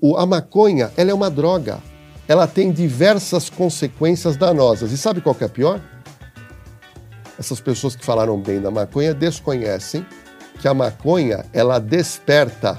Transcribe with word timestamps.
O, 0.00 0.16
a 0.16 0.24
maconha, 0.24 0.90
ela 0.96 1.10
é 1.10 1.14
uma 1.14 1.30
droga. 1.30 1.78
Ela 2.26 2.46
tem 2.46 2.72
diversas 2.72 3.50
consequências 3.50 4.36
danosas. 4.36 4.92
E 4.92 4.96
sabe 4.96 5.20
qual 5.20 5.34
que 5.34 5.44
é 5.44 5.48
pior? 5.48 5.80
Essas 7.38 7.60
pessoas 7.60 7.94
que 7.94 8.04
falaram 8.04 8.40
bem 8.40 8.60
da 8.60 8.70
maconha 8.70 9.12
desconhecem 9.12 10.06
que 10.60 10.68
a 10.68 10.74
maconha, 10.74 11.44
ela 11.52 11.78
desperta, 11.78 12.78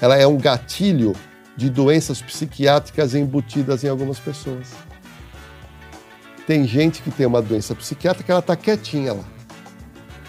ela 0.00 0.16
é 0.16 0.26
um 0.26 0.36
gatilho 0.36 1.14
de 1.56 1.68
doenças 1.70 2.20
psiquiátricas 2.20 3.14
embutidas 3.14 3.84
em 3.84 3.88
algumas 3.88 4.18
pessoas. 4.18 4.68
Tem 6.46 6.66
gente 6.66 7.02
que 7.02 7.10
tem 7.10 7.26
uma 7.26 7.40
doença 7.40 7.74
psiquiátrica 7.74 8.24
que 8.24 8.30
ela 8.30 8.40
está 8.40 8.56
quietinha 8.56 9.14
lá. 9.14 9.24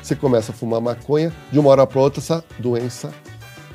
Você 0.01 0.15
começa 0.15 0.51
a 0.51 0.55
fumar 0.55 0.81
maconha, 0.81 1.33
de 1.51 1.59
uma 1.59 1.69
hora 1.69 1.87
para 1.87 1.99
outra 1.99 2.19
essa 2.19 2.43
doença 2.59 3.13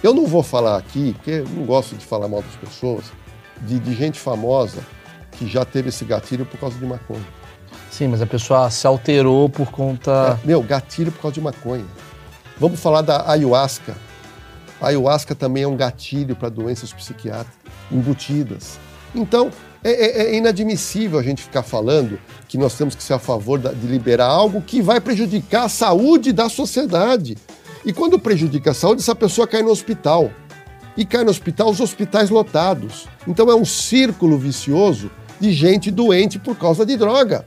eu 0.02 0.14
não 0.14 0.26
vou 0.26 0.42
falar 0.42 0.76
aqui, 0.76 1.12
porque 1.14 1.30
eu 1.30 1.48
não 1.48 1.64
gosto 1.64 1.96
de 1.96 2.04
falar 2.04 2.28
mal 2.28 2.42
das 2.42 2.54
pessoas, 2.56 3.04
de, 3.62 3.78
de 3.78 3.94
gente 3.94 4.18
famosa 4.18 4.78
que 5.32 5.46
já 5.46 5.64
teve 5.64 5.88
esse 5.88 6.04
gatilho 6.04 6.46
por 6.46 6.58
causa 6.58 6.78
de 6.78 6.84
maconha. 6.84 7.26
Sim, 7.90 8.08
mas 8.08 8.22
a 8.22 8.26
pessoa 8.26 8.70
se 8.70 8.86
alterou 8.86 9.48
por 9.48 9.70
conta. 9.70 10.38
É, 10.42 10.46
meu, 10.46 10.62
gatilho 10.62 11.10
por 11.10 11.22
causa 11.22 11.34
de 11.34 11.40
maconha. 11.40 11.84
Vamos 12.58 12.80
falar 12.80 13.02
da 13.02 13.30
ayahuasca. 13.30 13.96
A 14.80 14.88
ayahuasca 14.88 15.34
também 15.34 15.64
é 15.64 15.68
um 15.68 15.76
gatilho 15.76 16.36
para 16.36 16.48
doenças 16.48 16.92
psiquiátricas 16.92 17.58
embutidas. 17.90 18.78
Então, 19.14 19.50
é, 19.82 19.90
é, 19.90 20.22
é, 20.22 20.36
inadmissível 20.36 21.18
a 21.18 21.22
gente 21.22 21.42
ficar 21.42 21.62
falando 21.62 22.18
que 22.48 22.58
nós 22.58 22.74
temos 22.74 22.94
que 22.94 23.02
ser 23.02 23.14
a 23.14 23.18
favor 23.18 23.58
de 23.58 23.86
liberar 23.86 24.26
algo 24.26 24.60
que 24.60 24.82
vai 24.82 25.00
prejudicar 25.00 25.64
a 25.64 25.68
saúde 25.68 26.32
da 26.32 26.48
sociedade. 26.48 27.36
E 27.84 27.92
quando 27.92 28.18
prejudica 28.18 28.72
a 28.72 28.74
saúde, 28.74 29.00
essa 29.00 29.14
pessoa 29.14 29.46
cai 29.46 29.62
no 29.62 29.70
hospital. 29.70 30.30
E 30.96 31.04
cai 31.04 31.22
no 31.22 31.30
hospital 31.30 31.70
os 31.70 31.80
hospitais 31.80 32.28
lotados. 32.28 33.06
Então 33.26 33.50
é 33.50 33.54
um 33.54 33.64
círculo 33.64 34.36
vicioso 34.36 35.10
de 35.38 35.52
gente 35.52 35.90
doente 35.90 36.38
por 36.38 36.56
causa 36.56 36.84
de 36.84 36.96
droga. 36.96 37.46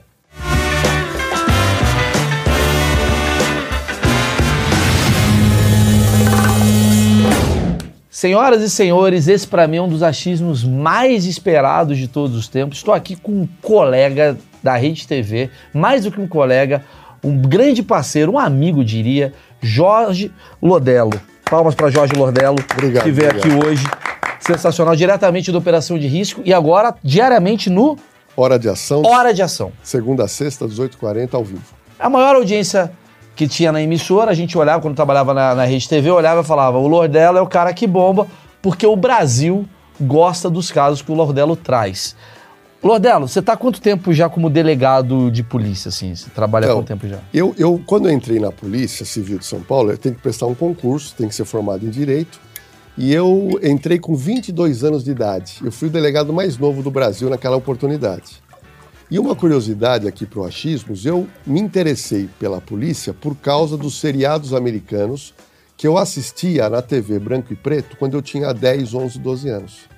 Senhoras 8.08 8.62
e 8.62 8.70
senhores, 8.70 9.26
esse 9.26 9.46
para 9.46 9.66
mim 9.66 9.78
é 9.78 9.82
um 9.82 9.88
dos 9.88 10.02
achismos 10.02 10.62
mais 10.62 11.26
esperados 11.26 11.98
de 11.98 12.06
todos 12.06 12.36
os 12.36 12.46
tempos. 12.46 12.78
Estou 12.78 12.94
aqui 12.94 13.16
com 13.16 13.32
um 13.32 13.48
colega 13.60 14.38
da 14.62 14.76
Rede 14.76 15.08
TV, 15.08 15.50
mais 15.74 16.04
do 16.04 16.12
que 16.12 16.20
um 16.20 16.28
colega, 16.28 16.84
um 17.22 17.36
grande 17.36 17.82
parceiro, 17.82 18.32
um 18.32 18.38
amigo, 18.38 18.84
diria, 18.84 19.32
Jorge 19.62 20.32
Lodelo. 20.60 21.18
Palmas 21.48 21.74
para 21.74 21.90
Jorge 21.90 22.14
Lodelo, 22.14 22.56
obrigado, 22.72 23.04
que 23.04 23.10
veio 23.10 23.30
obrigado. 23.30 23.54
aqui 23.54 23.66
hoje. 23.66 23.86
Sensacional, 24.40 24.96
diretamente 24.96 25.52
da 25.52 25.58
Operação 25.58 25.96
de 25.98 26.08
Risco 26.08 26.42
e 26.44 26.52
agora 26.52 26.94
diariamente 27.02 27.70
no 27.70 27.96
Hora 28.36 28.58
de 28.58 28.68
Ação. 28.68 29.02
Hora 29.04 29.32
de 29.32 29.42
Ação. 29.42 29.72
Segunda 29.82 30.24
a 30.24 30.28
sexta, 30.28 30.66
18h40, 30.66 31.34
ao 31.34 31.44
vivo. 31.44 31.62
A 31.98 32.08
maior 32.08 32.34
audiência 32.34 32.90
que 33.36 33.46
tinha 33.46 33.70
na 33.70 33.80
emissora, 33.80 34.30
a 34.30 34.34
gente 34.34 34.56
olhava, 34.56 34.80
quando 34.80 34.96
trabalhava 34.96 35.32
na, 35.32 35.54
na 35.54 35.64
Rede 35.64 35.88
TV, 35.88 36.10
olhava 36.10 36.40
e 36.40 36.44
falava: 36.44 36.78
o 36.78 36.88
Lordelo 36.88 37.38
é 37.38 37.40
o 37.40 37.46
cara 37.46 37.72
que 37.72 37.86
bomba, 37.86 38.26
porque 38.60 38.86
o 38.86 38.96
Brasil 38.96 39.66
gosta 40.00 40.50
dos 40.50 40.70
casos 40.72 41.02
que 41.02 41.12
o 41.12 41.14
Lordelo 41.14 41.54
traz. 41.54 42.16
Lordelo, 42.82 43.28
você 43.28 43.38
está 43.38 43.52
há 43.52 43.56
quanto 43.56 43.80
tempo 43.80 44.12
já 44.12 44.28
como 44.28 44.50
delegado 44.50 45.30
de 45.30 45.44
polícia, 45.44 45.88
assim? 45.88 46.16
Você 46.16 46.28
trabalha 46.30 46.66
há 46.66 46.66
Então, 46.66 46.78
quanto 46.78 46.88
tempo 46.88 47.06
já? 47.06 47.20
Eu, 47.32 47.54
eu, 47.56 47.80
quando 47.86 48.08
eu 48.08 48.12
entrei 48.12 48.40
na 48.40 48.50
Polícia 48.50 49.06
Civil 49.06 49.38
de 49.38 49.46
São 49.46 49.60
Paulo, 49.60 49.92
eu 49.92 49.98
tenho 49.98 50.16
que 50.16 50.20
prestar 50.20 50.46
um 50.46 50.54
concurso, 50.54 51.14
tenho 51.16 51.28
que 51.28 51.34
ser 51.34 51.44
formado 51.44 51.86
em 51.86 51.90
Direito. 51.90 52.40
E 52.98 53.14
eu 53.14 53.58
entrei 53.62 54.00
com 54.00 54.16
22 54.16 54.82
anos 54.82 55.04
de 55.04 55.12
idade. 55.12 55.60
Eu 55.62 55.70
fui 55.70 55.88
o 55.88 55.90
delegado 55.90 56.32
mais 56.32 56.58
novo 56.58 56.82
do 56.82 56.90
Brasil 56.90 57.30
naquela 57.30 57.56
oportunidade. 57.56 58.42
E 59.08 59.18
uma 59.18 59.36
curiosidade 59.36 60.08
aqui 60.08 60.26
para 60.26 60.40
o 60.40 60.44
Achismos, 60.44 61.06
eu 61.06 61.28
me 61.46 61.60
interessei 61.60 62.28
pela 62.38 62.60
polícia 62.60 63.14
por 63.14 63.36
causa 63.36 63.76
dos 63.76 64.00
seriados 64.00 64.52
americanos 64.52 65.32
que 65.76 65.86
eu 65.86 65.96
assistia 65.96 66.68
na 66.68 66.82
TV 66.82 67.18
branco 67.18 67.52
e 67.52 67.56
preto 67.56 67.96
quando 67.96 68.14
eu 68.14 68.22
tinha 68.22 68.52
10, 68.52 68.92
11, 68.92 69.18
12 69.18 69.48
anos. 69.48 69.91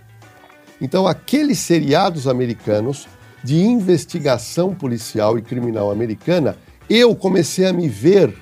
Então, 0.81 1.07
aqueles 1.07 1.59
seriados 1.59 2.27
americanos 2.27 3.07
de 3.43 3.61
investigação 3.61 4.75
policial 4.75 5.39
e 5.39 5.43
criminal 5.43 5.91
americana, 5.91 6.57
eu 6.89 7.15
comecei 7.15 7.67
a 7.67 7.73
me 7.73 7.89
ver 7.89 8.35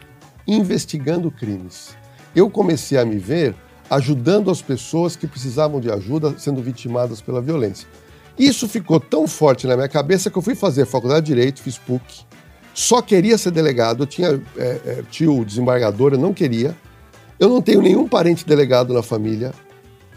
investigando 0.47 1.31
crimes. 1.31 1.97
Eu 2.35 2.49
comecei 2.49 2.99
a 2.99 3.05
me 3.05 3.19
ver 3.19 3.55
ajudando 3.91 4.51
as 4.51 4.63
pessoas 4.63 5.17
que 5.17 5.27
precisavam 5.27 5.81
de 5.81 5.91
ajuda 5.91 6.35
sendo 6.39 6.63
vitimadas 6.63 7.21
pela 7.21 7.43
violência. 7.43 7.87
Isso 8.39 8.67
ficou 8.67 8.99
tão 8.99 9.29
forte 9.29 9.67
na 9.67 9.77
minha 9.77 9.89
cabeça 9.89 10.31
que 10.31 10.39
eu 10.39 10.43
fui 10.43 10.55
fazer 10.55 10.87
faculdade 10.87 11.27
de 11.27 11.35
Direito, 11.35 11.61
fiz 11.61 11.77
PUC, 11.77 12.25
só 12.75 13.03
queria 13.03 13.37
ser 13.37 13.51
delegado, 13.51 14.03
eu 14.03 14.07
tinha 14.07 14.43
é, 14.57 15.03
tio 15.11 15.45
desembargador, 15.45 16.13
eu 16.13 16.19
não 16.19 16.33
queria. 16.33 16.75
Eu 17.39 17.49
não 17.49 17.61
tenho 17.61 17.83
nenhum 17.83 18.09
parente 18.09 18.47
delegado 18.47 18.95
na 18.95 19.03
família. 19.03 19.53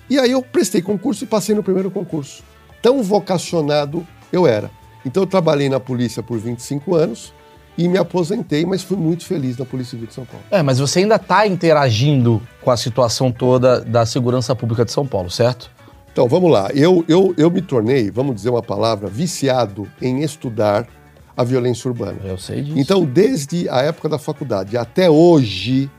E 0.10 0.20
aí 0.20 0.32
eu 0.32 0.42
prestei 0.42 0.82
concurso 0.82 1.24
e 1.24 1.28
passei 1.28 1.56
no 1.56 1.64
primeiro 1.64 1.90
concurso. 1.90 2.44
Tão 2.82 3.02
vocacionado 3.02 4.06
eu 4.32 4.46
era. 4.46 4.70
Então 5.06 5.24
eu 5.24 5.28
trabalhei 5.28 5.70
na 5.70 5.80
polícia 5.80 6.22
por 6.22 6.38
25 6.38 6.96
anos 6.96 7.34
e 7.78 7.88
me 7.88 7.98
aposentei, 7.98 8.66
mas 8.66 8.84
fui 8.84 8.98
muito 8.98 9.26
feliz 9.26 9.58
na 9.58 9.66
Polícia 9.66 9.92
Civil 9.92 10.08
de 10.08 10.14
São 10.14 10.26
Paulo. 10.26 10.44
É, 10.50 10.62
mas 10.62 10.80
você 10.80 11.00
ainda 11.00 11.16
está 11.16 11.46
interagindo 11.46 12.42
com 12.62 12.72
a 12.72 12.78
situação 12.78 13.32
toda 13.32 13.82
da 13.82 14.06
segurança 14.06 14.56
pública 14.56 14.86
de 14.86 14.92
São 14.92 15.06
Paulo, 15.06 15.30
certo? 15.30 15.70
Então 16.12 16.28
vamos 16.28 16.50
lá. 16.50 16.70
Eu, 16.74 17.04
eu, 17.08 17.36
eu 17.38 17.52
me 17.52 17.62
tornei, 17.62 18.10
vamos 18.10 18.36
dizer 18.36 18.50
uma 18.50 18.64
palavra, 18.64 19.10
viciado 19.10 19.88
em 20.02 20.22
estudar 20.22 20.88
a 21.36 21.44
violência 21.44 21.90
urbana. 21.90 22.20
Eu 22.24 22.38
sei 22.38 22.62
disso. 22.62 22.80
Então, 22.80 23.04
desde 23.04 23.68
a 23.68 23.82
época 23.82 24.08
da 24.08 24.18
faculdade 24.18 24.78
até 24.78 25.10
hoje, 25.10 25.92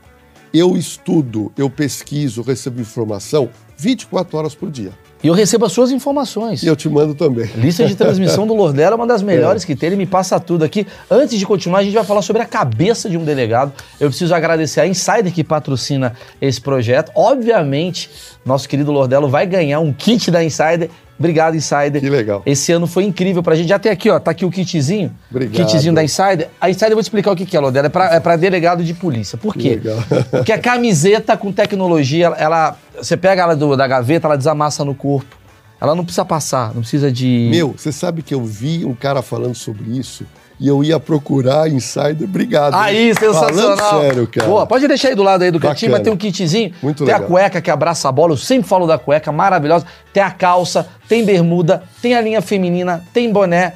eu 0.51 0.75
estudo, 0.75 1.51
eu 1.55 1.69
pesquiso, 1.69 2.41
recebo 2.41 2.81
informação 2.81 3.49
24 3.77 4.37
horas 4.37 4.55
por 4.55 4.71
dia. 4.71 4.91
E 5.23 5.27
eu 5.27 5.33
recebo 5.33 5.65
as 5.65 5.71
suas 5.71 5.91
informações. 5.91 6.61
E 6.61 6.67
eu 6.67 6.75
te 6.75 6.87
mando 6.87 7.15
também. 7.15 7.49
Lista 7.55 7.85
de 7.85 7.95
transmissão 7.95 8.45
do 8.45 8.53
Lordela 8.53 8.93
é 8.93 8.95
uma 8.95 9.07
das 9.07 9.21
melhores 9.23 9.65
que 9.65 9.75
tem, 9.75 9.87
ele 9.87 9.95
me 9.95 10.05
passa 10.05 10.39
tudo 10.39 10.63
aqui. 10.63 10.85
Antes 11.09 11.39
de 11.39 11.45
continuar, 11.45 11.79
a 11.79 11.83
gente 11.83 11.93
vai 11.93 12.03
falar 12.03 12.21
sobre 12.21 12.41
a 12.41 12.45
cabeça 12.45 13.09
de 13.09 13.17
um 13.17 13.23
delegado. 13.23 13.73
Eu 13.99 14.09
preciso 14.09 14.33
agradecer 14.35 14.81
a 14.81 14.87
Insider 14.87 15.33
que 15.33 15.43
patrocina 15.43 16.13
esse 16.39 16.61
projeto. 16.61 17.11
Obviamente, 17.15 18.09
nosso 18.45 18.69
querido 18.69 18.91
Lordelo 18.91 19.27
vai 19.27 19.47
ganhar 19.47 19.79
um 19.79 19.91
kit 19.91 20.29
da 20.29 20.43
Insider. 20.43 20.89
Obrigado, 21.19 21.55
Insider. 21.55 21.99
Que 21.99 22.09
legal. 22.09 22.43
Esse 22.45 22.71
ano 22.71 22.85
foi 22.85 23.03
incrível 23.03 23.41
pra 23.41 23.55
gente. 23.55 23.67
Já 23.69 23.79
tem 23.79 23.91
aqui, 23.91 24.09
ó, 24.09 24.19
tá 24.19 24.31
aqui 24.31 24.45
o 24.45 24.51
kitzinho. 24.51 25.11
Obrigado. 25.31 25.65
Kitzinho 25.67 25.93
da 25.93 26.03
Insider. 26.03 26.47
A 26.61 26.69
Insider, 26.69 26.91
eu 26.91 26.95
vou 26.95 27.01
te 27.03 27.07
explicar 27.07 27.31
o 27.31 27.35
que 27.35 27.45
que 27.45 27.57
é, 27.57 27.59
Lordelo. 27.59 27.87
É 27.87 27.89
pra, 27.89 28.13
é 28.15 28.19
pra 28.19 28.35
delegado 28.35 28.83
de 28.83 28.93
polícia. 28.93 29.37
Por 29.37 29.53
Que 29.53 29.59
quê? 29.59 29.69
legal. 29.69 29.97
Porque 30.29 30.51
a 30.51 30.59
camiseta 30.59 31.35
com 31.35 31.51
tecnologia, 31.51 32.27
ela, 32.37 32.77
você 32.95 33.17
pega 33.17 33.41
ela 33.41 33.55
do- 33.55 33.75
da 33.75 33.87
gaveta, 33.87 34.27
ela 34.27 34.37
desamassa 34.37 34.85
no 34.85 34.93
corpo. 34.93 35.35
Ela 35.79 35.93
não 35.93 36.03
precisa 36.03 36.25
passar, 36.25 36.73
não 36.73 36.81
precisa 36.81 37.11
de. 37.11 37.49
Meu, 37.51 37.75
você 37.77 37.91
sabe 37.91 38.23
que 38.23 38.33
eu 38.33 38.43
vi 38.43 38.83
um 38.83 38.95
cara 38.95 39.21
falando 39.21 39.53
sobre 39.53 39.83
isso 39.97 40.25
e 40.59 40.67
eu 40.67 40.83
ia 40.83 40.99
procurar 40.99 41.69
insider. 41.69 42.23
Obrigado. 42.23 42.73
Aí, 42.73 43.13
sensacional. 43.13 43.77
Falando 43.77 44.01
sério, 44.03 44.27
cara. 44.27 44.47
Boa, 44.47 44.65
pode 44.65 44.87
deixar 44.87 45.09
aí 45.09 45.15
do 45.15 45.23
lado 45.23 45.43
aí 45.43 45.51
do 45.51 45.59
cantinho, 45.59 45.91
mas 45.91 46.01
tem 46.01 46.11
um 46.11 46.17
kitzinho. 46.17 46.73
Muito 46.81 47.05
tem 47.05 47.13
a 47.13 47.17
legal. 47.17 47.29
cueca 47.29 47.61
que 47.61 47.69
abraça 47.69 48.09
a 48.09 48.11
bola, 48.11 48.33
eu 48.33 48.37
sempre 48.37 48.67
falo 48.67 48.87
da 48.87 48.97
cueca, 48.97 49.31
maravilhosa. 49.31 49.85
Tem 50.11 50.23
a 50.23 50.31
calça, 50.31 50.87
tem 51.07 51.23
bermuda, 51.23 51.83
tem 52.01 52.15
a 52.15 52.21
linha 52.21 52.41
feminina, 52.41 53.03
tem 53.13 53.31
boné. 53.31 53.73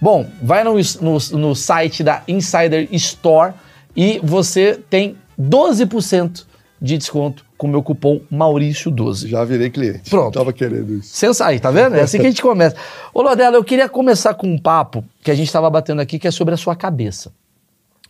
Bom, 0.00 0.26
vai 0.42 0.64
no, 0.64 0.74
no, 0.74 1.38
no 1.38 1.54
site 1.54 2.02
da 2.02 2.22
Insider 2.26 2.88
Store 2.92 3.52
e 3.96 4.20
você 4.22 4.80
tem 4.88 5.16
12% 5.40 6.44
de 6.80 6.98
desconto 6.98 7.44
com 7.64 7.68
o 7.68 7.70
meu 7.70 7.82
cupom 7.82 8.20
Maurício12. 8.30 9.26
Já 9.28 9.42
virei 9.42 9.70
cliente. 9.70 10.10
Pronto. 10.10 10.34
Tava 10.34 10.52
querendo 10.52 10.98
isso. 10.98 11.16
Sensa 11.16 11.46
aí, 11.46 11.58
tá 11.58 11.70
vendo? 11.70 11.96
É 11.96 12.02
assim 12.02 12.18
que 12.18 12.26
a 12.26 12.28
gente 12.28 12.42
começa. 12.42 12.76
Ô, 13.14 13.22
Lodela, 13.22 13.56
eu 13.56 13.64
queria 13.64 13.88
começar 13.88 14.34
com 14.34 14.46
um 14.46 14.58
papo 14.58 15.02
que 15.22 15.30
a 15.30 15.34
gente 15.34 15.46
estava 15.46 15.70
batendo 15.70 16.02
aqui, 16.02 16.18
que 16.18 16.28
é 16.28 16.30
sobre 16.30 16.52
a 16.52 16.58
sua 16.58 16.76
cabeça. 16.76 17.32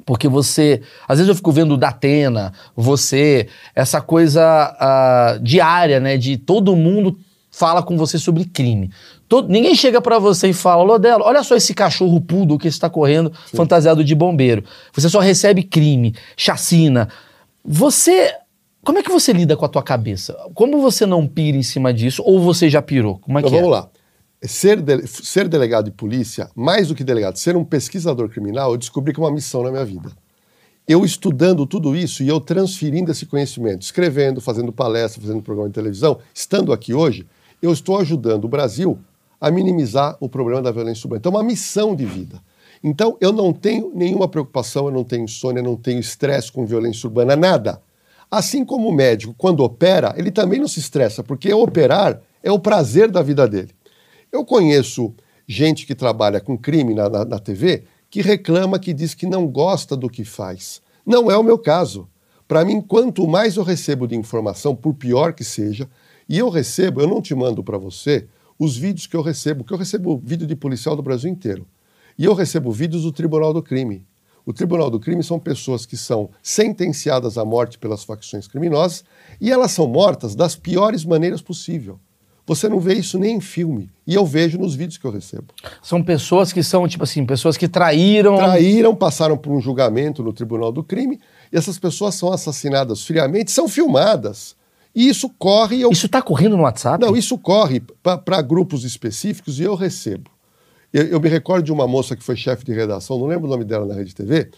Porque 0.04 0.26
você. 0.26 0.82
Às 1.06 1.18
vezes 1.18 1.28
eu 1.28 1.36
fico 1.36 1.52
vendo 1.52 1.74
o 1.74 1.76
Datena, 1.76 2.52
você, 2.74 3.46
essa 3.76 4.00
coisa 4.00 4.42
ah, 4.42 5.38
diária, 5.40 6.00
né? 6.00 6.16
De 6.16 6.36
todo 6.36 6.74
mundo 6.74 7.16
fala 7.48 7.80
com 7.80 7.96
você 7.96 8.18
sobre 8.18 8.44
crime. 8.44 8.90
Todo- 9.28 9.48
ninguém 9.48 9.76
chega 9.76 10.00
pra 10.00 10.18
você 10.18 10.48
e 10.48 10.52
fala, 10.52 10.82
Lodelo, 10.82 11.22
olha 11.22 11.44
só 11.44 11.54
esse 11.54 11.72
cachorro 11.72 12.20
poodle 12.20 12.58
que 12.58 12.66
está 12.66 12.90
correndo 12.90 13.32
fantasiado 13.54 14.02
de 14.02 14.16
bombeiro. 14.16 14.64
Você 14.92 15.08
só 15.08 15.20
recebe 15.20 15.62
crime, 15.62 16.12
chacina. 16.36 17.08
Você. 17.64 18.34
Como 18.84 18.98
é 18.98 19.02
que 19.02 19.10
você 19.10 19.32
lida 19.32 19.56
com 19.56 19.64
a 19.64 19.68
tua 19.68 19.82
cabeça? 19.82 20.36
Como 20.54 20.80
você 20.80 21.06
não 21.06 21.26
pira 21.26 21.56
em 21.56 21.62
cima 21.62 21.92
disso? 21.92 22.22
Ou 22.24 22.40
você 22.40 22.68
já 22.68 22.82
pirou? 22.82 23.18
Como 23.18 23.38
é 23.38 23.40
Então 23.40 23.50
que 23.50 23.56
vamos 23.56 23.70
é? 23.74 23.80
lá. 23.80 23.88
Ser, 24.42 24.80
de- 24.82 25.06
ser 25.06 25.48
delegado 25.48 25.86
de 25.86 25.90
polícia, 25.90 26.50
mais 26.54 26.88
do 26.88 26.94
que 26.94 27.02
delegado, 27.02 27.36
ser 27.36 27.56
um 27.56 27.64
pesquisador 27.64 28.28
criminal, 28.28 28.72
eu 28.72 28.76
descobri 28.76 29.12
que 29.14 29.18
é 29.18 29.22
uma 29.22 29.32
missão 29.32 29.62
na 29.62 29.70
minha 29.70 29.84
vida. 29.84 30.12
Eu 30.86 31.02
estudando 31.02 31.64
tudo 31.66 31.96
isso 31.96 32.22
e 32.22 32.28
eu 32.28 32.38
transferindo 32.38 33.10
esse 33.10 33.24
conhecimento, 33.24 33.80
escrevendo, 33.80 34.42
fazendo 34.42 34.70
palestra, 34.70 35.22
fazendo 35.22 35.40
programa 35.42 35.70
de 35.70 35.74
televisão, 35.74 36.18
estando 36.34 36.74
aqui 36.74 36.92
hoje, 36.92 37.26
eu 37.62 37.72
estou 37.72 37.98
ajudando 37.98 38.44
o 38.44 38.48
Brasil 38.48 38.98
a 39.40 39.50
minimizar 39.50 40.14
o 40.20 40.28
problema 40.28 40.60
da 40.60 40.70
violência 40.70 41.06
urbana. 41.06 41.20
Então, 41.20 41.32
é 41.32 41.36
uma 41.36 41.42
missão 41.44 41.96
de 41.96 42.04
vida. 42.04 42.38
Então, 42.82 43.16
eu 43.18 43.32
não 43.32 43.50
tenho 43.50 43.92
nenhuma 43.94 44.28
preocupação, 44.28 44.86
eu 44.86 44.92
não 44.92 45.04
tenho 45.04 45.24
insônia, 45.24 45.60
eu 45.60 45.64
não 45.64 45.76
tenho 45.76 45.98
estresse 45.98 46.52
com 46.52 46.66
violência 46.66 47.06
urbana, 47.06 47.34
nada. 47.34 47.80
Assim 48.34 48.64
como 48.64 48.88
o 48.88 48.92
médico, 48.92 49.32
quando 49.38 49.60
opera, 49.60 50.12
ele 50.16 50.32
também 50.32 50.58
não 50.58 50.66
se 50.66 50.80
estressa, 50.80 51.22
porque 51.22 51.54
operar 51.54 52.20
é 52.42 52.50
o 52.50 52.58
prazer 52.58 53.08
da 53.08 53.22
vida 53.22 53.46
dele. 53.46 53.70
Eu 54.32 54.44
conheço 54.44 55.14
gente 55.46 55.86
que 55.86 55.94
trabalha 55.94 56.40
com 56.40 56.58
crime 56.58 56.94
na, 56.94 57.08
na, 57.08 57.24
na 57.24 57.38
TV 57.38 57.84
que 58.10 58.20
reclama, 58.22 58.80
que 58.80 58.92
diz 58.92 59.14
que 59.14 59.24
não 59.24 59.46
gosta 59.46 59.96
do 59.96 60.10
que 60.10 60.24
faz. 60.24 60.82
Não 61.06 61.30
é 61.30 61.36
o 61.36 61.44
meu 61.44 61.56
caso. 61.56 62.08
Para 62.48 62.64
mim, 62.64 62.80
quanto 62.80 63.24
mais 63.24 63.54
eu 63.54 63.62
recebo 63.62 64.04
de 64.04 64.16
informação, 64.16 64.74
por 64.74 64.94
pior 64.94 65.32
que 65.32 65.44
seja, 65.44 65.88
e 66.28 66.36
eu 66.36 66.48
recebo, 66.48 67.00
eu 67.00 67.06
não 67.06 67.22
te 67.22 67.36
mando 67.36 67.62
para 67.62 67.78
você 67.78 68.26
os 68.58 68.76
vídeos 68.76 69.06
que 69.06 69.16
eu 69.16 69.22
recebo, 69.22 69.62
que 69.62 69.72
eu 69.72 69.78
recebo 69.78 70.20
vídeo 70.20 70.44
de 70.48 70.56
policial 70.56 70.96
do 70.96 71.04
Brasil 71.04 71.30
inteiro. 71.30 71.68
E 72.18 72.24
eu 72.24 72.34
recebo 72.34 72.72
vídeos 72.72 73.04
do 73.04 73.12
Tribunal 73.12 73.54
do 73.54 73.62
Crime. 73.62 74.04
O 74.46 74.52
Tribunal 74.52 74.90
do 74.90 75.00
Crime 75.00 75.22
são 75.22 75.38
pessoas 75.38 75.86
que 75.86 75.96
são 75.96 76.30
sentenciadas 76.42 77.38
à 77.38 77.44
morte 77.44 77.78
pelas 77.78 78.04
facções 78.04 78.46
criminosas 78.46 79.04
e 79.40 79.50
elas 79.50 79.72
são 79.72 79.86
mortas 79.86 80.34
das 80.34 80.54
piores 80.54 81.04
maneiras 81.04 81.40
possível. 81.40 81.98
Você 82.46 82.68
não 82.68 82.78
vê 82.78 82.94
isso 82.94 83.18
nem 83.18 83.36
em 83.36 83.40
filme. 83.40 83.90
E 84.06 84.14
eu 84.14 84.26
vejo 84.26 84.58
nos 84.58 84.74
vídeos 84.74 84.98
que 84.98 85.06
eu 85.06 85.10
recebo. 85.10 85.46
São 85.82 86.02
pessoas 86.02 86.52
que 86.52 86.62
são, 86.62 86.86
tipo 86.86 87.04
assim, 87.04 87.24
pessoas 87.24 87.56
que 87.56 87.66
traíram. 87.66 88.36
Traíram, 88.36 88.94
passaram 88.94 89.36
por 89.36 89.50
um 89.50 89.60
julgamento 89.62 90.22
no 90.22 90.32
Tribunal 90.32 90.70
do 90.70 90.84
Crime 90.84 91.18
e 91.50 91.56
essas 91.56 91.78
pessoas 91.78 92.14
são 92.14 92.30
assassinadas 92.30 93.02
friamente, 93.02 93.50
são 93.50 93.66
filmadas. 93.66 94.54
E 94.94 95.08
isso 95.08 95.30
corre. 95.38 95.80
Eu... 95.80 95.90
Isso 95.90 96.08
tá 96.08 96.20
correndo 96.20 96.56
no 96.56 96.64
WhatsApp? 96.64 97.02
Não, 97.02 97.16
isso 97.16 97.38
corre 97.38 97.82
para 98.02 98.42
grupos 98.42 98.84
específicos 98.84 99.58
e 99.58 99.62
eu 99.62 99.74
recebo. 99.74 100.30
Eu, 100.94 101.06
eu 101.08 101.20
me 101.20 101.28
recordo 101.28 101.64
de 101.64 101.72
uma 101.72 101.88
moça 101.88 102.14
que 102.14 102.22
foi 102.22 102.36
chefe 102.36 102.64
de 102.64 102.72
redação, 102.72 103.18
não 103.18 103.26
lembro 103.26 103.48
o 103.48 103.50
nome 103.50 103.64
dela 103.64 103.84
na 103.84 103.94
Rede 103.94 104.14
TV, 104.14 104.48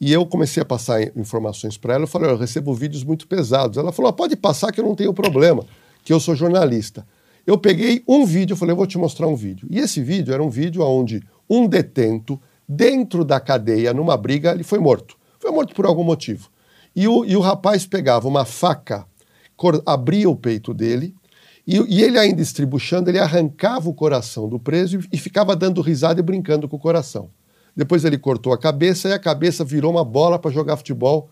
e 0.00 0.10
eu 0.10 0.24
comecei 0.24 0.62
a 0.62 0.64
passar 0.64 1.02
in- 1.02 1.10
informações 1.16 1.76
para 1.76 1.92
ela. 1.92 2.04
Eu 2.04 2.08
falei: 2.08 2.28
"Olha, 2.28 2.36
eu 2.36 2.40
recebo 2.40 2.72
vídeos 2.72 3.04
muito 3.04 3.28
pesados. 3.28 3.76
Ela 3.76 3.92
falou: 3.92 4.08
"Ah, 4.08 4.12
pode 4.12 4.34
passar 4.34 4.72
que 4.72 4.80
eu 4.80 4.84
não 4.84 4.94
tenho 4.94 5.12
problema, 5.12 5.66
que 6.02 6.10
eu 6.10 6.18
sou 6.18 6.34
jornalista. 6.34 7.06
Eu 7.46 7.58
peguei 7.58 8.02
um 8.08 8.24
vídeo, 8.24 8.56
falei: 8.56 8.72
eu 8.72 8.76
vou 8.76 8.86
te 8.86 8.96
mostrar 8.96 9.26
um 9.28 9.36
vídeo. 9.36 9.68
E 9.70 9.78
esse 9.78 10.00
vídeo 10.00 10.32
era 10.32 10.42
um 10.42 10.48
vídeo 10.48 10.82
onde 10.82 11.22
um 11.48 11.68
detento, 11.68 12.40
dentro 12.66 13.22
da 13.22 13.38
cadeia, 13.38 13.92
numa 13.92 14.16
briga, 14.16 14.52
ele 14.52 14.64
foi 14.64 14.78
morto. 14.78 15.14
Foi 15.38 15.50
morto 15.50 15.74
por 15.74 15.84
algum 15.84 16.02
motivo. 16.04 16.48
E 16.96 17.06
o, 17.06 17.22
e 17.24 17.36
o 17.36 17.40
rapaz 17.40 17.84
pegava 17.84 18.26
uma 18.26 18.46
faca, 18.46 19.04
abria 19.84 20.30
o 20.30 20.36
peito 20.36 20.72
dele, 20.72 21.14
e, 21.66 21.76
e 21.88 22.02
ele 22.02 22.18
ainda 22.18 22.40
estribuchando, 22.42 23.10
ele 23.10 23.18
arrancava 23.18 23.88
o 23.88 23.94
coração 23.94 24.48
do 24.48 24.58
preso 24.58 24.98
e, 24.98 25.08
e 25.12 25.18
ficava 25.18 25.54
dando 25.54 25.80
risada 25.80 26.20
e 26.20 26.22
brincando 26.22 26.68
com 26.68 26.76
o 26.76 26.80
coração. 26.80 27.30
Depois 27.74 28.04
ele 28.04 28.18
cortou 28.18 28.52
a 28.52 28.58
cabeça 28.58 29.08
e 29.08 29.12
a 29.12 29.18
cabeça 29.18 29.64
virou 29.64 29.90
uma 29.92 30.04
bola 30.04 30.38
para 30.38 30.50
jogar 30.50 30.76
futebol 30.76 31.30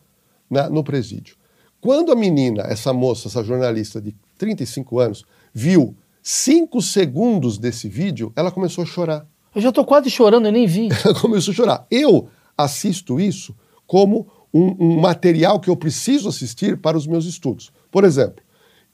na- 0.48 0.70
no 0.70 0.82
presídio. 0.82 1.36
Quando 1.80 2.12
a 2.12 2.16
menina, 2.16 2.62
essa 2.62 2.92
moça, 2.92 3.28
essa 3.28 3.42
jornalista 3.42 4.00
de 4.00 4.14
35 4.38 4.98
anos, 4.98 5.24
viu 5.52 5.94
cinco 6.22 6.80
segundos 6.82 7.58
desse 7.58 7.88
vídeo, 7.88 8.32
ela 8.36 8.50
começou 8.50 8.82
a 8.82 8.86
chorar. 8.86 9.26
Eu 9.54 9.60
já 9.60 9.72
tô 9.72 9.84
quase 9.84 10.08
chorando, 10.10 10.46
eu 10.46 10.52
nem 10.52 10.66
vi. 10.66 10.88
Ela 11.04 11.18
começou 11.18 11.50
a 11.52 11.54
chorar. 11.56 11.86
Eu 11.90 12.28
assisto 12.56 13.18
isso 13.18 13.54
como 13.86 14.28
um, 14.54 14.76
um 14.78 15.00
material 15.00 15.58
que 15.58 15.68
eu 15.68 15.76
preciso 15.76 16.28
assistir 16.28 16.76
para 16.76 16.96
os 16.96 17.04
meus 17.06 17.24
estudos. 17.24 17.72
Por 17.90 18.04
exemplo, 18.04 18.44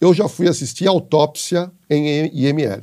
eu 0.01 0.13
já 0.13 0.29
fui 0.29 0.49
assistir 0.49 0.87
autópsia 0.87 1.71
em 1.89 2.31
IML. 2.33 2.83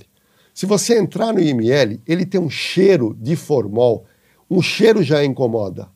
Se 0.54 0.65
você 0.65 0.98
entrar 0.98 1.33
no 1.33 1.39
IML, 1.39 2.00
ele 2.07 2.25
tem 2.25 2.39
um 2.39 2.50
cheiro 2.50 3.18
de 3.19 3.36
formol. 3.36 4.06
Um 4.50 4.62
cheiro 4.62 5.01
já 5.01 5.24
incomoda 5.24 5.89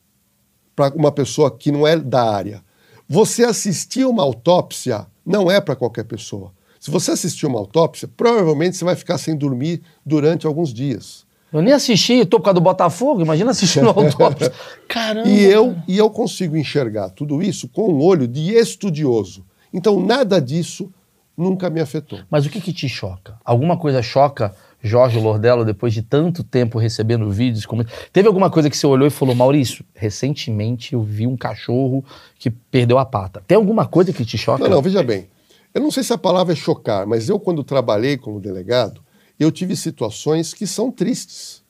para 0.75 0.94
uma 0.96 1.12
pessoa 1.12 1.56
que 1.56 1.72
não 1.72 1.86
é 1.86 1.96
da 1.96 2.24
área. 2.24 2.64
Você 3.08 3.44
assistir 3.44 4.06
uma 4.06 4.24
autópsia 4.24 5.08
não 5.25 5.50
é 5.50 5.62
para 5.62 5.75
qualquer 5.75 6.04
pessoa. 6.06 6.52
Se 6.80 6.92
você 6.92 7.12
assistir 7.12 7.46
uma 7.46 7.60
autópsia, 7.60 8.10
provavelmente 8.16 8.78
você 8.78 8.86
vai 8.86 8.96
ficar 8.96 9.18
sem 9.18 9.36
dormir 9.36 9.81
durante 10.06 10.46
alguns 10.46 10.74
dias. 10.74 11.25
Eu 11.52 11.62
nem 11.62 11.74
assisti, 11.74 12.25
tô 12.25 12.38
por 12.38 12.46
causa 12.46 12.56
do 12.56 12.62
Botafogo, 12.62 13.22
imagina 13.22 13.52
assistindo 13.52 13.88
autópsia. 13.90 14.52
Caramba. 14.88 15.28
E 15.28 15.44
eu, 15.44 15.75
e 15.88 15.98
eu 15.98 16.10
consigo 16.10 16.58
enxergar 16.58 17.10
tudo 17.10 17.42
isso 17.42 17.68
com 17.69 17.90
um 17.92 18.02
olho 18.02 18.28
de 18.28 18.54
estudioso. 18.54 19.46
Então, 19.74 20.00
nada 20.00 20.42
disso 20.42 20.92
nunca 21.38 21.69
me 21.69 21.80
afetou. 21.80 22.19
Mas 22.30 22.45
o 22.45 22.50
que 22.50 22.60
que 22.60 22.74
te 22.74 22.89
choca? 22.89 23.38
Alguma 23.45 23.78
coisa 23.78 24.01
choca 24.01 24.56
Jorge 24.81 25.19
Lordello 25.19 25.63
depois 25.63 25.94
de 25.94 26.01
tanto 26.01 26.44
tempo 26.44 26.80
recebendo 26.80 27.30
vídeos? 27.30 27.66
Como... 27.66 27.85
Teve 28.12 28.28
alguma 28.28 28.50
coisa 28.50 28.69
que 28.69 28.76
você 28.76 28.88
olhou 28.88 29.07
e 29.07 29.12
falou, 29.12 29.35
Maurício, 29.35 29.85
recentemente 29.94 30.94
eu 30.94 31.04
vi 31.04 31.28
um 31.28 31.38
cachorro 31.38 32.04
que 32.40 32.50
perdeu 32.50 32.97
a 32.97 33.06
pata. 33.06 33.44
Tem 33.47 33.56
alguma 33.56 33.85
coisa 33.85 34.12
que 34.12 34.26
te 34.26 34.38
choca? 34.38 34.64
Não, 34.64 34.69
não, 34.69 34.81
veja 34.81 35.04
bem. 35.04 35.28
Eu 35.73 35.81
não 35.81 35.92
sei 35.92 36.04
se 36.04 36.12
a 36.12 36.18
palavra 36.18 36.54
é 36.54 36.56
chocar, 36.56 37.06
mas 37.06 37.30
eu, 37.30 37.40
quando 37.40 37.64
trabalhei 37.64 38.18
como 38.18 38.40
delegado, 38.40 39.02
eu 39.40 39.52
tive 39.52 39.76
situações 39.76 40.54
que 40.54 40.66
são 40.66 40.92
tristes. 40.92 41.64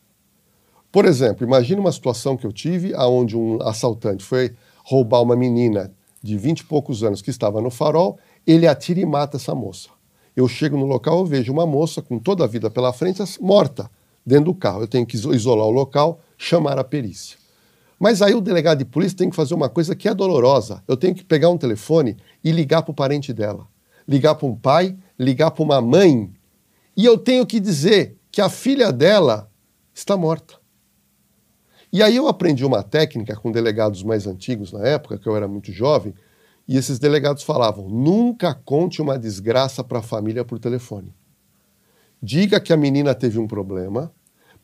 Por 0.89 1.03
exemplo, 1.03 1.45
imagine 1.45 1.79
uma 1.79 1.91
situação 1.91 2.37
que 2.37 2.45
eu 2.45 2.53
tive 2.53 2.95
onde 2.95 3.35
um 3.35 3.61
assaltante 3.61 4.23
foi 4.23 4.55
roubar 4.83 5.21
uma 5.21 5.35
menina 5.35 5.91
de 6.23 6.37
vinte 6.37 6.61
e 6.61 6.63
poucos 6.63 7.03
anos 7.03 7.21
que 7.21 7.29
estava 7.29 7.61
no 7.61 7.69
farol, 7.69 8.17
ele 8.47 8.65
atira 8.65 8.99
e 8.99 9.05
mata 9.05 9.37
essa 9.37 9.53
moça. 9.53 9.89
Eu 10.35 10.47
chego 10.47 10.77
no 10.77 10.85
local, 10.85 11.19
eu 11.19 11.25
vejo 11.25 11.51
uma 11.51 11.65
moça 11.65 12.01
com 12.01 12.17
toda 12.17 12.43
a 12.43 12.47
vida 12.47 12.69
pela 12.69 12.93
frente, 12.93 13.21
morta, 13.41 13.91
dentro 14.25 14.45
do 14.45 14.55
carro. 14.55 14.81
Eu 14.81 14.87
tenho 14.87 15.05
que 15.05 15.15
iso- 15.15 15.33
isolar 15.33 15.67
o 15.67 15.71
local, 15.71 16.21
chamar 16.37 16.79
a 16.79 16.83
perícia. 16.83 17.37
Mas 17.99 18.21
aí 18.21 18.35
o 18.35 18.41
delegado 18.41 18.77
de 18.77 18.85
polícia 18.85 19.17
tem 19.17 19.29
que 19.29 19.35
fazer 19.35 19.55
uma 19.55 19.67
coisa 19.67 19.95
que 19.95 20.07
é 20.07 20.13
dolorosa. 20.13 20.83
Eu 20.87 20.95
tenho 20.95 21.15
que 21.15 21.23
pegar 21.23 21.49
um 21.49 21.57
telefone 21.57 22.15
e 22.43 22.51
ligar 22.51 22.83
para 22.83 22.91
o 22.91 22.95
parente 22.95 23.33
dela. 23.33 23.67
Ligar 24.07 24.35
para 24.35 24.47
um 24.47 24.55
pai, 24.55 24.95
ligar 25.17 25.49
para 25.51 25.63
uma 25.63 25.81
mãe. 25.81 26.31
E 26.95 27.03
eu 27.03 27.17
tenho 27.17 27.45
que 27.45 27.59
dizer 27.59 28.15
que 28.31 28.39
a 28.39 28.49
filha 28.49 28.91
dela 28.91 29.49
está 29.93 30.15
morta. 30.15 30.55
E 31.91 32.03
aí 32.03 32.15
eu 32.15 32.27
aprendi 32.27 32.63
uma 32.63 32.83
técnica 32.83 33.35
com 33.35 33.51
delegados 33.51 34.03
mais 34.03 34.27
antigos 34.27 34.71
na 34.71 34.85
época, 34.85 35.17
que 35.17 35.27
eu 35.27 35.35
era 35.35 35.47
muito 35.47 35.71
jovem, 35.71 36.13
e 36.67 36.77
esses 36.77 36.99
delegados 36.99 37.43
falavam: 37.43 37.87
nunca 37.89 38.53
conte 38.53 39.01
uma 39.01 39.17
desgraça 39.17 39.83
para 39.83 39.99
a 39.99 40.03
família 40.03 40.43
por 40.43 40.59
telefone. 40.59 41.13
Diga 42.21 42.59
que 42.59 42.73
a 42.73 42.77
menina 42.77 43.13
teve 43.13 43.37
um 43.39 43.47
problema 43.47 44.11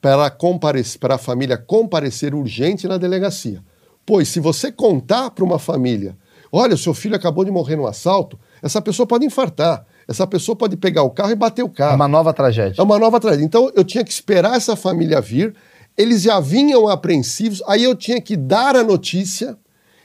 para 0.02 1.16
a 1.16 1.18
família 1.18 1.58
comparecer 1.58 2.34
urgente 2.36 2.88
na 2.88 2.98
delegacia. 2.98 3.64
Pois 4.06 4.28
se 4.28 4.40
você 4.40 4.72
contar 4.72 5.32
para 5.32 5.46
uma 5.46 5.58
família, 5.58 6.18
olha, 6.52 6.74
o 6.76 6.78
seu 6.78 6.94
filho 6.94 7.16
acabou 7.16 7.46
de 7.46 7.52
morrer 7.52 7.78
num 7.78 7.88
assalto, 7.88 8.38
essa 8.62 8.82
pessoa 8.82 9.08
pode 9.08 9.26
infartar, 9.26 9.86
essa 10.08 10.28
pessoa 10.28 10.58
pode 10.58 10.76
pegar 10.76 11.04
o 11.04 11.10
carro 11.10 11.32
e 11.32 11.36
bater 11.36 11.64
o 11.64 11.68
É 11.68 11.70
carro. 11.70 11.96
uma 11.96 12.08
nova 12.08 12.34
tragédia. 12.34 12.82
É 12.82 12.84
uma 12.84 13.00
nova 13.00 13.18
tragédia. 13.20 13.46
Então 13.46 13.72
eu 13.74 13.84
tinha 13.86 14.04
que 14.04 14.12
esperar 14.12 14.58
essa 14.58 14.76
família 14.76 15.22
vir. 15.22 15.56
eles 15.98 16.24
já 16.24 16.40
vinham 16.40 16.88
apreensivos, 16.88 17.62
aí 17.68 17.84
eu 17.84 17.96
tinha 17.96 18.20
que 18.20 18.36
dar 18.36 18.76
a 18.76 18.84
notícia, 18.84 19.56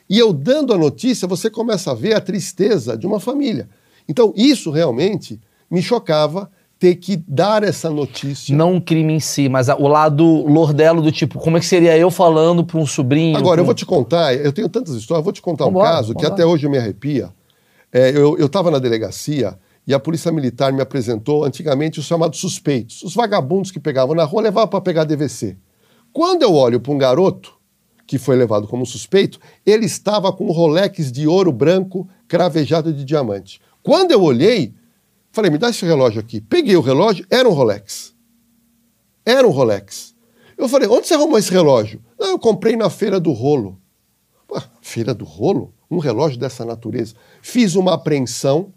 e 0.08 0.18
eu 0.18 0.32
dando 0.32 0.72
a 0.72 0.78
notícia, 0.78 1.28
você 1.28 1.50
começa 1.50 1.90
a 1.90 1.94
ver 1.94 2.14
a 2.14 2.20
tristeza 2.20 2.96
de 2.96 3.06
uma 3.06 3.20
família. 3.20 3.68
Então, 4.08 4.32
isso 4.36 4.70
realmente 4.70 5.40
me 5.70 5.82
chocava 5.82 6.50
ter 6.78 6.94
que 6.94 7.16
dar 7.16 7.62
essa 7.64 7.90
notícia. 7.90 8.56
Não 8.56 8.74
um 8.74 8.80
crime 8.80 9.12
em 9.12 9.20
si, 9.20 9.48
mas 9.48 9.68
o 9.68 9.88
lado 9.88 10.24
lordelo 10.46 11.02
do 11.02 11.10
tipo, 11.10 11.38
como 11.38 11.56
é 11.56 11.60
que 11.60 11.66
seria 11.66 11.96
eu 11.98 12.10
falando 12.10 12.64
para 12.64 12.78
um 12.78 12.86
sobrinho? 12.86 13.36
Agora, 13.36 13.54
pra 13.54 13.62
eu 13.62 13.66
vou 13.66 13.74
te 13.74 13.84
contar, 13.84 14.34
eu 14.34 14.52
tenho 14.52 14.68
tantas 14.68 14.94
histórias, 14.94 15.20
eu 15.20 15.24
vou 15.24 15.32
te 15.32 15.42
contar 15.42 15.64
Vambora, 15.64 15.88
um 15.88 15.92
caso 15.92 16.14
que 16.14 16.24
até 16.24 16.46
hoje 16.46 16.68
me 16.68 16.78
arrepia. 16.78 17.30
É, 17.92 18.10
eu 18.10 18.46
estava 18.46 18.70
na 18.70 18.78
delegacia 18.78 19.58
e 19.86 19.92
a 19.92 19.98
polícia 19.98 20.30
militar 20.30 20.72
me 20.72 20.80
apresentou 20.80 21.44
antigamente 21.44 21.98
os 21.98 22.06
chamados 22.06 22.38
suspeitos, 22.38 23.02
os 23.02 23.14
vagabundos 23.14 23.70
que 23.70 23.80
pegavam 23.80 24.14
na 24.14 24.24
rua 24.24 24.42
levavam 24.42 24.68
para 24.68 24.80
pegar 24.80 25.04
DVC. 25.04 25.56
Quando 26.12 26.42
eu 26.42 26.54
olho 26.54 26.78
para 26.78 26.92
um 26.92 26.98
garoto 26.98 27.57
que 28.08 28.16
foi 28.16 28.36
levado 28.36 28.66
como 28.66 28.86
suspeito, 28.86 29.38
ele 29.66 29.84
estava 29.84 30.32
com 30.32 30.46
um 30.46 30.50
Rolex 30.50 31.12
de 31.12 31.28
ouro 31.28 31.52
branco 31.52 32.08
cravejado 32.26 32.90
de 32.90 33.04
diamante. 33.04 33.60
Quando 33.82 34.12
eu 34.12 34.22
olhei, 34.22 34.74
falei, 35.30 35.50
me 35.50 35.58
dá 35.58 35.68
esse 35.68 35.84
relógio 35.84 36.18
aqui. 36.18 36.40
Peguei 36.40 36.74
o 36.74 36.80
relógio, 36.80 37.26
era 37.28 37.46
um 37.46 37.52
Rolex. 37.52 38.14
Era 39.26 39.46
um 39.46 39.50
Rolex. 39.50 40.14
Eu 40.56 40.70
falei, 40.70 40.88
onde 40.88 41.06
você 41.06 41.12
arrumou 41.12 41.38
esse 41.38 41.52
relógio? 41.52 42.02
Não, 42.18 42.28
eu 42.28 42.38
comprei 42.38 42.76
na 42.76 42.88
feira 42.88 43.20
do 43.20 43.30
rolo. 43.30 43.78
Pô, 44.48 44.58
feira 44.80 45.12
do 45.12 45.26
rolo? 45.26 45.74
Um 45.90 45.98
relógio 45.98 46.38
dessa 46.38 46.64
natureza. 46.64 47.14
Fiz 47.42 47.74
uma 47.74 47.92
apreensão 47.92 48.72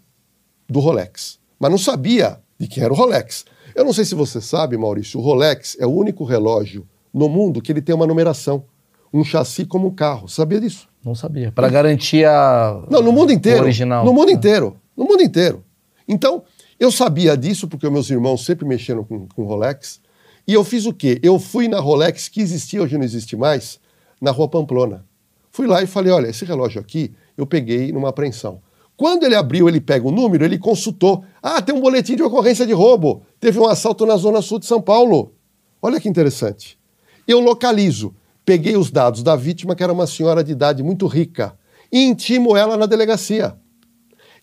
do 0.68 0.78
Rolex, 0.78 1.38
mas 1.58 1.70
não 1.70 1.78
sabia 1.78 2.38
de 2.58 2.68
quem 2.68 2.84
era 2.84 2.92
o 2.92 2.96
Rolex. 2.96 3.46
Eu 3.74 3.82
não 3.82 3.94
sei 3.94 4.04
se 4.04 4.14
você 4.14 4.42
sabe, 4.42 4.76
Maurício, 4.76 5.18
o 5.18 5.22
Rolex 5.22 5.74
é 5.80 5.86
o 5.86 5.90
único 5.90 6.22
relógio 6.22 6.86
no 7.14 7.30
mundo 7.30 7.62
que 7.62 7.72
ele 7.72 7.80
tem 7.80 7.94
uma 7.94 8.06
numeração, 8.06 8.64
um 9.12 9.22
chassi 9.24 9.64
como 9.64 9.88
um 9.88 9.94
carro. 9.94 10.28
Sabia 10.28 10.60
disso? 10.60 10.88
Não 11.04 11.14
sabia. 11.14 11.50
Para 11.52 11.68
garantir 11.68 12.24
a. 12.24 12.84
Não, 12.90 13.02
no 13.02 13.12
mundo 13.12 13.32
inteiro. 13.32 13.60
O 13.60 13.62
original. 13.62 14.04
No 14.04 14.12
mundo 14.12 14.28
Ah. 14.30 14.32
inteiro. 14.32 14.76
No 14.96 15.04
mundo 15.04 15.22
inteiro. 15.22 15.64
Então, 16.06 16.42
eu 16.78 16.90
sabia 16.90 17.36
disso 17.36 17.66
porque 17.68 17.88
meus 17.90 18.08
irmãos 18.10 18.44
sempre 18.44 18.66
mexeram 18.66 19.04
com, 19.04 19.26
com 19.28 19.44
Rolex. 19.44 20.00
E 20.46 20.54
eu 20.54 20.64
fiz 20.64 20.86
o 20.86 20.92
quê? 20.92 21.18
Eu 21.22 21.38
fui 21.38 21.68
na 21.68 21.78
Rolex, 21.80 22.28
que 22.28 22.40
existia, 22.40 22.82
hoje 22.82 22.96
não 22.98 23.04
existe 23.04 23.36
mais, 23.36 23.78
na 24.20 24.30
Rua 24.30 24.48
Pamplona. 24.48 25.04
Fui 25.50 25.66
lá 25.66 25.82
e 25.82 25.86
falei: 25.86 26.12
olha, 26.12 26.28
esse 26.28 26.44
relógio 26.44 26.80
aqui 26.80 27.12
eu 27.36 27.46
peguei 27.46 27.92
numa 27.92 28.08
apreensão. 28.08 28.60
Quando 28.96 29.24
ele 29.24 29.34
abriu, 29.34 29.68
ele 29.68 29.80
pega 29.80 30.06
o 30.06 30.10
número, 30.12 30.44
ele 30.44 30.58
consultou. 30.58 31.24
Ah, 31.42 31.60
tem 31.62 31.74
um 31.74 31.80
boletim 31.80 32.14
de 32.14 32.22
ocorrência 32.22 32.64
de 32.66 32.72
roubo. 32.72 33.22
Teve 33.40 33.58
um 33.58 33.66
assalto 33.66 34.06
na 34.06 34.16
Zona 34.16 34.40
Sul 34.42 34.58
de 34.58 34.66
São 34.66 34.80
Paulo. 34.80 35.32
Olha 35.80 35.98
que 36.00 36.08
interessante. 36.08 36.78
Eu 37.26 37.40
localizo. 37.40 38.14
Peguei 38.44 38.76
os 38.76 38.90
dados 38.90 39.22
da 39.22 39.36
vítima, 39.36 39.74
que 39.74 39.82
era 39.82 39.92
uma 39.92 40.06
senhora 40.06 40.42
de 40.42 40.52
idade 40.52 40.82
muito 40.82 41.06
rica, 41.06 41.56
e 41.90 42.02
intimo 42.02 42.56
ela 42.56 42.76
na 42.76 42.86
delegacia. 42.86 43.56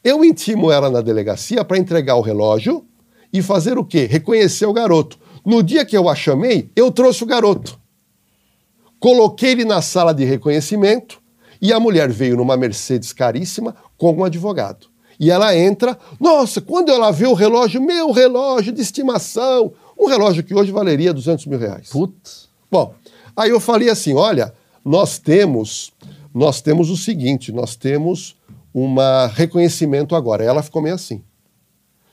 Eu 0.03 0.24
intimo 0.24 0.72
ela 0.72 0.89
na 0.89 1.01
delegacia 1.01 1.65
para 1.65 1.77
entregar 1.77 2.15
o 2.15 2.22
relógio 2.22 2.86
e 3.34 3.41
fazer 3.41 3.77
o 3.77 3.84
quê? 3.84 4.06
Reconhecer 4.06 4.65
o 4.65 4.74
garoto. 4.74 5.20
No 5.46 5.62
dia 5.62 5.86
que 5.86 5.98
eu 5.98 6.08
a 6.08 6.15
chamei, 6.15 6.72
eu 6.75 6.91
trouxe 6.91 7.24
o 7.24 7.27
garoto. 7.27 7.79
Coloquei 9.00 9.51
ele 9.51 9.65
na 9.65 9.82
sala 9.82 10.13
de 10.13 10.24
reconhecimento 10.24 11.22
e 11.62 11.74
a 11.74 11.79
mulher 11.79 12.10
veio 12.10 12.38
numa 12.38 12.56
Mercedes 12.56 13.12
caríssima 13.12 13.75
com 13.98 14.13
um 14.13 14.24
advogado. 14.24 14.88
E 15.20 15.29
ela 15.29 15.56
entra, 15.56 15.98
nossa, 16.20 16.62
quando 16.62 16.89
ela 16.89 17.12
vê 17.12 17.27
o 17.27 17.34
relógio, 17.34 17.82
meu 17.82 18.12
relógio 18.12 18.72
de 18.72 18.82
estimação, 18.82 19.74
um 20.00 20.08
relógio 20.08 20.44
que 20.44 20.56
hoje 20.56 20.72
valeria 20.72 21.13
200 21.13 21.46
mil 21.48 21.60
reais. 21.60 21.89
Putz. 21.89 22.48
Bom, 22.72 22.94
aí 23.39 23.50
eu 23.50 23.60
falei 23.60 23.89
assim, 23.89 24.13
olha, 24.13 24.53
nós 24.84 25.17
temos, 25.17 25.91
nós 26.34 26.62
temos 26.62 26.89
o 26.89 26.98
seguinte, 26.98 27.51
nós 27.51 27.75
temos 27.75 28.36
um 28.74 28.96
reconhecimento 29.34 30.15
agora. 30.15 30.43
Ela 30.43 30.63
ficou 30.63 30.81
meio 30.81 30.96
assim. 30.96 31.24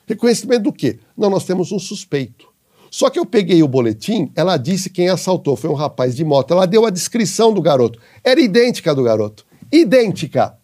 Reconhecimento 0.05 0.63
do 0.63 0.73
quê? 0.73 0.99
Não, 1.17 1.29
nós 1.29 1.43
temos 1.43 1.71
um 1.71 1.79
suspeito. 1.79 2.47
Só 2.89 3.09
que 3.09 3.19
eu 3.19 3.25
peguei 3.25 3.61
o 3.61 3.67
boletim, 3.67 4.31
ela 4.35 4.55
disse 4.55 4.89
quem 4.89 5.09
assaltou 5.09 5.57
foi 5.57 5.69
um 5.69 5.73
rapaz 5.73 6.15
de 6.15 6.23
moto. 6.23 6.53
Ela 6.53 6.65
deu 6.65 6.85
a 6.85 6.89
descrição 6.89 7.53
do 7.53 7.61
garoto. 7.61 7.99
Era 8.23 8.39
idêntica 8.39 8.95
do 8.95 9.03
garoto. 9.03 9.45
Idêntica. 9.71 10.57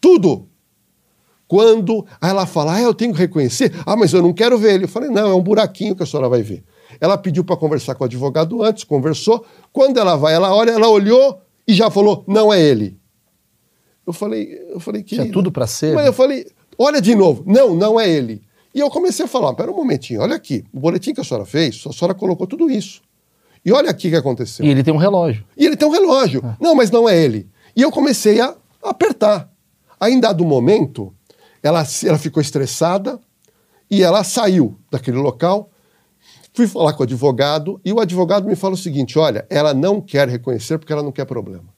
Tudo. 0.00 0.48
Quando 1.46 2.06
ela 2.22 2.46
fala, 2.46 2.76
ah, 2.76 2.80
eu 2.80 2.94
tenho 2.94 3.12
que 3.12 3.18
reconhecer. 3.18 3.74
Ah, 3.84 3.96
mas 3.96 4.12
eu 4.12 4.22
não 4.22 4.32
quero 4.32 4.56
ver 4.56 4.74
ele. 4.74 4.84
Eu 4.84 4.88
falei, 4.88 5.10
não, 5.10 5.28
é 5.28 5.34
um 5.34 5.42
buraquinho 5.42 5.94
que 5.94 6.02
a 6.02 6.06
senhora 6.06 6.28
vai 6.28 6.42
ver. 6.42 6.64
Ela 7.00 7.16
pediu 7.16 7.42
para 7.42 7.56
conversar 7.56 7.94
com 7.94 8.04
o 8.04 8.06
advogado 8.06 8.62
antes, 8.62 8.84
conversou. 8.84 9.44
Quando 9.72 9.98
ela 9.98 10.16
vai, 10.16 10.34
ela 10.34 10.54
olha, 10.54 10.72
ela 10.72 10.88
olhou 10.88 11.40
e 11.66 11.72
já 11.72 11.90
falou, 11.90 12.24
não 12.26 12.52
é 12.52 12.60
ele. 12.60 12.98
Eu 14.06 14.12
falei, 14.12 14.58
eu 14.70 14.80
falei 14.80 15.02
que. 15.02 15.14
Tinha 15.14 15.30
tudo 15.30 15.50
pra 15.50 15.66
ser, 15.66 15.94
Mas 15.94 16.04
né? 16.04 16.08
eu 16.08 16.12
falei, 16.12 16.46
olha 16.78 17.00
de 17.00 17.14
novo, 17.14 17.42
não, 17.46 17.74
não 17.74 17.98
é 17.98 18.08
ele. 18.08 18.42
E 18.74 18.80
eu 18.80 18.90
comecei 18.90 19.24
a 19.24 19.28
falar, 19.28 19.54
pera 19.54 19.70
um 19.70 19.76
momentinho, 19.76 20.20
olha 20.20 20.36
aqui, 20.36 20.64
o 20.72 20.78
boletim 20.78 21.12
que 21.12 21.20
a 21.20 21.24
senhora 21.24 21.44
fez, 21.44 21.82
a 21.86 21.92
senhora 21.92 22.14
colocou 22.14 22.46
tudo 22.46 22.70
isso. 22.70 23.02
E 23.64 23.72
olha 23.72 23.90
aqui 23.90 24.08
o 24.08 24.10
que 24.10 24.16
aconteceu. 24.16 24.64
E 24.64 24.68
ele 24.68 24.82
tem 24.82 24.92
um 24.92 24.96
relógio. 24.96 25.44
E 25.56 25.66
ele 25.66 25.76
tem 25.76 25.86
um 25.86 25.90
relógio. 25.90 26.42
Não, 26.60 26.74
mas 26.74 26.90
não 26.90 27.08
é 27.08 27.16
ele. 27.16 27.48
E 27.76 27.82
eu 27.82 27.90
comecei 27.90 28.40
a 28.40 28.54
apertar. 28.82 29.50
Aí, 29.98 30.14
em 30.14 30.20
dado 30.20 30.44
momento, 30.44 31.12
ela, 31.62 31.84
ela 32.04 32.18
ficou 32.18 32.40
estressada 32.40 33.20
e 33.90 34.02
ela 34.02 34.24
saiu 34.24 34.78
daquele 34.90 35.18
local. 35.18 35.70
Fui 36.52 36.66
falar 36.66 36.92
com 36.94 37.02
o 37.02 37.04
advogado 37.04 37.80
e 37.84 37.92
o 37.92 38.00
advogado 38.00 38.46
me 38.46 38.56
fala 38.56 38.74
o 38.74 38.78
seguinte: 38.78 39.18
olha, 39.18 39.46
ela 39.48 39.72
não 39.72 40.00
quer 40.00 40.28
reconhecer 40.28 40.78
porque 40.78 40.92
ela 40.92 41.02
não 41.02 41.12
quer 41.12 41.24
problema. 41.24 41.68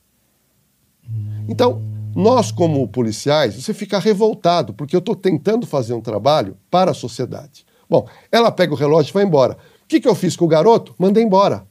Então, 1.49 1.83
nós, 2.15 2.51
como 2.53 2.87
policiais, 2.89 3.55
você 3.55 3.75
fica 3.75 3.99
revoltado, 3.99 4.73
porque 4.73 4.95
eu 4.95 5.01
estou 5.01 5.17
tentando 5.17 5.67
fazer 5.67 5.95
um 5.95 6.01
trabalho 6.01 6.57
para 6.71 6.91
a 6.93 6.95
sociedade. 6.95 7.67
Bom, 7.89 8.07
ela 8.31 8.51
pega 8.51 8.73
o 8.73 8.77
relógio 8.77 9.11
e 9.11 9.15
vai 9.15 9.25
embora. 9.25 9.55
O 9.85 9.87
que, 9.89 10.01
que 10.01 10.09
eu 10.09 10.15
fiz 10.15 10.37
com 10.37 10.45
o 10.45 10.49
garoto? 10.49 10.95
Mandei 10.99 11.23
embora. 11.23 11.67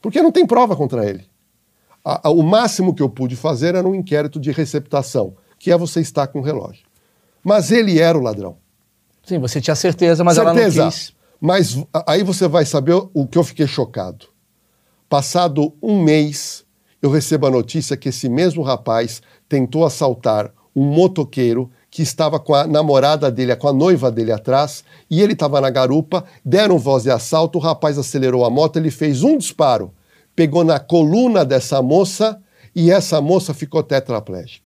Porque 0.00 0.22
não 0.22 0.32
tem 0.32 0.46
prova 0.46 0.74
contra 0.76 1.04
ele. 1.08 1.26
A- 2.04 2.28
a- 2.28 2.30
o 2.30 2.42
máximo 2.42 2.94
que 2.94 3.02
eu 3.02 3.08
pude 3.10 3.36
fazer 3.36 3.74
era 3.74 3.86
um 3.86 3.94
inquérito 3.94 4.38
de 4.40 4.50
receptação, 4.52 5.34
que 5.58 5.70
é 5.70 5.76
você 5.76 6.00
estar 6.00 6.28
com 6.28 6.38
o 6.38 6.42
relógio. 6.42 6.84
Mas 7.44 7.70
ele 7.70 7.98
era 7.98 8.16
o 8.16 8.22
ladrão. 8.22 8.56
Sim, 9.24 9.38
você 9.40 9.60
tinha 9.60 9.74
certeza, 9.74 10.22
mas 10.22 10.36
Certeza. 10.36 10.78
ela 10.80 10.84
não 10.86 10.90
quis. 10.92 11.12
Mas 11.40 11.82
aí 12.06 12.22
você 12.22 12.48
vai 12.48 12.64
saber 12.64 12.94
o 13.12 13.26
que 13.26 13.38
eu 13.38 13.44
fiquei 13.44 13.66
chocado. 13.66 14.26
Passado 15.08 15.72
um 15.82 16.02
mês, 16.02 16.64
eu 17.00 17.10
recebo 17.10 17.46
a 17.46 17.50
notícia 17.50 17.96
que 17.96 18.08
esse 18.08 18.28
mesmo 18.28 18.62
rapaz 18.62 19.22
tentou 19.48 19.84
assaltar 19.84 20.52
um 20.74 20.84
motoqueiro 20.84 21.70
que 21.90 22.02
estava 22.02 22.38
com 22.38 22.54
a 22.54 22.66
namorada 22.66 23.30
dele, 23.30 23.56
com 23.56 23.68
a 23.68 23.72
noiva 23.72 24.10
dele 24.10 24.32
atrás, 24.32 24.84
e 25.10 25.22
ele 25.22 25.32
estava 25.32 25.60
na 25.60 25.70
garupa, 25.70 26.24
deram 26.44 26.78
voz 26.78 27.04
de 27.04 27.10
assalto, 27.10 27.58
o 27.58 27.62
rapaz 27.62 27.96
acelerou 27.96 28.44
a 28.44 28.50
moto, 28.50 28.76
ele 28.76 28.90
fez 28.90 29.22
um 29.22 29.38
disparo, 29.38 29.94
pegou 30.34 30.62
na 30.62 30.78
coluna 30.78 31.44
dessa 31.44 31.80
moça 31.80 32.38
e 32.74 32.90
essa 32.90 33.20
moça 33.20 33.54
ficou 33.54 33.82
tetraplégica. 33.82 34.65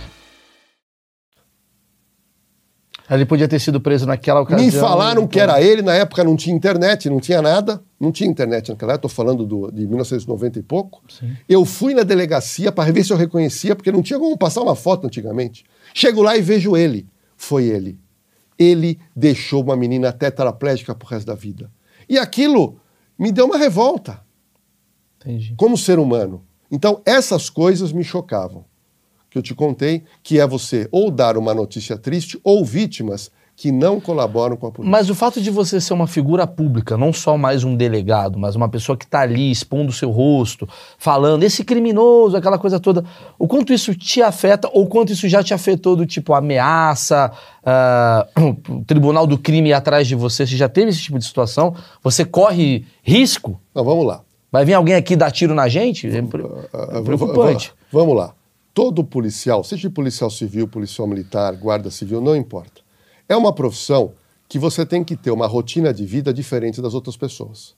Ele 3.15 3.25
podia 3.25 3.47
ter 3.47 3.59
sido 3.59 3.81
preso 3.81 4.05
naquela 4.05 4.39
ocasião. 4.41 4.65
Me 4.65 4.71
falaram 4.71 5.23
então- 5.23 5.27
que 5.27 5.39
era 5.39 5.61
ele, 5.61 5.81
na 5.81 5.93
época 5.93 6.23
não 6.23 6.35
tinha 6.35 6.55
internet, 6.55 7.09
não 7.09 7.19
tinha 7.19 7.41
nada, 7.41 7.83
não 7.99 8.11
tinha 8.11 8.29
internet 8.29 8.69
naquela 8.69 8.93
época, 8.93 9.07
estou 9.07 9.25
falando 9.25 9.45
do, 9.45 9.69
de 9.69 9.85
1990 9.85 10.59
e 10.59 10.63
pouco. 10.63 11.03
Eu 11.47 11.65
fui 11.65 11.93
na 11.93 12.03
delegacia 12.03 12.71
para 12.71 12.91
ver 12.91 13.03
se 13.03 13.11
eu 13.11 13.17
reconhecia, 13.17 13.75
porque 13.75 13.91
não 13.91 14.01
tinha 14.01 14.17
como 14.17 14.37
passar 14.37 14.61
uma 14.61 14.75
foto 14.75 15.07
antigamente. 15.07 15.65
Chego 15.93 16.21
lá 16.21 16.37
e 16.37 16.41
vejo 16.41 16.77
ele. 16.77 17.05
Foi 17.35 17.65
ele. 17.65 17.99
Ele 18.57 18.97
deixou 19.15 19.61
uma 19.63 19.75
menina 19.75 20.13
tetraplégica 20.13 20.95
pro 20.95 21.07
resto 21.07 21.27
da 21.27 21.35
vida. 21.35 21.69
E 22.07 22.17
aquilo 22.17 22.77
me 23.19 23.31
deu 23.31 23.45
uma 23.45 23.57
revolta 23.57 24.21
Entendi. 25.19 25.53
como 25.57 25.77
ser 25.77 25.99
humano. 25.99 26.43
Então, 26.71 27.01
essas 27.05 27.49
coisas 27.49 27.91
me 27.91 28.03
chocavam. 28.03 28.63
Que 29.31 29.37
eu 29.37 29.41
te 29.41 29.55
contei, 29.55 30.03
que 30.21 30.39
é 30.39 30.45
você 30.45 30.87
ou 30.91 31.09
dar 31.09 31.37
uma 31.37 31.53
notícia 31.53 31.97
triste 31.97 32.39
ou 32.43 32.63
vítimas 32.63 33.31
que 33.61 33.71
não 33.71 33.99
colaboram 33.99 34.57
com 34.57 34.65
a 34.65 34.71
polícia. 34.71 34.91
Mas 34.91 35.07
o 35.09 35.13
fato 35.13 35.39
de 35.39 35.51
você 35.51 35.79
ser 35.79 35.93
uma 35.93 36.07
figura 36.07 36.47
pública, 36.47 36.97
não 36.97 37.13
só 37.13 37.37
mais 37.37 37.63
um 37.63 37.75
delegado, 37.75 38.39
mas 38.39 38.55
uma 38.55 38.67
pessoa 38.67 38.97
que 38.97 39.05
está 39.05 39.21
ali 39.21 39.51
expondo 39.51 39.91
o 39.91 39.93
seu 39.93 40.09
rosto, 40.09 40.67
falando, 40.97 41.43
esse 41.43 41.63
criminoso, 41.63 42.35
aquela 42.35 42.57
coisa 42.57 42.79
toda, 42.79 43.05
o 43.37 43.47
quanto 43.47 43.71
isso 43.71 43.93
te 43.93 44.21
afeta 44.21 44.67
ou 44.73 44.87
quanto 44.87 45.13
isso 45.13 45.29
já 45.29 45.43
te 45.43 45.53
afetou 45.53 45.95
do 45.95 46.07
tipo 46.07 46.33
ameaça, 46.33 47.31
ah, 47.63 48.27
o 48.69 48.81
tribunal 48.85 49.27
do 49.27 49.37
crime 49.37 49.71
atrás 49.71 50.07
de 50.07 50.15
você, 50.15 50.45
você 50.45 50.57
já 50.57 50.67
teve 50.67 50.89
esse 50.89 51.01
tipo 51.03 51.19
de 51.19 51.25
situação? 51.25 51.75
Você 52.03 52.25
corre 52.25 52.83
risco? 53.03 53.61
Não, 53.75 53.83
vamos 53.83 54.05
lá. 54.05 54.21
Vai 54.51 54.65
vir 54.65 54.73
alguém 54.73 54.95
aqui 54.95 55.15
dar 55.15 55.29
tiro 55.29 55.53
na 55.53 55.69
gente? 55.69 56.07
É 56.07 56.19
Ah, 56.73 56.97
é 56.97 57.01
preocupante. 57.01 57.71
Vamos 57.91 58.15
lá. 58.15 58.33
Todo 58.73 59.03
policial, 59.03 59.63
seja 59.63 59.89
policial 59.89 60.29
civil, 60.29 60.67
policial 60.67 61.07
militar, 61.07 61.55
guarda 61.57 61.91
civil, 61.91 62.21
não 62.21 62.35
importa. 62.35 62.81
É 63.27 63.35
uma 63.35 63.53
profissão 63.53 64.13
que 64.47 64.57
você 64.57 64.85
tem 64.85 65.03
que 65.03 65.15
ter 65.15 65.31
uma 65.31 65.47
rotina 65.47 65.93
de 65.93 66.05
vida 66.05 66.33
diferente 66.33 66.81
das 66.81 66.93
outras 66.93 67.17
pessoas. 67.17 67.75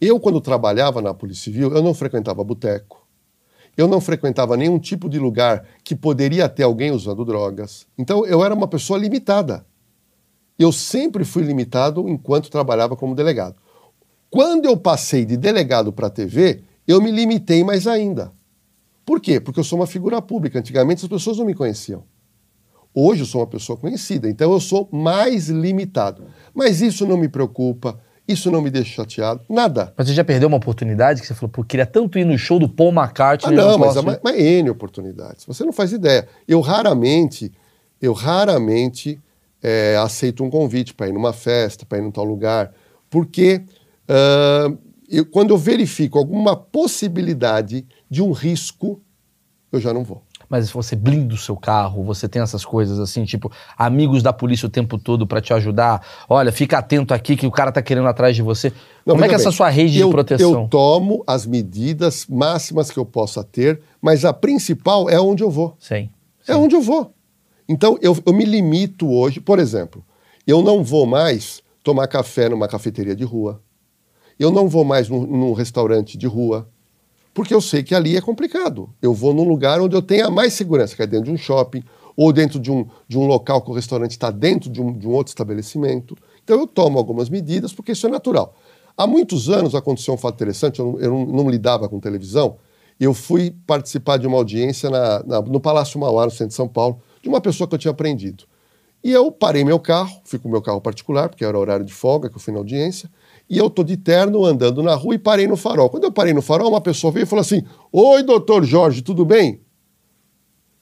Eu, 0.00 0.20
quando 0.20 0.40
trabalhava 0.40 1.02
na 1.02 1.12
Polícia 1.12 1.44
Civil, 1.44 1.72
eu 1.74 1.82
não 1.82 1.92
frequentava 1.92 2.44
boteco. 2.44 3.04
Eu 3.76 3.88
não 3.88 4.00
frequentava 4.00 4.56
nenhum 4.56 4.78
tipo 4.78 5.08
de 5.08 5.18
lugar 5.18 5.64
que 5.82 5.94
poderia 5.94 6.48
ter 6.48 6.62
alguém 6.62 6.92
usando 6.92 7.24
drogas. 7.24 7.86
Então, 7.96 8.24
eu 8.24 8.44
era 8.44 8.54
uma 8.54 8.68
pessoa 8.68 8.98
limitada. 8.98 9.66
Eu 10.58 10.72
sempre 10.72 11.24
fui 11.24 11.42
limitado 11.42 12.08
enquanto 12.08 12.50
trabalhava 12.50 12.96
como 12.96 13.14
delegado. 13.14 13.56
Quando 14.30 14.66
eu 14.66 14.76
passei 14.76 15.24
de 15.24 15.36
delegado 15.36 15.92
para 15.92 16.10
TV, 16.10 16.62
eu 16.86 17.00
me 17.00 17.10
limitei 17.10 17.62
mais 17.64 17.86
ainda. 17.86 18.32
Por 19.08 19.20
quê? 19.22 19.40
Porque 19.40 19.58
eu 19.58 19.64
sou 19.64 19.78
uma 19.78 19.86
figura 19.86 20.20
pública. 20.20 20.58
Antigamente 20.58 21.02
as 21.02 21.08
pessoas 21.08 21.38
não 21.38 21.46
me 21.46 21.54
conheciam. 21.54 22.04
Hoje 22.94 23.22
eu 23.22 23.26
sou 23.26 23.40
uma 23.40 23.46
pessoa 23.46 23.74
conhecida, 23.78 24.28
então 24.28 24.52
eu 24.52 24.60
sou 24.60 24.86
mais 24.92 25.48
limitado. 25.48 26.24
Mas 26.54 26.82
isso 26.82 27.06
não 27.06 27.16
me 27.16 27.26
preocupa, 27.26 27.98
isso 28.26 28.50
não 28.50 28.60
me 28.60 28.68
deixa 28.68 28.96
chateado, 28.96 29.40
nada. 29.48 29.94
Mas 29.96 30.08
você 30.08 30.12
já 30.12 30.22
perdeu 30.22 30.46
uma 30.48 30.58
oportunidade 30.58 31.22
que 31.22 31.26
você 31.26 31.32
falou, 31.32 31.48
pô, 31.48 31.64
queria 31.64 31.86
tanto 31.86 32.18
ir 32.18 32.26
no 32.26 32.36
show 32.36 32.58
do 32.58 32.68
Paul 32.68 32.90
Ah, 32.98 33.04
McCartney. 33.04 33.56
não, 33.56 33.78
mas, 33.78 33.94
posso 33.94 33.98
é 33.98 34.02
uma, 34.02 34.20
mas 34.22 34.36
N 34.38 34.68
oportunidades. 34.68 35.46
Você 35.46 35.64
não 35.64 35.72
faz 35.72 35.90
ideia. 35.92 36.28
Eu 36.46 36.60
raramente, 36.60 37.50
eu 38.02 38.12
raramente 38.12 39.18
é, 39.62 39.96
aceito 39.96 40.44
um 40.44 40.50
convite 40.50 40.92
para 40.92 41.08
ir 41.08 41.12
numa 41.14 41.32
festa, 41.32 41.86
para 41.86 41.96
ir 41.96 42.02
num 42.02 42.10
tal 42.10 42.24
lugar, 42.24 42.74
porque 43.08 43.62
ah, 44.06 44.70
eu- 45.08 45.24
quando 45.24 45.48
eu 45.54 45.56
verifico 45.56 46.18
alguma 46.18 46.54
possibilidade 46.54 47.86
de 48.10 48.22
um 48.22 48.32
risco, 48.32 49.00
eu 49.70 49.80
já 49.80 49.92
não 49.92 50.04
vou. 50.04 50.22
Mas 50.48 50.70
você 50.70 50.96
blinda 50.96 51.34
o 51.34 51.36
seu 51.36 51.56
carro, 51.56 52.02
você 52.02 52.26
tem 52.26 52.40
essas 52.40 52.64
coisas 52.64 52.98
assim, 52.98 53.24
tipo, 53.24 53.52
amigos 53.76 54.22
da 54.22 54.32
polícia 54.32 54.66
o 54.66 54.70
tempo 54.70 54.98
todo 54.98 55.26
pra 55.26 55.42
te 55.42 55.52
ajudar. 55.52 56.02
Olha, 56.26 56.50
fica 56.50 56.78
atento 56.78 57.12
aqui 57.12 57.36
que 57.36 57.46
o 57.46 57.50
cara 57.50 57.70
tá 57.70 57.82
querendo 57.82 58.08
atrás 58.08 58.34
de 58.34 58.40
você. 58.40 58.72
Não, 59.04 59.14
Como 59.14 59.24
é 59.24 59.28
que 59.28 59.34
é 59.34 59.36
essa 59.36 59.50
sua 59.50 59.68
rede 59.68 59.98
eu, 59.98 60.06
de 60.06 60.12
proteção? 60.12 60.62
Eu 60.62 60.68
tomo 60.68 61.22
as 61.26 61.44
medidas 61.44 62.26
máximas 62.26 62.90
que 62.90 62.98
eu 62.98 63.04
possa 63.04 63.44
ter, 63.44 63.80
mas 64.00 64.24
a 64.24 64.32
principal 64.32 65.10
é 65.10 65.20
onde 65.20 65.42
eu 65.42 65.50
vou. 65.50 65.76
Sim. 65.78 66.08
É 66.46 66.56
onde 66.56 66.74
eu 66.74 66.80
vou. 66.80 67.12
Então, 67.68 67.98
eu, 68.00 68.16
eu 68.24 68.32
me 68.32 68.46
limito 68.46 69.10
hoje, 69.12 69.40
por 69.40 69.58
exemplo, 69.58 70.02
eu 70.46 70.62
não 70.62 70.82
vou 70.82 71.04
mais 71.04 71.62
tomar 71.84 72.06
café 72.06 72.48
numa 72.48 72.66
cafeteria 72.66 73.14
de 73.14 73.24
rua. 73.24 73.60
Eu 74.38 74.50
não 74.50 74.66
vou 74.66 74.84
mais 74.84 75.10
num, 75.10 75.26
num 75.26 75.52
restaurante 75.52 76.16
de 76.16 76.26
rua, 76.26 76.70
porque 77.38 77.54
eu 77.54 77.60
sei 77.60 77.84
que 77.84 77.94
ali 77.94 78.16
é 78.16 78.20
complicado. 78.20 78.92
Eu 79.00 79.14
vou 79.14 79.32
num 79.32 79.48
lugar 79.48 79.80
onde 79.80 79.94
eu 79.94 80.02
tenha 80.02 80.28
mais 80.28 80.54
segurança, 80.54 80.96
que 80.96 81.02
é 81.02 81.06
dentro 81.06 81.26
de 81.26 81.30
um 81.30 81.36
shopping, 81.36 81.84
ou 82.16 82.32
dentro 82.32 82.58
de 82.58 82.68
um, 82.68 82.84
de 83.06 83.16
um 83.16 83.28
local 83.28 83.62
que 83.62 83.70
o 83.70 83.72
restaurante 83.72 84.10
está 84.10 84.28
dentro 84.28 84.68
de 84.68 84.82
um, 84.82 84.92
de 84.92 85.06
um 85.06 85.12
outro 85.12 85.30
estabelecimento. 85.30 86.16
Então, 86.42 86.58
eu 86.58 86.66
tomo 86.66 86.98
algumas 86.98 87.28
medidas, 87.28 87.72
porque 87.72 87.92
isso 87.92 88.08
é 88.08 88.10
natural. 88.10 88.56
Há 88.96 89.06
muitos 89.06 89.48
anos 89.48 89.76
aconteceu 89.76 90.14
um 90.14 90.16
fato 90.16 90.34
interessante, 90.34 90.80
eu 90.80 90.86
não, 90.86 91.00
eu 91.00 91.26
não, 91.26 91.48
lidava 91.48 91.88
com 91.88 92.00
televisão, 92.00 92.56
eu 92.98 93.14
fui 93.14 93.54
participar 93.64 94.16
de 94.16 94.26
uma 94.26 94.36
audiência 94.36 94.90
na- 94.90 95.22
na- 95.24 95.40
no 95.40 95.60
Palácio 95.60 96.00
Mauá, 96.00 96.24
no 96.24 96.32
centro 96.32 96.48
de 96.48 96.54
São 96.54 96.66
Paulo, 96.66 97.00
de 97.22 97.28
uma 97.28 97.40
pessoa 97.40 97.68
que 97.68 97.74
eu 97.76 97.78
tinha 97.78 97.92
aprendido. 97.92 98.42
E 99.04 99.12
eu 99.12 99.30
parei 99.30 99.62
meu 99.62 99.78
carro, 99.78 100.20
fui 100.24 100.40
com 100.40 100.48
o 100.48 100.50
meu 100.50 100.60
carro 100.60 100.80
particular, 100.80 101.28
porque 101.28 101.44
era 101.44 101.56
horário 101.56 101.84
de 101.84 101.94
folga, 101.94 102.28
que 102.28 102.34
eu 102.34 102.40
fui 102.40 102.52
na 102.52 102.58
audiência, 102.58 103.08
e 103.48 103.56
eu 103.56 103.70
tô 103.70 103.82
de 103.82 103.96
terno 103.96 104.44
andando 104.44 104.82
na 104.82 104.94
rua 104.94 105.14
e 105.14 105.18
parei 105.18 105.46
no 105.46 105.56
farol. 105.56 105.88
Quando 105.88 106.04
eu 106.04 106.12
parei 106.12 106.34
no 106.34 106.42
farol, 106.42 106.68
uma 106.70 106.80
pessoa 106.80 107.12
veio 107.12 107.24
e 107.24 107.26
falou 107.26 107.40
assim: 107.40 107.62
Oi, 107.92 108.22
doutor 108.22 108.64
Jorge, 108.64 109.02
tudo 109.02 109.24
bem? 109.24 109.60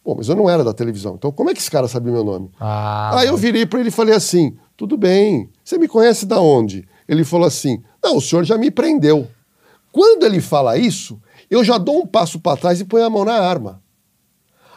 Bom, 0.05 0.15
mas 0.17 0.29
eu 0.29 0.37
não 0.37 0.49
era 0.49 0.63
da 0.63 0.73
televisão, 0.73 1.17
então 1.17 1.33
como 1.33 1.51
é 1.51 1.53
que 1.55 1.59
esse 1.61 1.71
cara 1.71 1.89
sabia 1.89 2.13
meu 2.13 2.23
nome? 2.23 2.49
Ah, 2.61 3.19
Aí 3.19 3.29
eu 3.29 3.37
virei 3.37 3.67
para 3.67 3.81
ele 3.81 3.89
e 3.89 3.93
falei 3.93 4.15
assim: 4.15 4.57
tudo 4.77 4.97
bem, 4.97 5.51
você 5.65 5.79
me 5.79 5.89
conhece 5.89 6.27
da 6.27 6.41
onde? 6.41 6.87
Ele 7.09 7.25
falou 7.25 7.47
assim: 7.47 7.83
não, 8.03 8.17
o 8.17 8.21
senhor 8.21 8.45
já 8.45 8.57
me 8.57 8.71
prendeu. 8.71 9.27
Quando 9.91 10.25
ele 10.25 10.41
fala 10.41 10.77
isso, 10.77 11.21
eu 11.51 11.65
já 11.65 11.79
dou 11.79 12.03
um 12.03 12.07
passo 12.07 12.39
para 12.39 12.57
trás 12.57 12.81
e 12.81 12.85
ponho 12.85 13.05
a 13.05 13.11
mão 13.11 13.25
na 13.25 13.35
arma. 13.35 13.83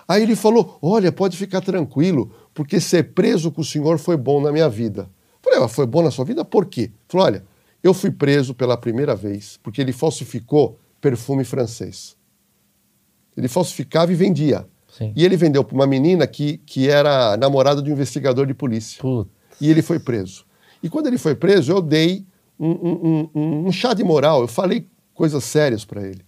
Aí 0.08 0.24
ele 0.24 0.36
falou: 0.36 0.80
olha, 0.82 1.12
pode 1.12 1.38
ficar 1.38 1.62
tranquilo, 1.62 2.32
porque 2.54 2.80
ser 2.80 3.14
preso 3.14 3.52
com 3.52 3.62
o 3.62 3.66
senhor 3.66 4.00
foi 4.00 4.18
bom 4.18 4.42
na 4.42 4.52
minha 4.52 4.68
vida. 4.68 5.10
Falei, 5.42 5.60
mas 5.60 5.72
foi 5.72 5.86
bom 5.86 6.02
na 6.02 6.10
sua 6.10 6.26
vida? 6.26 6.44
Por 6.44 6.66
quê? 6.66 6.82
Ele 6.82 6.94
falou: 7.08 7.28
olha, 7.28 7.46
eu 7.84 7.94
fui 7.94 8.12
preso 8.12 8.54
pela 8.54 8.76
primeira 8.78 9.16
vez 9.16 9.58
porque 9.64 9.82
ele 9.82 9.92
falsificou 9.94 10.80
perfume 11.02 11.44
francês. 11.44 12.16
Ele 13.38 13.48
falsificava 13.48 14.12
e 14.12 14.16
vendia. 14.16 14.68
Sim. 14.98 15.14
E 15.16 15.24
ele 15.24 15.38
vendeu 15.38 15.64
para 15.64 15.76
uma 15.76 15.88
menina 15.88 16.28
que, 16.28 16.58
que 16.66 16.90
era 16.90 17.38
namorada 17.38 17.82
de 17.82 17.90
um 17.90 17.94
investigador 17.94 18.46
de 18.46 18.54
polícia. 18.54 19.00
Puta. 19.02 19.30
E 19.62 19.70
ele 19.70 19.82
foi 19.82 20.00
preso. 20.00 20.46
E 20.84 20.90
quando 20.90 21.08
ele 21.08 21.18
foi 21.18 21.36
preso, 21.36 21.72
eu 21.72 21.82
dei 21.82 22.26
um, 22.60 22.70
um- 22.72 23.30
um- 23.36 23.68
um 23.68 23.72
chá 23.72 23.94
de 23.94 24.04
moral, 24.04 24.42
eu 24.42 24.48
falei 24.48 24.88
coisas 25.14 25.44
sérias 25.44 25.86
para 25.86 26.02
ele, 26.06 26.22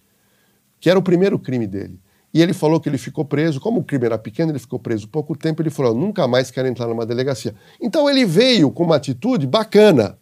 que 0.79 0.89
era 0.89 0.97
o 0.99 1.01
primeiro 1.01 1.37
crime 1.39 1.67
dele. 1.67 1.99
E 2.33 2.41
ele 2.41 2.53
falou 2.53 2.79
que 2.79 2.87
ele 2.87 2.97
ficou 2.97 3.25
preso, 3.25 3.59
como 3.59 3.81
o 3.81 3.83
crime 3.83 4.05
era 4.05 4.17
pequeno, 4.17 4.51
ele 4.51 4.59
ficou 4.59 4.79
preso 4.79 5.07
pouco 5.09 5.35
tempo, 5.35 5.61
ele 5.61 5.69
falou, 5.69 5.91
"Eu 5.93 5.97
nunca 5.97 6.25
mais 6.27 6.49
quero 6.49 6.67
entrar 6.69 6.87
numa 6.87 7.05
delegacia. 7.05 7.53
Então 7.81 8.09
ele 8.09 8.23
veio 8.25 8.71
com 8.71 8.83
uma 8.83 8.95
atitude 8.95 9.45
bacana, 9.45 10.17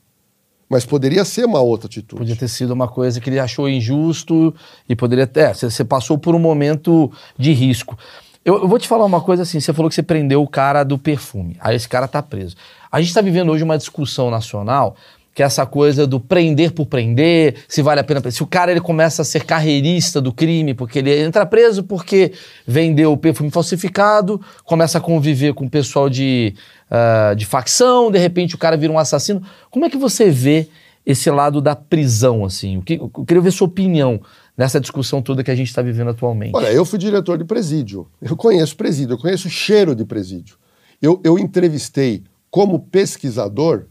mas 0.70 0.86
poderia 0.86 1.26
ser 1.26 1.46
uma 1.46 1.60
outra 1.60 1.88
atitude. 1.88 2.20
Podia 2.20 2.36
ter 2.36 2.48
sido 2.48 2.72
uma 2.72 2.88
coisa 2.88 3.20
que 3.20 3.30
ele 3.30 3.40
achou 3.40 3.68
injusto 3.68 4.54
e 4.88 4.96
poderia 4.96 5.26
ter. 5.26 5.40
É, 5.40 5.54
você, 5.54 5.84
passou 5.84 6.18
por 6.18 6.36
um 6.36 6.40
momento 6.40 7.12
de 7.38 7.52
risco. 7.52 7.98
Eu, 8.46 8.62
eu 8.62 8.68
vou 8.68 8.78
te 8.78 8.88
falar 8.88 9.06
uma 9.06 9.20
coisa 9.20 9.42
assim: 9.42 9.60
você 9.60 9.74
falou 9.74 9.90
que 9.90 9.96
você 9.96 10.04
prendeu 10.04 10.44
o 10.44 10.48
cara 10.48 10.84
do 10.84 10.98
perfume. 10.98 11.58
Aí 11.60 11.76
esse 11.76 11.90
cara 11.90 12.08
tá 12.08 12.22
preso. 12.22 12.56
A 12.92 13.02
gente 13.02 13.14
tá 13.14 13.22
vivendo 13.22 13.52
hoje 13.52 13.64
uma 13.64 13.78
discussão 13.78 14.30
nacional 14.30 14.96
que 15.40 15.44
é 15.44 15.46
essa 15.46 15.66
coisa 15.66 16.06
do 16.06 16.20
prender 16.20 16.74
por 16.74 16.86
prender, 16.86 17.64
se 17.66 17.82
vale 17.82 18.02
a 18.02 18.04
pena. 18.04 18.20
Se 18.30 18.44
o 18.44 18.46
cara 18.46 18.72
ele 18.72 18.82
começa 18.82 19.22
a 19.22 19.26
ser 19.26 19.46
carreirista 19.46 20.20
do 20.20 20.34
crime, 20.34 20.74
porque 20.74 21.00
ele 21.00 21.18
entra 21.18 21.46
preso 21.46 21.82
porque 21.82 22.34
vendeu 22.68 23.14
o 23.14 23.18
perfume 23.18 23.50
falsificado, 23.50 24.42
começa 24.66 24.98
a 24.98 25.02
conviver 25.02 25.54
com 25.54 25.64
o 25.64 25.70
pessoal 25.70 26.10
de, 26.10 26.54
ah, 26.90 27.34
de 27.36 27.46
facção, 27.46 28.12
de 28.12 28.18
repente 28.18 28.56
o 28.56 28.58
cara 28.58 28.76
vira 28.76 28.92
um 28.92 29.00
assassino. 29.00 29.42
Como 29.70 29.86
é 29.86 29.90
que 29.90 29.98
você 29.98 30.30
vê 30.30 30.70
esse 31.06 31.30
lado 31.30 31.62
da 31.62 31.76
prisão, 31.76 32.44
assim? 32.46 32.78
O 32.78 32.82
que, 32.82 32.94
eu 32.96 33.10
queria 33.26 33.42
ver 33.42 33.52
sua 33.52 33.68
opinião 33.68 34.22
nessa 34.60 34.78
discussão 34.78 35.22
toda 35.22 35.42
que 35.42 35.50
a 35.50 35.56
gente 35.56 35.70
está 35.70 35.82
vivendo 35.82 36.10
atualmente. 36.10 36.52
Olha, 36.54 36.68
eu 36.68 36.84
fui 36.84 37.00
diretor 37.00 37.38
de 37.38 37.46
presídio. 37.46 38.06
Eu 38.22 38.36
conheço 38.36 38.76
presídio, 38.76 39.14
eu 39.14 39.18
conheço 39.18 39.48
o 39.48 39.50
cheiro 39.50 39.96
de 39.96 40.04
presídio. 40.04 40.58
Eu, 41.02 41.22
eu 41.24 41.40
entrevistei 41.40 42.26
como 42.52 42.78
pesquisador 42.78 43.86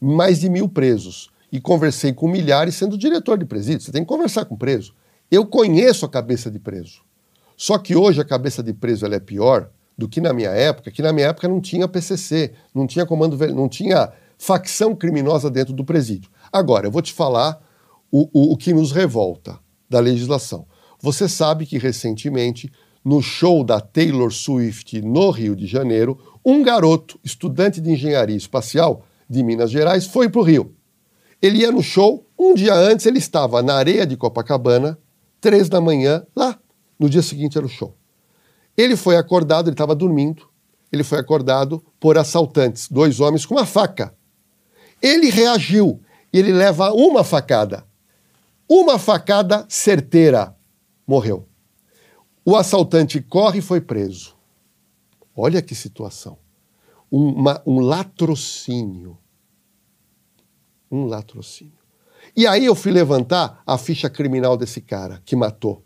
mais 0.00 0.40
de 0.40 0.50
mil 0.50 0.68
presos 0.68 1.30
e 1.52 1.60
conversei 1.60 2.12
com 2.12 2.26
milhares 2.26 2.74
sendo 2.74 2.98
diretor 2.98 3.38
de 3.38 3.44
presídio. 3.44 3.82
Você 3.82 3.92
tem 3.92 4.02
que 4.02 4.08
conversar 4.08 4.46
com 4.46 4.56
preso. 4.56 4.94
Eu 5.30 5.46
conheço 5.46 6.04
a 6.04 6.08
cabeça 6.08 6.50
de 6.50 6.58
preso. 6.58 7.02
Só 7.56 7.78
que 7.78 7.94
hoje 7.94 8.20
a 8.20 8.24
cabeça 8.24 8.64
de 8.64 8.72
preso 8.72 9.06
ela 9.06 9.14
é 9.14 9.20
pior 9.20 9.70
do 10.00 10.08
que 10.08 10.18
na 10.18 10.32
minha 10.32 10.48
época, 10.48 10.90
que 10.90 11.02
na 11.02 11.12
minha 11.12 11.26
época 11.26 11.46
não 11.46 11.60
tinha 11.60 11.86
PCC, 11.86 12.52
não 12.74 12.86
tinha 12.86 13.04
comando, 13.04 13.36
não 13.54 13.68
tinha 13.68 14.10
facção 14.38 14.96
criminosa 14.96 15.50
dentro 15.50 15.74
do 15.74 15.84
presídio. 15.84 16.30
Agora, 16.50 16.86
eu 16.86 16.90
vou 16.90 17.02
te 17.02 17.12
falar 17.12 17.60
o, 18.10 18.22
o, 18.32 18.52
o 18.54 18.56
que 18.56 18.72
nos 18.72 18.92
revolta 18.92 19.58
da 19.90 20.00
legislação. 20.00 20.66
Você 21.02 21.28
sabe 21.28 21.66
que 21.66 21.76
recentemente 21.76 22.72
no 23.04 23.20
show 23.20 23.62
da 23.62 23.78
Taylor 23.78 24.32
Swift 24.32 25.02
no 25.02 25.28
Rio 25.30 25.54
de 25.54 25.66
Janeiro, 25.66 26.18
um 26.42 26.62
garoto, 26.62 27.20
estudante 27.22 27.78
de 27.78 27.90
engenharia 27.90 28.36
espacial 28.36 29.04
de 29.28 29.42
Minas 29.42 29.70
Gerais, 29.70 30.06
foi 30.06 30.30
para 30.30 30.40
o 30.40 30.44
Rio. 30.44 30.74
Ele 31.42 31.58
ia 31.58 31.70
no 31.70 31.82
show, 31.82 32.26
um 32.38 32.54
dia 32.54 32.74
antes 32.74 33.04
ele 33.04 33.18
estava 33.18 33.62
na 33.62 33.74
areia 33.74 34.06
de 34.06 34.16
Copacabana, 34.16 34.98
três 35.42 35.68
da 35.68 35.78
manhã, 35.78 36.24
lá. 36.34 36.58
No 36.98 37.08
dia 37.08 37.20
seguinte 37.20 37.58
era 37.58 37.66
o 37.66 37.68
show. 37.68 37.99
Ele 38.80 38.96
foi 38.96 39.16
acordado, 39.16 39.68
ele 39.68 39.74
estava 39.74 39.94
dormindo, 39.94 40.48
ele 40.90 41.04
foi 41.04 41.18
acordado 41.18 41.84
por 42.00 42.16
assaltantes, 42.16 42.88
dois 42.88 43.20
homens 43.20 43.44
com 43.44 43.54
uma 43.54 43.66
faca. 43.66 44.14
Ele 45.02 45.28
reagiu 45.28 46.00
e 46.32 46.38
ele 46.38 46.50
leva 46.50 46.90
uma 46.90 47.22
facada. 47.22 47.86
Uma 48.66 48.98
facada 48.98 49.66
certeira. 49.68 50.56
Morreu. 51.06 51.46
O 52.42 52.56
assaltante 52.56 53.20
corre 53.20 53.58
e 53.58 53.62
foi 53.62 53.82
preso. 53.82 54.34
Olha 55.36 55.60
que 55.60 55.74
situação. 55.74 56.38
Uma, 57.10 57.62
um 57.66 57.80
latrocínio. 57.80 59.18
Um 60.90 61.04
latrocínio. 61.04 61.78
E 62.34 62.46
aí 62.46 62.64
eu 62.64 62.74
fui 62.74 62.92
levantar 62.92 63.62
a 63.66 63.76
ficha 63.76 64.08
criminal 64.08 64.56
desse 64.56 64.80
cara 64.80 65.20
que 65.22 65.36
matou. 65.36 65.84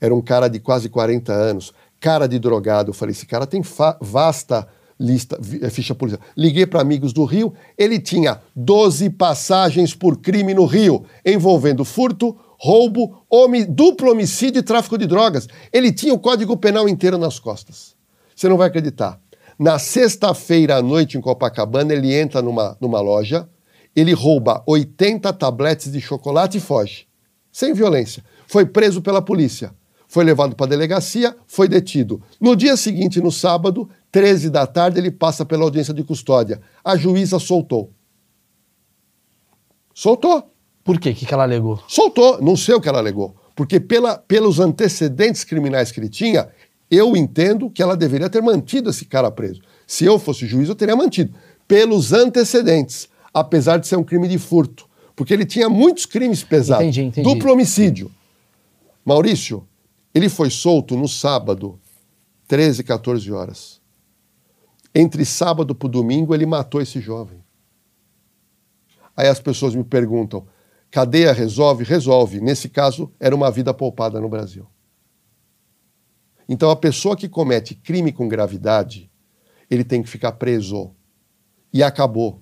Era 0.00 0.14
um 0.14 0.20
cara 0.20 0.48
de 0.48 0.60
quase 0.60 0.88
40 0.88 1.32
anos, 1.32 1.72
cara 2.00 2.26
de 2.26 2.38
drogado. 2.38 2.90
Eu 2.90 2.94
falei: 2.94 3.12
esse 3.12 3.26
cara 3.26 3.46
tem 3.46 3.62
vasta 4.00 4.66
lista, 4.98 5.38
eh, 5.60 5.70
ficha 5.70 5.94
policial. 5.94 6.22
Liguei 6.36 6.66
para 6.66 6.80
amigos 6.80 7.12
do 7.12 7.24
Rio, 7.24 7.54
ele 7.76 7.98
tinha 7.98 8.40
12 8.54 9.10
passagens 9.10 9.94
por 9.94 10.18
crime 10.18 10.54
no 10.54 10.64
Rio, 10.64 11.04
envolvendo 11.24 11.84
furto, 11.84 12.36
roubo, 12.58 13.22
homi, 13.28 13.64
duplo 13.64 14.10
homicídio 14.10 14.60
e 14.60 14.62
tráfico 14.62 14.96
de 14.96 15.06
drogas. 15.06 15.46
Ele 15.72 15.92
tinha 15.92 16.14
o 16.14 16.18
Código 16.18 16.56
Penal 16.56 16.88
inteiro 16.88 17.18
nas 17.18 17.38
costas. 17.38 17.94
Você 18.34 18.48
não 18.48 18.56
vai 18.56 18.68
acreditar. 18.68 19.20
Na 19.58 19.78
sexta-feira 19.78 20.76
à 20.76 20.82
noite 20.82 21.16
em 21.16 21.20
Copacabana, 21.20 21.92
ele 21.92 22.14
entra 22.14 22.42
numa, 22.42 22.76
numa 22.80 23.00
loja, 23.00 23.48
ele 23.94 24.12
rouba 24.12 24.62
80 24.66 25.32
tabletes 25.32 25.90
de 25.90 26.00
chocolate 26.00 26.58
e 26.58 26.60
foge. 26.60 27.06
Sem 27.50 27.72
violência. 27.72 28.22
Foi 28.46 28.66
preso 28.66 29.00
pela 29.00 29.22
polícia. 29.22 29.72
Foi 30.08 30.24
levado 30.24 30.54
para 30.54 30.66
a 30.66 30.68
delegacia, 30.68 31.36
foi 31.46 31.68
detido. 31.68 32.22
No 32.40 32.54
dia 32.54 32.76
seguinte, 32.76 33.20
no 33.20 33.32
sábado, 33.32 33.88
13 34.12 34.50
da 34.50 34.66
tarde, 34.66 34.98
ele 34.98 35.10
passa 35.10 35.44
pela 35.44 35.64
audiência 35.64 35.92
de 35.92 36.04
custódia. 36.04 36.60
A 36.84 36.96
juíza 36.96 37.38
soltou. 37.38 37.90
Soltou. 39.92 40.50
Por 40.84 41.00
quê? 41.00 41.10
O 41.10 41.14
que, 41.14 41.32
ela 41.34 41.42
alegou? 41.42 41.82
Soltou. 41.88 42.40
Não 42.40 42.56
sei 42.56 42.74
o 42.74 42.80
que 42.80 42.88
ela 42.88 42.98
alegou. 42.98 43.34
Porque 43.56 43.80
pela, 43.80 44.16
pelos 44.16 44.60
antecedentes 44.60 45.42
criminais 45.42 45.90
que 45.90 45.98
ele 45.98 46.08
tinha, 46.08 46.48
eu 46.90 47.16
entendo 47.16 47.68
que 47.68 47.82
ela 47.82 47.96
deveria 47.96 48.30
ter 48.30 48.40
mantido 48.40 48.90
esse 48.90 49.04
cara 49.04 49.30
preso. 49.30 49.60
Se 49.86 50.04
eu 50.04 50.18
fosse 50.18 50.46
juiz, 50.46 50.68
eu 50.68 50.74
teria 50.74 50.94
mantido. 50.94 51.34
Pelos 51.66 52.12
antecedentes, 52.12 53.08
apesar 53.34 53.78
de 53.78 53.86
ser 53.86 53.96
um 53.96 54.04
crime 54.04 54.28
de 54.28 54.38
furto. 54.38 54.86
Porque 55.16 55.32
ele 55.32 55.46
tinha 55.46 55.68
muitos 55.68 56.06
crimes 56.06 56.44
pesados. 56.44 56.84
Entendi, 56.84 57.02
entendi. 57.02 57.28
Duplo 57.28 57.52
homicídio. 57.52 58.10
Maurício, 59.04 59.66
ele 60.16 60.30
foi 60.30 60.48
solto 60.48 60.96
no 60.96 61.06
sábado, 61.06 61.78
13, 62.48 62.82
14 62.82 63.30
horas. 63.30 63.82
Entre 64.94 65.26
sábado 65.26 65.74
para 65.74 65.90
domingo, 65.90 66.34
ele 66.34 66.46
matou 66.46 66.80
esse 66.80 67.02
jovem. 67.02 67.44
Aí 69.14 69.28
as 69.28 69.38
pessoas 69.38 69.74
me 69.74 69.84
perguntam: 69.84 70.46
cadeia 70.90 71.34
resolve? 71.34 71.84
Resolve. 71.84 72.40
Nesse 72.40 72.70
caso, 72.70 73.12
era 73.20 73.36
uma 73.36 73.50
vida 73.50 73.74
poupada 73.74 74.18
no 74.18 74.26
Brasil. 74.26 74.66
Então, 76.48 76.70
a 76.70 76.76
pessoa 76.76 77.14
que 77.14 77.28
comete 77.28 77.74
crime 77.74 78.10
com 78.10 78.26
gravidade, 78.26 79.10
ele 79.68 79.84
tem 79.84 80.02
que 80.02 80.08
ficar 80.08 80.32
preso. 80.32 80.92
E 81.70 81.82
acabou. 81.82 82.40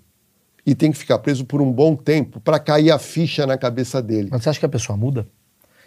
E 0.65 0.77
tem 0.77 0.93
que 0.93 0.99
ficar 0.99 1.19
preso 1.19 1.45
por 1.45 1.61
um 1.61 1.73
bom 1.73 1.97
tempo 1.97 2.39
para 2.39 2.61
cair 2.61 2.93
a 2.93 3.01
ficha 3.01 3.45
na 3.45 3.59
cabeça 3.59 4.01
dele. 4.01 4.29
Mas 4.31 4.45
você 4.45 4.51
acha 4.51 4.61
que 4.61 4.67
a 4.67 4.69
pessoa 4.69 4.97
muda? 4.97 5.29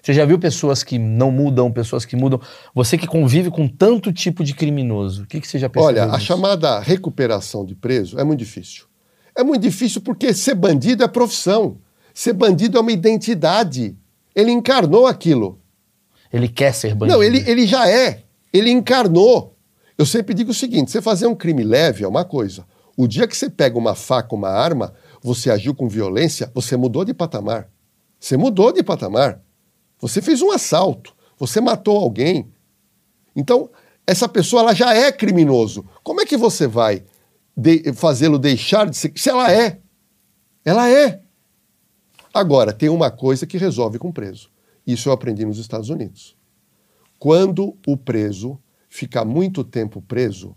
Você 0.01 0.13
já 0.13 0.25
viu 0.25 0.39
pessoas 0.39 0.83
que 0.83 0.97
não 0.97 1.31
mudam, 1.31 1.71
pessoas 1.71 2.05
que 2.05 2.15
mudam? 2.15 2.39
Você 2.73 2.97
que 2.97 3.07
convive 3.07 3.49
com 3.49 3.67
tanto 3.67 4.13
tipo 4.13 4.43
de 4.43 4.53
criminoso, 4.53 5.23
o 5.23 5.25
que, 5.25 5.41
que 5.41 5.47
você 5.47 5.59
já 5.59 5.69
percebeu? 5.69 6.03
Olha, 6.03 6.13
a 6.13 6.19
chamada 6.19 6.79
recuperação 6.79 7.65
de 7.65 7.75
preso 7.75 8.19
é 8.19 8.23
muito 8.23 8.39
difícil. 8.39 8.85
É 9.35 9.43
muito 9.43 9.61
difícil 9.61 10.01
porque 10.01 10.33
ser 10.33 10.55
bandido 10.55 11.03
é 11.03 11.07
profissão. 11.07 11.77
Ser 12.13 12.33
bandido 12.33 12.77
é 12.77 12.81
uma 12.81 12.91
identidade. 12.91 13.95
Ele 14.35 14.51
encarnou 14.51 15.05
aquilo. 15.05 15.59
Ele 16.33 16.47
quer 16.47 16.73
ser 16.73 16.95
bandido. 16.95 17.17
Não, 17.17 17.23
ele, 17.23 17.43
ele 17.49 17.67
já 17.67 17.87
é. 17.87 18.23
Ele 18.51 18.71
encarnou. 18.71 19.55
Eu 19.97 20.05
sempre 20.05 20.33
digo 20.33 20.51
o 20.51 20.53
seguinte: 20.53 20.91
você 20.91 21.01
fazer 21.01 21.27
um 21.27 21.35
crime 21.35 21.63
leve 21.63 22.03
é 22.03 22.07
uma 22.07 22.25
coisa. 22.25 22.65
O 22.95 23.07
dia 23.07 23.27
que 23.27 23.37
você 23.37 23.49
pega 23.49 23.77
uma 23.77 23.93
faca, 23.93 24.33
uma 24.33 24.49
arma, 24.49 24.93
você 25.21 25.51
agiu 25.51 25.75
com 25.75 25.87
violência, 25.87 26.51
você 26.53 26.75
mudou 26.75 27.05
de 27.05 27.13
patamar. 27.13 27.69
Você 28.19 28.35
mudou 28.35 28.73
de 28.73 28.81
patamar. 28.81 29.39
Você 29.99 30.21
fez 30.21 30.41
um 30.41 30.51
assalto, 30.51 31.15
você 31.37 31.59
matou 31.59 31.97
alguém. 31.97 32.51
Então, 33.35 33.69
essa 34.05 34.29
pessoa 34.29 34.61
ela 34.61 34.73
já 34.73 34.93
é 34.93 35.11
criminoso. 35.11 35.85
Como 36.03 36.21
é 36.21 36.25
que 36.25 36.37
você 36.37 36.67
vai 36.67 37.03
de 37.55 37.91
fazê-lo 37.93 38.39
deixar 38.39 38.89
de 38.89 38.95
ser? 38.95 39.11
Se 39.15 39.29
ela 39.29 39.51
é. 39.51 39.79
Ela 40.63 40.89
é. 40.89 41.21
Agora, 42.33 42.71
tem 42.71 42.89
uma 42.89 43.09
coisa 43.09 43.47
que 43.47 43.57
resolve 43.57 43.97
com 43.97 44.09
o 44.09 44.13
preso. 44.13 44.49
Isso 44.85 45.09
eu 45.09 45.13
aprendi 45.13 45.45
nos 45.45 45.57
Estados 45.57 45.89
Unidos. 45.89 46.37
Quando 47.19 47.75
o 47.85 47.97
preso 47.97 48.59
fica 48.87 49.25
muito 49.25 49.63
tempo 49.63 50.01
preso, 50.01 50.55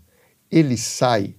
ele 0.49 0.77
sai 0.77 1.35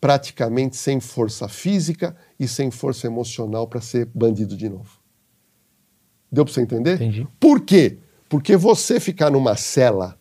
praticamente 0.00 0.76
sem 0.76 1.00
força 1.00 1.48
física 1.48 2.16
e 2.38 2.48
sem 2.48 2.70
força 2.70 3.06
emocional 3.06 3.66
para 3.66 3.80
ser 3.80 4.06
bandido 4.14 4.56
de 4.56 4.68
novo. 4.68 4.95
Deu 6.30 6.44
para 6.44 6.52
você 6.52 6.60
entender? 6.60 6.94
Entendi. 6.96 7.26
Por 7.38 7.60
quê? 7.60 7.98
Porque 8.28 8.56
você 8.56 8.98
ficar 8.98 9.30
numa 9.30 9.56
cela 9.56 10.18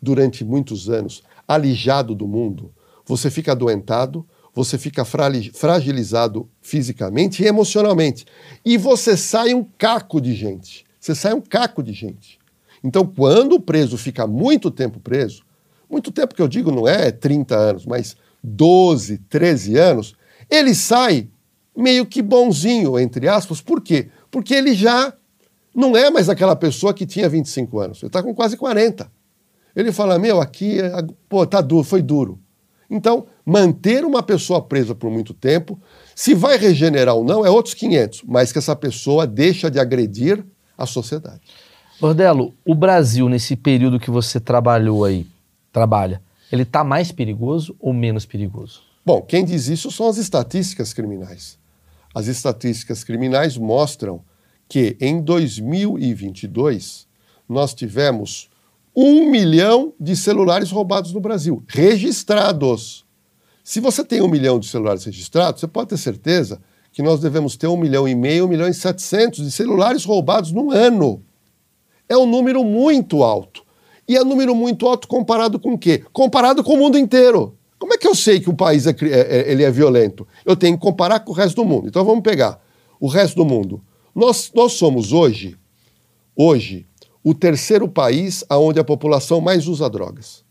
durante 0.00 0.44
muitos 0.44 0.88
anos, 0.88 1.22
alijado 1.46 2.14
do 2.14 2.26
mundo, 2.26 2.72
você 3.04 3.30
fica 3.30 3.52
adoentado, 3.52 4.26
você 4.54 4.76
fica 4.76 5.04
fragilizado 5.04 6.48
fisicamente 6.60 7.42
e 7.42 7.46
emocionalmente. 7.46 8.26
E 8.64 8.76
você 8.76 9.16
sai 9.16 9.54
um 9.54 9.64
caco 9.64 10.20
de 10.20 10.34
gente. 10.34 10.84
Você 10.98 11.14
sai 11.14 11.32
um 11.32 11.40
caco 11.40 11.82
de 11.82 11.92
gente. 11.92 12.38
Então, 12.82 13.06
quando 13.06 13.54
o 13.54 13.60
preso 13.60 13.96
fica 13.96 14.26
muito 14.26 14.70
tempo 14.70 15.00
preso, 15.00 15.44
muito 15.88 16.10
tempo 16.12 16.34
que 16.34 16.42
eu 16.42 16.48
digo 16.48 16.70
não 16.70 16.86
é 16.86 17.10
30 17.10 17.56
anos, 17.56 17.86
mas 17.86 18.16
12, 18.42 19.18
13 19.28 19.76
anos, 19.76 20.14
ele 20.50 20.74
sai 20.74 21.28
meio 21.76 22.04
que 22.04 22.20
bonzinho, 22.20 22.98
entre 22.98 23.28
aspas. 23.28 23.60
Por 23.60 23.80
quê? 23.80 24.08
Porque 24.30 24.54
ele 24.54 24.74
já 24.74 25.12
não 25.74 25.96
é 25.96 26.10
mais 26.10 26.28
aquela 26.28 26.56
pessoa 26.56 26.92
que 26.92 27.06
tinha 27.06 27.28
25 27.28 27.78
anos, 27.78 28.02
ele 28.02 28.08
está 28.08 28.22
com 28.22 28.34
quase 28.34 28.56
40. 28.56 29.10
Ele 29.76 29.92
fala: 29.92 30.18
Meu, 30.18 30.40
aqui, 30.40 30.78
pô, 31.28 31.46
tá 31.46 31.60
duro, 31.60 31.84
foi 31.84 32.02
duro. 32.02 32.38
Então, 32.90 33.26
manter 33.44 34.04
uma 34.04 34.22
pessoa 34.22 34.62
presa 34.62 34.94
por 34.94 35.10
muito 35.10 35.34
tempo, 35.34 35.78
se 36.14 36.34
vai 36.34 36.56
regenerar 36.56 37.14
ou 37.14 37.22
não, 37.22 37.44
é 37.44 37.50
outros 37.50 37.74
500, 37.74 38.22
mas 38.26 38.50
que 38.50 38.58
essa 38.58 38.74
pessoa 38.74 39.26
deixa 39.26 39.70
de 39.70 39.78
agredir 39.78 40.44
a 40.76 40.86
sociedade. 40.86 41.40
Bordelo, 42.00 42.54
o 42.64 42.74
Brasil, 42.74 43.28
nesse 43.28 43.56
período 43.56 44.00
que 44.00 44.10
você 44.10 44.40
trabalhou 44.40 45.04
aí, 45.04 45.26
trabalha, 45.72 46.22
ele 46.50 46.62
está 46.62 46.82
mais 46.82 47.12
perigoso 47.12 47.76
ou 47.78 47.92
menos 47.92 48.24
perigoso? 48.24 48.82
Bom, 49.04 49.20
quem 49.20 49.44
diz 49.44 49.68
isso 49.68 49.90
são 49.90 50.08
as 50.08 50.16
estatísticas 50.16 50.92
criminais. 50.92 51.58
As 52.14 52.26
estatísticas 52.26 53.04
criminais 53.04 53.56
mostram 53.56 54.22
que 54.68 54.96
em 55.00 55.20
2022 55.20 57.06
nós 57.48 57.74
tivemos 57.74 58.50
um 58.94 59.30
milhão 59.30 59.92
de 59.98 60.16
celulares 60.16 60.70
roubados 60.70 61.12
no 61.12 61.20
Brasil, 61.20 61.62
registrados. 61.68 63.06
Se 63.62 63.80
você 63.80 64.04
tem 64.04 64.20
um 64.20 64.28
milhão 64.28 64.58
de 64.58 64.66
celulares 64.66 65.04
registrados, 65.04 65.60
você 65.60 65.68
pode 65.68 65.90
ter 65.90 65.98
certeza 65.98 66.60
que 66.92 67.02
nós 67.02 67.20
devemos 67.20 67.56
ter 67.56 67.66
um 67.66 67.76
milhão 67.76 68.08
e 68.08 68.14
meio, 68.14 68.46
um 68.46 68.48
milhão 68.48 68.68
e 68.68 68.74
setecentos 68.74 69.44
de 69.44 69.50
celulares 69.50 70.04
roubados 70.04 70.52
no 70.52 70.72
ano. 70.72 71.22
É 72.08 72.16
um 72.16 72.26
número 72.26 72.64
muito 72.64 73.22
alto. 73.22 73.62
E 74.08 74.16
é 74.16 74.22
um 74.22 74.24
número 74.24 74.54
muito 74.54 74.88
alto 74.88 75.06
comparado 75.06 75.60
com 75.60 75.74
o 75.74 75.78
quê? 75.78 76.02
Comparado 76.12 76.64
com 76.64 76.74
o 76.74 76.78
mundo 76.78 76.96
inteiro. 76.96 77.57
Como 77.88 77.94
é 77.94 77.98
que 77.98 78.06
eu 78.06 78.14
sei 78.14 78.38
que 78.38 78.50
o 78.50 78.54
país 78.54 78.86
é, 78.86 78.90
é, 78.90 79.06
é, 79.06 79.50
ele 79.50 79.64
é 79.64 79.70
violento? 79.70 80.28
Eu 80.44 80.54
tenho 80.54 80.76
que 80.76 80.82
comparar 80.82 81.20
com 81.20 81.32
o 81.32 81.34
resto 81.34 81.56
do 81.56 81.64
mundo. 81.64 81.88
Então 81.88 82.04
vamos 82.04 82.22
pegar 82.22 82.60
o 83.00 83.08
resto 83.08 83.36
do 83.36 83.46
mundo. 83.46 83.82
Nós, 84.14 84.52
nós 84.54 84.74
somos 84.74 85.10
hoje, 85.10 85.56
hoje, 86.36 86.86
o 87.24 87.32
terceiro 87.32 87.88
país 87.88 88.44
onde 88.50 88.78
a 88.78 88.84
população 88.84 89.40
mais 89.40 89.66
usa 89.66 89.88
drogas. 89.88 90.44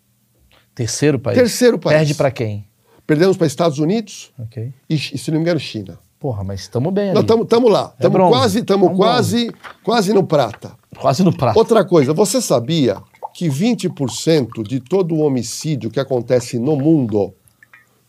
Terceiro 0.73 1.19
país? 1.19 1.37
Terceiro 1.37 1.77
país. 1.77 1.97
Perde 1.97 2.15
para 2.15 2.31
quem? 2.31 2.65
Perdemos 3.05 3.37
para 3.37 3.45
Estados 3.45 3.77
Unidos 3.77 4.31
okay. 4.39 4.73
e, 4.89 4.97
se 4.97 5.29
não 5.29 5.37
me 5.37 5.43
engano, 5.43 5.59
China. 5.59 5.99
Porra, 6.19 6.43
mas 6.43 6.61
estamos 6.61 6.91
bem 6.91 7.11
ali. 7.11 7.19
Estamos 7.19 7.71
lá. 7.71 7.93
Estamos 7.93 8.19
é 8.19 8.29
quase, 8.29 8.63
tamo 8.63 8.95
quase, 8.95 9.51
quase 9.83 10.11
no 10.11 10.23
prata. 10.23 10.71
Quase 10.97 11.23
no 11.23 11.31
prata. 11.31 11.59
Outra 11.59 11.85
coisa, 11.85 12.15
você 12.15 12.41
sabia 12.41 12.97
que 13.37 13.47
20% 13.47 14.67
de 14.67 14.79
todo 14.79 15.13
o 15.13 15.19
homicídio 15.19 15.91
que 15.91 15.99
acontece 15.99 16.57
no 16.57 16.75
mundo, 16.75 17.35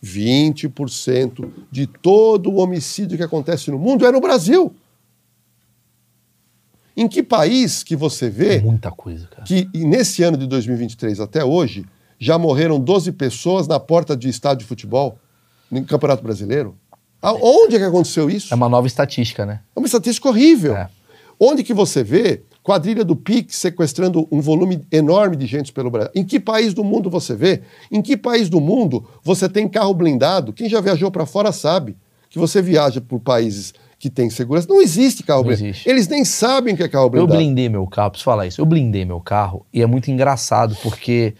20% 0.03 1.47
de 1.69 1.85
todo 1.85 2.49
o 2.49 2.57
homicídio 2.57 3.15
que 3.15 3.21
acontece 3.21 3.69
no 3.69 3.77
mundo 3.77 4.07
é 4.07 4.11
no 4.11 4.19
Brasil. 4.19 4.73
Em 6.97 7.07
que 7.07 7.21
país 7.21 7.83
que 7.83 7.95
você 7.95 8.27
vê 8.27 8.59
Muita 8.59 8.89
coisa, 8.89 9.27
cara. 9.27 9.43
que 9.43 9.69
nesse 9.75 10.23
ano 10.23 10.35
de 10.35 10.47
2023 10.47 11.19
até 11.19 11.45
hoje 11.45 11.85
já 12.17 12.39
morreram 12.39 12.79
12 12.79 13.11
pessoas 13.11 13.67
na 13.67 13.79
porta 13.79 14.17
de 14.17 14.29
estádio 14.29 14.63
de 14.63 14.65
futebol 14.65 15.19
no 15.69 15.85
Campeonato 15.85 16.23
Brasileiro? 16.23 16.75
Aonde 17.21 17.75
é 17.75 17.77
que 17.77 17.85
aconteceu 17.85 18.31
isso? 18.31 18.51
É 18.51 18.55
uma 18.55 18.67
nova 18.67 18.87
estatística, 18.87 19.45
né? 19.45 19.61
É 19.75 19.79
uma 19.79 19.85
estatística 19.85 20.27
horrível. 20.27 20.75
É. 20.75 20.89
Onde 21.39 21.63
que 21.63 21.73
você 21.73 22.03
vê 22.03 22.41
quadrilha 22.69 23.03
do 23.03 23.15
PIX 23.15 23.55
sequestrando 23.55 24.27
um 24.31 24.39
volume 24.39 24.85
enorme 24.91 25.35
de 25.35 25.47
gente 25.47 25.73
pelo 25.73 25.89
Brasil? 25.89 26.11
Em 26.13 26.23
que 26.23 26.39
país 26.39 26.71
do 26.71 26.83
mundo 26.83 27.09
você 27.09 27.33
vê? 27.33 27.63
Em 27.91 27.99
que 27.99 28.15
país 28.15 28.47
do 28.47 28.61
mundo 28.61 29.09
você 29.23 29.49
tem 29.49 29.67
carro 29.67 29.91
blindado? 29.91 30.53
Quem 30.53 30.69
já 30.69 30.79
viajou 30.79 31.09
para 31.09 31.25
fora 31.25 31.51
sabe 31.51 31.97
que 32.29 32.37
você 32.37 32.61
viaja 32.61 33.01
por 33.01 33.19
países 33.21 33.73
que 33.97 34.07
têm 34.07 34.29
segurança. 34.29 34.67
Não 34.69 34.79
existe 34.79 35.23
carro 35.23 35.41
blindado. 35.41 35.65
existe. 35.65 35.89
Eles 35.89 36.07
nem 36.07 36.23
sabem 36.23 36.75
o 36.75 36.77
que 36.77 36.83
é 36.83 36.87
carro 36.87 37.05
Eu 37.05 37.09
blindado. 37.09 37.37
blindei 37.39 37.69
meu 37.69 37.87
carro, 37.87 38.11
preciso 38.11 38.25
falar 38.25 38.45
isso. 38.45 38.61
Eu 38.61 38.67
blindei 38.67 39.03
meu 39.03 39.19
carro 39.19 39.65
e 39.73 39.81
é 39.81 39.87
muito 39.87 40.11
engraçado 40.11 40.77
porque 40.83 41.33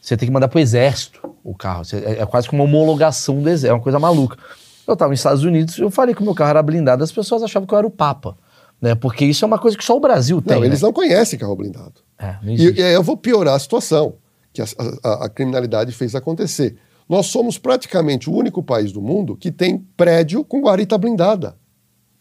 você 0.00 0.16
tem 0.16 0.28
que 0.28 0.32
mandar 0.32 0.46
pro 0.46 0.60
exército 0.60 1.28
o 1.42 1.56
carro. 1.56 1.82
É, 1.92 2.22
é 2.22 2.26
quase 2.26 2.48
que 2.48 2.54
uma 2.54 2.62
homologação 2.62 3.42
do 3.42 3.48
exército, 3.48 3.72
é 3.72 3.72
uma 3.72 3.82
coisa 3.82 3.98
maluca. 3.98 4.38
Eu 4.86 4.94
tava 4.94 5.10
nos 5.10 5.18
Estados 5.18 5.42
Unidos, 5.42 5.76
eu 5.76 5.90
falei 5.90 6.14
que 6.14 6.20
o 6.20 6.24
meu 6.24 6.36
carro 6.36 6.50
era 6.50 6.62
blindado, 6.62 7.02
as 7.02 7.10
pessoas 7.10 7.42
achavam 7.42 7.66
que 7.66 7.74
eu 7.74 7.78
era 7.78 7.86
o 7.86 7.90
Papa. 7.90 8.38
Né? 8.80 8.94
Porque 8.94 9.24
isso 9.24 9.44
é 9.44 9.46
uma 9.46 9.58
coisa 9.58 9.76
que 9.76 9.84
só 9.84 9.96
o 9.96 10.00
Brasil 10.00 10.40
tem. 10.40 10.56
Não, 10.56 10.64
eles 10.64 10.80
né? 10.82 10.86
não 10.86 10.92
conhecem 10.92 11.38
carro 11.38 11.56
blindado. 11.56 11.94
É, 12.18 12.36
E, 12.44 12.78
e 12.78 12.82
aí 12.82 12.94
eu 12.94 13.02
vou 13.02 13.16
piorar 13.16 13.54
a 13.54 13.58
situação 13.58 14.14
que 14.52 14.62
a, 14.62 14.66
a- 15.04 15.24
a 15.26 15.28
criminalidade 15.28 15.92
fez 15.92 16.14
acontecer. 16.14 16.76
Nós 17.08 17.26
somos 17.26 17.58
praticamente 17.58 18.28
o 18.28 18.34
único 18.34 18.62
país 18.62 18.92
do 18.92 19.00
mundo 19.00 19.34
que 19.36 19.50
tem 19.50 19.78
prédio 19.96 20.44
com 20.44 20.60
guarita 20.60 20.96
blindada. 20.98 21.56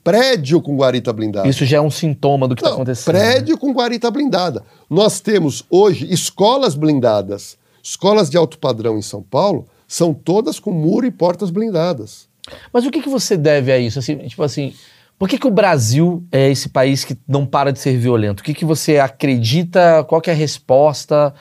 Prédio 0.04 0.62
com 0.62 0.78
guarita 0.78 1.12
blindada. 1.12 1.48
Isso 1.50 1.66
já 1.66 1.78
é 1.78 1.82
um 1.82 1.92
sintoma 1.92 2.48
do 2.48 2.56
que 2.56 2.62
está 2.62 2.74
acontecendo. 2.74 3.14
né? 3.14 3.20
prédio 3.20 3.58
com 3.58 3.74
guarita 3.74 4.10
blindada. 4.10 4.64
Nós 4.90 5.20
temos 5.20 5.66
hoje 5.70 6.08
escolas 6.12 6.76
blindadas. 6.76 7.58
Escolas 7.84 8.30
de 8.30 8.38
alto 8.38 8.58
padrão 8.58 8.98
em 8.98 9.02
São 9.02 9.22
Paulo 9.22 9.68
são 9.88 10.14
todas 10.14 10.60
com 10.60 10.72
muro 10.72 11.06
e 11.06 11.12
portas 11.12 11.50
blindadas. 11.50 12.28
Mas 12.72 12.86
o 12.86 12.92
que, 12.92 13.02
que 13.02 13.10
você 13.10 13.36
deve 13.36 13.72
a 13.72 13.78
isso? 13.78 14.00
Assim, 14.00 14.16
tipo 14.20 14.44
assim, 14.44 14.74
por 15.18 15.28
que, 15.28 15.38
que 15.38 15.48
o 15.48 15.52
Brasil 15.52 16.24
é 16.32 16.50
esse 16.52 16.70
país 16.70 17.04
que 17.04 17.18
não 17.28 17.46
para 17.46 17.74
de 17.74 17.80
ser 17.80 17.98
violento? 17.98 18.42
O 18.42 18.44
que, 18.44 18.54
que 18.54 18.66
você 18.66 19.00
acredita? 19.00 20.04
Qual 20.04 20.22
que 20.22 20.30
é 20.30 20.34
a 20.34 20.36
resposta? 20.36 21.34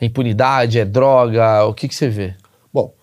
É 0.00 0.06
impunidade? 0.06 0.78
É 0.78 0.84
droga? 0.84 1.64
O 1.66 1.74
que, 1.74 1.88
que 1.88 1.94
você 1.94 2.08
vê? 2.08 2.34
Bom, 2.72 2.94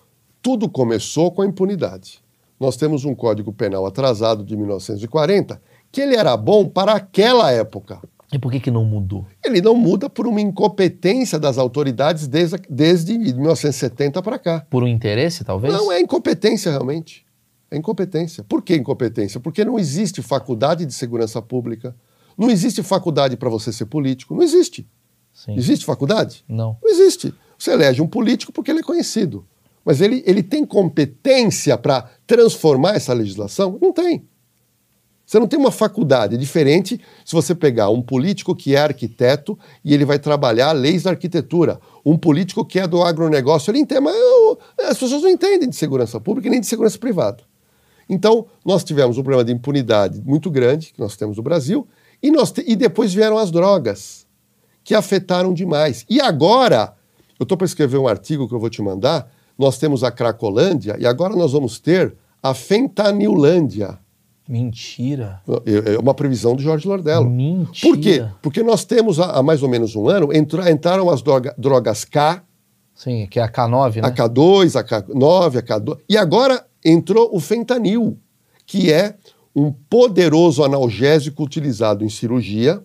tudo 0.42 0.68
começou 0.68 1.30
com 1.30 1.42
a 1.42 1.46
impunidade. 1.46 2.20
Nós 2.58 2.76
temos 2.76 3.04
um 3.04 3.14
Código 3.14 3.52
Penal 3.52 3.86
atrasado 3.86 4.44
de 4.44 4.56
1940 4.56 5.60
que 5.92 6.00
ele 6.00 6.16
era 6.16 6.36
bom 6.36 6.68
para 6.68 6.94
aquela 6.94 7.52
época. 7.52 8.00
E 8.32 8.38
por 8.38 8.50
que, 8.50 8.58
que 8.58 8.70
não 8.70 8.84
mudou? 8.84 9.24
Ele 9.44 9.60
não 9.60 9.74
muda 9.74 10.10
por 10.10 10.26
uma 10.26 10.40
incompetência 10.40 11.38
das 11.38 11.58
autoridades 11.58 12.26
desde, 12.26 12.56
desde 12.68 13.16
1970 13.16 14.20
para 14.20 14.38
cá. 14.38 14.66
Por 14.68 14.82
um 14.82 14.88
interesse, 14.88 15.44
talvez? 15.44 15.72
Não, 15.72 15.92
é 15.92 16.00
incompetência 16.00 16.72
realmente. 16.72 17.25
É 17.76 17.78
incompetência. 17.78 18.42
Por 18.44 18.62
que 18.62 18.74
incompetência? 18.74 19.38
Porque 19.38 19.64
não 19.64 19.78
existe 19.78 20.22
faculdade 20.22 20.84
de 20.86 20.92
segurança 20.94 21.40
pública, 21.42 21.94
não 22.36 22.50
existe 22.50 22.82
faculdade 22.82 23.36
para 23.36 23.48
você 23.48 23.72
ser 23.72 23.86
político, 23.86 24.34
não 24.34 24.42
existe. 24.42 24.86
Sim. 25.32 25.54
Existe 25.56 25.84
faculdade? 25.84 26.44
Não. 26.48 26.76
Não 26.82 26.90
existe. 26.90 27.32
Você 27.58 27.72
elege 27.72 28.00
um 28.02 28.06
político 28.08 28.52
porque 28.52 28.70
ele 28.70 28.80
é 28.80 28.82
conhecido. 28.82 29.46
Mas 29.84 30.00
ele, 30.00 30.22
ele 30.26 30.42
tem 30.42 30.64
competência 30.64 31.78
para 31.78 32.10
transformar 32.26 32.96
essa 32.96 33.12
legislação? 33.12 33.78
Não 33.80 33.92
tem. 33.92 34.26
Você 35.24 35.38
não 35.40 35.46
tem 35.48 35.58
uma 35.58 35.72
faculdade. 35.72 36.36
É 36.36 36.38
diferente 36.38 37.00
se 37.24 37.34
você 37.34 37.54
pegar 37.54 37.90
um 37.90 38.00
político 38.00 38.54
que 38.54 38.74
é 38.76 38.78
arquiteto 38.78 39.58
e 39.84 39.92
ele 39.92 40.04
vai 40.04 40.18
trabalhar 40.18 40.72
leis 40.72 41.02
da 41.02 41.10
arquitetura. 41.10 41.80
Um 42.04 42.16
político 42.16 42.64
que 42.64 42.78
é 42.78 42.86
do 42.86 43.02
agronegócio, 43.02 43.70
ele 43.70 43.80
entende, 43.80 44.00
mas 44.00 44.14
eu- 44.14 44.58
as 44.88 44.96
pessoas 44.98 45.22
não 45.22 45.30
entendem 45.30 45.68
de 45.68 45.74
segurança 45.76 46.20
pública 46.20 46.48
nem 46.48 46.60
de 46.60 46.66
segurança 46.66 46.96
privada. 46.98 47.42
Então, 48.08 48.46
nós 48.64 48.84
tivemos 48.84 49.18
um 49.18 49.22
problema 49.22 49.44
de 49.44 49.52
impunidade 49.52 50.22
muito 50.24 50.50
grande, 50.50 50.92
que 50.92 51.00
nós 51.00 51.16
temos 51.16 51.36
no 51.36 51.42
Brasil, 51.42 51.86
e, 52.22 52.30
nós 52.30 52.50
te- 52.52 52.64
e 52.66 52.76
depois 52.76 53.12
vieram 53.12 53.36
as 53.38 53.50
drogas, 53.50 54.26
que 54.84 54.94
afetaram 54.94 55.52
demais. 55.52 56.04
E 56.08 56.20
agora, 56.20 56.94
eu 57.38 57.42
estou 57.42 57.58
para 57.58 57.64
escrever 57.66 57.98
um 57.98 58.06
artigo 58.08 58.48
que 58.48 58.54
eu 58.54 58.60
vou 58.60 58.70
te 58.70 58.80
mandar, 58.80 59.28
nós 59.58 59.78
temos 59.78 60.04
a 60.04 60.10
Cracolândia, 60.10 60.96
e 60.98 61.06
agora 61.06 61.34
nós 61.34 61.52
vamos 61.52 61.78
ter 61.80 62.14
a 62.42 62.54
Fentanilândia. 62.54 63.98
Mentira. 64.48 65.40
É 65.66 65.94
é 65.94 65.98
uma 65.98 66.14
previsão 66.14 66.54
do 66.54 66.62
Jorge 66.62 66.86
Lordello. 66.86 67.28
Mentira. 67.28 67.80
Por 67.82 67.98
quê? 68.00 68.24
Porque 68.40 68.62
nós 68.62 68.84
temos, 68.84 69.18
há 69.18 69.32
há 69.38 69.42
mais 69.42 69.62
ou 69.62 69.68
menos 69.68 69.96
um 69.96 70.08
ano, 70.08 70.32
entra- 70.32 70.70
entraram 70.70 71.10
as 71.10 71.20
droga- 71.20 71.54
drogas 71.58 72.04
K, 72.04 72.42
Sim, 72.94 73.26
que 73.30 73.38
é 73.38 73.42
a 73.42 73.48
K9, 73.50 73.96
né? 74.00 74.08
a 74.08 74.10
K2, 74.10 74.76
a 74.76 74.84
K9, 74.84 75.58
a 75.58 75.62
K2. 75.62 75.98
E 76.08 76.16
agora 76.16 76.64
entrou 76.88 77.34
o 77.34 77.40
fentanil, 77.40 78.18
que 78.64 78.92
é 78.92 79.16
um 79.54 79.72
poderoso 79.72 80.62
analgésico 80.62 81.42
utilizado 81.42 82.04
em 82.04 82.08
cirurgia. 82.08 82.82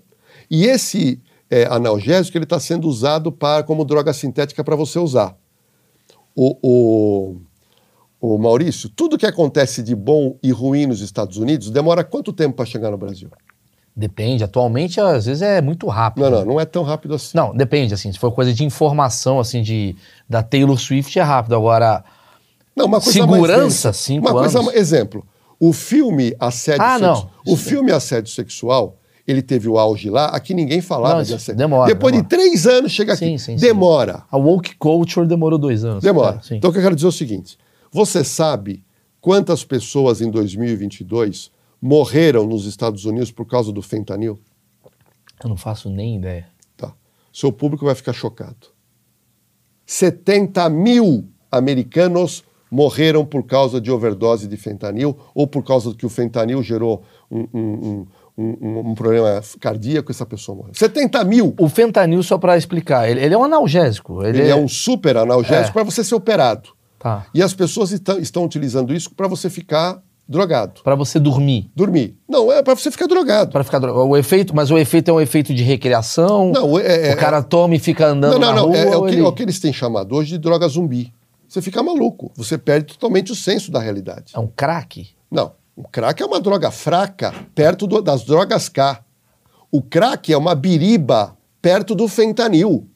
E 0.50 0.66
esse 0.66 1.22
é, 1.50 1.66
analgésico 1.66 2.38
ele 2.38 2.46
está 2.46 2.60
sendo 2.60 2.88
usado 2.88 3.32
para, 3.32 3.64
como 3.64 3.86
droga 3.86 4.14
sintética 4.14 4.64
para 4.64 4.76
você 4.76 4.98
usar. 4.98 5.36
O, 6.34 6.58
o, 6.62 7.36
o 8.22 8.38
Maurício, 8.38 8.90
tudo 8.90 9.18
que 9.18 9.26
acontece 9.26 9.84
de 9.84 9.94
bom 9.94 10.38
e 10.42 10.50
ruim 10.52 10.88
nos 10.88 11.02
Estados 11.02 11.38
Unidos 11.38 11.70
demora 11.70 12.04
quanto 12.04 12.32
tempo 12.32 12.56
para 12.56 12.66
chegar 12.66 12.90
no 12.90 12.98
Brasil? 12.98 13.30
Depende. 13.94 14.44
Atualmente, 14.44 15.02
às 15.02 15.26
vezes, 15.26 15.42
é 15.42 15.62
muito 15.62 15.88
rápido. 15.88 16.24
Não, 16.24 16.40
não, 16.40 16.46
não 16.46 16.60
é 16.60 16.66
tão 16.66 16.84
rápido 16.84 17.16
assim. 17.16 17.36
Não, 17.36 17.54
depende, 17.54 17.94
assim. 17.94 18.12
Se 18.12 18.18
for 18.18 18.32
coisa 18.32 18.54
de 18.54 18.64
informação, 18.64 19.40
assim, 19.40 19.62
de, 19.62 19.96
da 20.30 20.42
Taylor 20.42 20.80
Swift, 20.80 21.20
é 21.20 21.22
rápido. 21.22 21.56
Agora, 21.56 22.04
Não, 22.76 22.86
uma 22.86 23.02
coisa 23.02 23.20
Segurança, 23.20 23.88
mais 23.90 23.98
cinco 23.98 24.28
uma 24.28 24.40
coisa, 24.40 24.60
anos. 24.60 24.74
exemplo, 24.76 25.26
o 25.60 25.74
filme 25.74 26.36
Assédio 26.40 26.82
Ah, 26.84 26.98
não. 27.00 27.16
Sexual. 27.16 27.34
O 27.46 27.56
filme 27.58 27.92
Assédio 27.92 28.32
Sexual, 28.32 28.98
ele 29.28 29.42
teve 29.42 29.68
o 29.68 29.78
auge 29.78 30.10
lá, 30.10 30.28
aqui 30.28 30.54
ninguém 30.54 30.82
falava 30.82 31.18
Não, 31.18 31.24
de 31.24 31.34
assédio. 31.34 31.58
demora, 31.58 31.88
Depois 31.94 32.14
demora. 32.14 32.30
de 32.30 32.36
três 32.36 32.66
anos 32.66 32.92
chega 32.92 33.14
aqui. 33.14 33.26
Sim, 33.26 33.38
sim, 33.38 33.58
sim. 33.58 33.66
demora. 33.66 34.24
a 34.32 34.38
woke 34.38 34.76
culture 34.78 35.28
demorou 35.28 35.60
dois 35.60 35.84
anos. 35.86 36.04
Demora. 36.04 36.38
É, 36.38 36.42
sim. 36.48 36.56
Então 36.56 36.70
o 36.70 36.74
que 36.74 36.80
eu 36.80 36.84
quero 36.84 36.96
dizer 36.96 37.08
é 37.08 37.10
o 37.10 37.14
seguinte: 37.14 37.58
você 37.92 38.24
sabe 38.24 38.84
quantas 39.20 39.64
pessoas 39.64 40.22
em 40.22 40.32
2022 40.32 41.52
morreram 41.82 42.48
nos 42.48 42.66
Estados 42.66 43.06
Unidos 43.06 43.32
por 43.32 43.46
causa 43.46 43.72
do 43.72 43.82
fentanil? 43.82 44.40
Eu 45.44 45.50
não 45.50 45.58
faço 45.58 45.90
nem 45.90 46.18
ideia. 46.18 46.48
Tá. 46.78 46.94
Seu 47.34 47.52
público 47.52 47.86
vai 47.86 47.96
ficar 47.96 48.14
chocado. 48.14 48.68
70 49.86 50.70
mil 50.70 51.28
americanos 51.52 52.44
morreram 52.72 53.26
por 53.26 53.44
causa 53.44 53.82
de 53.82 53.92
overdose 53.92 54.48
de 54.48 54.56
fentanil 54.56 55.18
ou 55.36 55.46
por 55.46 55.62
causa 55.64 55.94
que 55.94 56.06
o 56.06 56.10
fentanil 56.10 56.64
gerou 56.64 57.04
um, 57.30 57.46
um- 57.54 58.06
um- 58.38 58.90
um- 58.90 58.96
problema 58.96 59.42
cardíaco 59.60 60.10
essa 60.12 60.26
pessoa 60.26 60.56
morreu. 60.58 60.74
70 60.74 61.24
mil! 61.26 61.54
O 61.60 61.68
fentanil, 61.68 62.24
só 62.24 62.38
pra 62.38 62.58
explicar, 62.58 63.10
ele, 63.10 63.20
ele 63.24 63.34
é 63.34 63.38
um 63.38 63.44
analgésico. 63.44 64.24
Ele, 64.24 64.40
Ele 64.40 64.50
é 64.50 64.56
um 64.56 64.68
super 64.70 65.18
analgésico 65.18 65.70
É. 65.70 65.74
para 65.74 65.84
você 65.84 66.04
ser 66.04 66.16
operado. 66.16 66.70
Tá. 66.98 67.26
E 67.34 67.44
as 67.44 67.54
pessoas 67.54 67.92
estão, 67.92 68.18
estão 68.20 68.46
utilizando 68.46 68.94
isso 68.94 69.14
para 69.14 69.28
você 69.28 69.50
ficar 69.50 70.02
drogado. 70.30 70.82
Pra 70.84 70.96
você 70.96 71.20
dormir. 71.20 71.70
Dormir. 71.76 72.16
Não, 72.30 72.50
é 72.52 72.64
para 72.64 72.74
você 72.76 72.90
ficar 72.90 73.06
drogado. 73.08 73.52
Pra 73.52 73.64
ficar 73.66 73.80
dro- 73.80 73.94
o 74.08 74.16
efeito, 74.16 74.56
mas 74.56 74.72
o 74.72 74.78
efeito 74.78 75.12
é 75.12 75.14
um 75.14 75.20
efeito 75.20 75.54
de 75.54 75.62
recreação. 75.64 76.52
Não, 76.54 76.80
é- 76.80 77.10
é- 77.10 77.14
o 77.14 77.18
cara 77.18 77.44
toma 77.44 77.76
e 77.76 77.80
fica 77.80 78.08
andando 78.08 78.34
Não, 78.34 78.40
não, 78.40 78.48
na 78.50 78.56
não. 78.56 78.66
rua. 78.68 78.78
É, 78.78 78.84
é 78.88 78.96
o 78.96 79.00
ou 79.02 79.06
que, 79.08 79.12
ele- 79.16 79.22
é 79.22 79.28
o 79.28 79.32
que 79.34 79.44
eles 79.44 79.60
têm 79.60 79.74
chamado 79.74 80.16
hoje 80.16 80.30
de 80.32 80.38
droga 80.38 80.68
zumbi. 80.70 81.12
Você 81.52 81.62
fica 81.62 81.84
maluco. 81.84 82.32
Você 82.38 82.58
perde 82.58 82.94
totalmente 82.94 83.30
o 83.34 83.36
senso 83.36 83.74
da 83.74 83.80
realidade. 83.82 84.32
É 84.34 84.40
um 84.40 84.48
crack. 84.48 85.10
Não. 85.30 85.52
O 85.76 85.84
crack 85.86 86.24
é 86.24 86.26
uma 86.26 86.40
droga 86.40 86.72
fraca 86.72 87.34
perto 87.54 87.86
do- 87.86 88.02
das 88.02 88.24
drogas 88.24 88.70
K. 88.70 89.04
O 89.70 89.82
crack 89.82 90.32
é 90.32 90.38
uma 90.38 90.56
biriba 90.56 91.36
perto 91.62 91.94
do 91.94 92.08
fentanil. 92.08 92.88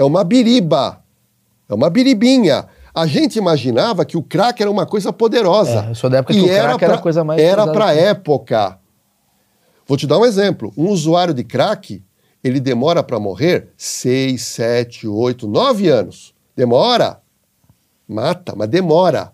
É 0.00 0.04
uma 0.04 0.24
biriba. 0.24 1.02
É 1.68 1.74
uma 1.74 1.90
biribinha. 1.90 2.66
A 2.94 3.06
gente 3.06 3.36
imaginava 3.36 4.06
que 4.06 4.16
o 4.16 4.22
crack 4.22 4.62
era 4.62 4.70
uma 4.70 4.86
coisa 4.86 5.12
poderosa. 5.12 5.84
É, 5.84 5.90
eu 5.90 5.94
sou 5.94 6.08
da 6.08 6.16
época 6.18 6.32
que 6.32 6.38
E 6.38 6.42
o 6.42 6.46
crack 6.46 6.82
era 6.84 6.94
a 6.94 6.98
coisa 6.98 7.22
mais 7.22 7.42
Era 7.42 7.66
para 7.66 7.92
que- 7.92 7.98
época. 8.00 8.78
Vou 9.86 9.98
te 9.98 10.06
dar 10.06 10.16
um 10.18 10.24
exemplo. 10.24 10.72
Um 10.78 10.88
usuário 10.88 11.34
de 11.34 11.44
crack, 11.44 12.02
ele 12.42 12.58
demora 12.58 13.02
para 13.02 13.20
morrer 13.20 13.68
seis, 13.76 14.44
sete, 14.46 15.06
oito, 15.06 15.46
nove 15.46 15.90
anos. 15.90 16.32
Demora. 16.56 17.20
Mata, 18.08 18.54
mas 18.56 18.68
demora. 18.68 19.30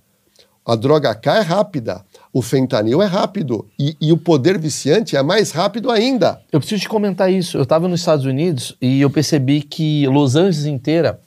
A 0.66 0.74
droga 0.76 1.14
K 1.14 1.38
é 1.38 1.40
rápida. 1.42 2.02
O 2.32 2.40
fentanil 2.40 3.02
é 3.02 3.06
rápido 3.06 3.68
e, 3.78 3.94
e 4.00 4.12
o 4.12 4.16
poder 4.16 4.58
viciante 4.58 5.14
é 5.14 5.22
mais 5.22 5.50
rápido 5.52 5.90
ainda. 5.90 6.40
Eu 6.50 6.58
preciso 6.58 6.82
te 6.82 6.88
comentar 6.88 7.30
isso. 7.30 7.58
Eu 7.58 7.62
estava 7.64 7.86
nos 7.86 8.00
Estados 8.00 8.24
Unidos 8.24 8.74
e 8.80 9.00
eu 9.02 9.10
percebi 9.10 9.60
que 9.60 10.06
Los 10.08 10.34
Angeles 10.36 10.64
inteira. 10.64 11.20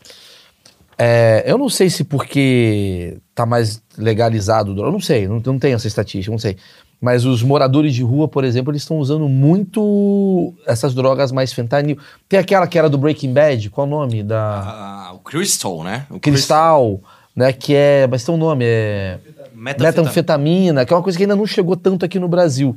é, 0.97 1.43
eu 1.45 1.57
não 1.57 1.69
sei 1.69 1.89
se 1.89 2.03
porque 2.03 3.19
tá 3.35 3.45
mais 3.45 3.81
legalizado, 3.97 4.71
eu 4.75 4.91
não 4.91 4.99
sei, 4.99 5.27
não, 5.27 5.39
não 5.45 5.59
tenho 5.59 5.75
essa 5.75 5.87
estatística, 5.87 6.31
não 6.31 6.39
sei. 6.39 6.57
Mas 6.99 7.23
os 7.25 7.43
moradores 7.43 7.93
de 7.93 8.01
rua, 8.01 8.27
por 8.27 8.43
exemplo, 8.43 8.71
eles 8.71 8.81
estão 8.81 8.97
usando 8.97 9.29
muito 9.29 10.51
essas 10.65 10.95
drogas 10.95 11.31
mais 11.31 11.53
fentanil. 11.53 11.95
Tem 12.27 12.39
aquela 12.39 12.65
que 12.65 12.77
era 12.79 12.89
do 12.89 12.97
Breaking 12.97 13.31
Bad, 13.33 13.69
qual 13.69 13.85
o 13.85 13.89
nome? 13.89 14.23
Da 14.23 14.63
Ah, 14.65 15.13
o 15.13 15.19
Crystal, 15.19 15.83
né? 15.83 16.07
O 16.09 16.19
Cristal, 16.19 16.99
né? 17.37 17.53
Que 17.53 17.75
é. 17.75 18.07
Mas 18.07 18.23
tem 18.25 18.33
um 18.35 18.37
nome, 18.37 18.65
é. 18.67 19.19
Metanfetamina. 19.53 19.87
Metanfetamina, 20.03 20.85
que 20.85 20.93
é 20.93 20.95
uma 20.95 21.03
coisa 21.03 21.17
que 21.17 21.23
ainda 21.23 21.35
não 21.35 21.45
chegou 21.45 21.75
tanto 21.77 22.03
aqui 22.03 22.19
no 22.19 22.27
Brasil. 22.27 22.75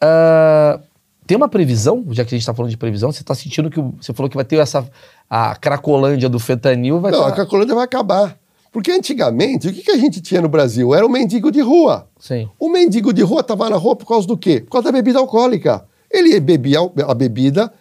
Ah, 0.00 0.78
tem 1.26 1.36
uma 1.36 1.48
previsão, 1.48 2.04
já 2.10 2.24
que 2.24 2.28
a 2.34 2.36
gente 2.36 2.42
está 2.42 2.54
falando 2.54 2.70
de 2.70 2.76
previsão, 2.76 3.10
você 3.10 3.22
está 3.22 3.34
sentindo 3.34 3.68
que 3.68 3.80
você 3.80 4.12
falou 4.12 4.30
que 4.30 4.36
vai 4.36 4.44
ter 4.44 4.56
essa 4.56 4.86
a 5.28 5.56
Cracolândia 5.56 6.28
do 6.28 6.38
fentanil, 6.38 7.00
vai 7.00 7.10
Não, 7.10 7.22
tá- 7.22 7.28
a 7.28 7.32
Cracolândia 7.32 7.74
vai 7.74 7.84
acabar. 7.84 8.38
Porque 8.70 8.92
antigamente, 8.92 9.68
o 9.68 9.72
que, 9.72 9.82
que 9.82 9.90
a 9.90 9.96
gente 9.96 10.20
tinha 10.20 10.40
no 10.40 10.48
Brasil? 10.48 10.94
Era 10.94 11.04
o 11.04 11.08
mendigo 11.08 11.50
de 11.50 11.60
rua. 11.62 12.06
Sim. 12.18 12.48
O 12.60 12.68
mendigo 12.68 13.12
de 13.12 13.22
rua 13.22 13.40
estava 13.40 13.70
na 13.70 13.76
rua 13.76 13.96
por 13.96 14.06
causa 14.06 14.26
do 14.26 14.36
quê? 14.36 14.60
Por 14.60 14.70
causa 14.72 14.86
da 14.86 14.92
bebida 14.92 15.18
alcoólica. 15.18 15.84
Ele 16.10 16.38
bebia 16.38 16.78
a 17.08 17.14
bebida, 17.14 17.72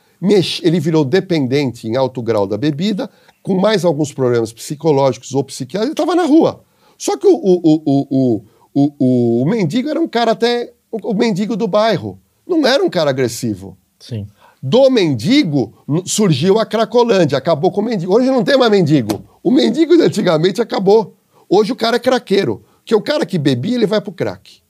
ele 0.64 0.80
virou 0.80 1.04
dependente 1.06 1.88
em 1.88 1.96
alto 1.96 2.22
grau 2.22 2.48
da 2.48 2.58
bebida, 2.58 3.10
com 3.42 3.60
mais 3.60 3.86
alguns 3.86 4.12
problemas 4.12 4.52
psicológicos 4.52 5.34
ou 5.34 5.44
psiquiátricos, 5.44 5.86
ele 5.86 5.94
estava 5.94 6.16
na 6.16 6.26
rua. 6.26 6.64
Só 6.98 7.18
que 7.18 7.28
o, 7.28 7.36
o, 7.36 7.62
o, 7.64 7.82
o, 7.86 8.46
o, 8.74 8.94
o, 9.00 9.42
o 9.44 9.46
mendigo 9.46 9.90
era 9.90 10.00
um 10.00 10.08
cara 10.08 10.32
até. 10.32 10.74
O, 10.92 11.14
mendigo 11.14 11.56
do 11.56 11.68
bairro. 11.68 12.20
Não 12.48 12.66
era 12.66 12.84
um 12.84 12.90
cara 12.90 13.10
agressivo. 13.10 13.78
Sim. 14.00 14.28
Do 14.62 14.90
mendigo 14.90 15.74
surgiu 16.06 16.58
a 16.58 16.66
Cracolândia, 16.66 17.38
acabou 17.38 17.72
com 17.72 17.82
o 17.82 17.84
mendigo. 17.84 18.16
Hoje 18.16 18.28
não 18.28 18.44
tem 18.44 18.58
mais 18.58 18.72
mendigo. 18.72 19.24
O 19.44 19.52
mendigo 19.52 19.96
de 19.96 20.04
antigamente 20.04 20.62
acabou. 20.62 21.16
Hoje 21.50 21.72
o 21.72 21.76
cara 21.76 21.98
é 21.98 22.00
craqueiro. 22.00 22.64
Que 22.84 22.96
o 22.96 23.02
cara 23.02 23.26
que 23.26 23.38
bebia, 23.38 23.76
ele 23.76 23.86
vai 23.86 24.00
pro 24.00 24.12
crack. 24.12 24.62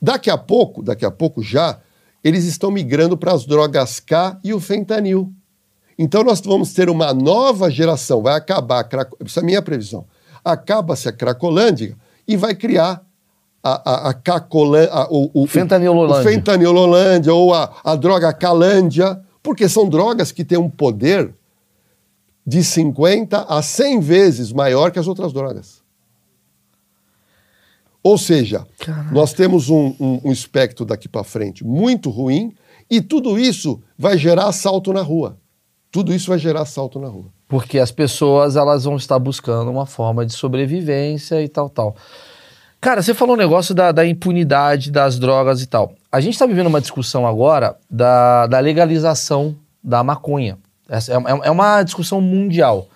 Daqui 0.00 0.30
a 0.30 0.38
pouco, 0.38 0.82
daqui 0.82 1.04
a 1.04 1.10
pouco 1.10 1.42
já, 1.42 1.80
eles 2.24 2.44
estão 2.46 2.70
migrando 2.70 3.16
para 3.16 3.32
as 3.32 3.44
drogas 3.44 4.00
K 4.00 4.38
e 4.42 4.52
o 4.54 4.58
fentanil. 4.58 5.30
Então 5.98 6.24
nós 6.24 6.40
vamos 6.40 6.72
ter 6.72 6.88
uma 6.90 7.12
nova 7.14 7.70
geração, 7.70 8.22
vai 8.22 8.34
acabar, 8.34 8.80
a 8.80 8.84
craco- 8.84 9.16
essa 9.24 9.40
é 9.40 9.42
a 9.42 9.46
minha 9.46 9.62
previsão. 9.62 10.04
Acaba-se 10.44 11.08
a 11.08 11.12
Cracolândia 11.12 11.96
e 12.26 12.36
vai 12.36 12.54
criar 12.54 13.02
a, 13.62 13.90
a, 13.90 14.08
a 14.10 14.14
Cacolã- 14.14 14.88
a- 14.90 15.06
o, 15.10 15.30
o, 15.34 15.46
Fentanilolândia. 15.46 16.20
o 16.20 16.24
fentanilolândia 16.24 17.32
ou 17.34 17.54
a, 17.54 17.72
a 17.84 17.94
droga 17.94 18.32
Calândia, 18.32 19.20
porque 19.42 19.68
são 19.68 19.88
drogas 19.88 20.32
que 20.32 20.44
têm 20.44 20.58
um 20.58 20.68
poder 20.70 21.32
de 22.46 22.64
50 22.64 23.42
a 23.42 23.62
100 23.62 24.00
vezes 24.00 24.52
maior 24.52 24.90
que 24.90 24.98
as 24.98 25.06
outras 25.06 25.32
drogas. 25.32 25.83
Ou 28.04 28.16
seja, 28.18 28.66
nós 29.12 29.32
temos 29.32 29.70
um, 29.70 29.94
um- 29.98 30.20
um 30.26 30.30
espectro 30.32 30.84
daqui 30.84 31.08
para 31.08 31.24
frente 31.24 31.64
muito 31.64 32.10
ruim 32.10 32.52
e 32.90 33.00
tudo 33.00 33.38
isso 33.38 33.80
vai 33.98 34.16
gerar 34.18 34.44
assalto 34.46 34.92
na 34.92 35.00
rua. 35.00 35.38
Tudo 35.90 36.12
isso 36.12 36.28
vai 36.28 36.38
gerar 36.38 36.60
assalto 36.62 37.00
na 37.00 37.08
rua. 37.08 37.32
Porque 37.48 37.78
as 37.78 37.90
pessoas 37.90 38.56
elas 38.56 38.84
vão 38.84 38.96
estar 38.96 39.18
buscando 39.18 39.70
uma 39.70 39.86
forma 39.86 40.26
de 40.26 40.32
sobrevivência 40.34 41.42
e 41.42 41.48
tal, 41.48 41.70
tal. 41.70 41.96
Cara, 42.80 43.00
você 43.02 43.14
falou 43.14 43.34
um 43.34 43.38
negócio 43.38 43.74
da, 43.74 43.90
da 43.92 44.06
impunidade 44.06 44.90
das 44.90 45.18
drogas 45.18 45.62
e 45.62 45.66
tal. 45.66 45.94
A 46.12 46.20
gente 46.20 46.34
está 46.34 46.44
vivendo 46.44 46.66
uma 46.66 46.80
discussão 46.82 47.26
agora 47.26 47.76
da, 47.90 48.46
da 48.46 48.58
legalização 48.58 49.56
da 49.82 50.04
maconha. 50.04 50.58
É, 50.88 50.96
é- 50.98 51.46
é 51.46 51.50
uma 51.50 51.82
discussão 51.82 52.20
mundial. 52.20 52.88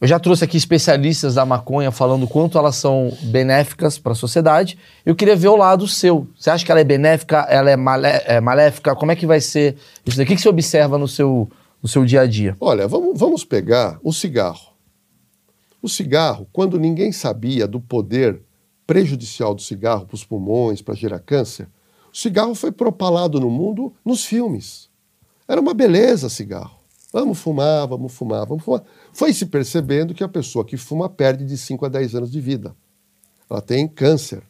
Eu 0.00 0.08
já 0.08 0.18
trouxe 0.18 0.44
aqui 0.44 0.56
especialistas 0.56 1.34
da 1.36 1.46
maconha 1.46 1.90
falando 1.90 2.26
quanto 2.26 2.58
elas 2.58 2.76
são 2.76 3.16
benéficas 3.22 3.98
para 3.98 4.12
a 4.12 4.14
sociedade. 4.14 4.76
Eu 5.06 5.14
queria 5.14 5.36
ver 5.36 5.48
o 5.48 5.56
lado 5.56 5.86
seu. 5.88 6.26
Você 6.36 6.50
acha 6.50 6.64
que 6.64 6.70
ela 6.70 6.80
é 6.80 6.84
benéfica? 6.84 7.38
Ela 7.48 7.70
é, 7.70 7.76
malé- 7.76 8.22
é 8.26 8.40
maléfica? 8.40 8.94
Como 8.94 9.12
é 9.12 9.16
que 9.16 9.26
vai 9.26 9.40
ser 9.40 9.76
isso 10.04 10.18
daqui? 10.18 10.32
O 10.34 10.36
que 10.36 10.42
você 10.42 10.48
observa 10.48 10.98
no 10.98 11.08
seu, 11.08 11.48
no 11.82 11.88
seu 11.88 12.04
dia 12.04 12.22
a 12.22 12.26
dia? 12.26 12.56
Olha, 12.60 12.86
vamos, 12.86 13.18
vamos 13.18 13.44
pegar 13.44 13.98
o 14.02 14.12
cigarro. 14.12 14.74
O 15.80 15.88
cigarro, 15.88 16.46
quando 16.52 16.78
ninguém 16.78 17.12
sabia 17.12 17.66
do 17.66 17.80
poder 17.80 18.42
prejudicial 18.86 19.54
do 19.54 19.62
cigarro 19.62 20.06
para 20.06 20.14
os 20.14 20.24
pulmões, 20.24 20.82
para 20.82 20.94
gerar 20.94 21.20
câncer, 21.20 21.66
o 22.12 22.16
cigarro 22.16 22.54
foi 22.54 22.72
propalado 22.72 23.40
no 23.40 23.48
mundo 23.48 23.94
nos 24.04 24.24
filmes. 24.24 24.88
Era 25.48 25.60
uma 25.60 25.72
beleza 25.72 26.28
cigarro. 26.28 26.78
Vamos 27.12 27.38
fumar, 27.38 27.86
vamos 27.86 28.12
fumar, 28.12 28.44
vamos 28.46 28.64
fumar. 28.64 28.82
Foi 29.14 29.32
se 29.32 29.46
percebendo 29.46 30.12
que 30.12 30.24
a 30.24 30.28
pessoa 30.28 30.64
que 30.64 30.76
fuma 30.76 31.08
perde 31.08 31.46
de 31.46 31.56
5 31.56 31.86
a 31.86 31.88
10 31.88 32.16
anos 32.16 32.30
de 32.30 32.40
vida. 32.40 32.74
Ela 33.48 33.62
tem 33.62 33.86
câncer. 33.86 34.42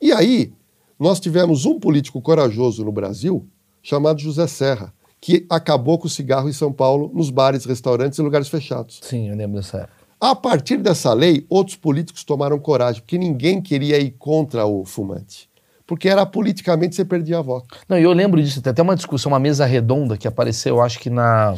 E 0.00 0.12
aí, 0.12 0.52
nós 1.00 1.18
tivemos 1.18 1.64
um 1.64 1.80
político 1.80 2.20
corajoso 2.20 2.84
no 2.84 2.92
Brasil, 2.92 3.48
chamado 3.82 4.20
José 4.20 4.46
Serra, 4.46 4.92
que 5.20 5.46
acabou 5.48 5.98
com 5.98 6.06
o 6.06 6.10
cigarro 6.10 6.50
em 6.50 6.52
São 6.52 6.70
Paulo, 6.70 7.10
nos 7.14 7.30
bares, 7.30 7.64
restaurantes 7.64 8.18
e 8.18 8.22
lugares 8.22 8.48
fechados. 8.48 9.00
Sim, 9.02 9.30
eu 9.30 9.36
lembro 9.36 9.56
dessa 9.56 9.78
época. 9.78 10.04
A 10.20 10.34
partir 10.34 10.76
dessa 10.76 11.12
lei, 11.14 11.46
outros 11.48 11.76
políticos 11.76 12.24
tomaram 12.24 12.58
coragem, 12.58 13.00
porque 13.00 13.16
ninguém 13.16 13.60
queria 13.60 13.98
ir 13.98 14.10
contra 14.18 14.66
o 14.66 14.84
fumante. 14.84 15.48
Porque 15.86 16.08
era 16.08 16.24
politicamente 16.24 16.94
você 16.94 17.04
perdia 17.04 17.42
voto. 17.42 17.78
Não, 17.88 17.98
e 17.98 18.02
eu 18.02 18.12
lembro 18.12 18.42
disso, 18.42 18.60
tem 18.60 18.70
até 18.70 18.82
uma 18.82 18.96
discussão, 18.96 19.32
uma 19.32 19.38
mesa 19.38 19.66
redonda 19.66 20.16
que 20.16 20.28
apareceu, 20.28 20.76
eu 20.76 20.82
acho 20.82 20.98
que 20.98 21.10
na. 21.10 21.54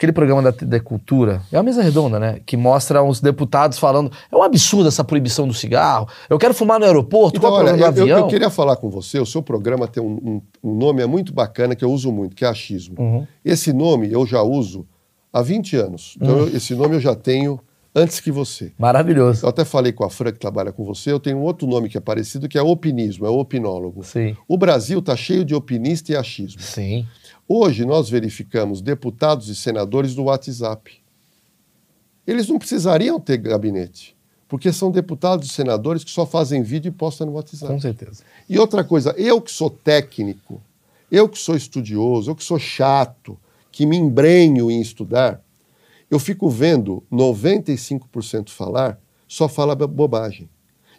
Aquele 0.00 0.12
programa 0.12 0.40
da, 0.40 0.50
da 0.50 0.80
Cultura, 0.80 1.42
é 1.52 1.58
uma 1.58 1.62
mesa 1.62 1.82
redonda, 1.82 2.18
né? 2.18 2.40
Que 2.46 2.56
mostra 2.56 3.02
uns 3.02 3.20
deputados 3.20 3.78
falando. 3.78 4.10
É 4.32 4.34
um 4.34 4.42
absurdo 4.42 4.88
essa 4.88 5.04
proibição 5.04 5.46
do 5.46 5.52
cigarro. 5.52 6.08
Eu 6.30 6.38
quero 6.38 6.54
fumar 6.54 6.80
no 6.80 6.86
aeroporto, 6.86 7.36
Então, 7.36 7.50
qual 7.50 7.60
é 7.60 7.64
o 7.64 7.66
olha, 7.66 7.72
problema 7.74 7.92
do 7.92 7.98
eu, 7.98 8.02
avião? 8.04 8.18
eu 8.20 8.26
queria 8.28 8.48
falar 8.48 8.76
com 8.76 8.88
você, 8.88 9.18
o 9.20 9.26
seu 9.26 9.42
programa 9.42 9.86
tem 9.86 10.02
um, 10.02 10.40
um- 10.64 10.70
um 10.70 10.74
nome 10.74 11.02
é 11.02 11.06
muito 11.06 11.34
bacana 11.34 11.76
que 11.76 11.84
eu 11.84 11.92
uso 11.92 12.10
muito, 12.10 12.34
que 12.34 12.46
é 12.46 12.48
achismo. 12.48 12.94
Uhum. 12.98 13.26
Esse 13.44 13.74
nome 13.74 14.10
eu 14.10 14.24
já 14.26 14.40
uso 14.40 14.86
há 15.30 15.42
20 15.42 15.76
anos. 15.76 16.14
Então, 16.16 16.34
Uhum. 16.34 16.46
eu- 16.46 16.56
esse 16.56 16.74
nome 16.74 16.96
eu 16.96 17.00
já 17.00 17.14
tenho 17.14 17.60
antes 17.94 18.20
que 18.20 18.30
você. 18.32 18.72
Maravilhoso. 18.78 19.44
Eu 19.44 19.50
até 19.50 19.66
falei 19.66 19.92
com 19.92 20.02
a 20.04 20.08
Fran, 20.08 20.32
que 20.32 20.38
trabalha 20.38 20.72
com 20.72 20.82
você, 20.82 21.12
eu 21.12 21.20
tenho 21.20 21.36
um 21.36 21.42
outro 21.42 21.68
nome 21.68 21.90
que 21.90 21.98
é 21.98 22.00
parecido, 22.00 22.48
que 22.48 22.56
é 22.56 22.62
opinismo, 22.62 23.26
é 23.26 23.28
opinólogo. 23.28 24.02
Sim. 24.02 24.34
O 24.48 24.56
Brasil 24.56 25.00
está 25.00 25.14
cheio 25.14 25.44
de 25.44 25.54
opinista 25.54 26.10
e 26.12 26.16
achismo. 26.16 26.62
Sim. 26.62 27.06
Hoje 27.52 27.84
nós 27.84 28.08
verificamos 28.08 28.80
deputados 28.80 29.48
e 29.48 29.56
senadores 29.56 30.14
do 30.14 30.22
WhatsApp. 30.22 31.02
Eles 32.24 32.46
não 32.46 32.60
precisariam 32.60 33.18
ter 33.18 33.38
gabinete, 33.38 34.16
porque 34.46 34.72
são 34.72 34.88
deputados 34.88 35.48
e 35.50 35.52
senadores 35.52 36.04
que 36.04 36.12
só 36.12 36.24
fazem 36.24 36.62
vídeo 36.62 36.90
e 36.90 36.92
postam 36.92 37.26
no 37.26 37.32
WhatsApp. 37.32 37.72
Com 37.72 37.80
certeza. 37.80 38.22
E 38.48 38.56
outra 38.56 38.84
coisa, 38.84 39.12
eu 39.18 39.40
que 39.40 39.50
sou 39.50 39.68
técnico, 39.68 40.62
eu 41.10 41.28
que 41.28 41.40
sou 41.40 41.56
estudioso, 41.56 42.30
eu 42.30 42.36
que 42.36 42.44
sou 42.44 42.56
chato, 42.56 43.36
que 43.72 43.84
me 43.84 43.96
embrenho 43.96 44.70
em 44.70 44.80
estudar, 44.80 45.42
eu 46.08 46.20
fico 46.20 46.48
vendo 46.48 47.02
95% 47.10 48.50
falar, 48.50 48.96
só 49.26 49.48
fala 49.48 49.74
bo- 49.74 49.88
bobagem. 49.88 50.48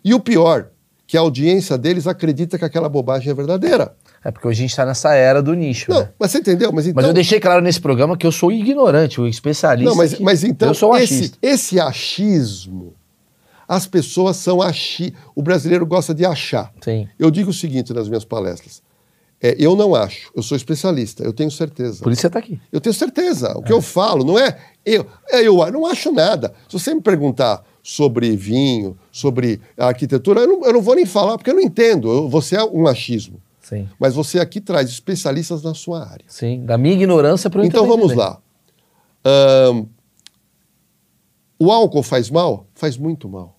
E 0.04 0.14
o 0.14 0.20
pior, 0.20 0.70
que 1.08 1.16
a 1.16 1.22
audiência 1.22 1.78
deles 1.78 2.08
acredita 2.08 2.58
que 2.58 2.66
aquela 2.66 2.90
bobagem 2.90 3.30
é 3.32 3.34
verdadeira. 3.34 3.96
É 4.24 4.30
porque 4.32 4.48
hoje 4.48 4.60
a 4.64 4.68
gente 4.68 4.76
tá 4.76 4.86
nessa 4.86 5.14
era 5.16 5.42
do 5.42 5.54
nicho, 5.56 5.90
Não, 5.90 6.02
né? 6.02 6.10
mas 6.20 6.32
você 6.32 6.38
entendeu? 6.38 6.72
Mas, 6.72 6.86
então, 6.86 6.96
Mas 7.02 7.08
eu 7.08 7.14
deixei 7.14 7.40
claro 7.40 7.62
nesse 7.62 7.82
programa 7.82 8.16
que 8.16 8.26
eu 8.26 8.32
sou 8.32 8.52
ignorante, 8.52 9.20
o 9.20 9.28
especialista. 9.28 9.90
Não, 9.90 9.96
mas, 9.96 10.20
mas 10.20 10.44
então, 10.44 10.70
Eu 10.70 10.74
sou 10.76 10.92
um 10.94 10.98
esse, 10.98 11.14
achista. 11.16 11.38
esse 11.42 11.80
achismo, 11.80 12.94
as 13.68 13.88
pessoas 13.88 14.38
são 14.38 14.62
achi... 14.62 15.14
O 15.36 15.42
brasileiro 15.42 15.86
gosta 15.86 16.14
de 16.14 16.24
achar. 16.26 16.72
Sim. 16.82 17.08
Eu 17.18 17.32
digo 17.32 17.50
o 17.50 17.54
seguinte 17.54 17.94
nas 17.94 18.08
minhas 18.08 18.24
palestras: 18.24 18.84
é, 19.42 19.56
eu 19.58 19.76
não 19.76 19.96
acho, 19.96 20.32
eu 20.36 20.44
sou 20.44 20.56
especialista, 20.56 21.24
eu 21.24 21.34
tenho 21.34 21.50
certeza. 21.50 22.04
Por 22.04 22.12
isso 22.12 22.22
você 22.22 22.30
tá 22.30 22.38
aqui. 22.38 22.60
Eu 22.72 22.80
tenho 22.80 22.94
certeza. 22.94 23.58
O 23.58 23.64
que 23.64 23.74
eu 23.74 23.82
falo 23.82 24.24
não 24.24 24.38
é 24.38 24.56
eu, 24.86 25.08
é 25.32 25.42
eu 25.42 25.56
não 25.72 25.88
acho 25.88 26.12
nada. 26.12 26.54
Se 26.70 26.78
você 26.78 26.94
me 26.94 27.02
perguntar 27.02 27.64
sobre 27.82 28.36
vinho, 28.36 28.96
sobre 29.12 29.60
arquitetura, 29.76 30.42
eu 30.42 30.48
não, 30.48 30.66
eu 30.66 30.74
não 30.74 30.82
vou 30.82 30.94
nem 30.94 31.08
falar, 31.08 31.40
porque 31.40 31.50
eu 31.50 31.56
não 31.56 31.62
entendo. 31.62 32.08
Eu- 32.08 32.30
você 32.30 32.56
é 32.56 32.64
um 32.64 32.86
achismo. 32.88 33.42
Sim. 33.72 33.88
Mas 33.98 34.14
você 34.14 34.38
aqui 34.38 34.60
traz 34.60 34.90
especialistas 34.90 35.64
na 35.64 35.74
sua 35.74 36.06
área. 36.06 36.26
Sim. 36.28 36.66
Da 36.66 36.78
minha 36.78 36.94
ignorância 36.94 37.50
para 37.50 37.62
o 37.62 37.66
Então 37.66 37.88
vamos 37.88 38.14
lá. 38.14 38.38
Ahn, 39.24 39.86
o 41.58 41.72
álcool 41.72 42.04
faz 42.04 42.30
mal? 42.30 42.68
Faz 42.74 42.98
muito 42.98 43.30
mal. 43.30 43.58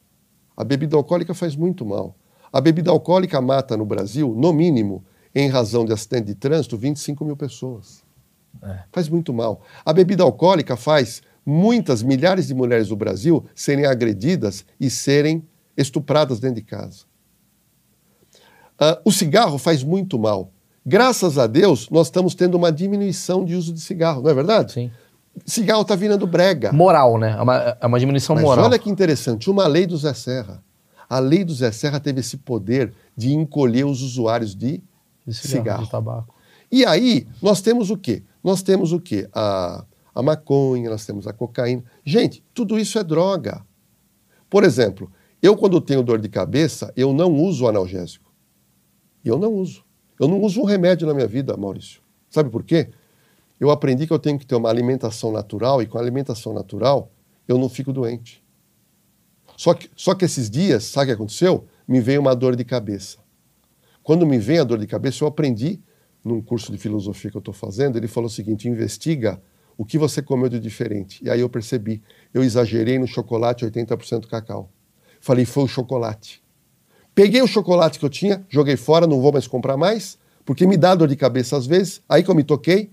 A 0.54 0.64
bebida 0.64 0.96
alcoólica 0.96 1.32
faz 1.32 1.56
muito 1.56 1.86
mal. 1.86 2.14
A 2.52 2.60
bebida 2.60 2.90
alcoólica 2.90 3.40
mata 3.40 3.74
no 3.74 3.86
Brasil, 3.86 4.34
no 4.36 4.52
mínimo, 4.52 5.02
em 5.34 5.48
razão 5.48 5.86
de 5.86 5.94
acidente 5.94 6.26
de 6.26 6.34
trânsito, 6.34 6.76
25 6.76 7.24
mil 7.24 7.36
pessoas. 7.36 8.04
Faz 8.92 9.08
muito 9.08 9.32
mal. 9.32 9.62
A 9.82 9.94
bebida 9.94 10.22
alcoólica 10.22 10.76
faz 10.76 11.22
muitas 11.46 12.02
milhares 12.02 12.46
de 12.48 12.54
mulheres 12.54 12.88
do 12.88 12.96
Brasil 12.96 13.46
serem 13.54 13.86
agredidas 13.86 14.66
e 14.78 14.90
serem 14.90 15.42
estupradas 15.74 16.38
dentro 16.38 16.56
de 16.56 16.62
casa. 16.62 17.06
Ah, 18.78 19.00
o 19.04 19.12
cigarro 19.12 19.58
faz 19.58 19.82
muito 19.82 20.18
mal. 20.18 20.50
Graças 20.84 21.38
a 21.38 21.46
Deus, 21.46 21.88
nós 21.90 22.08
estamos 22.08 22.34
tendo 22.34 22.56
uma 22.56 22.72
diminuição 22.72 23.44
de 23.44 23.54
uso 23.54 23.72
de 23.72 23.80
cigarro, 23.80 24.20
não 24.22 24.30
é 24.30 24.34
verdade? 24.34 24.72
Sim. 24.72 24.90
Cigarro 25.46 25.82
está 25.82 25.94
virando 25.94 26.26
brega. 26.26 26.72
Moral, 26.72 27.18
né? 27.18 27.36
É 27.38 27.42
uma, 27.42 27.56
é 27.80 27.86
uma 27.86 27.98
diminuição 28.00 28.34
Mas 28.34 28.44
moral. 28.44 28.64
olha 28.66 28.78
que 28.78 28.90
interessante, 28.90 29.48
uma 29.48 29.66
lei 29.66 29.86
do 29.86 29.96
Zé 29.96 30.12
Serra. 30.12 30.62
A 31.08 31.18
lei 31.18 31.44
do 31.44 31.54
Zé 31.54 31.70
Serra 31.70 32.00
teve 32.00 32.20
esse 32.20 32.36
poder 32.38 32.92
de 33.16 33.32
encolher 33.32 33.84
os 33.86 34.02
usuários 34.02 34.54
de 34.54 34.82
De 35.26 35.34
cigarro. 35.34 35.84
de 35.84 35.90
tabaco. 35.90 36.34
E 36.70 36.84
aí, 36.84 37.26
nós 37.40 37.60
temos 37.60 37.90
o 37.90 37.96
quê? 37.96 38.22
Nós 38.42 38.62
temos 38.62 38.92
o 38.92 38.98
quê? 39.00 39.28
A, 39.32 39.84
a 40.14 40.22
maconha, 40.22 40.90
nós 40.90 41.06
temos 41.06 41.26
a 41.26 41.32
cocaína. 41.32 41.84
Gente, 42.04 42.42
tudo 42.52 42.78
isso 42.78 42.98
é 42.98 43.04
droga. 43.04 43.62
Por 44.50 44.64
exemplo, 44.64 45.10
eu 45.42 45.56
quando 45.56 45.80
tenho 45.80 46.02
dor 46.02 46.18
de 46.20 46.28
cabeça, 46.28 46.92
eu 46.96 47.12
não 47.12 47.32
uso 47.32 47.66
analgésico. 47.68 48.21
Eu 49.24 49.38
não 49.38 49.52
uso. 49.52 49.84
Eu 50.18 50.28
não 50.28 50.40
uso 50.40 50.60
um 50.60 50.64
remédio 50.64 51.06
na 51.06 51.14
minha 51.14 51.26
vida, 51.26 51.56
Maurício. 51.56 52.00
Sabe 52.30 52.50
por 52.50 52.62
quê? 52.62 52.90
Eu 53.58 53.70
aprendi 53.70 54.06
que 54.06 54.12
eu 54.12 54.18
tenho 54.18 54.38
que 54.38 54.46
ter 54.46 54.54
uma 54.54 54.68
alimentação 54.68 55.30
natural 55.30 55.82
e 55.82 55.86
com 55.86 55.98
a 55.98 56.00
alimentação 56.00 56.52
natural 56.52 57.10
eu 57.46 57.58
não 57.58 57.68
fico 57.68 57.92
doente. 57.92 58.42
Só 59.56 59.74
que, 59.74 59.90
só 59.94 60.14
que 60.14 60.24
esses 60.24 60.50
dias, 60.50 60.84
sabe 60.84 61.04
o 61.04 61.06
que 61.08 61.12
aconteceu? 61.12 61.66
Me 61.86 62.00
veio 62.00 62.20
uma 62.20 62.34
dor 62.34 62.56
de 62.56 62.64
cabeça. 62.64 63.18
Quando 64.02 64.26
me 64.26 64.38
vem 64.38 64.58
a 64.58 64.64
dor 64.64 64.78
de 64.78 64.86
cabeça, 64.86 65.22
eu 65.22 65.28
aprendi 65.28 65.80
num 66.24 66.40
curso 66.40 66.72
de 66.72 66.78
filosofia 66.78 67.30
que 67.30 67.36
eu 67.36 67.40
estou 67.40 67.54
fazendo. 67.54 67.96
Ele 67.96 68.08
falou 68.08 68.26
o 68.26 68.32
seguinte: 68.32 68.68
investiga 68.68 69.40
o 69.76 69.84
que 69.84 69.98
você 69.98 70.22
comeu 70.22 70.48
de 70.48 70.58
diferente. 70.58 71.22
E 71.24 71.30
aí 71.30 71.40
eu 71.40 71.48
percebi, 71.48 72.02
eu 72.32 72.42
exagerei 72.42 72.98
no 72.98 73.06
chocolate 73.06 73.64
80% 73.64 74.26
cacau. 74.26 74.70
Falei, 75.20 75.44
foi 75.44 75.64
o 75.64 75.68
chocolate. 75.68 76.41
Peguei 77.14 77.42
o 77.42 77.46
chocolate 77.46 77.98
que 77.98 78.04
eu 78.04 78.10
tinha, 78.10 78.44
joguei 78.48 78.76
fora, 78.76 79.06
não 79.06 79.20
vou 79.20 79.32
mais 79.32 79.46
comprar 79.46 79.76
mais, 79.76 80.18
porque 80.44 80.66
me 80.66 80.76
dá 80.76 80.94
dor 80.94 81.08
de 81.08 81.16
cabeça 81.16 81.56
às 81.56 81.66
vezes. 81.66 82.00
Aí 82.08 82.22
que 82.22 82.30
eu 82.30 82.34
me 82.34 82.42
toquei, 82.42 82.90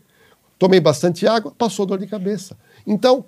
tomei 0.58 0.80
bastante 0.80 1.26
água, 1.26 1.54
passou 1.58 1.86
dor 1.86 2.00
de 2.00 2.08
cabeça. 2.08 2.58
Então, 2.86 3.26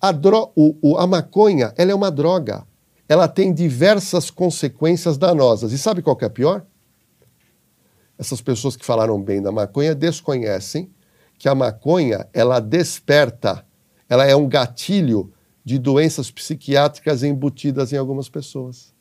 a, 0.00 0.12
dro 0.12 0.52
o, 0.54 0.76
o, 0.82 0.98
a 0.98 1.06
maconha, 1.06 1.72
ela 1.76 1.90
é 1.90 1.94
uma 1.94 2.10
droga. 2.10 2.66
Ela 3.08 3.28
tem 3.28 3.52
diversas 3.52 4.30
consequências 4.30 5.16
danosas. 5.16 5.72
E 5.72 5.78
sabe 5.78 6.02
qual 6.02 6.16
que 6.16 6.24
é 6.24 6.26
a 6.26 6.30
pior? 6.30 6.66
Essas 8.18 8.40
pessoas 8.40 8.76
que 8.76 8.84
falaram 8.84 9.20
bem 9.20 9.40
da 9.40 9.52
maconha 9.52 9.94
desconhecem 9.94 10.90
que 11.38 11.48
a 11.48 11.54
maconha, 11.54 12.26
ela 12.32 12.60
desperta, 12.60 13.64
ela 14.08 14.24
é 14.24 14.34
um 14.34 14.48
gatilho 14.48 15.32
de 15.64 15.78
doenças 15.78 16.30
psiquiátricas 16.30 17.22
embutidas 17.22 17.92
em 17.92 17.96
algumas 17.96 18.28
pessoas. 18.28 18.95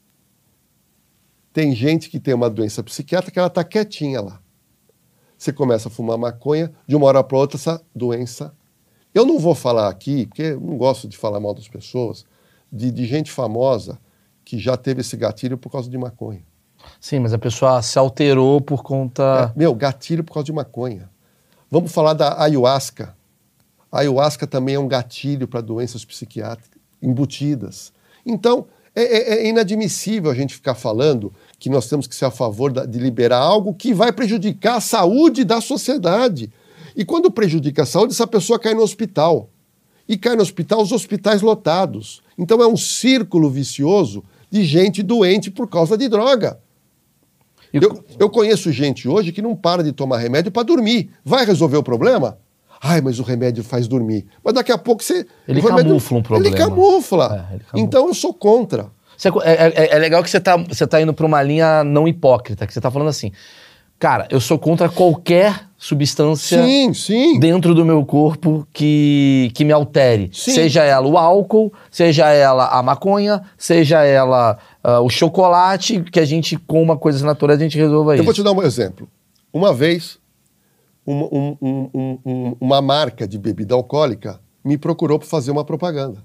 Tem 1.56 1.74
gente 1.74 2.10
que 2.10 2.20
tem 2.20 2.34
uma 2.34 2.50
doença 2.50 2.84
psiquiátrica 2.84 3.32
que 3.32 3.40
ela 3.40 3.48
está 3.48 3.64
quietinha 3.64 4.20
lá. 4.20 4.42
Você 5.38 5.54
começa 5.54 5.88
a 5.88 5.92
fumar 5.92 6.18
maconha, 6.18 6.70
de 6.86 6.98
uma 6.98 7.06
hora 7.06 7.24
para 7.24 7.38
outra 7.38 7.56
essa 7.56 7.82
doença. 7.96 8.54
Eu 9.14 9.26
não 9.26 9.40
vou 9.40 9.56
falar 9.56 9.88
aqui, 9.88 10.26
porque 10.26 10.42
eu 10.42 10.60
não 10.60 10.78
gosto 10.78 11.08
de 11.08 11.16
falar 11.16 11.40
mal 11.40 11.54
das 11.54 11.70
pessoas, 11.70 12.26
de, 12.70 12.92
de 12.92 13.06
gente 13.06 13.32
famosa 13.32 13.98
que 14.44 14.60
já 14.60 14.76
teve 14.76 15.00
esse 15.00 15.16
gatilho 15.16 15.58
por 15.58 15.72
causa 15.72 15.90
de 15.90 15.98
maconha. 15.98 16.44
Sim, 17.00 17.20
mas 17.20 17.32
a 17.32 17.38
pessoa 17.38 17.82
se 17.82 17.98
alterou 17.98 18.60
por 18.60 18.84
conta. 18.84 19.54
É, 19.56 19.58
meu, 19.58 19.74
gatilho 19.74 20.26
por 20.26 20.34
causa 20.34 20.48
de 20.48 20.52
maconha. 20.52 21.10
Vamos 21.72 21.90
falar 21.90 22.16
da 22.16 22.38
ayahuasca. 22.44 23.16
A 23.90 24.00
ayahuasca 24.02 24.46
também 24.46 24.76
é 24.76 24.80
um 24.80 24.90
gatilho 24.90 25.48
para 25.48 25.62
doenças 25.62 26.04
psiquiátricas 26.04 26.82
embutidas. 27.02 27.94
Então, 28.26 28.68
é, 28.96 29.04
é, 29.04 29.34
é, 29.34 29.48
inadmissível 29.48 30.32
a 30.32 30.34
gente 30.34 30.56
ficar 30.56 30.74
falando 30.74 31.34
que 31.60 31.70
nós 31.70 31.88
temos 31.88 32.06
que 32.08 32.16
ser 32.16 32.26
a 32.26 32.32
favor 32.32 32.72
de 32.72 33.00
liberar 33.00 33.40
algo 33.40 33.74
que 33.74 33.94
vai 33.94 34.12
prejudicar 34.12 34.76
a 34.78 34.82
saúde 34.82 35.44
da 35.44 35.62
sociedade. 35.62 36.52
E 36.96 37.04
quando 37.06 37.32
prejudica 37.32 37.84
a 37.84 37.86
saúde, 37.86 38.14
essa 38.14 38.28
pessoa 38.28 38.60
cai 38.60 38.74
no 38.74 38.82
hospital. 38.82 39.50
E 40.08 40.18
cai 40.18 40.36
no 40.36 40.42
hospital, 40.42 40.82
os 40.82 40.92
hospitais 40.92 41.42
lotados. 41.42 42.22
Então 42.38 42.62
é 42.62 42.68
um 42.68 42.78
círculo 42.78 43.50
vicioso 43.50 44.24
de 44.52 44.64
gente 44.64 45.02
doente 45.02 45.50
por 45.50 45.68
causa 45.68 45.98
de 45.98 46.08
droga. 46.08 46.60
Eu, 47.74 48.04
eu 48.20 48.30
conheço 48.30 48.72
gente 48.72 49.08
hoje 49.08 49.32
que 49.32 49.42
não 49.42 49.56
para 49.56 49.84
de 49.84 49.92
tomar 49.92 50.18
remédio 50.20 50.52
para 50.52 50.64
dormir. 50.64 51.10
Vai 51.26 51.46
resolver 51.46 51.76
o 51.78 51.84
problema? 51.84 52.38
Ai, 52.82 53.02
mas 53.02 53.20
o 53.20 53.24
remédio 53.24 53.64
faz 53.64 53.88
dormir. 53.88 54.26
Mas 54.44 54.54
daqui 54.54 54.72
a 54.72 54.78
pouco 54.78 55.04
você. 55.04 55.26
Ele 55.48 55.60
remédio- 55.60 55.86
camufla 55.90 56.18
um 56.18 56.22
problema. 56.24 56.56
Ele 56.56 56.58
camufla. 56.58 57.26
É, 57.26 57.56
ele 57.56 57.64
camufla. 57.64 57.80
Então 57.80 58.08
eu 58.08 58.14
sou 58.14 58.34
contra. 58.34 58.90
Você- 59.18 59.30
é, 59.44 59.68
é- 59.76 59.96
é 59.96 60.00
legal 60.00 60.22
que 60.24 60.30
você 60.30 60.40
tá, 60.40 60.58
você 60.58 60.86
tá 60.88 61.02
indo 61.02 61.14
pra 61.14 61.26
uma 61.26 61.42
linha 61.42 61.84
não 61.84 62.08
hipócrita, 62.08 62.66
que 62.68 62.74
você 62.74 62.82
tá 62.82 62.90
falando 62.92 63.08
assim. 63.10 63.32
Cara, 63.98 64.28
eu 64.30 64.42
sou 64.42 64.60
contra 64.60 64.90
qualquer 64.90 65.68
substância 65.78 66.62
Sim, 66.62 66.94
sim. 66.94 67.40
dentro 67.40 67.74
do 67.74 67.86
meu 67.86 68.06
corpo 68.06 68.68
que, 68.74 69.50
que 69.56 69.64
me 69.64 69.72
altere. 69.72 70.30
Sim. 70.34 70.52
Seja 70.52 70.84
ela 70.84 71.08
o 71.08 71.18
álcool, 71.18 71.72
seja 71.90 72.30
ela 72.30 72.68
a 72.68 72.84
maconha, 72.84 73.42
seja 73.58 74.04
ela 74.04 74.58
ah, 74.84 75.00
o 75.00 75.10
chocolate, 75.10 76.02
que 76.12 76.20
a 76.20 76.26
gente 76.26 76.58
coma 76.58 76.98
coisas 76.98 77.22
naturais, 77.22 77.58
a 77.60 77.64
gente 77.64 77.78
resolva 77.78 78.12
Eu 78.12 78.16
isso. 78.16 78.24
vou 78.26 78.34
te 78.34 78.44
dar 78.44 78.52
um 78.52 78.62
exemplo. 78.62 79.08
Uma 79.54 79.74
vez, 79.74 80.20
uma, 81.06 81.26
um- 81.32 81.58
um- 81.62 82.20
um- 82.26 82.56
uma 82.60 82.82
marca 82.82 83.26
de 83.26 83.38
bebida 83.40 83.74
alcoólica 83.76 84.42
me 84.62 84.78
procurou 84.78 85.18
para 85.20 85.28
fazer 85.28 85.52
uma 85.52 85.64
propaganda. 85.64 86.22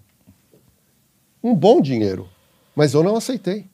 Um 1.43 1.55
bom 1.55 1.81
dinheiro, 1.81 2.27
mas 2.75 2.95
eu 2.95 3.03
não 3.03 3.17
aceitei. 3.17 3.69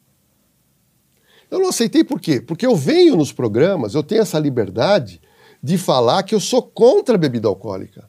Eu 1.51 1.61
não 1.61 1.69
aceitei 1.69 2.03
por 2.03 2.21
quê? 2.21 2.41
Porque 2.41 2.67
eu 2.67 2.75
venho 2.75 3.17
nos 3.17 3.33
programas, 3.33 3.95
eu 3.95 4.03
tenho 4.03 4.23
essa 4.23 4.39
liberdade 4.39 5.21
de 5.63 5.79
falar 5.79 6.23
que 6.23 6.35
eu 6.35 6.41
sou 6.41 6.63
contra 6.63 7.15
a 7.15 7.19
bebida 7.19 7.49
alcoólica. 7.49 8.09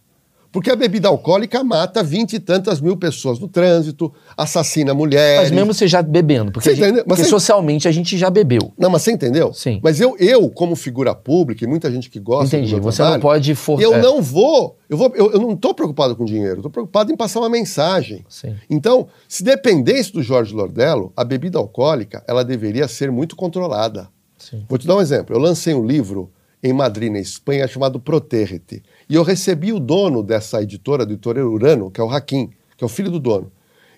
Porque 0.52 0.72
a 0.72 0.76
bebida 0.76 1.08
alcoólica 1.08 1.64
mata 1.64 2.02
vinte 2.02 2.34
e 2.34 2.40
tantas 2.40 2.80
mil 2.82 2.96
pessoas 2.98 3.38
no 3.40 3.48
trânsito, 3.48 4.12
assassina 4.36 4.94
mulheres. 4.94 5.50
Mas 5.50 5.52
mesmo 5.52 5.74
você 5.74 5.88
já 5.88 6.02
bebendo, 6.02 6.52
porque, 6.52 6.70
a 6.70 6.74
gente- 6.76 7.04
porque 7.04 7.24
você- 7.24 7.30
socialmente 7.30 7.88
a 7.88 7.92
gente 7.92 8.18
já 8.18 8.30
bebeu. 8.30 8.72
Não, 8.78 8.90
mas 8.90 9.02
você 9.02 9.12
entendeu? 9.12 9.54
Sim. 9.54 9.80
Mas 9.84 10.00
eu, 10.00 10.16
eu 10.18 10.50
como 10.50 10.76
figura 10.76 11.14
pública, 11.14 11.64
e 11.64 11.68
muita 11.68 11.92
gente 11.92 12.10
que 12.10 12.20
gosta 12.20 12.56
Entendi, 12.58 12.80
você 12.80 12.98
trabalho, 12.98 13.16
não 13.16 13.22
pode 13.22 13.56
for- 13.56 13.82
Eu 13.82 13.96
é. 13.96 14.02
não 14.02 14.22
vou, 14.22 14.78
eu, 14.90 14.98
vou 14.98 15.12
eu, 15.16 15.32
eu 15.34 15.40
não 15.42 15.52
estou 15.52 15.74
preocupado 15.74 16.16
com 16.16 16.26
dinheiro, 16.26 16.58
estou 16.58 16.72
preocupado 16.72 17.12
em 17.12 17.16
passar 17.18 17.40
uma 17.40 17.50
mensagem. 17.50 18.26
Sim. 18.30 18.56
Então, 18.70 19.08
se 19.28 19.44
dependesse 19.44 20.12
do 20.14 20.24
Jorge 20.24 20.54
Lordello, 20.54 21.12
a 21.16 21.24
bebida 21.24 21.58
alcoólica, 21.58 22.24
ela 22.28 22.44
deveria 22.44 22.88
ser 22.88 23.12
muito 23.12 23.36
controlada. 23.36 24.08
Sim. 24.38 24.66
Vou 24.70 24.78
te 24.78 24.88
dar 24.88 24.96
um 24.96 25.02
exemplo. 25.02 25.36
Eu 25.36 25.40
lancei 25.40 25.74
um 25.74 25.86
livro 25.86 26.32
em 26.68 26.74
Madrid, 26.74 27.12
na 27.12 27.20
Espanha, 27.20 27.68
chamado 27.68 28.00
Protérrete. 28.00 28.84
E 29.10 29.16
eu 29.16 29.24
recebi 29.24 29.72
o 29.74 29.80
dono 29.80 30.22
dessa 30.24 30.62
editora, 30.62 31.06
do 31.06 31.14
editora 31.14 31.46
Urano, 31.48 31.90
que 31.92 32.00
é 32.00 32.04
o 32.04 32.08
Raquim, 32.08 32.50
que 32.78 32.84
é 32.84 32.86
o 32.86 32.90
filho 32.90 33.10
do 33.10 33.20
dono. 33.20 33.52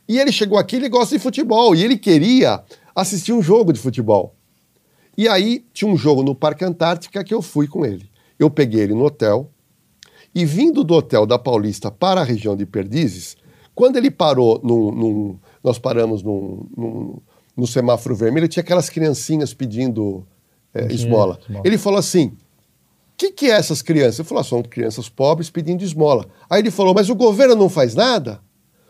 E 0.08 0.18
ele 0.20 0.32
chegou 0.32 0.58
aqui, 0.58 0.76
ele 0.78 0.90
gosta 0.90 1.16
de 1.16 1.22
futebol, 1.22 1.76
e 1.76 1.84
ele 1.84 1.98
queria 1.98 2.64
assistir 2.96 3.32
um 3.34 3.42
jogo 3.42 3.72
de 3.74 3.80
futebol. 3.80 4.36
E 5.18 5.28
aí 5.28 5.66
tinha 5.74 5.92
um 5.92 5.98
jogo 5.98 6.24
no 6.24 6.34
Parque 6.34 6.64
Antártica 6.66 7.24
que 7.24 7.34
eu 7.34 7.42
fui 7.42 7.68
com 7.68 7.86
ele. 7.86 8.10
Eu 8.38 8.50
peguei 8.50 8.82
ele 8.82 8.94
no 8.94 9.04
hotel, 9.06 9.50
e 10.34 10.46
vindo 10.46 10.84
do 10.84 10.94
hotel 10.94 11.26
da 11.26 11.38
Paulista 11.38 11.92
para 11.92 12.22
a 12.22 12.24
região 12.24 12.56
de 12.56 12.66
Perdizes, 12.66 13.36
quando 13.76 13.98
ele 13.98 14.12
parou 14.12 14.60
num. 14.64 14.92
num- 14.92 15.40
nós 15.64 15.78
paramos 15.80 16.22
num, 16.24 16.66
num- 16.78 17.18
no 17.56 17.68
semáforo 17.68 18.16
vermelho, 18.16 18.48
tinha 18.48 18.62
aquelas 18.62 18.90
criancinhas 18.90 19.54
pedindo 19.54 20.26
é, 20.74 20.86
esmola. 20.94 21.38
esmola. 21.44 21.64
Ele 21.66 21.78
falou 21.78 22.00
assim: 22.00 22.32
que, 23.20 23.32
que 23.32 23.46
é 23.48 23.56
essas 23.56 23.82
crianças? 23.82 24.20
Eu 24.20 24.26
falei: 24.26 24.42
ah, 24.42 24.46
são 24.46 24.64
crianças 24.64 25.10
pobres 25.10 25.50
pedindo 25.50 25.84
esmola. 25.84 26.26
Aí 26.50 26.62
ele 26.62 26.72
falou: 26.72 26.94
mas 26.94 27.10
o 27.10 27.16
governo 27.16 27.56
não 27.56 27.68
faz 27.68 27.94
nada? 27.94 28.40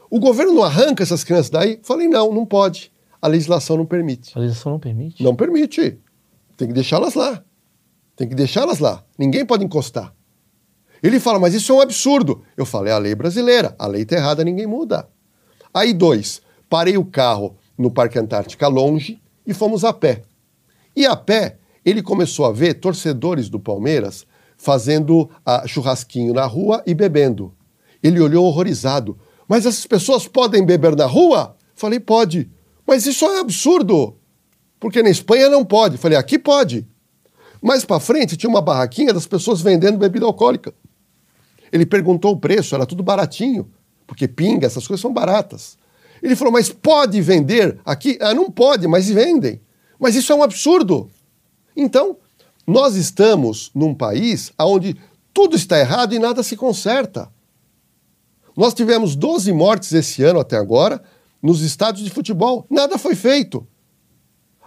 O 0.10 0.20
governo 0.20 0.54
não 0.54 0.64
arranca 0.64 1.02
essas 1.02 1.24
crianças 1.24 1.50
daí? 1.50 1.74
Eu 1.74 1.80
falei: 1.84 2.08
não, 2.08 2.32
não 2.32 2.46
pode. 2.46 2.92
A 3.20 3.28
legislação 3.28 3.76
não 3.76 3.86
permite. 3.86 4.32
A 4.36 4.40
legislação 4.40 4.74
não 4.74 4.80
permite? 4.80 5.24
Não 5.24 5.36
permite. 5.36 6.00
Tem 6.56 6.68
que 6.68 6.74
deixá-las 6.74 7.16
lá. 7.16 7.44
Tem 8.16 8.30
que 8.30 8.36
deixá-las 8.36 8.80
lá. 8.80 9.04
Ninguém 9.18 9.46
pode 9.46 9.66
encostar. 9.66 10.14
Ele 11.02 11.20
fala, 11.20 11.40
mas 11.40 11.54
isso 11.54 11.72
é 11.72 11.76
um 11.76 11.82
absurdo. 11.82 12.44
Eu 12.56 12.66
falei, 12.66 12.92
é 12.92 12.96
a 12.96 13.00
lei 13.00 13.16
brasileira. 13.16 13.76
A 13.80 13.88
lei 13.88 14.04
está 14.04 14.18
errada, 14.18 14.44
ninguém 14.44 14.68
muda. 14.68 15.08
Aí, 15.74 15.94
dois, 15.94 16.42
parei 16.70 16.98
o 16.98 17.06
carro 17.06 17.58
no 17.78 17.90
Parque 17.90 18.20
Antártica 18.20 18.68
longe 18.68 19.22
e 19.48 19.54
fomos 19.54 19.84
a 19.84 19.94
pé. 19.94 20.24
E 20.96 21.06
a 21.06 21.16
pé, 21.16 21.59
ele 21.86 22.02
começou 22.02 22.46
a 22.46 22.52
ver 22.52 22.76
torcedores 22.76 23.50
do 23.50 23.60
Palmeiras 23.60 24.26
fazendo 24.58 25.30
ah, 25.46 25.66
churrasquinho 25.66 26.34
na 26.34 26.46
rua 26.46 26.84
e 26.86 26.94
bebendo. 26.94 27.54
Ele 28.04 28.20
olhou 28.20 28.46
horrorizado. 28.46 29.18
Mas 29.48 29.66
essas 29.66 29.88
pessoas 29.88 30.28
podem 30.28 30.66
beber 30.66 30.96
na 30.96 31.06
rua? 31.06 31.56
Falei, 31.76 32.00
pode. 32.00 32.50
Mas 32.86 33.06
isso 33.06 33.26
é 33.26 33.40
absurdo. 33.40 34.16
Porque 34.80 35.02
na 35.02 35.10
Espanha 35.10 35.50
não 35.50 35.66
pode. 35.66 35.98
Falei, 35.98 36.18
aqui 36.18 36.38
pode. 36.38 36.88
Mais 37.62 37.84
para 37.84 38.00
frente 38.00 38.38
tinha 38.38 38.50
uma 38.50 38.62
barraquinha 38.62 39.14
das 39.14 39.26
pessoas 39.26 39.62
vendendo 39.62 39.98
bebida 39.98 40.26
alcoólica. 40.26 40.74
Ele 41.72 41.86
perguntou 41.86 42.34
o 42.34 42.38
preço, 42.38 42.74
era 42.74 42.86
tudo 42.86 43.04
baratinho, 43.04 43.70
porque 44.08 44.28
pinga, 44.28 44.66
essas 44.66 44.88
coisas 44.88 45.02
são 45.02 45.14
baratas. 45.14 45.78
Ele 46.22 46.36
falou, 46.36 46.52
mas 46.52 46.70
pode 46.70 47.22
vender 47.22 47.80
aqui? 47.86 48.18
Ah, 48.22 48.34
não 48.34 48.50
pode, 48.50 48.88
mas 48.88 49.10
vendem. 49.10 49.62
Mas 50.00 50.16
isso 50.16 50.32
é 50.32 50.36
um 50.36 50.44
absurdo. 50.44 51.10
Então, 51.80 52.18
nós 52.68 52.96
estamos 52.96 53.72
num 53.74 53.96
país 53.96 54.52
onde 54.60 54.98
tudo 55.34 55.56
está 55.56 55.80
errado 55.80 56.14
e 56.14 56.20
nada 56.20 56.44
se 56.44 56.58
conserta. 56.58 57.32
Nós 58.56 58.74
tivemos 58.74 59.16
12 59.16 59.54
mortes 59.54 59.94
esse 59.94 60.22
ano 60.22 60.42
até 60.42 60.58
agora 60.58 61.02
nos 61.42 61.62
estádios 61.62 62.04
de 62.04 62.12
futebol. 62.12 62.66
Nada 62.70 62.98
foi 62.98 63.16
feito. 63.16 63.66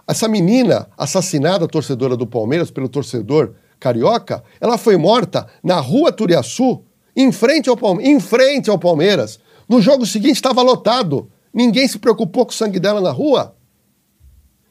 Essa 0.07 0.27
menina 0.27 0.89
assassinada, 0.97 1.67
torcedora 1.67 2.17
do 2.17 2.25
Palmeiras, 2.25 2.71
pelo 2.71 2.89
torcedor 2.89 3.53
carioca, 3.79 4.43
ela 4.59 4.77
foi 4.77 4.97
morta 4.97 5.47
na 5.63 5.79
rua 5.79 6.11
Turiaçu, 6.11 6.81
em 7.15 7.31
frente 7.31 7.69
ao, 7.69 7.77
Palme 7.77 8.03
em 8.03 8.19
frente 8.19 8.71
ao 8.71 8.79
Palmeiras. 8.79 9.39
No 9.69 9.79
jogo 9.79 10.03
seguinte 10.05 10.37
estava 10.37 10.63
lotado. 10.63 11.29
Ninguém 11.53 11.87
se 11.87 11.99
preocupou 11.99 12.43
com 12.45 12.51
o 12.51 12.55
sangue 12.55 12.79
dela 12.79 12.99
na 12.99 13.11
rua. 13.11 13.55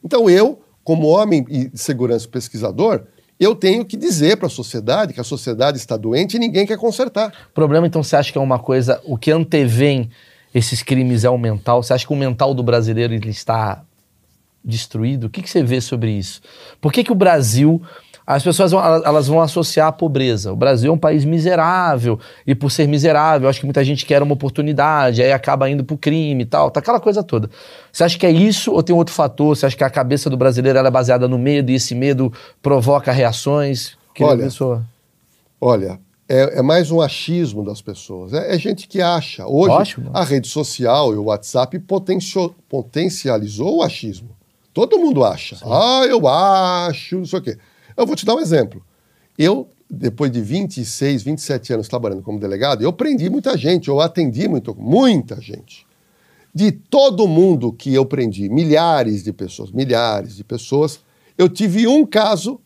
Então 0.03 0.29
eu, 0.29 0.62
como 0.83 1.07
homem 1.07 1.45
e 1.49 1.71
segurança 1.73 2.27
pesquisador, 2.27 3.03
eu 3.39 3.55
tenho 3.55 3.85
que 3.85 3.97
dizer 3.97 4.37
para 4.37 4.47
a 4.47 4.49
sociedade 4.49 5.13
que 5.13 5.19
a 5.19 5.23
sociedade 5.23 5.77
está 5.77 5.97
doente 5.97 6.35
e 6.35 6.39
ninguém 6.39 6.65
quer 6.65 6.77
consertar. 6.77 7.33
O 7.51 7.53
problema, 7.53 7.87
então, 7.87 8.03
você 8.03 8.15
acha 8.15 8.31
que 8.31 8.37
é 8.37 8.41
uma 8.41 8.59
coisa, 8.59 9.01
o 9.05 9.17
que 9.17 9.31
antevém 9.31 10.09
esses 10.53 10.83
crimes 10.83 11.23
é 11.23 11.29
o 11.29 11.37
mental? 11.37 11.81
Você 11.81 11.93
acha 11.93 12.05
que 12.05 12.13
o 12.13 12.17
mental 12.17 12.53
do 12.53 12.63
brasileiro 12.63 13.13
ele 13.13 13.29
está 13.29 13.83
destruído? 14.63 15.27
O 15.27 15.29
que, 15.29 15.41
que 15.41 15.49
você 15.49 15.63
vê 15.63 15.81
sobre 15.81 16.11
isso? 16.11 16.41
Por 16.79 16.93
que, 16.93 17.03
que 17.03 17.11
o 17.11 17.15
Brasil 17.15 17.81
as 18.25 18.43
pessoas 18.43 18.71
vão, 18.71 18.83
elas 18.83 19.27
vão 19.27 19.41
associar 19.41 19.87
a 19.87 19.91
pobreza. 19.91 20.51
O 20.51 20.55
Brasil 20.55 20.91
é 20.91 20.93
um 20.93 20.97
país 20.97 21.25
miserável, 21.25 22.19
e 22.45 22.55
por 22.55 22.71
ser 22.71 22.87
miserável, 22.87 23.49
acho 23.49 23.59
que 23.59 23.65
muita 23.65 23.83
gente 23.83 24.05
quer 24.05 24.21
uma 24.21 24.33
oportunidade, 24.33 25.21
aí 25.21 25.31
acaba 25.31 25.69
indo 25.69 25.83
pro 25.83 25.97
crime 25.97 26.43
e 26.43 26.45
tal, 26.45 26.71
tá 26.71 26.79
aquela 26.79 26.99
coisa 26.99 27.23
toda. 27.23 27.49
Você 27.91 28.03
acha 28.03 28.17
que 28.17 28.25
é 28.25 28.31
isso 28.31 28.71
ou 28.71 28.81
tem 28.81 28.95
outro 28.95 29.13
fator? 29.13 29.55
Você 29.55 29.65
acha 29.65 29.75
que 29.75 29.83
a 29.83 29.89
cabeça 29.89 30.29
do 30.29 30.37
brasileiro 30.37 30.79
é 30.79 30.91
baseada 30.91 31.27
no 31.27 31.37
medo 31.37 31.71
e 31.71 31.75
esse 31.75 31.93
medo 31.93 32.31
provoca 32.61 33.11
reações? 33.11 33.97
Que 34.13 34.23
olha, 34.23 34.43
pessoa? 34.43 34.83
olha 35.59 35.99
é, 36.27 36.59
é, 36.59 36.61
mais 36.61 36.89
um 36.89 37.01
achismo 37.01 37.63
das 37.63 37.81
pessoas. 37.81 38.33
É, 38.33 38.55
é 38.55 38.57
gente 38.57 38.87
que 38.87 39.01
acha. 39.01 39.45
Hoje, 39.45 39.71
Ótimo. 39.71 40.11
a 40.13 40.23
rede 40.23 40.47
social 40.47 41.13
e 41.13 41.17
o 41.17 41.25
WhatsApp 41.25 41.77
potenciou, 41.79 42.55
potencializou 42.69 43.77
o 43.77 43.83
achismo. 43.83 44.29
Todo 44.73 44.97
mundo 44.97 45.23
acha. 45.23 45.57
Sim. 45.57 45.65
Ah, 45.67 46.05
eu 46.07 46.27
acho, 46.27 47.17
não 47.17 47.25
sei 47.25 47.39
o 47.39 47.41
quê. 47.41 47.57
Eu 47.95 48.05
vou 48.05 48.15
te 48.15 48.25
dar 48.25 48.35
um 48.35 48.39
exemplo. 48.39 48.83
Eu, 49.37 49.69
depois 49.89 50.31
de 50.31 50.41
26, 50.41 51.23
27 51.23 51.73
anos 51.73 51.87
trabalhando 51.87 52.21
como 52.21 52.39
delegado, 52.39 52.83
eu 52.83 52.93
prendi 52.93 53.29
muita 53.29 53.57
gente, 53.57 53.87
eu 53.87 53.99
atendi 53.99 54.47
muito, 54.47 54.75
muita 54.75 55.39
gente. 55.41 55.85
De 56.53 56.71
todo 56.71 57.27
mundo 57.27 57.73
que 57.73 57.93
eu 57.93 58.05
prendi, 58.05 58.47
milhares 58.47 59.23
de 59.23 59.33
pessoas, 59.33 59.71
milhares 59.71 60.35
de 60.35 60.43
pessoas, 60.43 60.99
eu 61.37 61.49
tive 61.49 61.87
um 61.87 62.05
caso 62.05 62.61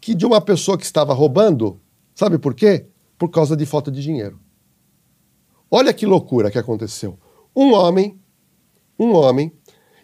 que 0.00 0.14
de 0.14 0.26
uma 0.26 0.40
pessoa 0.40 0.76
que 0.76 0.84
estava 0.84 1.14
roubando, 1.14 1.80
sabe 2.14 2.38
por 2.38 2.54
quê? 2.54 2.86
Por 3.18 3.30
causa 3.30 3.56
de 3.56 3.64
falta 3.64 3.90
de 3.90 4.02
dinheiro. 4.02 4.38
Olha 5.70 5.92
que 5.92 6.04
loucura 6.04 6.50
que 6.50 6.58
aconteceu. 6.58 7.18
Um 7.54 7.72
homem, 7.72 8.18
um 8.98 9.14
homem, 9.14 9.52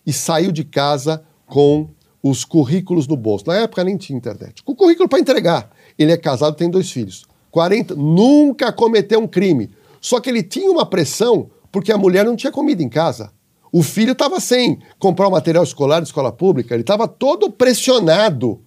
e 0.06 0.12
saiu 0.12 0.52
de 0.52 0.64
casa 0.64 1.24
com 1.46 1.88
os 2.28 2.44
currículos 2.44 3.06
no 3.06 3.16
bolso. 3.16 3.44
Na 3.46 3.56
época 3.56 3.84
nem 3.84 3.96
tinha 3.96 4.16
internet. 4.16 4.62
Com 4.62 4.72
o 4.72 4.76
currículo 4.76 5.08
para 5.08 5.20
entregar. 5.20 5.70
Ele 5.98 6.12
é 6.12 6.16
casado, 6.16 6.56
tem 6.56 6.68
dois 6.68 6.90
filhos. 6.90 7.24
40, 7.50 7.94
nunca 7.94 8.72
cometeu 8.72 9.20
um 9.20 9.28
crime. 9.28 9.70
Só 10.00 10.20
que 10.20 10.28
ele 10.28 10.42
tinha 10.42 10.70
uma 10.70 10.84
pressão 10.84 11.50
porque 11.70 11.92
a 11.92 11.98
mulher 11.98 12.24
não 12.24 12.36
tinha 12.36 12.52
comida 12.52 12.82
em 12.82 12.88
casa. 12.88 13.32
O 13.72 13.82
filho 13.82 14.12
estava 14.12 14.40
sem 14.40 14.78
comprar 14.98 15.28
o 15.28 15.30
material 15.30 15.64
escolar 15.64 16.00
de 16.00 16.06
escola 16.06 16.32
pública, 16.32 16.74
ele 16.74 16.82
estava 16.82 17.06
todo 17.06 17.50
pressionado. 17.50 18.60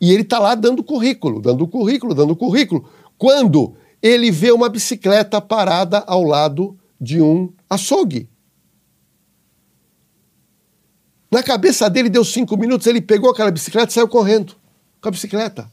E 0.00 0.12
ele 0.12 0.22
está 0.22 0.38
lá 0.38 0.54
dando 0.54 0.82
currículo, 0.82 1.40
dando 1.40 1.66
currículo, 1.68 2.14
dando 2.14 2.34
currículo. 2.34 2.84
Quando 3.16 3.74
ele 4.02 4.30
vê 4.32 4.50
uma 4.50 4.68
bicicleta 4.68 5.40
parada 5.40 5.98
ao 6.06 6.24
lado 6.24 6.76
de 7.00 7.22
um 7.22 7.52
açougue. 7.70 8.28
Na 11.32 11.42
cabeça 11.42 11.88
dele 11.88 12.10
deu 12.10 12.26
cinco 12.26 12.58
minutos, 12.58 12.86
ele 12.86 13.00
pegou 13.00 13.30
aquela 13.30 13.50
bicicleta 13.50 13.90
e 13.90 13.94
saiu 13.94 14.06
correndo 14.06 14.54
com 15.00 15.08
a 15.08 15.10
bicicleta. 15.10 15.66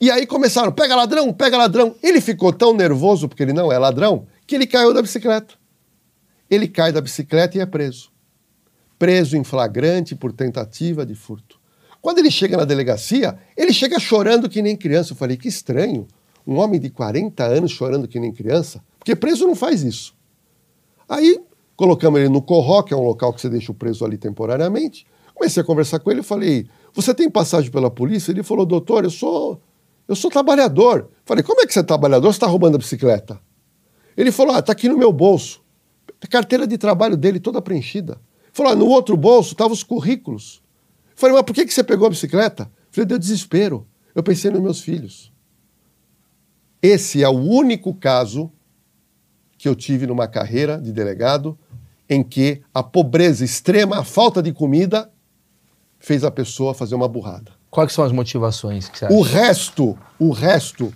E 0.00 0.08
aí 0.08 0.24
começaram, 0.24 0.70
pega 0.70 0.94
ladrão, 0.94 1.32
pega 1.32 1.56
ladrão. 1.56 1.96
Ele 2.00 2.20
ficou 2.20 2.52
tão 2.52 2.72
nervoso, 2.72 3.28
porque 3.28 3.42
ele 3.42 3.52
não 3.52 3.72
é 3.72 3.76
ladrão, 3.78 4.28
que 4.46 4.54
ele 4.54 4.64
caiu 4.64 4.94
da 4.94 5.02
bicicleta. 5.02 5.54
Ele 6.48 6.68
cai 6.68 6.92
da 6.92 7.00
bicicleta 7.00 7.58
e 7.58 7.60
é 7.60 7.66
preso. 7.66 8.12
Preso 8.96 9.36
em 9.36 9.42
flagrante 9.42 10.14
por 10.14 10.32
tentativa 10.32 11.04
de 11.04 11.16
furto. 11.16 11.58
Quando 12.00 12.18
ele 12.18 12.30
chega 12.30 12.56
na 12.56 12.64
delegacia, 12.64 13.36
ele 13.56 13.72
chega 13.72 13.98
chorando 13.98 14.48
que 14.48 14.62
nem 14.62 14.76
criança. 14.76 15.14
Eu 15.14 15.16
falei, 15.16 15.36
que 15.36 15.48
estranho. 15.48 16.06
Um 16.46 16.58
homem 16.58 16.78
de 16.78 16.90
40 16.90 17.42
anos 17.44 17.72
chorando 17.72 18.06
que 18.06 18.20
nem 18.20 18.32
criança. 18.32 18.80
Porque 19.00 19.16
preso 19.16 19.48
não 19.48 19.56
faz 19.56 19.82
isso. 19.82 20.14
Aí 21.08 21.40
Colocamos 21.82 22.20
ele 22.20 22.28
no 22.28 22.40
Corró, 22.40 22.80
que 22.84 22.94
é 22.94 22.96
um 22.96 23.02
local 23.02 23.32
que 23.32 23.40
você 23.40 23.48
deixa 23.48 23.72
o 23.72 23.74
preso 23.74 24.04
ali 24.04 24.16
temporariamente. 24.16 25.04
Comecei 25.34 25.60
a 25.60 25.66
conversar 25.66 25.98
com 25.98 26.12
ele 26.12 26.20
e 26.20 26.22
falei: 26.22 26.68
Você 26.94 27.12
tem 27.12 27.28
passagem 27.28 27.72
pela 27.72 27.90
polícia? 27.90 28.30
Ele 28.30 28.44
falou: 28.44 28.64
Doutor, 28.64 29.02
eu 29.02 29.10
sou, 29.10 29.60
eu 30.06 30.14
sou 30.14 30.30
trabalhador. 30.30 31.10
Falei: 31.24 31.42
Como 31.42 31.60
é 31.60 31.66
que 31.66 31.72
você 31.72 31.80
é 31.80 31.82
trabalhador? 31.82 32.28
Você 32.28 32.36
está 32.36 32.46
roubando 32.46 32.76
a 32.76 32.78
bicicleta? 32.78 33.40
Ele 34.16 34.30
falou: 34.30 34.54
Ah, 34.54 34.60
está 34.60 34.70
aqui 34.70 34.88
no 34.88 34.96
meu 34.96 35.12
bolso. 35.12 35.60
A 36.22 36.26
carteira 36.28 36.68
de 36.68 36.78
trabalho 36.78 37.16
dele 37.16 37.40
toda 37.40 37.60
preenchida. 37.60 38.20
Falou: 38.52 38.70
ah, 38.70 38.76
No 38.76 38.86
outro 38.86 39.16
bolso 39.16 39.50
estavam 39.50 39.72
os 39.72 39.82
currículos. 39.82 40.62
Falei: 41.16 41.34
Mas 41.34 41.44
por 41.44 41.52
que, 41.52 41.66
que 41.66 41.74
você 41.74 41.82
pegou 41.82 42.06
a 42.06 42.10
bicicleta? 42.10 42.70
Falei: 42.92 43.06
Deu 43.06 43.18
desespero. 43.18 43.88
Eu 44.14 44.22
pensei 44.22 44.52
nos 44.52 44.62
meus 44.62 44.80
filhos. 44.80 45.32
Esse 46.80 47.24
é 47.24 47.28
o 47.28 47.32
único 47.32 47.92
caso 47.92 48.52
que 49.58 49.68
eu 49.68 49.74
tive 49.74 50.06
numa 50.06 50.28
carreira 50.28 50.80
de 50.80 50.92
delegado 50.92 51.58
em 52.12 52.22
que 52.22 52.60
a 52.74 52.82
pobreza 52.82 53.42
extrema, 53.44 54.00
a 54.00 54.04
falta 54.04 54.42
de 54.42 54.52
comida, 54.52 55.10
fez 55.98 56.24
a 56.24 56.30
pessoa 56.30 56.74
fazer 56.74 56.94
uma 56.94 57.08
burrada. 57.08 57.52
Quais 57.70 57.92
são 57.92 58.04
as 58.04 58.12
motivações 58.12 58.88
que 58.88 58.98
você 58.98 59.06
acha? 59.06 59.14
O 59.14 59.22
resto, 59.22 59.98
o 60.18 60.30
resto, 60.30 60.92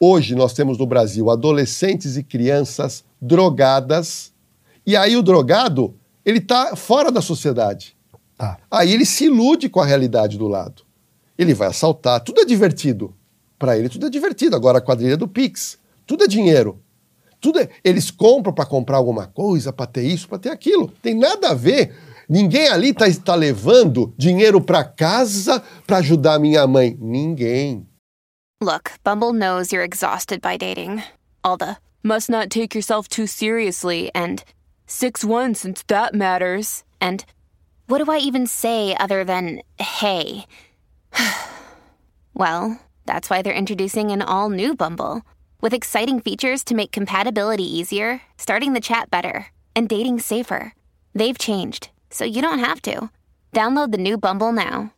hoje 0.00 0.34
nós 0.34 0.54
temos 0.54 0.78
no 0.78 0.86
Brasil 0.86 1.30
adolescentes 1.30 2.16
e 2.16 2.22
crianças 2.22 3.04
drogadas, 3.20 4.32
e 4.86 4.96
aí 4.96 5.14
o 5.14 5.22
drogado, 5.22 5.94
ele 6.24 6.38
está 6.38 6.74
fora 6.74 7.12
da 7.12 7.20
sociedade. 7.20 7.94
Ah. 8.38 8.56
Aí 8.70 8.92
ele 8.92 9.04
se 9.04 9.26
ilude 9.26 9.68
com 9.68 9.80
a 9.80 9.84
realidade 9.84 10.38
do 10.38 10.48
lado. 10.48 10.82
Ele 11.36 11.52
vai 11.52 11.68
assaltar, 11.68 12.20
tudo 12.20 12.40
é 12.40 12.44
divertido. 12.46 13.14
Para 13.58 13.76
ele 13.76 13.90
tudo 13.90 14.06
é 14.06 14.10
divertido. 14.10 14.56
Agora 14.56 14.78
a 14.78 14.82
quadrilha 14.82 15.16
do 15.18 15.28
Pix, 15.28 15.78
tudo 16.06 16.24
é 16.24 16.26
dinheiro. 16.26 16.80
Tudo 17.40 17.60
é, 17.60 17.68
eles 17.84 18.10
compram 18.10 18.52
para 18.52 18.66
comprar 18.66 18.96
alguma 18.96 19.26
coisa, 19.26 19.72
para 19.72 19.86
ter 19.86 20.02
isso, 20.02 20.28
para 20.28 20.38
ter 20.38 20.50
aquilo. 20.50 20.92
Tem 21.02 21.14
nada 21.14 21.50
a 21.50 21.54
ver. 21.54 21.94
Ninguém 22.28 22.68
ali 22.68 22.90
está 22.90 23.06
tá 23.24 23.34
levando 23.34 24.12
dinheiro 24.18 24.60
para 24.60 24.82
casa 24.84 25.62
para 25.86 25.98
ajudar 25.98 26.40
minha 26.40 26.66
mãe. 26.66 26.96
Ninguém. 27.00 27.86
Look, 28.60 28.90
Bumble 29.04 29.32
knows 29.32 29.70
you're 29.70 29.84
exhausted 29.84 30.40
by 30.40 30.56
dating. 30.56 31.02
All 31.44 31.56
the 31.56 31.76
must 32.02 32.28
not 32.30 32.48
take 32.50 32.74
yourself 32.74 33.08
too 33.08 33.26
seriously 33.26 34.10
and 34.14 34.42
6-1 34.88 35.54
since 35.56 35.84
that 35.88 36.14
matters. 36.14 36.82
And 37.00 37.24
what 37.86 38.04
do 38.04 38.10
I 38.10 38.18
even 38.18 38.46
say 38.46 38.96
other 38.98 39.24
than 39.24 39.60
hey? 39.78 40.46
well, 42.34 42.80
that's 43.04 43.30
why 43.30 43.42
they're 43.42 43.52
introducing 43.52 44.10
an 44.10 44.22
all 44.22 44.48
new 44.50 44.74
Bumble. 44.74 45.22
With 45.60 45.72
exciting 45.72 46.20
features 46.20 46.62
to 46.64 46.74
make 46.74 46.92
compatibility 46.92 47.64
easier, 47.64 48.20
starting 48.36 48.74
the 48.74 48.80
chat 48.80 49.10
better, 49.10 49.46
and 49.74 49.88
dating 49.88 50.20
safer. 50.20 50.74
They've 51.14 51.38
changed, 51.38 51.88
so 52.10 52.24
you 52.24 52.42
don't 52.42 52.58
have 52.58 52.82
to. 52.82 53.08
Download 53.54 53.90
the 53.90 53.98
new 53.98 54.18
Bumble 54.18 54.52
now. 54.52 54.90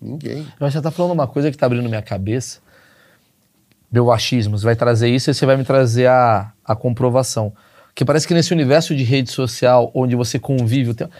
Ninguém. 0.00 0.46
Mas 0.58 0.72
você 0.72 0.80
tá 0.80 0.90
falando 0.90 1.12
uma 1.12 1.26
coisa 1.26 1.50
que 1.50 1.58
tá 1.58 1.66
abrindo 1.66 1.86
minha 1.86 2.00
cabeça. 2.00 2.60
Meu 3.92 4.10
achismo, 4.10 4.58
você 4.58 4.64
vai 4.64 4.74
trazer 4.74 5.10
isso 5.10 5.30
e 5.30 5.34
você 5.34 5.44
vai 5.44 5.58
me 5.58 5.64
trazer 5.64 6.06
a, 6.06 6.52
a 6.64 6.74
comprovação. 6.74 7.52
Que 7.94 8.06
parece 8.06 8.26
que 8.26 8.32
nesse 8.32 8.54
universo 8.54 8.96
de 8.96 9.04
rede 9.04 9.30
social, 9.30 9.90
onde 9.94 10.16
você 10.16 10.38
convive 10.38 10.90
o 10.90 10.94
tempo. 10.94 11.12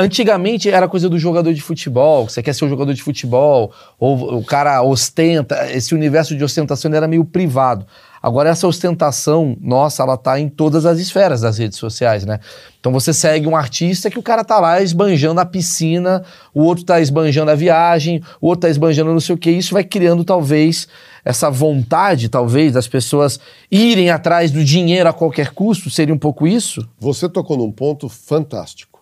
Antigamente 0.00 0.70
era 0.70 0.86
coisa 0.86 1.08
do 1.08 1.18
jogador 1.18 1.52
de 1.52 1.60
futebol, 1.60 2.28
você 2.28 2.40
quer 2.40 2.54
ser 2.54 2.64
um 2.64 2.68
jogador 2.68 2.94
de 2.94 3.02
futebol, 3.02 3.72
ou 3.98 4.38
o 4.38 4.44
cara 4.44 4.80
ostenta, 4.80 5.72
esse 5.72 5.92
universo 5.92 6.36
de 6.36 6.44
ostentação 6.44 6.94
era 6.94 7.08
meio 7.08 7.24
privado. 7.24 7.84
Agora 8.22 8.48
essa 8.48 8.68
ostentação, 8.68 9.56
nossa, 9.60 10.04
ela 10.04 10.16
tá 10.16 10.38
em 10.38 10.48
todas 10.48 10.86
as 10.86 11.00
esferas 11.00 11.40
das 11.40 11.58
redes 11.58 11.78
sociais, 11.78 12.24
né? 12.24 12.38
Então 12.78 12.92
você 12.92 13.12
segue 13.12 13.48
um 13.48 13.56
artista 13.56 14.08
que 14.08 14.20
o 14.20 14.22
cara 14.22 14.44
tá 14.44 14.60
lá 14.60 14.80
esbanjando 14.80 15.40
a 15.40 15.44
piscina, 15.44 16.22
o 16.54 16.62
outro 16.62 16.84
tá 16.84 17.00
esbanjando 17.00 17.50
a 17.50 17.56
viagem, 17.56 18.22
o 18.40 18.46
outro 18.46 18.62
tá 18.62 18.70
esbanjando 18.70 19.12
não 19.12 19.18
sei 19.18 19.34
o 19.34 19.38
que, 19.38 19.50
isso 19.50 19.74
vai 19.74 19.82
criando 19.82 20.22
talvez 20.22 20.86
essa 21.24 21.50
vontade, 21.50 22.28
talvez, 22.28 22.72
das 22.72 22.86
pessoas 22.86 23.40
irem 23.68 24.10
atrás 24.10 24.52
do 24.52 24.62
dinheiro 24.64 25.08
a 25.08 25.12
qualquer 25.12 25.50
custo, 25.50 25.90
seria 25.90 26.14
um 26.14 26.18
pouco 26.18 26.46
isso? 26.46 26.88
Você 27.00 27.28
tocou 27.28 27.56
num 27.56 27.72
ponto 27.72 28.08
fantástico 28.08 28.97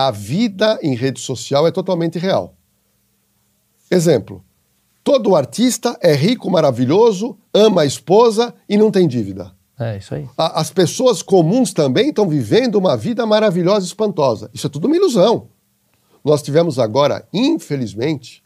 a 0.00 0.12
vida 0.12 0.78
em 0.80 0.94
rede 0.94 1.18
social 1.20 1.66
é 1.66 1.72
totalmente 1.72 2.20
real. 2.20 2.54
Exemplo: 3.90 4.44
todo 5.02 5.34
artista 5.34 5.98
é 6.00 6.14
rico, 6.14 6.48
maravilhoso, 6.48 7.36
ama 7.52 7.82
a 7.82 7.86
esposa 7.86 8.54
e 8.68 8.76
não 8.76 8.92
tem 8.92 9.08
dívida. 9.08 9.52
É, 9.76 9.96
isso 9.98 10.14
aí. 10.14 10.28
A- 10.36 10.60
As 10.60 10.70
pessoas 10.70 11.20
comuns 11.20 11.72
também 11.72 12.10
estão 12.10 12.28
vivendo 12.28 12.76
uma 12.76 12.96
vida 12.96 13.26
maravilhosa 13.26 13.84
e 13.86 13.88
espantosa. 13.88 14.48
Isso 14.54 14.68
é 14.68 14.70
tudo 14.70 14.86
uma 14.86 14.96
ilusão. 14.96 15.48
Nós 16.24 16.42
tivemos 16.42 16.78
agora, 16.78 17.26
infelizmente, 17.32 18.42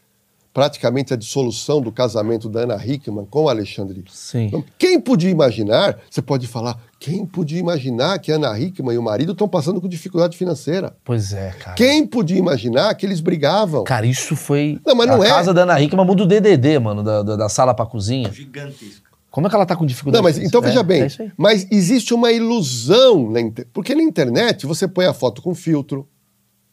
praticamente 0.53 1.13
a 1.13 1.17
dissolução 1.17 1.81
do 1.81 1.91
casamento 1.91 2.47
da 2.47 2.61
Ana 2.61 2.75
Hickman 2.85 3.25
com 3.25 3.45
o 3.45 3.49
Alexandre. 3.49 4.03
Sim. 4.11 4.45
Então, 4.45 4.63
Quem 4.77 5.01
podia 5.01 5.31
imaginar, 5.31 5.97
você 6.09 6.21
pode 6.21 6.45
falar, 6.45 6.79
quem 6.99 7.25
podia 7.25 7.59
imaginar 7.59 8.19
que 8.19 8.31
a 8.31 8.35
Ana 8.35 8.57
Hickman 8.59 8.93
e 8.93 8.97
o 8.99 9.01
marido 9.01 9.31
estão 9.31 9.47
passando 9.47 9.81
com 9.81 9.87
dificuldade 9.89 10.37
financeira? 10.37 10.95
Pois 11.03 11.33
é, 11.33 11.49
cara. 11.59 11.75
Quem 11.75 12.05
podia 12.05 12.37
imaginar 12.37 12.93
que 12.93 13.03
eles 13.05 13.19
brigavam? 13.19 13.83
Cara, 13.83 14.05
isso 14.05 14.35
foi. 14.35 14.79
Não, 14.85 14.93
mas 14.93 15.07
não 15.07 15.21
a 15.21 15.25
é. 15.25 15.29
casa 15.29 15.53
da 15.53 15.63
Ana 15.63 15.81
Hickman 15.81 16.05
muda 16.05 16.21
o 16.21 16.27
DDD, 16.27 16.77
mano, 16.79 17.01
da, 17.01 17.23
da, 17.23 17.35
da 17.35 17.49
sala 17.49 17.73
pra 17.73 17.85
cozinha. 17.87 18.31
Gigantesco. 18.31 19.11
Como 19.31 19.47
é 19.47 19.49
que 19.49 19.55
ela 19.55 19.65
tá 19.65 19.75
com 19.75 19.83
dificuldade? 19.87 20.21
Não, 20.21 20.29
mas 20.29 20.37
então 20.37 20.61
É, 20.61 20.65
veja 20.67 20.83
bem, 20.83 21.01
É 21.01 21.07
aí. 21.19 21.31
mas 21.35 21.65
existe 21.71 22.13
uma 22.13 22.31
ilusão 22.31 23.31
na 23.31 23.41
internet. 23.41 23.71
Porque 23.73 23.95
na 23.95 24.03
internet 24.03 24.67
você 24.67 24.87
põe 24.87 25.07
a 25.07 25.13
foto 25.15 25.41
com 25.41 25.55
filtro, 25.55 26.07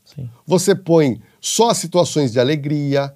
Sim. 0.04 0.28
você 0.46 0.74
põe 0.74 1.22
só 1.40 1.72
situações 1.72 2.30
de 2.30 2.38
alegria. 2.38 3.14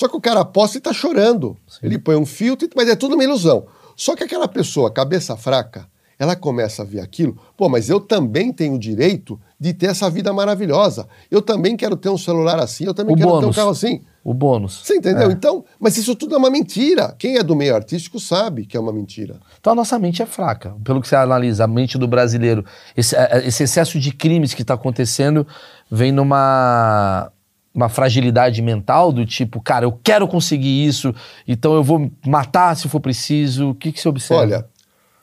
Só 0.00 0.08
que 0.08 0.16
o 0.16 0.20
cara 0.20 0.42
posta 0.46 0.78
e 0.78 0.80
tá 0.80 0.94
chorando. 0.94 1.54
Ele 1.82 1.98
põe 1.98 2.16
um 2.16 2.24
filtro, 2.24 2.66
mas 2.74 2.88
é 2.88 2.96
tudo 2.96 3.16
uma 3.16 3.22
ilusão. 3.22 3.66
Só 3.94 4.16
que 4.16 4.24
aquela 4.24 4.48
pessoa, 4.48 4.90
cabeça 4.90 5.36
fraca, 5.36 5.86
ela 6.18 6.34
começa 6.34 6.80
a 6.80 6.86
ver 6.86 7.00
aquilo. 7.00 7.36
Pô, 7.54 7.68
mas 7.68 7.90
eu 7.90 8.00
também 8.00 8.50
tenho 8.50 8.76
o 8.76 8.78
direito 8.78 9.38
de 9.60 9.74
ter 9.74 9.90
essa 9.90 10.08
vida 10.08 10.32
maravilhosa. 10.32 11.06
Eu 11.30 11.42
também 11.42 11.76
quero 11.76 11.96
ter 11.96 12.08
um 12.08 12.16
celular 12.16 12.58
assim, 12.58 12.86
eu 12.86 12.94
também 12.94 13.14
O 13.14 13.18
quero 13.18 13.28
ter 13.28 13.36
um 13.36 13.40
bônus. 13.40 13.56
carro 13.56 13.68
assim. 13.68 14.00
O 14.24 14.32
bônus. 14.32 14.80
Você 14.86 14.96
entendeu? 14.96 15.28
É. 15.28 15.32
Então, 15.34 15.66
mas 15.78 15.98
isso 15.98 16.14
tudo 16.16 16.34
é 16.34 16.38
uma 16.38 16.48
mentira. 16.50 17.14
Quem 17.18 17.36
é 17.36 17.42
do 17.42 17.54
meio 17.54 17.74
artístico 17.74 18.18
sabe 18.18 18.64
que 18.64 18.78
é 18.78 18.80
uma 18.80 18.94
mentira. 18.94 19.38
Então 19.60 19.74
a 19.74 19.76
nossa 19.76 19.98
mente 19.98 20.22
é 20.22 20.26
fraca. 20.26 20.74
Pelo 20.82 21.02
que 21.02 21.08
você 21.08 21.16
analisa, 21.16 21.64
a 21.64 21.68
mente 21.68 21.98
do 21.98 22.08
brasileiro, 22.08 22.64
esse, 22.96 23.14
eh, 23.14 23.42
esse 23.46 23.64
excesso 23.64 24.00
de 24.00 24.12
crimes 24.12 24.54
que 24.54 24.62
está 24.62 24.72
acontecendo 24.72 25.46
vem 25.90 26.10
numa 26.10 27.30
uma 27.74 27.88
fragilidade 27.88 28.60
mental 28.60 29.12
do 29.12 29.24
tipo, 29.24 29.60
cara, 29.60 29.84
eu 29.84 29.92
quero 29.92 30.26
conseguir 30.26 30.84
isso, 30.84 31.14
então 31.46 31.74
eu 31.74 31.84
vou 31.84 32.10
matar 32.26 32.76
se 32.76 32.88
for 32.88 33.00
preciso. 33.00 33.70
O 33.70 33.74
que, 33.74 33.92
que 33.92 34.00
você 34.00 34.08
observa? 34.08 34.42
Olha, 34.42 34.68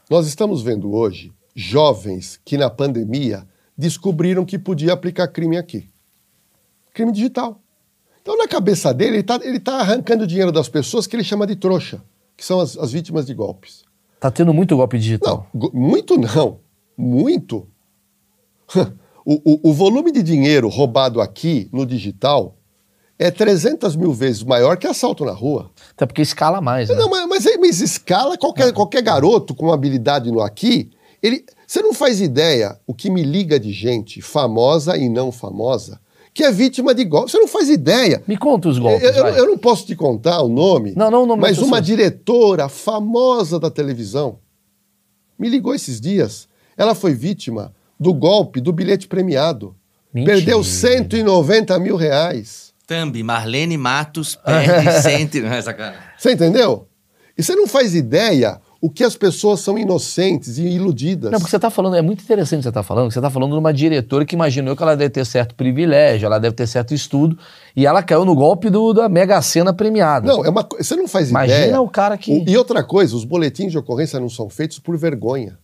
nós 0.09 0.27
estamos 0.27 0.61
vendo 0.61 0.93
hoje 0.93 1.33
jovens 1.55 2.39
que 2.45 2.57
na 2.57 2.69
pandemia 2.69 3.45
descobriram 3.77 4.45
que 4.45 4.57
podia 4.57 4.93
aplicar 4.93 5.27
crime 5.27 5.57
aqui. 5.57 5.89
Crime 6.93 7.11
digital. 7.11 7.61
Então, 8.21 8.37
na 8.37 8.47
cabeça 8.47 8.93
dele, 8.93 9.11
ele 9.11 9.19
está 9.21 9.39
ele 9.43 9.59
tá 9.59 9.79
arrancando 9.79 10.27
dinheiro 10.27 10.51
das 10.51 10.67
pessoas 10.67 11.07
que 11.07 11.15
ele 11.15 11.23
chama 11.23 11.47
de 11.47 11.55
trouxa, 11.55 12.01
que 12.35 12.43
são 12.43 12.59
as, 12.59 12.77
as 12.77 12.91
vítimas 12.91 13.25
de 13.25 13.33
golpes. 13.33 13.83
Tá 14.19 14.31
tendo 14.31 14.53
muito 14.53 14.75
golpe 14.75 14.97
digital. 14.97 15.47
Não, 15.53 15.71
muito 15.73 16.17
não. 16.17 16.59
Muito. 16.97 17.67
o, 19.29 19.41
o- 19.53 19.69
o 19.69 19.73
volume 19.73 20.11
de 20.11 20.23
dinheiro 20.23 20.69
roubado 20.69 21.19
aqui 21.19 21.67
no 21.73 21.85
digital 21.85 22.55
é 23.19 23.29
300 23.29 23.95
mil 23.95 24.13
vezes 24.13 24.43
maior 24.43 24.77
que 24.77 24.87
assalto 24.87 25.25
na 25.25 25.31
rua. 25.33 25.69
Até 25.91 26.05
porque 26.05 26.21
escala 26.21 26.61
mais, 26.61 26.87
né? 26.87 26.95
Não, 26.95 27.09
mas, 27.09 27.27
mas, 27.27 27.57
mas 27.59 27.81
escala 27.81 28.37
qualquer, 28.37 28.71
qualquer 28.71 29.01
garoto 29.01 29.53
com 29.55 29.71
habilidade 29.73 30.31
no 30.31 30.39
aqui, 30.39 30.91
ele, 31.21 31.43
você 31.65 31.81
não 31.81 31.93
faz 31.93 32.21
ideia 32.21 32.79
o 32.87 32.93
que 32.93 33.09
me 33.09 33.23
liga 33.23 33.59
de 33.59 33.71
gente 33.73 34.21
famosa 34.21 34.95
e 34.95 35.09
não 35.09 35.31
famosa 35.31 35.99
que 36.33 36.43
é 36.43 36.51
vítima 36.51 36.93
de 36.93 37.03
golpe. 37.03 37.31
Você 37.31 37.39
não 37.39 37.47
faz 37.47 37.67
ideia. 37.67 38.21
Me 38.27 38.37
conta 38.37 38.69
os 38.69 38.77
Eu, 38.77 38.83
golpes, 38.83 39.15
eu- 39.17 39.23
vai. 39.23 39.39
eu 39.39 39.47
não 39.47 39.57
posso 39.57 39.87
te 39.87 39.95
contar 39.95 40.39
o 40.43 40.47
nome, 40.47 40.93
Não, 40.95 41.09
não 41.09 41.23
o 41.23 41.25
nome 41.25 41.41
da 41.41 41.47
mas 41.47 41.57
uma 41.57 41.81
diretora 41.81 42.69
famosa 42.69 43.59
da 43.59 43.71
televisão 43.71 44.37
me 45.39 45.49
ligou 45.49 45.73
esses 45.73 45.99
dias. 45.99 46.47
Ela 46.77 46.93
foi 46.93 47.13
vítima 47.15 47.73
do 47.99 48.13
golpe 48.13 48.59
do 48.61 48.71
bilhete 48.71 49.07
premiado. 49.07 49.75
Mentira. 50.13 50.35
Perdeu 50.37 50.63
190 50.63 51.79
mil 51.79 51.95
reais. 51.95 52.73
Thumb, 52.87 53.21
Marlene 53.23 53.77
Matos 53.77 54.35
perde 54.35 54.91
cento... 55.01 55.39
Não 55.41 55.51
é 55.53 55.61
sacanagem. 55.61 55.99
Você 56.17 56.31
entendeu? 56.33 56.87
E 57.37 57.43
você 57.43 57.55
não 57.55 57.67
faz 57.67 57.93
ideia 57.93 58.59
o 58.79 58.89
que 58.89 59.03
as 59.03 59.15
pessoas 59.17 59.59
são 59.59 59.77
inocentes 59.77 60.57
e 60.57 60.63
iludidas. 60.67 61.31
Não, 61.31 61.39
porque 61.39 61.49
você 61.51 61.59
tá 61.59 61.69
falando, 61.69 61.95
é 61.95 62.01
muito 62.01 62.23
interessante 62.23 62.59
o 62.59 62.61
que 62.61 62.63
você 62.69 62.71
tá 62.71 62.83
falando, 62.83 63.11
você 63.11 63.19
tá 63.19 63.29
falando 63.29 63.51
de 63.53 63.57
uma 63.59 63.73
diretora 63.73 64.23
que 64.25 64.35
imaginou 64.35 64.75
que 64.75 64.83
ela 64.83 64.95
deve 64.95 65.09
ter 65.09 65.25
certo 65.25 65.55
privilégio, 65.55 66.27
ela 66.27 66.39
deve 66.39 66.55
ter 66.55 66.67
certo 66.67 66.93
estudo, 66.93 67.37
e 67.75 67.85
ela 67.87 68.01
caiu 68.03 68.23
no 68.23 68.35
golpe 68.35 68.69
do, 68.69 68.93
da 68.93 69.09
Mega 69.09 69.41
Sena 69.41 69.73
premiada. 69.73 70.27
Não, 70.27 70.45
é 70.45 70.49
uma, 70.49 70.65
você 70.79 70.95
não 70.95 71.07
faz 71.07 71.29
Imagina 71.31 71.57
ideia. 71.59 71.81
o 71.81 71.89
cara 71.89 72.17
que- 72.17 72.31
O- 72.31 72.45
e 72.49 72.55
outra 72.55 72.83
coisa, 72.83 73.15
os 73.15 73.25
boletins 73.25 73.71
de 73.71 73.77
ocorrência 73.79 74.19
não 74.19 74.29
são 74.29 74.47
feitos 74.47 74.77
por 74.79 74.95
vergonha. 74.97 75.57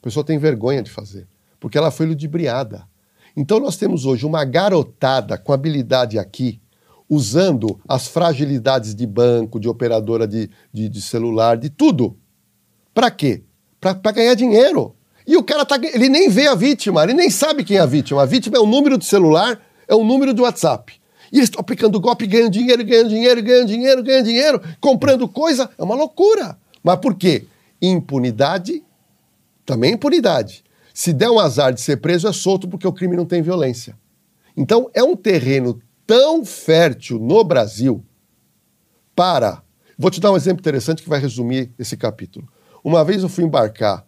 A 0.00 0.02
pessoa 0.02 0.24
tem 0.24 0.38
vergonha 0.38 0.82
de 0.82 0.90
fazer, 0.90 1.26
porque 1.64 1.78
ela 1.78 1.90
foi 1.90 2.04
ludibriada. 2.04 2.86
Então 3.34 3.58
nós 3.58 3.78
temos 3.78 4.04
hoje 4.04 4.26
uma 4.26 4.44
garotada 4.44 5.38
com 5.38 5.50
habilidade 5.50 6.18
aqui, 6.18 6.60
usando 7.08 7.80
as 7.88 8.06
fragilidades 8.06 8.94
de 8.94 9.06
banco, 9.06 9.58
de 9.58 9.66
operadora 9.66 10.28
de, 10.28 10.50
de, 10.70 10.90
de 10.90 11.00
celular, 11.00 11.56
de 11.56 11.70
tudo. 11.70 12.18
Para 12.92 13.10
quê? 13.10 13.44
Para 13.80 14.12
ganhar 14.12 14.34
dinheiro. 14.34 14.94
E 15.26 15.38
o 15.38 15.42
cara 15.42 15.64
tá, 15.64 15.76
ele 15.82 16.10
nem 16.10 16.28
vê 16.28 16.48
a 16.48 16.54
vítima, 16.54 17.02
ele 17.02 17.14
nem 17.14 17.30
sabe 17.30 17.64
quem 17.64 17.78
é 17.78 17.80
a 17.80 17.86
vítima. 17.86 18.20
A 18.20 18.26
vítima 18.26 18.58
é 18.58 18.60
o 18.60 18.66
número 18.66 18.98
de 18.98 19.06
celular, 19.06 19.58
é 19.88 19.94
o 19.94 20.04
número 20.04 20.34
de 20.34 20.42
WhatsApp. 20.42 20.92
E 21.32 21.38
eles 21.38 21.46
estão 21.46 21.62
aplicando 21.62 21.98
golpe, 21.98 22.26
ganhando 22.26 22.50
dinheiro, 22.50 22.84
ganhando 22.84 23.08
dinheiro, 23.08 23.42
ganhando 23.42 23.68
dinheiro, 23.68 24.02
ganhando 24.02 24.26
dinheiro, 24.26 24.62
comprando 24.82 25.26
coisa. 25.26 25.70
É 25.78 25.82
uma 25.82 25.94
loucura. 25.94 26.58
Mas 26.82 26.98
por 26.98 27.14
quê? 27.14 27.46
Impunidade, 27.80 28.84
também 29.64 29.94
impunidade. 29.94 30.62
Se 30.94 31.12
der 31.12 31.28
um 31.28 31.40
azar 31.40 31.74
de 31.74 31.80
ser 31.80 31.96
preso, 31.96 32.28
é 32.28 32.32
solto 32.32 32.68
porque 32.68 32.86
o 32.86 32.92
crime 32.92 33.16
não 33.16 33.26
tem 33.26 33.42
violência. 33.42 33.98
Então 34.56 34.88
é 34.94 35.02
um 35.02 35.16
terreno 35.16 35.80
tão 36.06 36.44
fértil 36.44 37.18
no 37.18 37.42
Brasil 37.42 38.04
para. 39.16 39.60
Vou 39.98 40.08
te 40.08 40.20
dar 40.20 40.30
um 40.30 40.36
exemplo 40.36 40.60
interessante 40.60 41.02
que 41.02 41.08
vai 41.08 41.18
resumir 41.18 41.72
esse 41.76 41.96
capítulo. 41.96 42.48
Uma 42.84 43.04
vez 43.04 43.24
eu 43.24 43.28
fui 43.28 43.42
embarcar 43.42 44.06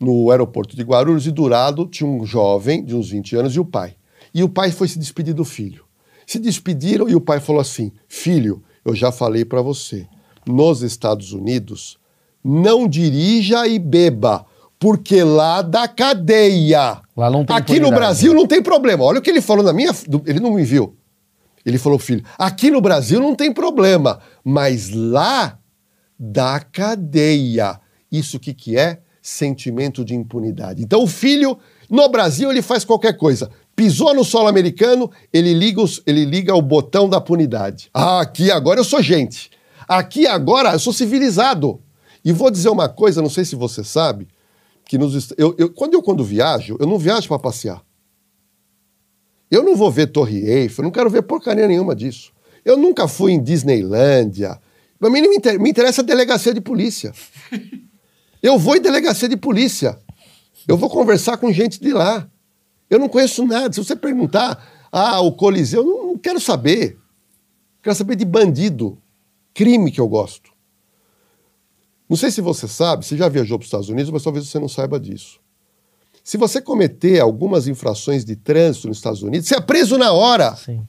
no 0.00 0.30
aeroporto 0.30 0.74
de 0.74 0.82
Guarulhos 0.82 1.26
e 1.26 1.30
do 1.30 1.46
lado 1.46 1.86
tinha 1.86 2.08
um 2.08 2.24
jovem 2.24 2.82
de 2.82 2.96
uns 2.96 3.10
20 3.10 3.36
anos 3.36 3.54
e 3.54 3.60
o 3.60 3.64
pai. 3.64 3.94
E 4.32 4.42
o 4.42 4.48
pai 4.48 4.70
foi 4.70 4.88
se 4.88 4.98
despedir 4.98 5.34
do 5.34 5.44
filho. 5.44 5.84
Se 6.26 6.38
despediram 6.38 7.10
e 7.10 7.14
o 7.14 7.20
pai 7.20 7.40
falou 7.40 7.60
assim: 7.60 7.92
Filho, 8.08 8.62
eu 8.86 8.94
já 8.94 9.12
falei 9.12 9.44
para 9.44 9.60
você, 9.60 10.08
nos 10.46 10.80
Estados 10.80 11.34
Unidos, 11.34 11.98
não 12.42 12.88
dirija 12.88 13.66
e 13.66 13.78
beba, 13.78 14.46
porque 14.82 15.22
lá 15.22 15.62
dá 15.62 15.86
cadeia. 15.86 17.00
Lá 17.16 17.30
não 17.30 17.44
tem 17.44 17.54
Aqui 17.54 17.78
no. 17.78 17.88
Brasil 17.92 18.34
não 18.34 18.48
tem 18.48 18.60
problema. 18.60 19.04
Olha 19.04 19.20
o 19.20 19.22
que 19.22 19.30
ele 19.30 19.40
falou 19.40 19.62
na 19.64 19.72
minha. 19.72 19.92
Ele 20.26 20.40
não 20.40 20.54
me 20.54 20.64
viu. 20.64 20.96
Ele 21.64 21.78
falou, 21.78 22.00
filho, 22.00 22.24
aqui 22.36 22.68
no 22.68 22.80
Brasil 22.80 23.20
não 23.20 23.36
tem 23.36 23.52
problema, 23.52 24.18
mas 24.42 24.90
lá 24.90 25.56
dá 26.18 26.58
cadeia. 26.58 27.78
Isso 28.10 28.38
o 28.38 28.40
que, 28.40 28.52
que 28.52 28.76
é? 28.76 28.98
Sentimento 29.22 30.04
de 30.04 30.16
impunidade. 30.16 30.82
Então 30.82 31.00
o 31.04 31.06
filho, 31.06 31.56
no 31.88 32.08
Brasil, 32.08 32.50
ele 32.50 32.60
faz 32.60 32.84
qualquer 32.84 33.16
coisa. 33.16 33.50
Pisou 33.76 34.12
no 34.12 34.24
solo 34.24 34.48
americano, 34.48 35.08
ele 35.32 35.54
liga, 35.54 35.80
os- 35.80 36.02
ele 36.04 36.24
liga 36.24 36.52
o 36.56 36.60
botão 36.60 37.08
da 37.08 37.20
punidade. 37.20 37.88
Ah, 37.94 38.20
aqui 38.20 38.50
agora 38.50 38.80
eu 38.80 38.84
sou 38.84 39.00
gente. 39.00 39.48
Aqui 39.86 40.26
agora 40.26 40.72
eu 40.72 40.78
sou 40.80 40.92
civilizado. 40.92 41.80
E 42.24 42.32
vou 42.32 42.50
dizer 42.50 42.68
uma 42.70 42.88
coisa, 42.88 43.22
não 43.22 43.30
sei 43.30 43.44
se 43.44 43.54
você 43.54 43.84
sabe, 43.84 44.26
que 44.92 44.98
nos, 44.98 45.32
eu, 45.38 45.54
eu- 45.56 45.70
quando 45.70 45.94
eu 45.94 46.02
quando 46.02 46.22
viajo, 46.22 46.76
eu 46.78 46.86
não 46.86 46.98
viajo 46.98 47.26
para 47.26 47.38
passear. 47.38 47.82
Eu 49.50 49.62
não 49.62 49.74
vou 49.74 49.90
ver 49.90 50.08
Torre 50.08 50.36
Eiffel, 50.46 50.82
eu 50.82 50.84
não 50.84 50.90
quero 50.90 51.08
ver 51.08 51.22
porcaria 51.22 51.66
nenhuma 51.66 51.96
disso. 51.96 52.30
Eu 52.62 52.76
nunca 52.76 53.08
fui 53.08 53.32
em 53.32 53.42
Disneylândia. 53.42 54.60
Para 54.98 55.08
mim 55.08 55.22
não 55.22 55.30
me 55.30 55.36
interessa, 55.36 55.62
me 55.62 55.70
interessa 55.70 56.02
a 56.02 56.04
delegacia 56.04 56.52
de 56.52 56.60
polícia. 56.60 57.10
Eu 58.42 58.58
vou 58.58 58.76
em 58.76 58.80
delegacia 58.82 59.28
de 59.30 59.36
polícia. 59.36 59.98
Eu 60.68 60.76
vou 60.76 60.90
conversar 60.90 61.38
com 61.38 61.50
gente 61.52 61.80
de 61.80 61.92
lá. 61.92 62.28
Eu 62.90 62.98
não 62.98 63.08
conheço 63.08 63.46
nada. 63.46 63.72
Se 63.72 63.82
você 63.82 63.94
perguntar, 63.96 64.88
ah, 64.92 65.20
o 65.20 65.32
Coliseu, 65.32 65.82
eu 65.82 65.86
não, 65.86 66.06
não 66.08 66.18
quero 66.18 66.38
saber. 66.40 66.98
Quero 67.82 67.94
saber 67.96 68.16
de 68.16 68.24
bandido. 68.26 68.98
Crime 69.54 69.90
que 69.92 70.00
eu 70.00 70.08
gosto. 70.08 70.51
Não 72.12 72.16
sei 72.18 72.30
se 72.30 72.42
você 72.42 72.68
sabe, 72.68 73.06
você 73.06 73.16
já 73.16 73.26
viajou 73.26 73.58
para 73.58 73.62
os 73.62 73.68
Estados 73.68 73.88
Unidos, 73.88 74.10
mas 74.10 74.22
talvez 74.22 74.46
você 74.46 74.58
não 74.58 74.68
saiba 74.68 75.00
disso. 75.00 75.40
Se 76.22 76.36
você 76.36 76.60
cometer 76.60 77.18
algumas 77.18 77.66
infrações 77.66 78.22
de 78.22 78.36
trânsito 78.36 78.86
nos 78.86 78.98
Estados 78.98 79.22
Unidos, 79.22 79.48
você 79.48 79.56
é 79.56 79.60
preso 79.62 79.96
na 79.96 80.12
hora. 80.12 80.54
Sim. 80.54 80.86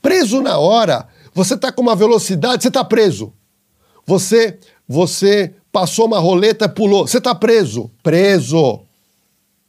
Preso 0.00 0.40
na 0.40 0.56
hora. 0.56 1.06
Você 1.34 1.52
está 1.52 1.70
com 1.70 1.82
uma 1.82 1.94
velocidade, 1.94 2.62
você 2.62 2.68
está 2.68 2.82
preso. 2.82 3.30
Você, 4.06 4.58
você 4.88 5.52
passou 5.70 6.06
uma 6.06 6.18
roleta, 6.18 6.66
pulou, 6.66 7.06
você 7.06 7.18
está 7.18 7.34
preso. 7.34 7.90
Preso. 8.02 8.80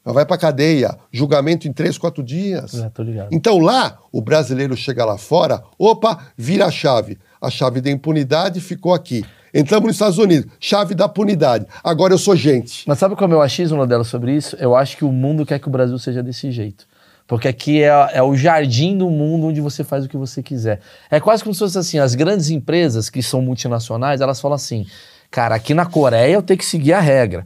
Vai 0.01 0.25
para 0.25 0.37
cadeia. 0.37 0.97
Julgamento 1.11 1.67
em 1.67 1.73
três, 1.73 1.97
quatro 1.97 2.23
dias. 2.23 2.73
É. 2.75 2.89
Então 3.31 3.57
lá, 3.59 3.99
o 4.13 4.21
brasileiro 4.21 4.77
chega 4.77 5.03
lá 5.03 5.17
fora, 5.17 5.61
opa, 5.77 6.25
vira 6.37 6.67
a 6.67 6.71
chave. 6.71 7.19
A 7.41 7.49
chave 7.49 7.81
da 7.81 7.91
impunidade 7.91 8.61
ficou 8.61 8.93
aqui. 8.93 9.25
Entramos 9.53 9.85
nos 9.85 9.95
Estados 9.95 10.17
Unidos, 10.17 10.51
chave 10.59 10.95
da 10.95 11.07
punidade. 11.07 11.67
Agora 11.83 12.13
eu 12.13 12.17
sou 12.17 12.35
gente. 12.35 12.83
Mas 12.87 12.97
sabe 12.97 13.15
qual 13.15 13.25
é 13.25 13.27
o 13.27 13.29
meu 13.29 13.41
achismo, 13.41 13.77
Lodelo, 13.77 14.03
sobre 14.03 14.35
isso? 14.35 14.55
Eu 14.59 14.75
acho 14.75 14.97
que 14.97 15.05
o 15.05 15.11
mundo 15.11 15.45
quer 15.45 15.59
que 15.59 15.67
o 15.67 15.71
Brasil 15.71 15.97
seja 15.99 16.23
desse 16.23 16.51
jeito. 16.51 16.87
Porque 17.27 17.47
aqui 17.47 17.83
é, 17.83 18.09
é 18.13 18.23
o 18.23 18.35
jardim 18.35 18.97
do 18.97 19.09
mundo 19.09 19.47
onde 19.47 19.61
você 19.61 19.83
faz 19.83 20.05
o 20.05 20.09
que 20.09 20.17
você 20.17 20.41
quiser. 20.41 20.79
É 21.09 21.19
quase 21.19 21.43
como 21.43 21.53
se 21.53 21.59
fosse 21.59 21.77
assim, 21.77 21.99
as 21.99 22.15
grandes 22.15 22.49
empresas 22.49 23.11
que 23.11 23.21
são 23.21 23.41
multinacionais, 23.41 24.21
elas 24.21 24.41
falam 24.41 24.55
assim, 24.55 24.87
cara, 25.29 25.55
aqui 25.55 25.73
na 25.73 25.85
Coreia 25.85 26.33
eu 26.33 26.41
tenho 26.41 26.57
que 26.57 26.65
seguir 26.65 26.93
a 26.93 26.99
regra. 26.99 27.45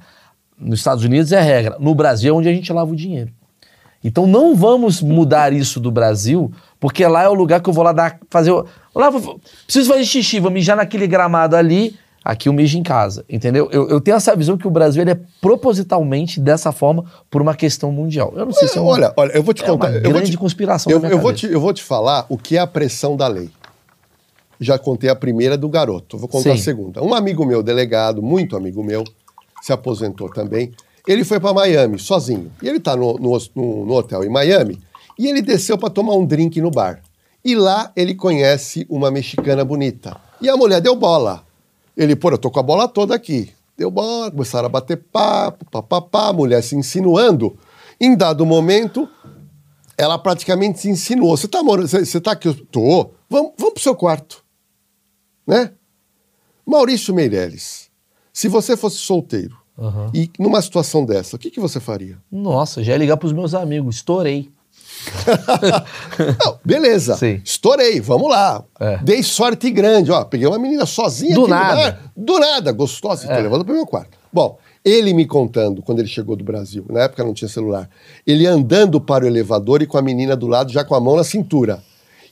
Nos 0.57 0.79
Estados 0.79 1.03
Unidos 1.03 1.31
é 1.33 1.41
regra. 1.41 1.75
No 1.77 1.93
Brasil 1.93 2.33
é 2.33 2.37
onde 2.37 2.47
a 2.47 2.53
gente 2.53 2.71
lava 2.71 2.89
o 2.89 2.95
dinheiro. 2.95 3.31
Então 4.03 4.25
não 4.25 4.55
vamos 4.55 5.01
mudar 5.01 5.51
isso 5.51 5.79
do 5.79 5.91
Brasil, 5.91 6.51
porque 6.79 7.05
lá 7.05 7.23
é 7.23 7.29
o 7.29 7.33
lugar 7.33 7.61
que 7.61 7.69
eu 7.69 7.73
vou 7.73 7.83
lá 7.83 7.91
dar, 7.91 8.17
fazer. 8.29 8.53
Lá 8.97 9.09
vou, 9.09 9.39
preciso 9.65 9.89
fazer 9.91 10.03
xixi, 10.05 10.39
vou 10.39 10.51
mijar 10.51 10.75
naquele 10.75 11.07
gramado 11.07 11.55
ali, 11.55 11.95
aqui 12.23 12.49
eu 12.49 12.53
mijo 12.53 12.77
em 12.77 12.83
casa, 12.83 13.23
entendeu? 13.29 13.69
Eu, 13.71 13.87
eu 13.89 14.01
tenho 14.01 14.17
essa 14.17 14.35
visão 14.35 14.57
que 14.57 14.67
o 14.67 14.71
Brasil 14.71 15.01
ele 15.01 15.11
é 15.11 15.19
propositalmente 15.39 16.39
dessa 16.39 16.71
forma 16.71 17.05
por 17.29 17.41
uma 17.41 17.55
questão 17.55 17.91
mundial. 17.91 18.33
Eu 18.35 18.45
não 18.45 18.51
sei 18.53 18.67
se 18.67 18.77
é 18.77 18.81
uma, 18.81 18.91
olha, 18.91 19.13
olha, 19.15 19.31
eu 19.33 19.43
vou 19.43 19.53
te 19.53 19.63
é 19.63 19.67
contar. 19.67 19.87
uma 19.89 19.95
eu 19.97 20.03
vou 20.03 20.13
grande 20.13 20.31
te- 20.31 20.37
conspiração 20.37 20.91
Eu, 20.91 21.03
eu 21.05 21.19
vou 21.19 21.33
te, 21.33 21.45
eu 21.45 21.59
vou 21.59 21.73
te 21.73 21.83
falar 21.83 22.25
o 22.29 22.37
que 22.37 22.57
é 22.57 22.59
a 22.59 22.67
pressão 22.67 23.15
da 23.15 23.27
lei. 23.27 23.49
Já 24.59 24.79
contei 24.79 25.09
a 25.09 25.15
primeira 25.15 25.55
do 25.57 25.69
garoto, 25.69 26.17
vou 26.17 26.27
contar 26.27 26.53
a 26.53 26.57
Sim. 26.57 26.63
segunda. 26.63 27.03
Um 27.03 27.13
amigo 27.13 27.45
meu, 27.45 27.61
delegado, 27.61 28.23
muito 28.23 28.55
amigo 28.57 28.83
meu, 28.83 29.03
se 29.61 29.71
aposentou 29.71 30.29
também. 30.29 30.71
Ele 31.07 31.23
foi 31.23 31.39
para 31.39 31.53
Miami 31.53 31.99
sozinho. 31.99 32.51
E 32.61 32.67
ele 32.67 32.79
tá 32.79 32.95
no, 32.95 33.13
no, 33.19 33.37
no- 33.55 33.85
no 33.85 33.93
hotel 33.93 34.23
em 34.23 34.29
Miami. 34.29 34.79
E 35.17 35.27
ele 35.27 35.41
desceu 35.43 35.77
para 35.77 35.89
tomar 35.91 36.15
um 36.15 36.25
drink 36.25 36.59
no 36.59 36.71
bar. 36.71 37.01
E 37.43 37.55
lá 37.55 37.91
ele 37.95 38.13
conhece 38.13 38.85
uma 38.89 39.09
mexicana 39.09 39.63
bonita. 39.63 40.19
E 40.41 40.49
a 40.49 40.57
mulher 40.57 40.81
deu 40.81 40.95
bola. 40.95 41.43
Ele, 41.95 42.15
pô, 42.15 42.29
eu 42.29 42.37
tô 42.37 42.51
com 42.51 42.59
a 42.59 42.63
bola 42.63 42.87
toda 42.87 43.15
aqui. 43.15 43.51
Deu 43.77 43.89
bola, 43.91 44.31
começaram 44.31 44.65
a 44.65 44.69
bater 44.69 44.97
papo, 44.97 45.65
papapá, 45.69 46.29
a 46.29 46.33
mulher 46.33 46.61
se 46.63 46.75
insinuando. 46.75 47.57
Em 47.99 48.15
dado 48.15 48.45
momento, 48.45 49.07
ela 49.97 50.17
praticamente 50.17 50.79
se 50.79 50.89
insinuou. 50.89 51.35
Você 51.35 51.47
tá 51.47 51.63
morando, 51.63 51.87
você, 51.87 52.21
tá 52.21 52.31
aqui? 52.31 52.47
Eu 52.47 52.53
tô. 52.53 53.11
Vamos, 53.29 53.53
vamos 53.57 53.73
pro 53.73 53.83
seu 53.83 53.95
quarto. 53.95 54.43
Né? 55.45 55.71
Maurício 56.65 57.13
Meirelles, 57.13 57.89
se 58.33 58.49
você 58.49 58.75
fosse 58.75 58.97
solteiro 58.97 59.57
Aham. 59.79 60.11
e 60.13 60.29
numa 60.37 60.61
situação 60.61 61.05
dessa, 61.05 61.37
o 61.37 61.39
que, 61.39 61.49
que 61.49 61.59
você 61.59 61.79
faria? 61.79 62.17
Nossa, 62.29 62.83
já 62.83 62.91
ia 62.91 62.97
ligar 62.97 63.17
pros 63.17 63.31
meus 63.31 63.53
amigos, 63.53 63.95
estourei. 63.95 64.51
Não, 66.45 66.59
beleza. 66.63 67.15
Sim. 67.15 67.41
Estourei, 67.43 67.99
vamos 67.99 68.29
lá. 68.29 68.63
É. 68.79 68.97
Dei 68.97 69.23
sorte 69.23 69.69
grande, 69.71 70.11
ó. 70.11 70.23
Peguei 70.23 70.47
uma 70.47 70.59
menina 70.59 70.85
sozinha 70.85 71.35
Do 71.35 71.47
nada. 71.47 71.81
É. 71.81 71.91
bar. 71.91 72.11
Do 72.15 72.39
nada, 72.39 72.71
gostosa. 72.71 73.27
Tô 73.27 73.33
levando 73.33 73.65
pro 73.65 73.73
meu 73.73 73.85
quarto. 73.85 74.17
Bom, 74.31 74.57
ele 74.83 75.13
me 75.13 75.25
contando 75.25 75.81
quando 75.81 75.99
ele 75.99 76.07
chegou 76.07 76.35
do 76.35 76.43
Brasil, 76.43 76.85
na 76.89 77.01
época 77.01 77.23
não 77.23 77.33
tinha 77.33 77.49
celular, 77.49 77.89
ele 78.25 78.45
andando 78.45 79.01
para 79.01 79.25
o 79.25 79.27
elevador 79.27 79.81
e 79.81 79.87
com 79.87 79.97
a 79.97 80.01
menina 80.01 80.35
do 80.35 80.47
lado 80.47 80.71
já 80.71 80.83
com 80.83 80.95
a 80.95 80.99
mão 80.99 81.15
na 81.15 81.23
cintura. 81.23 81.83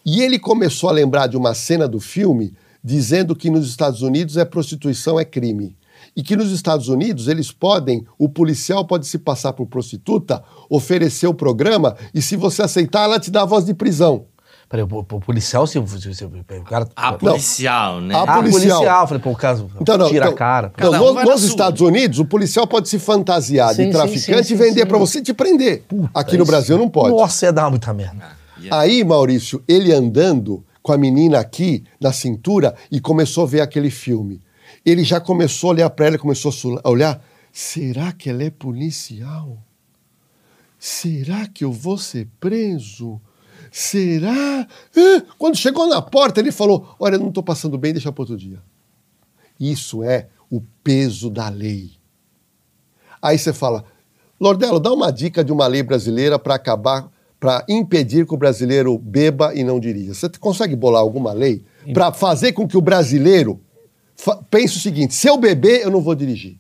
E 0.06 0.22
ele 0.22 0.38
começou 0.38 0.90
a 0.90 0.94
lembrar 0.94 1.28
de 1.28 1.36
uma 1.36 1.54
cena 1.54 1.88
do 1.88 2.00
filme 2.00 2.54
dizendo 2.84 3.36
que 3.36 3.50
nos 3.50 3.68
Estados 3.68 4.04
Unidos 4.04 4.38
é 4.38 4.46
prostituição 4.46 5.20
é 5.20 5.26
crime. 5.26 5.76
E 6.16 6.24
que 6.24 6.36
nos 6.36 6.52
Estados 6.52 6.88
Unidos 6.88 7.28
eles 7.28 7.52
podem, 7.52 8.06
o 8.18 8.30
policial 8.30 8.86
pode 8.86 9.06
se 9.06 9.18
passar 9.20 9.52
por 9.54 9.66
prostituta, 9.68 10.42
oferecer 10.70 11.28
o 11.28 11.34
programa 11.34 11.96
e 12.14 12.22
se 12.22 12.38
você 12.38 12.62
aceitar, 12.62 13.04
ela 13.04 13.20
te 13.20 13.30
dá 13.30 13.42
a 13.42 13.46
voz 13.46 13.66
de 13.66 13.74
prisão. 13.74 14.26
Peraí, 14.70 14.84
o, 14.84 14.98
o 14.98 15.04
policial, 15.20 15.68
se, 15.68 15.80
se, 15.88 16.14
se- 16.16 16.26
o 16.26 16.64
cara. 16.64 16.88
A 16.96 17.14
policial, 17.14 18.02
né? 18.02 18.16
A 18.16 18.22
Ah, 18.24 18.36
policial. 18.42 18.78
policial. 18.80 19.08
Falei, 19.08 19.22
pô, 19.22 19.30
o 19.32 19.36
caso. 19.36 19.70
Então, 19.80 19.96
não, 19.98 20.08
tira 20.08 20.26
então, 20.26 20.34
a 20.34 20.36
cara. 20.38 20.72
então, 20.76 20.92
um 20.92 21.14
nos 21.14 21.24
nos. 21.26 21.44
Estados 21.44 21.82
Unidos, 21.82 22.18
o 22.18 22.26
policial 22.26 22.66
pode 22.66 22.90
se 22.90 22.98
fantasiar 22.98 23.76
Sim, 23.76 23.86
de 23.88 23.92
traficante 23.92 24.48
sim, 24.48 24.54
e 24.56 24.58
sim, 24.58 24.64
vender 24.64 24.82
sim. 24.82 24.88
pra 24.88 24.98
você 24.98 25.20
e 25.20 25.22
te 25.22 25.34
prender. 25.36 25.84
Aqui 26.14 26.36
no 26.38 26.46
Brasil 26.46 26.78
não 26.80 26.90
pode. 26.90 27.16
Nossa, 27.16 27.46
ia 27.46 27.54
dar 27.54 27.70
muita 27.70 27.94
merda. 27.94 28.26
Aí, 28.72 29.04
Maurício, 29.04 29.62
ele 29.68 29.94
andando 29.94 30.64
com 30.82 30.92
a 30.92 30.98
menina 30.98 31.40
aqui 31.40 31.84
na 32.02 32.12
cintura 32.12 32.74
e 32.92 33.00
começou 33.00 33.44
a 33.44 33.48
ver 33.48 33.62
aquele 33.62 33.92
filme. 33.92 34.42
Ele 34.86 35.04
já 35.04 35.20
começou 35.20 35.70
a 35.70 35.74
olhar 35.74 35.90
pra 35.90 36.08
ela, 36.08 36.18
começou 36.18 36.52
a 36.84 36.90
olhar. 36.90 37.26
Será 37.52 38.12
que 38.12 38.30
ela 38.30 38.44
é 38.44 38.50
policial? 38.50 39.58
Será 40.78 41.48
que 41.48 41.64
eu 41.64 41.72
vou 41.72 41.98
ser 41.98 42.28
preso? 42.40 43.20
Será? 43.72 44.68
Ah, 44.96 45.24
Quando 45.38 45.58
chegou 45.58 45.88
na 45.88 46.02
porta, 46.02 46.40
ele 46.40 46.52
falou: 46.52 46.96
Olha, 47.00 47.16
eu 47.16 47.20
não 47.20 47.30
estou 47.30 47.44
passando 47.44 47.78
bem, 47.78 47.94
deixa 47.94 48.12
para 48.12 48.22
outro 48.22 48.38
dia. 48.38 48.62
Isso 49.60 50.04
é 50.04 50.28
o 50.50 50.62
peso 50.84 51.30
da 51.30 51.50
lei. 51.50 51.92
Aí 53.22 53.40
você 53.40 53.52
fala, 53.52 53.84
Lordelo, 54.40 54.80
dá 54.80 54.94
uma 54.94 55.12
dica 55.12 55.44
de 55.44 55.52
uma 55.52 55.66
lei 55.66 55.82
brasileira 55.82 56.38
para 56.38 56.56
acabar, 56.56 57.10
para 57.40 57.66
impedir 57.68 58.28
que 58.28 58.34
o 58.34 58.38
brasileiro 58.38 58.98
beba 58.98 59.56
e 59.56 59.64
não 59.64 59.80
dirija. 59.80 60.14
Você 60.14 60.30
consegue 60.40 60.76
bolar 60.76 61.02
alguma 61.02 61.34
lei 61.34 61.64
para 61.94 62.12
fazer 62.12 62.52
com 62.52 62.68
que 62.68 62.78
o 62.78 62.82
brasileiro 62.82 63.60
pense 64.50 64.78
o 64.78 64.80
seguinte: 64.80 65.14
se 65.14 65.28
eu 65.28 65.38
beber, 65.38 65.82
eu 65.82 65.92
não 65.92 66.02
vou 66.02 66.16
dirigir? 66.16 66.58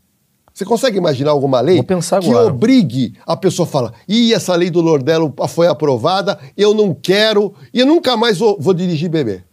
Você 0.54 0.64
consegue 0.64 0.98
imaginar 0.98 1.32
alguma 1.32 1.60
lei 1.60 1.84
que 1.84 2.34
obrigue 2.34 3.14
a 3.28 3.36
pessoa 3.36 3.68
a 3.68 3.70
falar, 3.70 3.94
ih, 4.08 4.34
essa 4.34 4.56
lei 4.56 4.70
do 4.70 4.80
Lordelo 4.80 5.34
foi 5.50 5.68
aprovada, 5.68 6.40
eu 6.56 6.74
não 6.74 6.94
quero, 6.94 7.54
e 7.74 7.82
eu 7.82 7.86
nunca 7.86 8.16
mais 8.16 8.38
vou, 8.38 8.58
vou 8.58 8.74
dirigir 8.74 9.08
e 9.08 9.10
beber. 9.10 9.44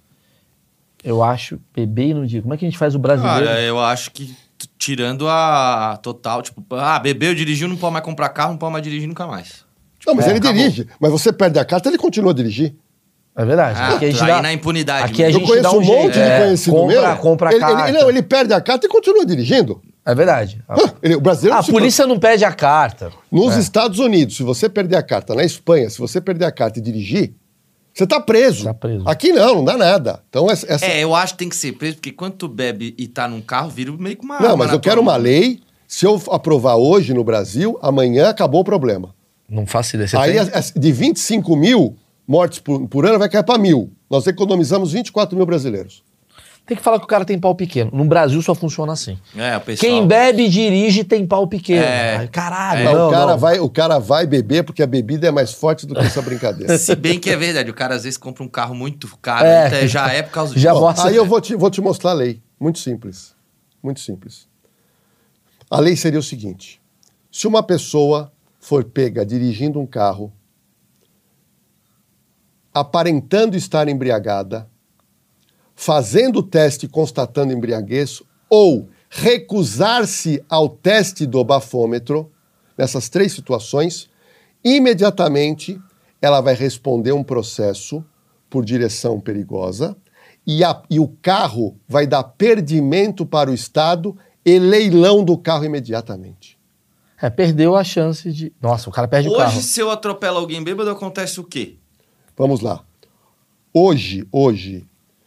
Eu 1.03 1.21
acho, 1.25 1.59
beber 1.75 2.11
e 2.11 2.15
não 2.15 2.25
digo. 2.25 2.43
Como 2.43 2.55
é 2.55 2.57
que 2.57 2.65
a 2.65 2.69
gente 2.69 2.79
faz 2.79 2.95
o 2.95 3.01
brasileiro? 3.01 3.45
Cara, 3.47 3.61
eu 3.63 3.81
acho 3.81 4.13
que 4.13 4.33
tirando 4.79 5.29
a 5.29 5.99
total, 6.01 6.41
tipo, 6.41 6.63
ah, 6.77 7.01
bebeu, 7.01 7.35
dirigiu, 7.35 7.67
não 7.67 7.77
pode 7.77 7.93
mais 7.95 8.05
comprar 8.05 8.29
carro, 8.29 8.53
não 8.53 8.59
pode 8.59 8.73
mais 8.73 8.85
dirigir 8.85 9.09
nunca 9.09 9.27
mais. 9.27 9.65
Não, 10.07 10.15
mas 10.15 10.27
É, 10.27 10.31
ele 10.31 10.39
acabou. 10.39 10.57
dirige. 10.57 10.87
Mas 11.01 11.11
você 11.11 11.33
perde 11.33 11.59
a 11.59 11.65
carta, 11.65 11.89
ele 11.89 11.99
continua 11.99 12.31
a 12.31 12.35
dirigir. 12.35 12.77
É 13.35 13.45
verdade. 13.47 13.79
Ah, 13.81 13.95
aqui 13.95 14.05
a 14.05 14.11
gente 14.11 14.21
aí 14.23 14.29
dá, 14.29 14.43
na 14.43 14.53
impunidade 14.53 15.05
Aqui 15.07 15.23
a 15.23 15.27
mesmo. 15.27 15.41
Eu 15.41 15.47
gente 15.47 15.49
conheço 15.49 15.63
dá 15.63 15.73
um, 15.73 15.81
um 15.81 15.85
monte 15.85 16.03
jeito. 16.03 16.13
de 16.13 16.21
É, 16.21 16.39
conhecido 16.45 16.77
compra, 16.77 17.01
meu. 17.09 17.17
Compra 17.17 17.49
a 17.49 17.53
ele, 17.53 17.61
carta. 17.61 17.89
ele- 17.89 17.99
não, 17.99 18.09
ele 18.11 18.23
perde 18.23 18.53
a 18.53 18.61
carta 18.61 18.87
e 18.87 18.89
continua 18.91 19.25
dirigindo. 19.25 19.81
É 20.05 20.15
verdade. 20.15 20.63
Ah, 20.69 20.77
ele- 21.03 21.15
o 21.15 21.21
brasileiro 21.21 21.55
a 21.55 21.59
não 21.59 21.65
se 21.65 21.71
polícia 21.73 22.07
não 22.07 22.19
pede 22.19 22.45
a 22.45 22.53
carta. 22.53 23.11
Nos 23.31 23.57
Estados 23.57 23.99
Unidos, 23.99 24.37
se 24.37 24.43
você 24.43 24.69
perder 24.69 24.97
a 24.97 25.03
carta, 25.03 25.35
na 25.35 25.45
Espanha, 25.45 25.89
se 25.89 25.99
você 25.99 26.21
perder 26.21 26.45
a 26.45 26.53
carta 26.53 26.79
e 26.79 26.83
dirigir, 26.83 27.33
você 27.95 28.07
tá 28.07 28.21
preso. 28.21 28.65
Tá 28.65 28.75
preso. 28.75 29.09
Aqui 29.09 29.33
não, 29.33 29.55
não 29.57 29.65
dá 29.65 29.79
nada. 29.79 30.21
Então 30.29 30.51
essa. 30.51 30.71
essa- 30.71 30.85
É, 30.85 31.03
eu 31.03 31.15
acho 31.15 31.33
que 31.35 31.39
tem 31.39 31.49
que 31.49 31.57
ser 31.57 31.73
preso, 31.73 31.97
porque 31.97 32.13
quando 32.13 32.35
tu 32.35 32.49
bebe 32.49 32.95
e 32.99 33.07
tá 33.07 33.27
num 33.27 33.41
carro, 33.41 33.71
vira 33.71 33.91
meio 33.93 34.17
que 34.17 34.25
uma 34.27 34.41
não, 34.41 34.57
mas 34.59 34.73
eu 34.73 34.81
quero 34.81 35.01
uma 35.01 35.13
mão. 35.13 35.21
lei. 35.23 35.59
Se 35.89 36.05
eu 36.07 36.21
aprovar 36.31 36.77
hoje 36.77 37.15
no 37.15 37.23
Brasil, 37.25 37.79
amanhã 37.83 38.29
acabou 38.29 38.61
o 38.61 38.65
problema. 38.65 39.15
Não 39.49 39.67
faço 39.67 39.95
ideia. 39.97 40.09
Você 40.09 40.17
Aí 40.17 40.35
tem? 40.35 40.63
de 40.81 40.93
25 40.93 41.55
mil 41.55 41.97
mortes 42.27 42.59
por, 42.59 42.87
por 42.89 43.07
ano 43.07 43.19
vai 43.19 43.29
cair 43.29 43.45
para 43.45 43.59
mil. 43.59 43.91
Nós 44.11 44.27
economizamos 44.27 44.93
24 44.93 45.37
mil 45.37 45.47
brasileiros. 45.47 46.03
Tem 46.65 46.77
que 46.77 46.83
falar 46.83 46.99
que 47.01 47.05
o 47.05 47.09
cara 47.09 47.25
tem 47.25 47.37
pau 47.41 47.57
pequeno. 47.57 47.91
No 47.93 48.05
Brasil 48.05 48.41
só 48.41 48.55
funciona 48.55 48.93
assim. 48.93 49.19
É, 49.37 49.59
pessoal... 49.59 49.91
Quem 49.91 50.07
bebe 50.07 50.45
e 50.45 50.49
dirige 50.49 51.03
tem 51.03 51.27
pau 51.27 51.49
pequeno. 51.49 51.83
É. 51.83 52.29
Caralho, 52.31 52.85
Não, 52.85 52.95
não, 52.95 53.09
o, 53.09 53.11
cara 53.11 53.27
não. 53.33 53.39
Vai, 53.39 53.59
o 53.59 53.69
cara 53.69 53.99
vai 53.99 54.27
beber 54.29 54.63
porque 54.63 54.81
a 54.81 54.87
bebida 54.87 55.27
é 55.27 55.31
mais 55.33 55.53
forte 55.53 55.85
do 55.87 55.95
que 55.95 56.01
essa 56.01 56.23
brincadeira. 56.23 56.79
Se 56.79 56.95
bem 56.95 57.19
que 57.19 57.31
é 57.31 57.37
verdade, 57.37 57.69
o 57.69 57.75
cara 57.75 57.97
às 57.97 58.05
vezes 58.05 58.17
compra 58.17 58.45
um 58.45 58.49
carro 58.49 58.77
muito 58.77 59.09
caro, 59.21 59.45
É. 59.45 59.67
até 59.67 59.89
já 59.89 60.13
é 60.13 60.23
por 60.23 60.31
causa 60.31 60.57
Já 60.57 60.71
disso. 60.71 60.81
Mostra- 60.83 61.09
aí 61.11 61.17
eu 61.17 61.27
vou 61.27 61.41
te, 61.41 61.57
vou 61.57 61.69
te 61.69 61.81
mostrar 61.81 62.11
a 62.13 62.15
lei. 62.15 62.41
Muito 62.61 62.79
simples. 62.79 63.35
Muito 63.83 63.99
simples. 63.99 64.47
A 65.69 65.81
lei 65.81 65.97
seria 65.97 66.21
o 66.21 66.23
seguinte: 66.23 66.81
se 67.31 67.49
uma 67.49 67.63
pessoa 67.63 68.31
for 68.61 68.85
pega 68.85 69.27
dirigindo 69.27 69.81
um 69.81 69.87
carro, 69.87 70.33
aparentando 72.75 73.57
estar 73.57 73.89
embriagada, 73.89 74.69
fazendo 75.75 76.39
o 76.39 76.43
teste 76.43 76.87
constatando 76.89 77.53
embriaguez, 77.53 78.23
ou 78.49 78.89
recusar-se 79.09 80.43
ao 80.49 80.69
teste 80.69 81.27
do 81.27 81.43
bafômetro, 81.45 82.31
nessas 82.77 83.09
três 83.09 83.33
situações, 83.33 84.09
imediatamente 84.65 85.79
ela 86.21 86.41
vai 86.41 86.55
responder 86.55 87.13
um 87.13 87.23
processo 87.25 88.05
por 88.49 88.65
direção 88.65 89.21
perigosa 89.21 89.97
e, 90.47 90.63
a- 90.65 90.83
e 90.89 90.99
o 91.01 91.09
carro 91.21 91.77
vai 91.89 92.07
dar 92.07 92.23
perdimento 92.23 93.27
para 93.27 93.51
o 93.51 93.55
Estado 93.55 94.17
e 94.45 94.59
leilão 94.59 95.25
do 95.25 95.37
carro 95.37 95.65
imediatamente. 95.65 96.59
É, 97.21 97.31
perdeu 97.31 97.77
a 97.77 97.85
chance 97.85 98.33
de. 98.33 98.53
Nossa, 98.61 98.91
o 98.91 98.93
cara 98.93 99.07
perde 99.07 99.29
o 99.29 99.37
carro. 99.37 99.57
Hoje, 99.57 99.63
se 99.63 99.79
eu 99.81 99.91
atropelo 99.91 100.39
alguém 100.39 100.63
bêbado, 100.63 100.91
acontece 100.91 101.39
o 101.39 101.45
quê? 101.45 101.77
Vamos 102.37 102.61
lá. 102.61 102.83
Hoje, 103.75 104.27
hoje, 104.31 104.87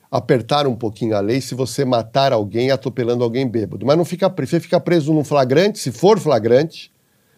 apertaram 0.09 0.71
um 0.71 0.75
pouquinho 0.75 1.15
a 1.15 1.19
lei 1.19 1.41
se 1.41 1.55
você 1.55 1.83
matar 1.83 2.31
alguém 2.31 2.71
atropelando 2.71 3.23
alguém 3.23 3.47
bêbado. 3.47 3.85
Mas 3.85 3.97
não 3.97 4.05
fica 4.05 4.29
preso. 4.29 4.51
Você 4.51 4.59
fica 4.59 4.79
preso 4.79 5.13
num 5.13 5.23
flagrante, 5.23 5.79
se 5.79 5.91
for 5.91 6.19
flagrante, 6.19 6.91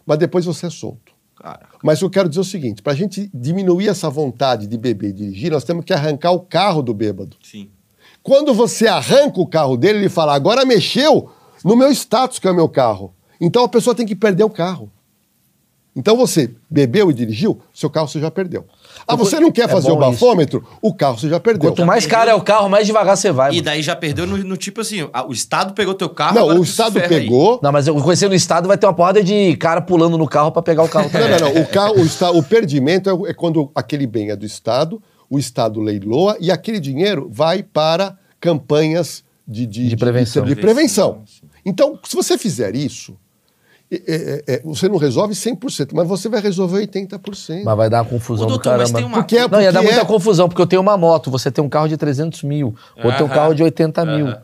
mas 0.06 0.18
depois 0.18 0.46
você 0.46 0.68
é 0.68 0.70
solto. 0.70 1.16
Cara, 1.36 1.68
Mas 1.84 2.02
eu 2.02 2.10
quero 2.10 2.28
dizer 2.28 2.42
o 2.42 2.44
seguinte: 2.44 2.82
para 2.82 2.94
a 2.94 2.96
gente 2.96 3.30
diminuir 3.34 3.90
essa 3.90 4.10
vontade 4.10 4.68
de 4.68 4.78
beber 4.78 5.10
e 5.10 5.14
dirigir, 5.14 5.52
nós 5.52 5.64
temos 5.64 5.86
que 5.86 5.94
arrancar 5.94 6.32
o 6.32 6.40
carro 6.40 6.82
do 6.82 6.94
bêbado. 6.94 7.38
sim. 7.44 7.70
Quando 8.24 8.54
você 8.54 8.88
arranca 8.88 9.40
o 9.40 9.48
carro 9.48 9.78
dele, 9.78 10.00
ele 10.00 10.10
fala: 10.10 10.34
agora 10.34 10.66
mexeu 10.66 11.32
no 11.64 11.76
meu 11.76 11.90
status, 11.92 12.40
que 12.40 12.48
é 12.48 12.52
o 12.52 12.56
meu 12.56 12.68
carro. 12.68 13.14
Então 13.40 13.64
a 13.64 13.70
pessoa 13.70 13.96
tem 13.96 14.06
que 14.06 14.16
perder 14.16 14.44
o 14.44 14.50
carro. 14.50 14.92
Então 15.96 16.16
você 16.16 16.54
bebeu 16.70 17.10
e 17.10 17.14
dirigiu, 17.14 17.60
seu 17.74 17.90
carro 17.90 18.08
você 18.08 18.20
já 18.20 18.30
perdeu. 18.30 18.66
Ah, 19.06 19.16
você 19.16 19.40
não 19.40 19.52
quer 19.52 19.66
É 19.66 19.68
fazer 19.68 19.92
o 19.92 19.96
bom 19.96 20.12
isso. 20.12 20.12
bafômetro? 20.26 20.66
O 20.82 20.94
carro 20.94 21.18
você 21.20 21.28
já 21.30 21.40
perdeu. 21.40 21.70
Quanto 21.72 21.86
mais 21.86 22.06
caro 22.06 22.30
é 22.30 22.34
o 22.36 22.42
carro, 22.42 22.70
mais 22.70 22.88
devagar 22.88 23.18
você 23.18 23.32
vai. 23.32 23.52
E 23.52 23.56
mano. 23.56 23.66
daí 23.66 23.82
já 23.82 23.96
perdeu 23.96 24.26
no, 24.26 24.38
no 24.38 24.56
tipo 24.58 24.82
assim, 24.82 25.02
o 25.28 25.32
Estado 25.34 25.74
pegou 25.74 25.94
teu 25.94 26.10
carro. 26.10 26.36
Não, 26.36 26.44
agora 26.44 26.60
o 26.60 26.64
Estado 26.64 26.94
ferra 26.94 27.06
aí. 27.16 27.22
pegou. 27.22 27.60
Não, 27.62 27.72
mas 27.72 27.88
eu 27.88 27.96
conhecendo 28.02 28.32
o 28.32 28.36
estado, 28.36 28.68
vai 28.68 28.78
ter 28.78 28.86
uma 28.86 28.94
porrada 28.94 29.24
de 29.24 29.56
cara 29.58 29.82
pulando 29.82 30.18
no 30.18 30.28
carro 30.28 30.52
pra 30.52 30.62
pegar 30.62 30.84
o 30.84 30.90
carro 30.90 31.06
Não, 31.06 31.12
também. 31.12 31.30
não, 31.40 31.54
não. 31.54 31.62
O, 31.62 31.68
carro, 31.68 31.96
o, 32.00 32.06
esta- 32.06 32.32
o 32.32 32.42
perdimento 32.42 33.10
é, 33.10 33.30
é 33.32 33.34
quando 33.34 33.70
aquele 33.76 34.08
bem 34.08 34.30
é 34.32 34.36
do 34.36 34.46
Estado, 34.46 35.02
o 35.30 35.38
Estado 35.38 35.82
leiloa 35.82 36.38
e 36.40 36.50
aquele 36.52 36.80
dinheiro 36.80 37.28
vai 37.32 37.62
para 37.64 38.16
campanhas 38.40 39.24
de, 39.48 39.66
de, 39.66 39.88
De 39.90 39.98
prevenção. 39.98 40.46
de 40.46 40.56
prevenção. 40.56 41.24
Então, 41.66 42.00
se 42.04 42.16
você 42.16 42.38
fizer 42.38 42.76
isso, 42.76 43.18
é- 43.92 44.44
é- 44.48 44.54
é, 44.56 44.62
você 44.64 44.90
não 44.90 44.98
resolve 44.98 45.34
100%, 45.34 45.94
mas 45.94 46.08
você 46.08 46.28
vai 46.28 46.42
resolver 46.42 46.78
80%. 46.80 47.64
Mas 47.64 47.78
vai 47.78 47.90
dar 47.90 48.02
uma 48.02 48.10
confusão 48.10 48.46
Ô, 48.46 48.50
do 48.50 48.54
doutor, 48.56 48.78
mas 48.78 48.92
caramba. 48.92 48.98
tem 49.00 49.06
uma 49.08 49.18
Porque 49.18 49.38
é 49.38 49.48
Não, 49.48 49.62
ia 49.62 49.72
dar 49.72 49.80
porque 49.80 49.94
muita 49.94 50.02
é- 50.06 50.06
confusão, 50.14 50.50
porque 50.50 50.62
eu 50.62 50.68
tenho 50.68 50.82
uma 50.82 50.98
moto, 50.98 51.32
você 51.32 51.50
tem 51.50 51.64
um 51.64 51.70
carro 51.70 51.88
de 51.88 51.96
300 51.98 52.44
mil, 52.44 52.76
ou 53.04 53.12
tem 53.14 53.26
um 53.26 53.30
carro 53.30 53.54
de 53.54 53.64
80 53.64 54.04
mil. 54.06 54.26
Como 54.26 54.38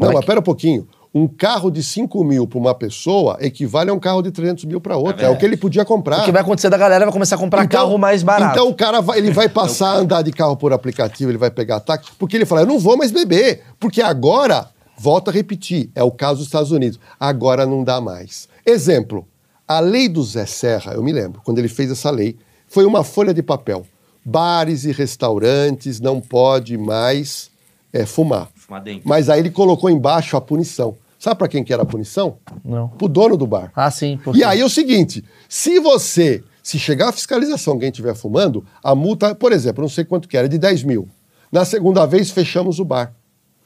Não, 0.00 0.10
é 0.10 0.14
mas 0.14 0.20
que- 0.20 0.26
pera 0.26 0.40
um 0.40 0.42
pouquinho. 0.42 0.88
Um 1.14 1.26
carro 1.26 1.70
de 1.70 1.82
5 1.82 2.22
mil 2.22 2.46
para 2.46 2.58
uma 2.58 2.74
pessoa 2.74 3.38
equivale 3.40 3.90
a 3.90 3.94
um 3.94 3.98
carro 3.98 4.22
de 4.22 4.30
300 4.30 4.64
mil 4.66 4.78
para 4.80 4.96
outra. 4.96 5.12
É, 5.12 5.16
verdade. 5.16 5.34
o 5.36 5.38
que 5.38 5.46
ele 5.46 5.56
podia 5.56 5.84
comprar. 5.84 6.20
O 6.20 6.24
que 6.24 6.30
vai 6.30 6.42
acontecer 6.42 6.68
da 6.68 6.76
galera 6.76 7.04
vai 7.06 7.12
começar 7.12 7.36
a 7.36 7.38
comprar 7.38 7.66
carro 7.66 7.96
mais 7.98 8.22
barato. 8.22 8.52
Então 8.52 8.68
o 8.68 8.74
cara 8.74 9.00
vai, 9.00 9.18
ele 9.18 9.30
vai 9.32 9.48
passar 9.48 9.92
a 9.92 9.96
andar 9.96 10.22
de 10.22 10.30
carro 10.30 10.54
por 10.56 10.72
aplicativo, 10.72 11.30
ele 11.30 11.38
vai 11.38 11.50
pegar 11.50 11.80
táxi, 11.80 12.10
porque 12.18 12.36
ele 12.36 12.44
fala, 12.44 12.60
eu 12.60 12.66
não 12.66 12.78
vou 12.78 12.96
mais 12.96 13.10
beber, 13.10 13.62
porque 13.80 14.02
agora, 14.02 14.68
volto 14.98 15.28
a 15.28 15.32
repetir, 15.32 15.90
é 15.94 16.02
o 16.02 16.10
caso 16.10 16.38
dos 16.38 16.46
Estados 16.46 16.70
Unidos, 16.72 16.98
agora 17.18 17.64
não 17.64 17.84
dá 17.84 18.00
mais. 18.00 18.48
Exemplo, 18.66 19.26
a 19.66 19.80
lei 19.80 20.08
do 20.08 20.22
Zé 20.22 20.46
Serra, 20.46 20.92
eu 20.94 21.02
me 21.02 21.12
lembro, 21.12 21.40
quando 21.44 21.58
ele 21.58 21.68
fez 21.68 21.90
essa 21.90 22.10
lei, 22.10 22.36
foi 22.66 22.84
uma 22.84 23.04
folha 23.04 23.32
de 23.32 23.42
papel. 23.42 23.86
Bares 24.24 24.84
e 24.84 24.92
restaurantes 24.92 26.00
não 26.00 26.20
pode 26.20 26.76
mais 26.76 27.50
é, 27.92 28.04
fumar. 28.04 28.48
Fumar 28.54 28.82
dentro. 28.82 29.08
Mas 29.08 29.28
aí 29.30 29.40
ele 29.40 29.50
colocou 29.50 29.88
embaixo 29.88 30.36
a 30.36 30.40
punição. 30.40 30.96
Sabe 31.18 31.38
para 31.38 31.48
quem 31.48 31.64
que 31.64 31.72
era 31.72 31.82
a 31.82 31.86
punição? 31.86 32.36
Não. 32.64 32.88
Pro 32.88 33.08
dono 33.08 33.36
do 33.36 33.46
bar. 33.46 33.72
Ah, 33.74 33.90
sim. 33.90 34.18
porque- 34.22 34.38
E 34.40 34.44
aí 34.44 34.60
é 34.60 34.64
o 34.64 34.68
seguinte: 34.68 35.24
se 35.48 35.80
você, 35.80 36.44
se 36.62 36.78
chegar 36.78 37.08
a 37.08 37.12
fiscalização, 37.12 37.72
alguém 37.74 37.88
estiver 37.88 38.14
fumando, 38.14 38.64
a 38.84 38.94
multa, 38.94 39.34
por 39.34 39.52
exemplo, 39.52 39.82
não 39.82 39.88
sei 39.88 40.04
quanto 40.04 40.28
que 40.28 40.36
era, 40.36 40.48
de 40.48 40.58
10 40.58 40.82
mil. 40.84 41.08
Na 41.50 41.64
segunda 41.64 42.04
vez, 42.06 42.30
fechamos 42.30 42.78
o 42.78 42.84
bar. 42.84 43.12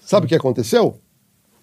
Sabe 0.01 0.26
o 0.26 0.28
que 0.28 0.35
aconteceu? 0.35 0.97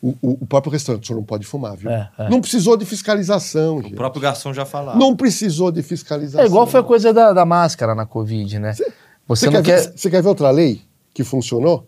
O, 0.02 0.10
o- 0.22 0.38
o 0.42 0.46
próprio 0.46 0.72
restaurante, 0.72 1.04
o 1.04 1.08
senhor 1.08 1.18
não 1.20 1.26
pode 1.26 1.46
fumar, 1.46 1.76
viu? 1.76 1.90
É, 1.90 2.10
é. 2.18 2.30
Não 2.30 2.40
precisou 2.40 2.78
de 2.78 2.86
fiscalização, 2.86 3.78
O 3.78 3.82
gente. 3.84 3.96
próprio 3.96 4.22
garçom 4.22 4.54
já 4.54 4.66
falava. 4.66 4.98
Não 4.98 5.16
precisou 5.16 5.72
de 5.72 5.84
fiscalização. 5.84 6.42
É 6.42 6.46
igual 6.48 6.66
foi 6.68 6.80
a 6.80 6.84
coisa 6.84 7.12
da, 7.14 7.34
da 7.34 7.46
máscara 7.46 7.94
na 7.94 8.06
Covid, 8.06 8.60
né? 8.60 8.74
Você 8.74 8.86
Você, 9.28 9.46
não 9.48 9.54
quer, 9.54 9.64
quer. 9.64 9.82
ver, 9.90 9.94
você 9.98 10.10
quer 10.10 10.22
ver 10.22 10.30
outra 10.30 10.50
lei 10.52 10.82
que 11.14 11.24
funcionou? 11.24 11.86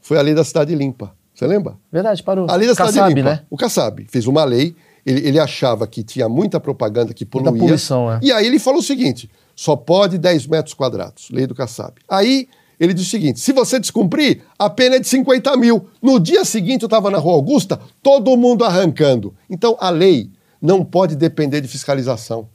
Foi 0.00 0.18
a 0.18 0.22
lei 0.22 0.34
da 0.34 0.42
cidade 0.42 0.74
limpa. 0.74 1.14
Você 1.34 1.46
lembra? 1.46 1.76
Verdade, 1.90 2.22
parou. 2.22 2.46
A 2.50 2.56
lei 2.56 2.66
da 2.66 2.74
cidade 2.74 2.92
Kassab, 2.94 3.14
limpa. 3.14 3.30
né? 3.30 3.42
O 3.48 3.56
Kassab 3.56 4.06
fez 4.10 4.26
uma 4.26 4.44
lei, 4.44 4.74
ele, 5.06 5.26
ele 5.28 5.38
achava 5.38 5.86
que 5.86 6.02
tinha 6.02 6.28
muita 6.28 6.58
propaganda 6.60 7.14
que 7.14 7.24
Muita 7.24 7.48
poluía. 7.50 7.60
poluição, 7.62 8.12
é. 8.12 8.18
E 8.22 8.32
aí 8.32 8.46
ele 8.46 8.58
falou 8.58 8.80
o 8.80 8.82
seguinte: 8.82 9.30
só 9.54 9.76
pode 9.76 10.18
10 10.18 10.46
metros 10.48 10.74
quadrados, 10.74 11.28
lei 11.30 11.46
do 11.46 11.54
Kassab. 11.54 11.94
Aí 12.08 12.48
ele 12.82 12.92
disse 12.92 13.06
o 13.06 13.10
seguinte: 13.12 13.38
se 13.38 13.52
você 13.52 13.78
descumprir, 13.78 14.40
a 14.58 14.68
pena 14.68 14.96
é 14.96 14.98
de 14.98 15.06
50 15.06 15.56
mil. 15.56 15.86
No 16.02 16.18
dia 16.18 16.44
seguinte, 16.44 16.82
eu 16.82 16.88
estava 16.88 17.12
na 17.12 17.18
Rua 17.18 17.34
Augusta, 17.34 17.78
todo 18.02 18.36
mundo 18.36 18.64
arrancando. 18.64 19.32
Então 19.48 19.76
a 19.78 19.88
lei 19.88 20.30
não 20.60 20.84
pode 20.84 21.14
depender 21.14 21.60
de 21.60 21.68
fiscalização. 21.68 22.48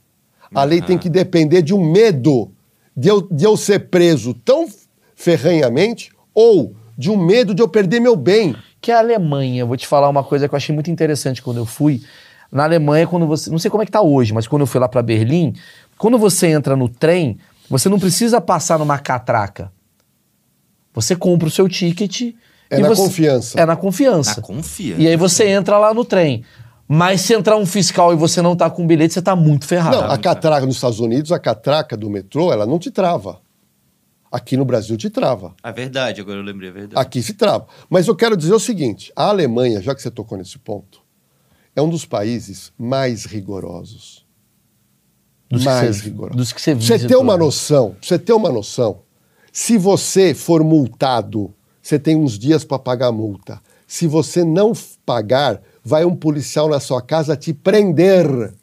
A 0.54 0.64
lei 0.64 0.82
tem 0.82 0.98
que 0.98 1.08
depender 1.08 1.62
de 1.62 1.72
um 1.72 1.82
medo 1.82 2.50
de 2.94 3.08
eu, 3.08 3.22
de 3.22 3.44
eu 3.44 3.56
ser 3.56 3.88
preso 3.88 4.34
tão 4.34 4.66
ferranhamente 5.16 6.10
ou 6.34 6.74
de 6.96 7.10
um 7.10 7.16
medo 7.16 7.54
de 7.54 7.62
eu 7.62 7.68
perder 7.68 7.98
meu 7.98 8.14
bem. 8.14 8.54
Que 8.82 8.92
a 8.92 8.98
Alemanha. 8.98 9.64
Vou 9.64 9.78
te 9.78 9.86
falar 9.86 10.10
uma 10.10 10.22
coisa 10.22 10.46
que 10.46 10.54
eu 10.54 10.58
achei 10.58 10.74
muito 10.74 10.90
interessante 10.90 11.42
quando 11.42 11.56
eu 11.56 11.66
fui. 11.66 12.02
Na 12.52 12.64
Alemanha, 12.64 13.06
quando 13.06 13.26
você. 13.26 13.48
Não 13.50 13.58
sei 13.58 13.70
como 13.70 13.82
é 13.82 13.86
que 13.86 13.92
tá 13.92 14.02
hoje, 14.02 14.34
mas 14.34 14.46
quando 14.46 14.60
eu 14.60 14.66
fui 14.66 14.78
lá 14.78 14.88
pra 14.90 15.02
Berlim, 15.02 15.54
quando 15.96 16.18
você 16.18 16.48
entra 16.48 16.76
no 16.76 16.86
trem, 16.86 17.38
você 17.70 17.88
não 17.88 17.98
precisa 17.98 18.42
passar 18.42 18.78
numa 18.78 18.98
catraca. 18.98 19.72
Você 20.94 21.14
compra 21.16 21.48
o 21.48 21.50
seu 21.50 21.68
ticket. 21.68 22.34
É 22.70 22.78
e 22.78 22.82
na 22.82 22.88
você- 22.88 23.02
confiança. 23.02 23.60
É 23.60 23.64
na 23.66 23.76
confiança. 23.76 24.36
Na 24.40 24.42
confiança. 24.46 25.00
E 25.00 25.08
aí 25.08 25.16
você 25.16 25.48
entra 25.48 25.78
lá 25.78 25.94
no 25.94 26.04
trem. 26.04 26.44
Mas 26.86 27.20
se 27.20 27.34
entrar 27.34 27.56
um 27.56 27.66
fiscal 27.66 28.12
e 28.12 28.16
você 28.16 28.40
não 28.40 28.56
tá 28.56 28.70
com 28.70 28.86
bilhete, 28.86 29.12
você 29.14 29.20
tá 29.22 29.36
muito 29.36 29.66
ferrado. 29.66 29.96
Não, 29.96 30.10
a 30.10 30.16
catraca 30.16 30.64
nos 30.64 30.76
Estados 30.76 31.00
Unidos, 31.00 31.30
a 31.32 31.38
catraca 31.38 31.96
do 31.96 32.08
metrô, 32.08 32.50
ela 32.52 32.64
não 32.66 32.78
te 32.78 32.90
trava. 32.90 33.40
Aqui 34.32 34.56
no 34.56 34.64
Brasil 34.64 34.96
te 34.96 35.08
trava. 35.10 35.54
É 35.62 35.72
verdade, 35.72 36.20
agora 36.20 36.38
eu 36.38 36.42
lembrei, 36.42 36.68
é 36.68 36.72
verdade. 36.72 37.00
Aqui 37.00 37.22
se 37.22 37.34
trava. 37.34 37.66
Mas 37.88 38.06
eu 38.08 38.16
quero 38.16 38.36
dizer 38.36 38.54
o 38.54 38.60
seguinte: 38.60 39.12
a 39.16 39.24
Alemanha, 39.28 39.80
já 39.82 39.94
que 39.94 40.00
você 40.02 40.10
tocou 40.10 40.36
nesse 40.36 40.58
ponto, 40.58 41.00
é 41.76 41.80
um 41.82 41.88
dos 41.88 42.04
países 42.04 42.72
mais 42.78 43.24
rigorosos. 43.24 44.26
Dos 45.50 45.64
mais 45.64 46.00
rigorosos. 46.00 46.36
dos 46.36 46.52
que 46.52 46.60
você 46.60 46.74
você 46.74 46.92
ter 46.94 46.98
visitou, 46.98 47.22
uma 47.22 47.34
né? 47.34 47.38
noção, 47.44 47.96
você 48.02 48.18
ter 48.18 48.32
uma 48.34 48.50
noção, 48.52 49.00
se 49.52 49.76
você 49.78 50.34
for 50.34 50.62
multado, 50.62 51.54
você 51.82 51.98
tem 51.98 52.16
uns 52.16 52.38
dias 52.38 52.64
para 52.64 52.78
pagar 52.78 53.08
a 53.08 53.12
multa. 53.12 53.60
Se 53.86 54.06
você 54.06 54.44
não 54.44 54.72
pagar, 55.06 55.62
vai 55.82 56.04
um 56.04 56.14
policial 56.14 56.68
na 56.68 56.78
sua 56.80 57.00
casa 57.00 57.36
te 57.36 57.52
prender. 57.54 58.54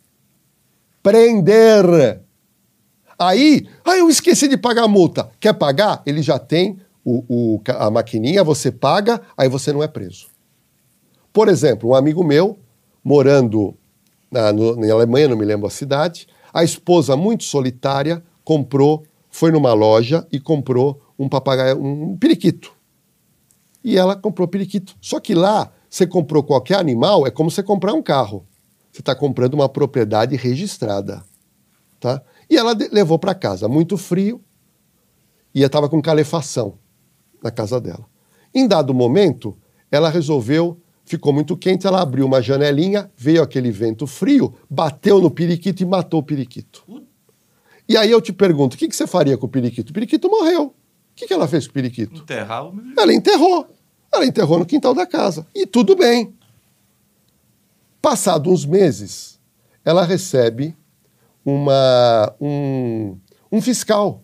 Prender. 1.01 2.21
Aí, 3.17 3.67
ah, 3.83 3.97
eu 3.97 4.09
esqueci 4.09 4.47
de 4.47 4.57
pagar 4.57 4.83
a 4.83 4.88
multa. 4.88 5.29
Quer 5.39 5.53
pagar? 5.53 6.01
Ele 6.05 6.21
já 6.21 6.38
tem 6.38 6.77
o, 7.03 7.23
o 7.27 7.61
a 7.67 7.89
maquininha, 7.89 8.43
você 8.43 8.71
paga, 8.71 9.21
aí 9.38 9.47
você 9.47 9.71
não 9.71 9.81
é 9.81 9.88
preso. 9.88 10.27
Por 11.31 11.47
exemplo, 11.47 11.89
um 11.89 11.95
amigo 11.95 12.23
meu, 12.23 12.57
morando 13.03 13.75
na, 14.31 14.51
no- 14.51 14.75
na 14.75 14.91
Alemanha, 14.91 15.27
não 15.27 15.38
me 15.38 15.45
lembro 15.45 15.67
a 15.67 15.69
cidade, 15.71 16.27
a 16.53 16.63
esposa, 16.63 17.15
muito 17.15 17.43
solitária, 17.43 18.23
comprou, 18.43 19.03
foi 19.36 19.51
numa 19.51 19.73
loja 19.73 20.25
e 20.31 20.39
comprou 20.39 21.01
um 21.19 21.27
papagaio, 21.27 21.77
um 21.77 22.15
periquito. 22.17 22.71
E 23.83 23.97
ela 23.97 24.15
comprou 24.15 24.47
periquito. 24.47 24.95
Só 25.01 25.19
que 25.19 25.36
lá, 25.36 25.73
você 25.89 26.07
comprou 26.07 26.41
qualquer 26.41 26.79
animal, 26.79 27.27
é 27.27 27.29
como 27.29 27.51
você 27.51 27.61
comprar 27.61 27.91
um 27.91 28.01
carro. 28.01 28.47
Você 28.93 29.01
está 29.01 29.13
comprando 29.13 29.55
uma 29.55 29.67
propriedade 29.67 30.38
registrada. 30.38 31.21
Tá? 31.99 32.23
E 32.49 32.55
ela 32.55 32.73
levou 32.93 33.19
para 33.19 33.36
casa, 33.36 33.67
muito 33.67 33.97
frio, 33.97 34.41
e 35.53 35.63
estava 35.63 35.89
com 35.89 36.01
calefação 36.01 36.79
na 37.43 37.51
casa 37.51 37.77
dela. 37.81 38.05
Em 38.53 38.65
dado 38.65 38.93
momento, 38.93 39.57
ela 39.91 40.09
resolveu, 40.09 40.79
ficou 41.03 41.33
muito 41.33 41.57
quente, 41.57 41.86
ela 41.86 42.01
abriu 42.01 42.25
uma 42.25 42.41
janelinha, 42.41 43.11
veio 43.17 43.43
aquele 43.43 43.69
vento 43.69 44.07
frio, 44.07 44.53
bateu 44.69 45.19
no 45.19 45.29
periquito 45.29 45.83
e 45.83 45.86
matou 45.86 46.21
o 46.21 46.23
periquito. 46.23 46.86
E 47.88 47.95
aí 47.95 48.09
eu 48.09 48.21
te 48.21 48.33
pergunto, 48.33 48.75
o 48.75 48.79
que, 48.79 48.88
que 48.88 48.95
você 48.95 49.05
faria 49.05 49.38
com 49.38 49.45
o 49.45 49.49
periquito? 49.49 49.91
O 49.91 49.93
periquito 49.93 50.29
morreu. 50.29 50.65
O 50.65 50.73
que, 51.15 51.27
que 51.27 51.33
ela 51.33 51.47
fez 51.47 51.65
com 51.65 51.71
o 51.71 51.73
periquito? 51.73 52.21
Enterrar 52.21 52.65
o... 52.65 52.73
Ela 52.97 53.13
enterrou. 53.13 53.67
Ela 54.11 54.25
enterrou 54.25 54.59
no 54.59 54.65
quintal 54.65 54.93
da 54.93 55.05
casa. 55.05 55.45
E 55.53 55.65
tudo 55.65 55.95
bem. 55.95 56.33
Passado 58.01 58.51
uns 58.51 58.65
meses, 58.65 59.39
ela 59.83 60.03
recebe 60.03 60.75
uma, 61.43 62.36
um, 62.39 63.17
um 63.51 63.61
fiscal 63.61 64.23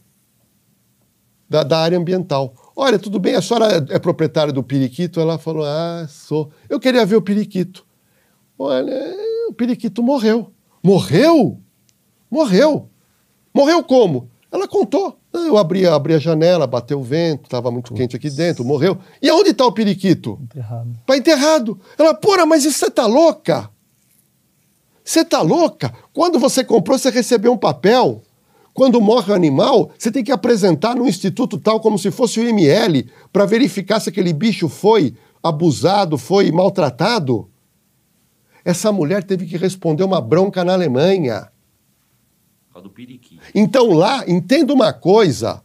da, 1.49 1.63
da 1.63 1.79
área 1.79 1.97
ambiental. 1.97 2.53
Olha, 2.75 2.97
tudo 2.97 3.19
bem, 3.19 3.35
a 3.35 3.41
senhora 3.41 3.85
é 3.89 3.99
proprietária 3.99 4.53
do 4.53 4.63
periquito? 4.63 5.19
Ela 5.19 5.37
falou, 5.37 5.65
ah, 5.65 6.05
sou. 6.09 6.51
Eu 6.69 6.79
queria 6.79 7.05
ver 7.05 7.15
o 7.15 7.21
periquito. 7.21 7.85
Olha, 8.57 8.93
o 9.49 9.53
periquito 9.53 10.01
morreu. 10.01 10.51
Morreu? 10.83 11.59
Morreu. 12.29 12.89
Morreu 13.53 13.83
como? 13.83 14.29
Ela 14.51 14.67
contou. 14.67 15.17
Ah, 15.33 15.39
Eu 15.39 15.57
abri, 15.57 15.85
abri 15.87 16.13
a 16.13 16.19
janela, 16.19 16.67
bateu 16.67 16.99
o 16.99 17.03
vento, 17.03 17.45
estava 17.45 17.71
muito 17.71 17.93
quente 17.93 18.15
aqui 18.15 18.29
dentro, 18.29 18.65
morreu. 18.65 18.97
E 19.21 19.29
aonde 19.29 19.51
está 19.51 19.65
o 19.65 19.71
periquito? 19.71 20.37
Enterrado. 20.41 20.99
Tá 21.05 21.17
enterrado. 21.17 21.79
Ela, 21.97 22.13
porra, 22.13 22.45
mas 22.45 22.63
você 22.65 22.89
tá 22.91 23.05
louca? 23.05 23.69
Você 25.03 25.23
tá 25.23 25.41
louca? 25.41 25.93
Quando 26.13 26.37
você 26.37 26.63
comprou, 26.63 26.97
você 26.97 27.09
recebeu 27.09 27.53
um 27.53 27.57
papel. 27.57 28.21
Quando 28.73 29.01
morre 29.01 29.31
o 29.31 29.35
animal, 29.35 29.91
você 29.97 30.11
tem 30.11 30.23
que 30.23 30.31
apresentar 30.31 30.95
no 30.95 31.07
instituto 31.07 31.57
tal 31.57 31.79
como 31.79 31.97
se 31.99 32.09
fosse 32.11 32.39
o 32.39 32.43
IML 32.47 33.05
para 33.31 33.45
verificar 33.45 33.99
se 33.99 34.09
aquele 34.09 34.31
bicho 34.31 34.69
foi 34.69 35.13
abusado, 35.43 36.17
foi 36.17 36.51
maltratado. 36.51 37.49
Essa 38.63 38.91
mulher 38.91 39.23
teve 39.23 39.45
que 39.45 39.57
responder 39.57 40.03
uma 40.03 40.21
bronca 40.21 40.63
na 40.63 40.73
Alemanha. 40.73 41.51
Por 42.67 42.73
causa 42.75 42.87
do 42.87 42.93
periquito. 42.93 43.30
Então 43.53 43.91
lá, 43.91 44.23
entenda 44.27 44.73
uma 44.73 44.93
coisa: 44.93 45.61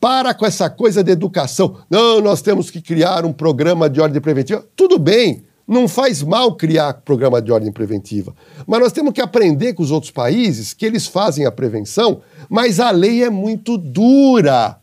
Para 0.00 0.34
com 0.34 0.46
essa 0.46 0.68
coisa 0.68 1.02
de 1.02 1.12
educação. 1.12 1.78
Não, 1.88 2.20
nós 2.20 2.42
temos 2.42 2.70
que 2.70 2.80
criar 2.80 3.24
um 3.24 3.32
programa 3.32 3.88
de 3.88 4.00
ordem 4.00 4.20
preventiva. 4.20 4.64
Tudo 4.74 4.98
bem, 4.98 5.44
não 5.66 5.86
faz 5.88 6.22
mal 6.22 6.56
criar 6.56 6.92
programa 6.94 7.40
de 7.40 7.52
ordem 7.52 7.72
preventiva. 7.72 8.34
Mas 8.66 8.80
nós 8.80 8.92
temos 8.92 9.12
que 9.12 9.20
aprender 9.20 9.74
com 9.74 9.82
os 9.82 9.90
outros 9.90 10.10
países 10.10 10.74
que 10.74 10.84
eles 10.84 11.06
fazem 11.06 11.46
a 11.46 11.52
prevenção, 11.52 12.20
mas 12.48 12.80
a 12.80 12.90
lei 12.90 13.22
é 13.22 13.30
muito 13.30 13.78
dura. 13.78 14.81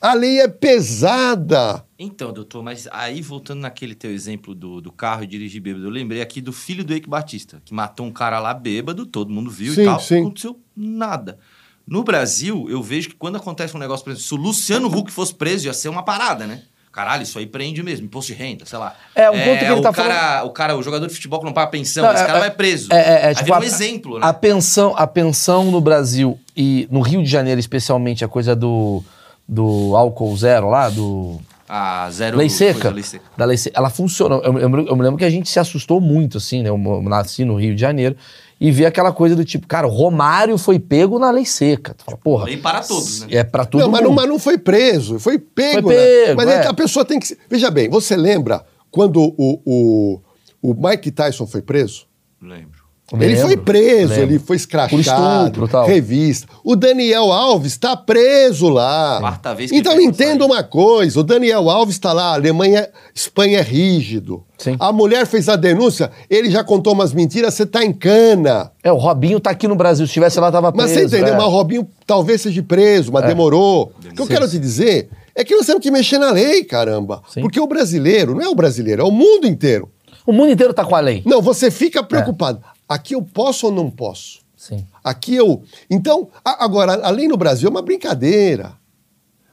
A 0.00 0.14
lei 0.14 0.40
é 0.40 0.46
pesada. 0.48 1.84
Então, 1.98 2.32
doutor, 2.32 2.62
mas 2.62 2.88
aí 2.92 3.20
voltando 3.20 3.60
naquele 3.60 3.94
teu 3.94 4.12
exemplo 4.12 4.54
do, 4.54 4.80
do 4.80 4.92
carro 4.92 5.24
e 5.24 5.26
dirigir 5.26 5.60
bêbado, 5.60 5.84
eu 5.86 5.90
lembrei 5.90 6.20
aqui 6.22 6.40
do 6.40 6.52
filho 6.52 6.84
do 6.84 6.92
Eike 6.92 7.08
Batista, 7.08 7.60
que 7.64 7.74
matou 7.74 8.06
um 8.06 8.12
cara 8.12 8.38
lá 8.38 8.54
bêbado, 8.54 9.04
todo 9.04 9.30
mundo 9.32 9.50
viu 9.50 9.74
Sim, 9.74 9.82
e 9.82 9.84
tal, 9.84 10.00
sim. 10.00 10.14
não 10.16 10.22
aconteceu 10.26 10.60
nada. 10.76 11.38
No 11.86 12.04
Brasil, 12.04 12.66
eu 12.70 12.82
vejo 12.82 13.08
que 13.08 13.16
quando 13.16 13.36
acontece 13.36 13.74
um 13.74 13.80
negócio, 13.80 14.04
por 14.04 14.10
exemplo, 14.10 14.26
se 14.28 14.34
o 14.34 14.36
Luciano 14.36 14.86
Huck 14.88 15.10
fosse 15.10 15.34
preso, 15.34 15.66
ia 15.66 15.72
ser 15.72 15.88
uma 15.88 16.02
parada, 16.04 16.46
né? 16.46 16.62
Caralho, 16.92 17.22
isso 17.22 17.38
aí 17.38 17.46
prende 17.46 17.82
mesmo, 17.82 18.06
imposto 18.06 18.32
de 18.32 18.38
renda, 18.38 18.64
sei 18.66 18.78
lá. 18.78 18.94
É, 19.14 19.30
um 19.30 19.38
ponto 19.38 19.58
que 19.58 19.64
ele 19.64 19.72
o 19.72 19.80
tá 19.82 19.92
cara, 19.92 20.44
O 20.44 20.50
cara, 20.50 20.76
o 20.76 20.82
jogador 20.82 21.06
de 21.06 21.14
futebol 21.14 21.38
que 21.40 21.46
não 21.46 21.52
paga 21.52 21.70
pensão, 21.70 22.04
Não, 22.04 22.12
esse 22.12 22.22
é- 22.22 22.26
cara 22.26 22.38
é- 22.38 22.40
vai 22.42 22.50
preso. 22.50 22.92
É, 22.92 22.96
é, 22.96 23.30
é, 23.30 23.34
tipo, 23.34 23.50
um 23.50 23.54
a- 23.54 23.64
exemplo, 23.64 24.18
né? 24.18 24.26
A 24.26 24.32
pensão, 24.32 24.94
a 24.96 25.06
pensão 25.06 25.70
no 25.70 25.80
Brasil 25.80 26.38
e 26.56 26.86
no 26.90 27.00
Rio 27.00 27.22
de 27.22 27.28
Janeiro, 27.28 27.58
especialmente, 27.60 28.24
a 28.24 28.28
coisa 28.28 28.54
do, 28.56 29.02
do 29.48 29.96
álcool 29.96 30.36
zero 30.36 30.68
lá, 30.68 30.88
do. 30.88 31.38
A 31.70 32.08
zero... 32.10 32.38
Lei 32.38 32.48
seca. 32.48 32.88
lei 32.88 33.02
seca. 33.02 33.24
Da 33.36 33.44
lei 33.44 33.56
seca. 33.58 33.78
Ela 33.78 33.90
funciona. 33.90 34.36
Eu, 34.36 34.58
eu, 34.58 34.86
eu 34.86 34.96
me 34.96 35.02
lembro 35.02 35.16
que 35.18 35.24
a 35.24 35.30
gente 35.30 35.50
se 35.50 35.58
assustou 35.58 36.00
muito, 36.00 36.38
assim, 36.38 36.62
né? 36.62 36.70
Eu, 36.70 36.78
mo- 36.78 37.02
nasci 37.02 37.44
no 37.44 37.56
Rio 37.56 37.74
de 37.74 37.80
Janeiro 37.80 38.16
e 38.58 38.70
vi 38.72 38.86
aquela 38.86 39.12
coisa 39.12 39.36
do 39.36 39.44
tipo, 39.44 39.66
cara, 39.66 39.86
o 39.86 39.90
Romário 39.90 40.56
foi 40.56 40.78
pego 40.78 41.18
na 41.18 41.30
lei 41.30 41.44
seca. 41.44 41.92
Tu 41.94 42.04
fala, 42.04 42.16
porra. 42.16 42.44
Lei 42.46 42.56
para 42.56 42.80
todos, 42.80 43.20
né? 43.20 43.28
É 43.30 43.44
pra 43.44 43.66
todo 43.66 43.82
não, 43.82 43.90
mas 43.90 44.00
mundo. 44.00 44.08
não, 44.08 44.16
mas 44.16 44.28
não 44.28 44.38
foi 44.38 44.56
preso, 44.56 45.18
foi 45.18 45.38
pego. 45.38 45.88
Foi 45.88 45.94
né? 45.94 46.02
pego, 46.02 46.36
Mas 46.38 46.48
é. 46.48 46.66
a 46.66 46.72
pessoa 46.74 47.04
tem 47.04 47.20
que. 47.20 47.36
Veja 47.50 47.70
bem, 47.70 47.88
você 47.90 48.16
lembra 48.16 48.64
quando 48.90 49.20
o, 49.36 49.60
o, 49.66 50.20
o 50.62 50.74
Mike 50.74 51.10
Tyson 51.10 51.46
foi 51.46 51.60
preso? 51.60 52.06
Lembro. 52.40 52.77
Ele 53.10 53.26
Lembro, 53.26 53.46
foi 53.46 53.56
preso, 53.56 54.08
lembro. 54.10 54.24
ele 54.24 54.38
foi 54.38 54.56
escrachado, 54.56 54.90
Por 54.90 55.00
estupro 55.00 55.68
tal. 55.68 55.86
revista. 55.86 56.46
O 56.62 56.76
Daniel 56.76 57.32
Alves 57.32 57.72
está 57.72 57.96
preso 57.96 58.68
lá. 58.68 59.16
Quarta 59.18 59.54
vez 59.54 59.70
que 59.70 59.76
ele 59.76 59.80
então 59.80 59.98
entenda 59.98 60.44
uma 60.44 60.62
coisa, 60.62 61.18
o 61.18 61.22
Daniel 61.22 61.70
Alves 61.70 61.94
está 61.94 62.12
lá, 62.12 62.32
a 62.32 62.34
Alemanha, 62.34 62.86
Espanha 63.14 63.60
é 63.60 63.62
rígido. 63.62 64.44
Sim. 64.58 64.76
A 64.78 64.92
mulher 64.92 65.26
fez 65.26 65.48
a 65.48 65.56
denúncia, 65.56 66.10
ele 66.28 66.50
já 66.50 66.62
contou 66.62 66.92
umas 66.92 67.14
mentiras, 67.14 67.54
você 67.54 67.64
tá 67.64 67.82
em 67.82 67.94
cana. 67.94 68.70
É, 68.82 68.92
o 68.92 68.96
Robinho 68.96 69.40
tá 69.40 69.50
aqui 69.50 69.66
no 69.66 69.74
Brasil. 69.74 70.04
Se 70.04 70.10
estivesse 70.10 70.38
lá, 70.38 70.52
tava 70.52 70.70
preso. 70.70 70.86
Mas 70.88 70.98
você 70.98 71.06
entendeu? 71.06 71.34
é. 71.34 71.36
Mas 71.38 71.46
o 71.46 71.50
Robinho 71.50 71.88
talvez 72.06 72.42
seja 72.42 72.62
preso, 72.62 73.10
mas 73.10 73.24
demorou. 73.24 73.90
O 74.04 74.14
que 74.14 74.20
eu 74.20 74.26
quero 74.26 74.46
te 74.46 74.58
dizer 74.58 75.08
é 75.34 75.42
que 75.44 75.54
nós 75.56 75.64
temos 75.64 75.80
que 75.82 75.90
mexer 75.90 76.18
na 76.18 76.30
lei, 76.30 76.62
caramba. 76.62 77.22
Sim. 77.32 77.40
Porque 77.40 77.58
o 77.58 77.66
brasileiro, 77.66 78.34
não 78.34 78.42
é 78.42 78.48
o 78.48 78.54
brasileiro, 78.54 79.00
é 79.00 79.04
o 79.04 79.10
mundo 79.10 79.46
inteiro. 79.46 79.88
O 80.26 80.32
mundo 80.32 80.50
inteiro 80.50 80.74
tá 80.74 80.84
com 80.84 80.94
a 80.94 81.00
lei. 81.00 81.22
Não, 81.24 81.40
você 81.40 81.70
fica 81.70 82.02
preocupado. 82.02 82.60
Aqui 82.88 83.14
eu 83.14 83.22
posso 83.22 83.66
ou 83.66 83.72
não 83.72 83.90
posso? 83.90 84.40
Sim. 84.56 84.84
Aqui 85.04 85.34
eu. 85.34 85.62
Então, 85.90 86.28
a- 86.44 86.64
agora, 86.64 86.92
a 87.06 87.10
lei 87.10 87.28
no 87.28 87.36
Brasil 87.36 87.68
é 87.68 87.70
uma 87.70 87.82
brincadeira. 87.82 88.72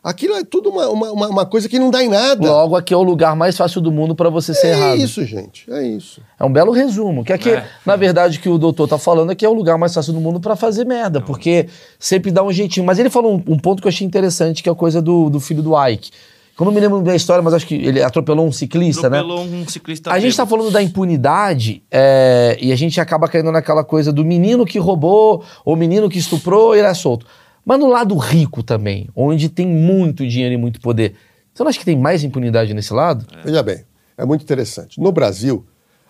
Aquilo 0.03 0.35
é 0.35 0.43
tudo 0.43 0.69
uma, 0.69 0.87
uma, 0.89 1.27
uma- 1.29 1.45
coisa 1.47 1.67
que 1.67 1.79
não 1.79 1.89
dá 1.89 2.03
em 2.03 2.07
nada. 2.09 2.47
Logo, 2.47 2.75
aqui 2.75 2.93
é 2.93 2.97
o 2.97 3.01
lugar 3.01 3.35
mais 3.35 3.57
fácil 3.57 3.81
do 3.81 3.91
mundo 3.91 4.13
pra 4.15 4.29
você 4.29 4.53
ser 4.53 4.67
é 4.67 4.71
errado. 4.71 4.97
isso, 4.99 5.25
gente. 5.25 5.69
É 5.71 5.81
isso. 5.81 6.21
É 6.39 6.45
um 6.45 6.51
belo 6.53 6.71
resumo. 6.71 7.23
Que 7.25 7.33
aqui, 7.33 7.49
É. 7.49 7.67
na 7.83 7.95
verdade, 7.95 8.37
o 8.37 8.41
que 8.41 8.47
o 8.47 8.59
doutor 8.59 8.87
tá 8.87 8.99
falando 8.99 9.31
é 9.31 9.35
que 9.35 9.43
é 9.43 9.49
o 9.49 9.53
lugar 9.53 9.79
mais 9.79 9.95
fácil 9.95 10.13
do 10.13 10.21
mundo 10.21 10.39
pra 10.39 10.55
fazer 10.55 10.85
merda, 10.85 11.21
porque 11.21 11.67
sempre 11.99 12.29
dá 12.31 12.43
um 12.43 12.51
jeitinho. 12.51 12.85
Mas 12.85 12.99
ele 12.99 13.09
falou 13.09 13.33
um, 13.33 13.43
um 13.53 13.57
ponto 13.57 13.81
que 13.81 13.87
eu 13.87 13.89
achei 13.89 14.05
interessante, 14.05 14.61
que 14.61 14.69
é 14.69 14.71
a 14.71 14.75
coisa 14.75 15.01
do, 15.01 15.27
do 15.27 15.39
filho 15.39 15.63
do 15.63 15.71
Ike. 15.87 16.11
Que 16.55 16.61
Eu 16.61 16.65
não 16.65 16.71
me 16.71 16.79
lembro 16.79 17.01
bem 17.01 17.11
a 17.11 17.15
história, 17.15 17.43
mas 17.43 17.53
acho 17.53 17.67
que 17.67 17.75
ele 17.75 18.01
atropelou 18.01 18.47
um 18.47 18.51
ciclista, 18.51 19.09
né? 19.09 19.19
Atropelou 19.19 19.43
um 19.43 19.67
ciclista 19.67 20.09
A 20.09 20.19
gente 20.19 20.37
tá 20.37 20.45
bêbado. 20.45 20.57
falando 20.61 20.73
da 20.73 20.81
impunidade 20.81 21.83
é, 21.91 22.57
e 22.61 22.71
a 22.71 22.75
gente 22.77 22.99
acaba 23.01 23.27
caindo 23.27 23.51
naquela 23.51 23.83
coisa 23.83 24.13
do 24.13 24.23
menino 24.23 24.65
que 24.65 24.79
roubou 24.79 25.43
ou 25.65 25.75
menino 25.75 26.09
que 26.09 26.17
estuprou 26.17 26.73
e 26.73 26.79
ele 26.79 26.87
é 26.87 26.93
solto. 26.93 27.25
Mas 27.65 27.77
no 27.77 27.87
lado 27.87 28.15
rico 28.15 28.63
também, 28.63 29.09
onde 29.13 29.49
tem 29.49 29.67
muito 29.67 30.25
dinheiro 30.25 30.53
e 30.53 30.57
muito 30.57 30.79
poder, 30.79 31.15
você 31.53 31.61
não 31.61 31.69
acha 31.69 31.79
que 31.79 31.85
tem 31.85 31.97
mais 31.97 32.23
impunidade 32.23 32.73
nesse 32.73 32.93
lado? 32.93 33.25
Veja 33.43 33.61
bem, 33.61 33.83
é 34.17 34.23
muito 34.23 34.43
interessante. 34.43 35.01
No 35.01 35.11
Brasil, 35.11 35.65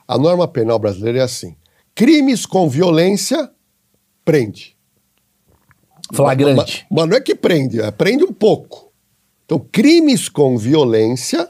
a 0.08 0.16
norma 0.16 0.48
penal 0.48 0.78
brasileira 0.78 1.20
é 1.20 1.22
assim: 1.24 1.56
crimes 1.96 2.46
com 2.46 2.70
violência, 2.70 3.50
prende. 4.24 4.76
Flagrante. 6.14 6.86
Mas, 6.92 7.00
mas 7.00 7.10
não 7.10 7.18
é 7.18 7.22
que 7.22 7.34
prende, 7.34 7.82
é 7.82 7.90
prende 7.90 8.24
um 8.24 8.32
pouco. 8.32 8.85
Então, 9.46 9.60
crimes 9.72 10.28
com 10.28 10.58
violência, 10.58 11.48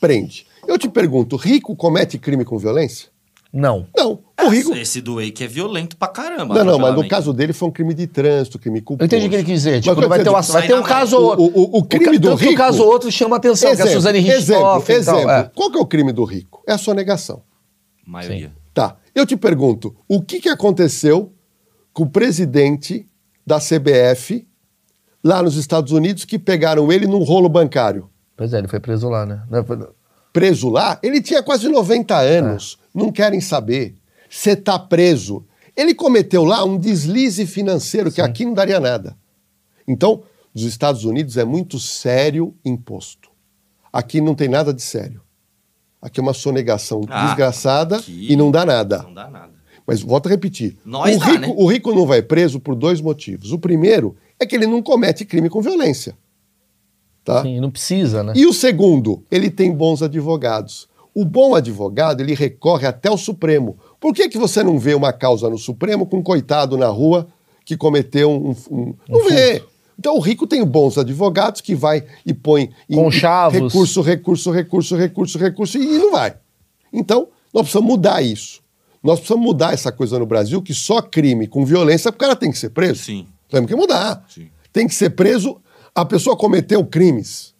prende. 0.00 0.46
Eu 0.66 0.78
te 0.78 0.88
pergunto, 0.88 1.36
rico 1.36 1.74
comete 1.76 2.18
crime 2.18 2.44
com 2.44 2.56
violência? 2.58 3.08
Não. 3.52 3.86
Não. 3.96 4.18
O 4.44 4.48
rico. 4.48 4.74
Esse 4.74 5.00
do 5.00 5.14
Wake 5.16 5.44
é 5.44 5.46
violento 5.46 5.96
pra 5.96 6.08
caramba. 6.08 6.54
Não, 6.56 6.64
não, 6.64 6.78
mas 6.78 6.94
no 6.94 7.06
caso 7.06 7.32
dele 7.32 7.52
foi 7.52 7.68
um 7.68 7.70
crime 7.70 7.94
de 7.94 8.06
trânsito, 8.06 8.58
crime 8.58 8.80
Eu 8.80 8.84
culposo. 8.84 9.06
entendi 9.06 9.26
o 9.26 9.30
que 9.30 9.36
ele 9.36 9.44
quis 9.44 9.54
dizer. 9.62 9.80
Tipo, 9.80 10.08
vai 10.08 10.22
ter, 10.22 10.28
uma- 10.28 10.40
diz- 10.40 10.50
vai 10.50 10.66
ter 10.66 10.74
um 10.74 10.82
caso 10.82 11.16
ou 11.16 11.22
O, 11.22 11.26
outro. 11.26 11.44
o, 11.60 11.78
o 11.78 11.84
crime 11.84 12.04
ca- 12.06 12.10
do 12.12 12.20
tanto 12.30 12.38
que 12.38 12.44
rico. 12.46 12.54
um 12.54 12.64
caso 12.64 12.82
ou 12.82 12.88
outro 12.88 13.12
chama 13.12 13.36
atenção, 13.36 13.74
que 13.76 13.82
a 13.82 13.86
Suzane 13.86 14.18
exemplo, 14.18 14.34
Richthofen 14.64 14.96
e 14.96 15.04
tal. 15.04 15.14
exemplo. 15.16 15.30
é. 15.30 15.50
Qual 15.54 15.70
que 15.70 15.78
é 15.78 15.80
o 15.80 15.86
crime 15.86 16.12
do 16.12 16.24
rico? 16.24 16.62
É 16.66 16.72
a 16.72 16.78
sonegação. 16.78 17.42
Maioria. 18.04 18.52
Tá. 18.72 18.96
Eu 19.14 19.24
te 19.24 19.36
pergunto, 19.36 19.94
o 20.08 20.20
que, 20.20 20.40
que 20.40 20.48
aconteceu 20.48 21.32
com 21.92 22.02
o 22.02 22.08
presidente 22.10 23.06
da 23.46 23.60
CBF 23.60 24.46
lá 25.24 25.42
nos 25.42 25.56
Estados 25.56 25.90
Unidos 25.90 26.24
que 26.26 26.38
pegaram 26.38 26.92
ele 26.92 27.06
num 27.06 27.22
rolo 27.24 27.48
bancário? 27.48 28.08
Pois 28.36 28.52
é, 28.52 28.58
ele 28.58 28.68
foi 28.68 28.78
preso 28.80 29.08
lá, 29.08 29.24
né? 29.24 29.42
Não, 29.50 29.64
foi- 29.64 29.78
Preso 30.32 30.68
lá, 30.68 30.98
ele 31.02 31.22
tinha 31.22 31.42
quase 31.42 31.68
90 31.68 32.16
anos. 32.18 32.76
Não 32.92 33.10
querem 33.12 33.40
saber. 33.40 33.94
Você 34.28 34.54
tá 34.56 34.76
preso. 34.78 35.44
Ele 35.76 35.94
cometeu 35.94 36.44
lá 36.44 36.64
um 36.64 36.76
deslize 36.76 37.46
financeiro 37.46 38.10
que 38.10 38.20
aqui 38.20 38.44
não 38.44 38.52
daria 38.52 38.80
nada. 38.80 39.16
Então, 39.86 40.22
nos 40.52 40.64
Estados 40.64 41.04
Unidos 41.04 41.36
é 41.36 41.44
muito 41.44 41.78
sério 41.78 42.52
imposto. 42.64 43.30
Aqui 43.92 44.20
não 44.20 44.34
tem 44.34 44.48
nada 44.48 44.74
de 44.74 44.82
sério. 44.82 45.20
Aqui 46.02 46.18
é 46.18 46.22
uma 46.22 46.34
sonegação 46.34 47.02
Ah, 47.08 47.26
desgraçada 47.26 47.96
aqui 47.98 48.26
e 48.32 48.36
não 48.36 48.50
dá 48.50 48.66
nada. 48.66 49.02
Não 49.04 49.14
dá 49.14 49.30
nada. 49.30 49.52
Mas 49.86 50.02
volto 50.02 50.26
a 50.26 50.30
repetir. 50.30 50.76
Nós 50.84 51.14
o, 51.16 51.18
dá, 51.20 51.26
rico, 51.26 51.40
né? 51.40 51.54
o 51.56 51.66
rico 51.66 51.94
não 51.94 52.06
vai 52.06 52.22
preso 52.22 52.58
por 52.58 52.74
dois 52.74 53.00
motivos. 53.00 53.52
O 53.52 53.58
primeiro 53.58 54.16
é 54.38 54.46
que 54.46 54.54
ele 54.56 54.66
não 54.66 54.82
comete 54.82 55.24
crime 55.24 55.48
com 55.48 55.60
violência. 55.62 56.16
Tá? 57.24 57.42
Sim, 57.42 57.58
não 57.60 57.70
precisa, 57.70 58.22
né? 58.22 58.32
E 58.36 58.46
o 58.46 58.52
segundo, 58.52 59.22
ele 59.30 59.50
tem 59.50 59.72
bons 59.72 60.02
advogados. 60.02 60.88
O 61.14 61.24
bom 61.24 61.54
advogado, 61.54 62.20
ele 62.20 62.34
recorre 62.34 62.86
até 62.86 63.10
o 63.10 63.16
Supremo. 63.16 63.78
Por 64.00 64.12
que, 64.12 64.28
que 64.28 64.36
você 64.36 64.62
não 64.62 64.78
vê 64.78 64.94
uma 64.94 65.12
causa 65.12 65.48
no 65.48 65.56
Supremo 65.56 66.06
com 66.06 66.18
um 66.18 66.22
coitado 66.22 66.76
na 66.76 66.88
rua 66.88 67.28
que 67.64 67.76
cometeu 67.76 68.30
um... 68.30 68.50
um- 68.70 68.94
não 69.08 69.24
vê. 69.28 69.62
Então 69.98 70.16
o 70.16 70.20
rico 70.20 70.46
tem 70.46 70.62
bons 70.64 70.98
advogados 70.98 71.60
que 71.60 71.74
vai 71.74 72.04
e 72.26 72.34
põe 72.34 72.70
em 72.90 72.96
recurso, 73.68 74.02
recurso, 74.02 74.50
recurso, 74.50 74.96
recurso, 74.96 75.38
recurso 75.38 75.78
e 75.78 75.98
não 75.98 76.12
vai. 76.12 76.34
Então, 76.92 77.28
nós 77.54 77.62
precisamos 77.62 77.88
mudar 77.90 78.20
isso. 78.20 78.60
Nós 79.02 79.20
precisamos 79.20 79.44
mudar 79.46 79.72
essa 79.72 79.92
coisa 79.92 80.18
no 80.18 80.26
Brasil 80.26 80.60
que 80.60 80.74
só 80.74 81.00
crime 81.00 81.46
com 81.46 81.64
violência, 81.64 82.08
o 82.10 82.12
cara 82.12 82.34
tem 82.34 82.50
que 82.50 82.58
ser 82.58 82.70
preso. 82.70 83.04
Sim. 83.04 83.26
Temos 83.54 83.68
que 83.70 83.76
mudar. 83.76 84.24
Sim. 84.28 84.48
Tem 84.72 84.86
que 84.86 84.94
ser 84.94 85.10
preso. 85.10 85.60
A 85.94 86.04
pessoa 86.04 86.36
cometeu 86.36 86.84
crimes. 86.84 87.54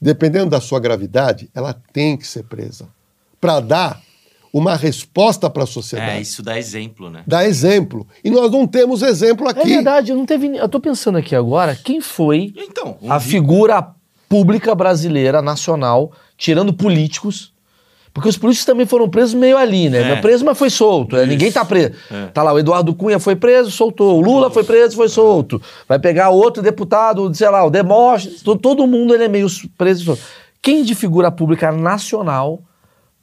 Dependendo 0.00 0.50
da 0.50 0.60
sua 0.60 0.80
gravidade, 0.80 1.48
ela 1.54 1.72
tem 1.92 2.16
que 2.16 2.26
ser 2.26 2.42
presa. 2.44 2.88
Para 3.40 3.60
dar 3.60 4.00
uma 4.52 4.76
resposta 4.76 5.48
para 5.48 5.62
a 5.62 5.66
sociedade. 5.66 6.10
É, 6.18 6.20
isso 6.20 6.42
dá 6.42 6.58
exemplo, 6.58 7.08
né? 7.08 7.22
Dá 7.26 7.44
exemplo. 7.46 8.06
E 8.22 8.28
nós 8.30 8.50
não 8.50 8.66
temos 8.66 9.00
exemplo 9.02 9.46
É 9.46 9.50
aqui. 9.52 9.68
verdade, 9.74 10.12
não 10.12 10.26
teve. 10.26 10.56
Eu 10.56 10.68
tô 10.68 10.78
pensando 10.80 11.18
aqui 11.18 11.34
agora, 11.34 11.74
quem 11.76 12.00
foi 12.00 12.52
Então, 12.56 12.98
um 13.00 13.10
a 13.12 13.16
rico- 13.18 13.30
figura 13.30 13.94
pública 14.28 14.74
brasileira, 14.74 15.40
nacional, 15.40 16.12
tirando 16.36 16.72
políticos? 16.72 17.51
Porque 18.14 18.28
os 18.28 18.36
políticos 18.36 18.66
também 18.66 18.84
foram 18.84 19.08
presos 19.08 19.32
meio 19.34 19.56
ali, 19.56 19.88
né? 19.88 20.02
É. 20.02 20.14
Não 20.14 20.20
Preso, 20.20 20.44
mas 20.44 20.58
foi 20.58 20.68
solto. 20.68 21.16
né? 21.16 21.24
Ninguém 21.24 21.50
tá 21.50 21.64
preso. 21.64 21.92
Tá 22.34 22.42
lá, 22.42 22.52
o 22.52 22.58
Eduardo 22.58 22.94
Cunha 22.94 23.18
foi 23.18 23.34
preso, 23.34 23.70
soltou. 23.70 24.18
O 24.18 24.20
Lula 24.20 24.50
foi 24.50 24.64
preso, 24.64 24.94
foi 24.96 25.08
solto. 25.08 25.60
Vai 25.88 25.98
pegar 25.98 26.28
outro 26.28 26.62
deputado, 26.62 27.34
sei 27.34 27.48
lá, 27.48 27.64
o 27.64 27.70
Demóstenes. 27.70 28.42
to- 28.42 28.56
Todo 28.56 28.86
mundo 28.86 29.14
ele 29.14 29.24
é 29.24 29.28
meio 29.28 29.46
preso 29.78 30.02
e 30.02 30.04
solto. 30.04 30.22
Quem 30.60 30.82
de 30.84 30.94
figura 30.94 31.30
pública 31.30 31.72
nacional 31.72 32.60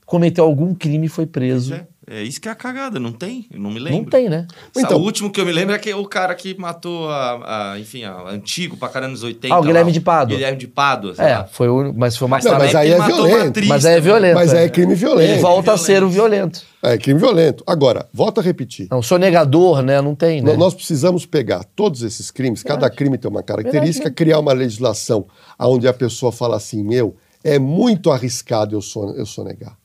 cometeu 0.05 0.43
algum 0.43 0.73
crime 0.73 1.05
e 1.05 1.09
foi 1.09 1.25
preso? 1.27 1.75
É. 1.75 1.85
É 2.11 2.23
isso 2.23 2.41
que 2.41 2.47
é 2.47 2.51
a 2.51 2.55
cagada, 2.55 2.99
não 2.99 3.11
tem? 3.11 3.45
Eu 3.53 3.59
não 3.59 3.69
me 3.69 3.79
lembro. 3.79 3.99
Não 3.99 4.05
tem, 4.09 4.27
né? 4.27 4.47
Então- 4.75 4.97
o 4.97 5.01
último 5.03 5.31
que 5.31 5.39
eu 5.39 5.45
me 5.45 5.51
lembro 5.51 5.75
é 5.75 5.77
que 5.77 5.93
o 5.93 6.05
cara 6.07 6.33
que 6.33 6.57
matou 6.59 7.07
a, 7.07 7.73
a- 7.73 7.79
enfim, 7.79 8.03
a, 8.03 8.29
antigo 8.29 8.75
pra 8.77 8.89
caramba 8.89 9.11
nos 9.11 9.21
80. 9.21 9.53
Ah, 9.53 9.59
o 9.59 9.61
Guilherme 9.61 9.91
lá. 9.91 9.93
de 9.93 10.01
Pádua. 10.01 10.35
Guilherme 10.35 10.57
de 10.57 10.67
sei 11.15 11.25
É, 11.25 11.37
lá. 11.37 11.43
foi 11.45 11.67
o. 11.69 11.93
Mas 11.95 12.17
foi 12.17 12.27
mais 12.27 12.43
Não, 12.43 12.51
tarde. 12.53 12.65
mas 12.65 12.75
aí 12.75 12.91
é 12.91 12.95
uma 12.95 13.05
violento. 13.05 13.49
atriz 13.49 13.67
Mas 13.67 13.85
aí 13.85 13.95
é 13.95 13.99
violento. 14.01 14.35
Mas 14.35 14.53
é. 14.53 14.65
é 14.65 14.69
crime 14.69 14.91
Ele 14.93 14.99
violento. 14.99 15.41
volta 15.41 15.73
a 15.73 15.77
ser 15.77 16.03
o 16.03 16.09
violento. 16.09 16.61
É 16.81 16.97
crime 16.97 17.19
violento. 17.19 17.63
Agora, 17.67 18.07
volto 18.11 18.39
a 18.39 18.41
repetir. 18.41 18.87
Não, 18.89 19.01
sonegador, 19.03 19.81
né? 19.83 20.01
Não 20.01 20.15
tem, 20.15 20.41
né? 20.41 20.55
Nós 20.55 20.73
precisamos 20.73 21.25
pegar 21.27 21.63
todos 21.75 22.01
esses 22.01 22.31
crimes, 22.31 22.63
cada 22.63 22.89
crime 22.89 23.17
tem 23.17 23.29
uma 23.29 23.43
característica, 23.43 24.05
Verdade, 24.05 24.15
criar 24.15 24.39
uma 24.39 24.53
legislação 24.53 25.27
onde 25.59 25.87
a 25.87 25.93
pessoa 25.93 26.31
fala 26.31 26.57
assim: 26.57 26.83
meu, 26.83 27.15
é 27.43 27.59
muito 27.59 28.09
arriscado 28.11 28.75
eu, 28.75 28.81
son 28.81 29.13
eu 29.15 29.25
sonegar. 29.25 29.77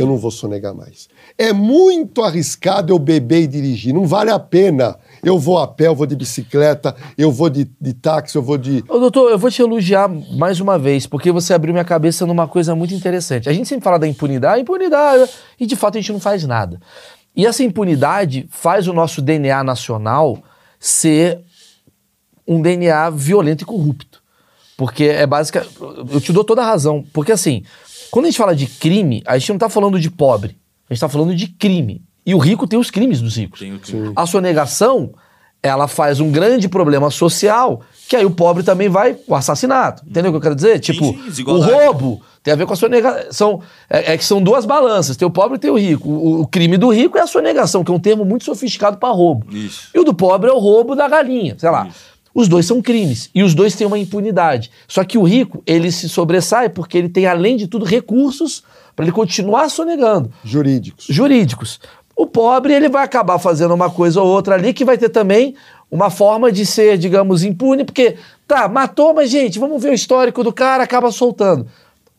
Eu 0.00 0.06
não 0.06 0.16
vou 0.16 0.30
sonegar 0.30 0.74
mais. 0.74 1.08
É 1.38 1.52
muito 1.52 2.22
arriscado 2.22 2.92
eu 2.92 2.98
beber 2.98 3.42
e 3.42 3.46
dirigir. 3.46 3.94
Não 3.94 4.06
vale 4.06 4.30
a 4.30 4.38
pena. 4.38 4.96
Eu 5.22 5.38
vou 5.38 5.58
a 5.58 5.66
pé, 5.66 5.86
eu 5.86 5.94
vou 5.94 6.06
de 6.06 6.14
bicicleta, 6.14 6.94
eu 7.16 7.32
vou 7.32 7.48
de, 7.50 7.68
de 7.80 7.94
táxi, 7.94 8.36
eu 8.36 8.42
vou 8.42 8.58
de. 8.58 8.84
Ô, 8.88 8.98
doutor, 8.98 9.30
eu 9.30 9.38
vou 9.38 9.50
te 9.50 9.62
elogiar 9.62 10.08
mais 10.08 10.60
uma 10.60 10.78
vez, 10.78 11.06
porque 11.06 11.32
você 11.32 11.52
abriu 11.54 11.72
minha 11.72 11.84
cabeça 11.84 12.26
numa 12.26 12.46
coisa 12.46 12.74
muito 12.74 12.94
interessante. 12.94 13.48
A 13.48 13.52
gente 13.52 13.68
sempre 13.68 13.84
fala 13.84 13.98
da 13.98 14.06
impunidade, 14.06 14.62
impunidade, 14.62 15.30
e 15.58 15.66
de 15.66 15.74
fato 15.74 15.96
a 15.96 16.00
gente 16.00 16.12
não 16.12 16.20
faz 16.20 16.44
nada. 16.44 16.80
E 17.34 17.44
essa 17.44 17.62
impunidade 17.62 18.46
faz 18.50 18.88
o 18.88 18.92
nosso 18.92 19.20
DNA 19.20 19.62
nacional 19.62 20.38
ser 20.78 21.40
um 22.46 22.62
DNA 22.62 23.10
violento 23.10 23.62
e 23.62 23.66
corrupto. 23.66 24.22
Porque 24.76 25.04
é 25.04 25.26
básica. 25.26 25.66
Eu 26.12 26.20
te 26.20 26.32
dou 26.32 26.44
toda 26.44 26.62
a 26.62 26.66
razão. 26.66 27.04
Porque 27.12 27.32
assim, 27.32 27.64
quando 28.16 28.24
a 28.24 28.28
gente 28.30 28.38
fala 28.38 28.56
de 28.56 28.66
crime, 28.66 29.22
a 29.26 29.36
gente 29.36 29.50
não 29.50 29.58
tá 29.58 29.68
falando 29.68 30.00
de 30.00 30.10
pobre. 30.10 30.56
A 30.88 30.94
gente 30.94 31.00
tá 31.02 31.06
falando 31.06 31.34
de 31.34 31.48
crime. 31.48 32.02
E 32.24 32.34
o 32.34 32.38
rico 32.38 32.66
tem 32.66 32.78
os 32.78 32.90
crimes 32.90 33.20
dos 33.20 33.36
ricos. 33.36 33.60
Tem 33.60 33.74
o 33.74 33.78
crime. 33.78 34.10
A 34.16 34.24
sonegação, 34.24 35.12
ela 35.62 35.86
faz 35.86 36.18
um 36.18 36.32
grande 36.32 36.66
problema 36.66 37.10
social, 37.10 37.82
que 38.08 38.16
aí 38.16 38.24
o 38.24 38.30
pobre 38.30 38.62
também 38.62 38.88
vai 38.88 39.18
o 39.28 39.34
assassinato. 39.34 40.02
Entendeu 40.08 40.30
o 40.30 40.32
que 40.32 40.38
eu 40.38 40.40
quero 40.40 40.54
dizer? 40.54 40.80
Tipo, 40.80 41.14
o 41.46 41.60
roubo 41.60 42.22
tem 42.42 42.54
a 42.54 42.56
ver 42.56 42.64
com 42.64 42.72
a 42.72 42.76
sonegação. 42.76 43.60
É, 43.90 44.14
é 44.14 44.16
que 44.16 44.24
são 44.24 44.42
duas 44.42 44.64
balanças, 44.64 45.14
tem 45.14 45.28
o 45.28 45.30
pobre 45.30 45.58
e 45.58 45.60
tem 45.60 45.70
o 45.70 45.78
rico. 45.78 46.08
O, 46.08 46.40
o 46.40 46.46
crime 46.46 46.78
do 46.78 46.88
rico 46.88 47.18
é 47.18 47.20
a 47.20 47.26
sonegação, 47.26 47.84
que 47.84 47.90
é 47.90 47.94
um 47.94 48.00
termo 48.00 48.24
muito 48.24 48.46
sofisticado 48.46 48.96
para 48.96 49.12
roubo. 49.12 49.54
Isso. 49.54 49.90
E 49.94 49.98
o 49.98 50.04
do 50.04 50.14
pobre 50.14 50.48
é 50.48 50.52
o 50.54 50.58
roubo 50.58 50.96
da 50.96 51.06
galinha, 51.06 51.54
sei 51.58 51.68
lá. 51.68 51.86
Os 52.36 52.48
dois 52.48 52.66
são 52.66 52.82
crimes 52.82 53.30
e 53.34 53.42
os 53.42 53.54
dois 53.54 53.74
têm 53.74 53.86
uma 53.86 53.98
impunidade. 53.98 54.70
Só 54.86 55.02
que 55.02 55.16
o 55.16 55.22
rico, 55.22 55.62
ele 55.66 55.90
se 55.90 56.06
sobressai 56.06 56.68
porque 56.68 56.98
ele 56.98 57.08
tem, 57.08 57.24
além 57.24 57.56
de 57.56 57.66
tudo, 57.66 57.86
recursos 57.86 58.62
para 58.94 59.06
ele 59.06 59.12
continuar 59.12 59.70
sonegando 59.70 60.30
Jurídicos. 60.44 61.06
jurídicos. 61.08 61.80
O 62.14 62.26
pobre, 62.26 62.74
ele 62.74 62.90
vai 62.90 63.02
acabar 63.02 63.38
fazendo 63.38 63.72
uma 63.72 63.88
coisa 63.88 64.20
ou 64.20 64.28
outra 64.28 64.54
ali 64.54 64.74
que 64.74 64.84
vai 64.84 64.98
ter 64.98 65.08
também 65.08 65.54
uma 65.90 66.10
forma 66.10 66.52
de 66.52 66.66
ser, 66.66 66.98
digamos, 66.98 67.42
impune, 67.42 67.84
porque, 67.84 68.16
tá, 68.46 68.68
matou, 68.68 69.14
mas, 69.14 69.30
gente, 69.30 69.58
vamos 69.58 69.82
ver 69.82 69.92
o 69.92 69.94
histórico 69.94 70.44
do 70.44 70.52
cara, 70.52 70.84
acaba 70.84 71.10
soltando. 71.10 71.66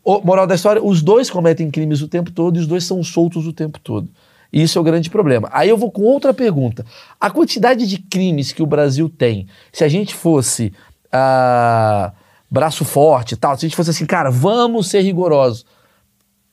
O, 0.04 0.20
moral 0.22 0.48
da 0.48 0.56
história, 0.56 0.84
os 0.84 1.04
dois 1.04 1.30
cometem 1.30 1.70
crimes 1.70 2.02
o 2.02 2.08
tempo 2.08 2.32
todo 2.32 2.58
e 2.58 2.60
os 2.60 2.66
dois 2.66 2.84
são 2.86 3.04
soltos 3.04 3.46
o 3.46 3.54
tempo 3.54 3.80
todo. 3.80 4.08
E 4.52 4.62
isso 4.64 4.78
é 4.78 4.82
o 4.82 4.84
grande 4.84 5.10
problema. 5.10 5.50
Aí 5.52 5.68
eu 5.70 5.78
vou 5.78 5.92
com 5.92 6.04
outra 6.04 6.34
pergunta. 6.34 6.86
A 7.20 7.30
quantidade 7.30 7.86
de 7.88 7.98
crimes 8.00 8.52
que 8.52 8.64
o 8.64 8.66
Brasil 8.66 9.10
tem, 9.10 9.48
se 9.74 9.84
a 9.84 9.90
gente 9.90 10.16
fosse 10.16 10.74
ah, 11.12 12.14
braço 12.50 12.86
forte 12.86 13.34
e 13.34 13.38
tal, 13.38 13.58
se 13.58 13.66
a 13.66 13.70
gente 13.70 13.76
fosse 13.76 13.90
assim, 13.90 14.06
cara, 14.06 14.30
vamos 14.30 14.88
ser 14.88 15.02
rigorosos, 15.02 15.66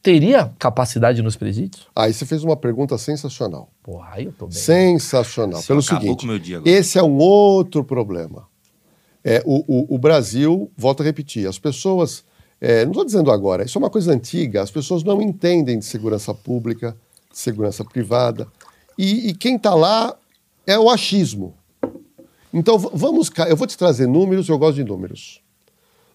teria 0.03 0.51
capacidade 0.59 1.22
nos 1.22 1.36
presídios? 1.36 1.86
Aí 1.95 2.12
você 2.12 2.26
fez 2.26 2.42
uma 2.45 2.57
pergunta 2.57 2.99
sensacional. 2.99 3.70
Porra, 3.82 4.09
aí 4.12 4.24
eu 4.26 4.32
tô 4.32 4.47
bem. 4.47 4.57
Sensacional. 4.57 5.61
Isso 5.61 5.68
Pelo 5.68 5.80
seguinte, 5.82 6.26
esse 6.68 6.99
é 6.99 7.03
um 7.03 7.16
outro 7.18 7.82
problema. 7.84 8.47
É, 9.22 9.42
o, 9.47 9.64
o- 9.66 9.95
o 9.95 9.99
Brasil, 9.99 10.70
volto 10.76 11.01
a 11.03 11.05
repetir, 11.05 11.47
as 11.49 11.59
pessoas, 11.59 12.24
é, 12.61 12.84
não 12.84 12.90
estou 12.92 13.05
dizendo 13.07 13.30
agora, 13.30 13.64
isso 13.64 13.78
é 13.78 13.80
uma 13.80 13.88
coisa 13.88 14.12
antiga, 14.12 14.61
as 14.62 14.70
pessoas 14.70 15.03
não 15.03 15.22
entendem 15.22 15.78
de 15.78 15.84
segurança 15.86 16.34
pública, 16.34 16.95
segurança 17.39 17.85
privada, 17.85 18.47
e, 18.97 19.28
e 19.28 19.35
quem 19.35 19.57
está 19.57 19.74
lá 19.74 20.16
é 20.66 20.78
o 20.78 20.89
achismo. 20.89 21.55
Então, 22.53 22.78
vamos, 22.78 23.28
cá, 23.28 23.49
eu 23.49 23.57
vou 23.57 23.66
te 23.66 23.76
trazer 23.76 24.07
números, 24.07 24.49
eu 24.49 24.57
gosto 24.57 24.76
de 24.76 24.85
números. 24.85 25.43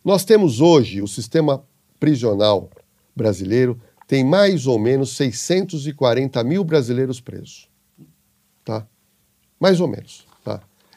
Nós 0.03 0.23
temos 0.23 0.61
hoje, 0.61 1.01
o 1.01 1.07
sistema 1.07 1.61
prisional 1.99 2.69
brasileiro 3.13 3.79
tem 4.07 4.23
mais 4.23 4.65
ou 4.65 4.79
menos 4.79 5.15
640 5.17 6.43
mil 6.43 6.63
brasileiros 6.63 7.19
presos. 7.19 7.67
Tá? 8.63 8.87
Mais 9.59 9.81
ou 9.81 9.87
menos. 9.87 10.25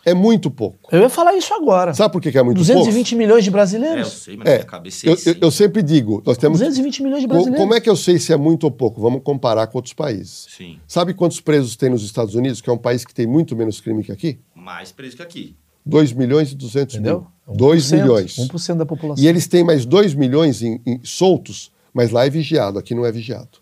É 0.05 0.13
muito 0.15 0.51
pouco. 0.51 0.89
Eu 0.91 1.01
ia 1.03 1.09
falar 1.09 1.35
isso 1.37 1.55
agora. 1.55 1.95
Sabe 1.95 2.13
por 2.13 2.21
que 2.21 2.33
que 2.33 2.39
é 2.39 2.43
muito 2.43 2.59
220 2.59 3.15
milhões 3.15 3.45
de 3.45 3.49
É, 3.49 3.51
eu 3.51 3.53
brasileiros. 3.53 4.09
sei, 4.09 4.37
mas 4.37 4.45
pouco? 4.45 4.59
minha 4.59 4.65
cabeça 4.67 5.07
é 5.07 5.11
eu, 5.11 5.15
esse. 5.15 5.29
eu, 5.31 5.37
eu 5.43 5.51
sempre 5.51 5.83
digo, 5.83 6.23
nós 6.27 6.37
temos... 6.37 6.59
220 6.59 7.03
milhões 7.03 7.21
de 7.21 7.27
brasileiros. 7.29 7.61
Como 7.61 7.75
é 7.75 7.81
que 7.81 7.89
eu 7.89 7.95
sei 7.97 8.19
se 8.19 8.33
é 8.33 8.37
muito 8.37 8.65
ou 8.65 8.71
pouco? 8.71 9.01
Vamos 9.01 9.23
comparar 9.23 9.67
com 9.69 9.79
outros 9.79 9.95
países. 9.95 10.47
Sim. 10.57 10.79
Sabe 10.89 11.15
quantos 11.15 11.41
presos 11.41 11.77
tem 11.77 11.89
nos 11.89 12.03
Estados 12.05 12.35
Unidos, 12.35 12.61
que 12.61 12.69
é 12.69 12.73
um 12.73 12.79
país 12.79 13.05
que 13.05 13.15
tem 13.15 13.27
muito 13.27 13.55
menos 13.55 13.81
crime 13.81 14.03
que 14.03 14.11
aqui? 14.11 14.39
Mais 14.55 14.91
preso 14.91 15.17
que 15.17 15.23
aqui. 15.23 15.57
2 15.87 16.13
milhões 16.13 16.53
e 16.53 16.55
200 16.57 16.97
Entendeu? 16.97 17.27
mil. 17.47 17.57
2 17.57 17.85
1%, 17.85 17.93
milhões. 18.01 18.37
1% 18.37 18.77
da 18.77 18.87
população. 18.87 19.23
E 19.25 19.29
eles 19.29 19.47
têm 19.47 19.65
mais 19.65 19.85
2 19.85 20.15
milhões 20.15 20.63
em, 20.63 20.81
em 20.87 21.01
soltos, 21.05 21.71
mas 21.93 22.11
lá 22.11 22.25
é 22.27 22.31
vigiado, 22.31 22.79
aqui 22.79 22.95
não 22.95 23.05
é 23.07 23.11
vigiado. 23.13 23.62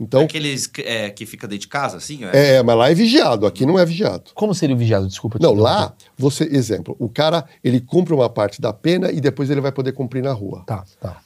Então, 0.00 0.22
Aqueles 0.22 0.70
é, 0.78 1.10
que 1.10 1.26
fica 1.26 1.48
dentro 1.48 1.62
de 1.62 1.68
casa, 1.68 1.96
assim? 1.96 2.24
É. 2.24 2.56
é, 2.56 2.62
mas 2.62 2.76
lá 2.76 2.90
é 2.90 2.94
vigiado, 2.94 3.46
aqui 3.46 3.66
não 3.66 3.78
é 3.78 3.84
vigiado. 3.84 4.30
Como 4.32 4.54
seria 4.54 4.76
o 4.76 4.78
vigiado? 4.78 5.08
Desculpa. 5.08 5.38
te 5.38 5.42
Não, 5.42 5.54
lá, 5.54 5.92
você, 6.16 6.44
exemplo, 6.44 6.94
o 7.00 7.08
cara, 7.08 7.44
ele 7.64 7.80
cumpre 7.80 8.14
uma 8.14 8.30
parte 8.30 8.60
da 8.60 8.72
pena 8.72 9.10
e 9.10 9.20
depois 9.20 9.50
ele 9.50 9.60
vai 9.60 9.72
poder 9.72 9.92
cumprir 9.92 10.22
na 10.22 10.32
rua. 10.32 10.62
Tá, 10.66 10.84
tá. 11.00 11.20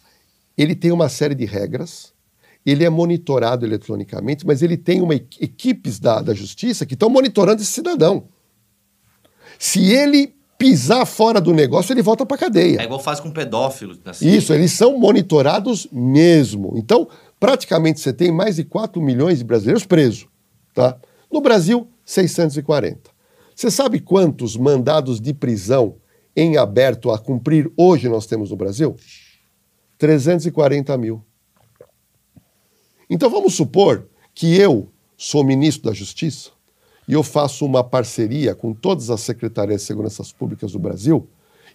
Ele 0.57 0.75
tem 0.75 0.91
uma 0.91 1.11
série 1.11 1.35
de 1.35 1.45
regras, 1.45 2.13
ele 2.65 2.83
é 2.83 2.89
monitorado 2.89 3.67
eletronicamente, 3.67 4.47
mas 4.47 4.63
ele 4.63 4.79
tem 4.79 5.03
uma 5.03 5.17
equi- 5.17 5.45
equipes 5.45 5.99
da, 5.99 6.23
da 6.23 6.33
justiça 6.33 6.87
que 6.87 6.95
estão 6.95 7.11
monitorando 7.11 7.61
esse 7.61 7.73
cidadão. 7.73 8.25
Se 9.59 9.93
ele 9.93 10.35
pisar 10.57 11.05
fora 11.05 11.41
do 11.41 11.53
negócio, 11.53 11.93
ele 11.93 12.03
volta 12.03 12.25
para 12.25 12.39
cadeia. 12.39 12.81
É 12.81 12.85
igual 12.85 13.01
faz 13.01 13.19
com 13.19 13.31
pedófilo. 13.31 13.99
Assim. 14.05 14.29
Isso, 14.29 14.53
eles 14.55 14.71
são 14.73 14.97
monitorados 14.97 15.89
mesmo. 15.91 16.75
Então, 16.77 17.09
praticamente 17.43 17.99
você 17.99 18.13
tem 18.13 18.31
mais 18.31 18.55
de 18.55 18.63
4 18.63 19.03
milhões 19.03 19.39
de 19.39 19.45
brasileiros 19.45 19.85
presos. 19.85 20.29
Tá? 20.73 20.97
No 21.29 21.41
Brasil, 21.41 21.89
640. 22.05 23.11
Você 23.53 23.69
sabe 23.69 23.99
quantos 23.99 24.57
mandados 24.57 25.21
de 25.21 25.35
prisão 25.35 25.97
em 26.37 26.57
aberto 26.57 27.11
a 27.11 27.19
cumprir 27.19 27.69
hoje 27.77 28.09
nós 28.09 28.27
temos 28.27 28.53
no 28.53 28.57
Brasil? 28.57 28.95
340 29.99 30.97
mil. 30.97 31.21
Então 33.11 33.29
vamos 33.29 33.55
supor 33.55 34.07
que 34.33 34.57
eu 34.57 34.89
sou 35.17 35.43
ministro 35.43 35.91
da 35.91 35.93
Justiça 35.93 36.51
e 37.09 37.13
eu 37.13 37.25
faço 37.25 37.67
uma 37.67 37.83
parceria 37.83 38.55
com 38.55 38.73
todas 38.73 39.11
as 39.11 39.21
secretarias 39.21 39.81
de 39.81 39.89
segurança 39.89 40.23
públicas 40.39 40.71
do 40.71 40.79
Brasil 40.79 41.29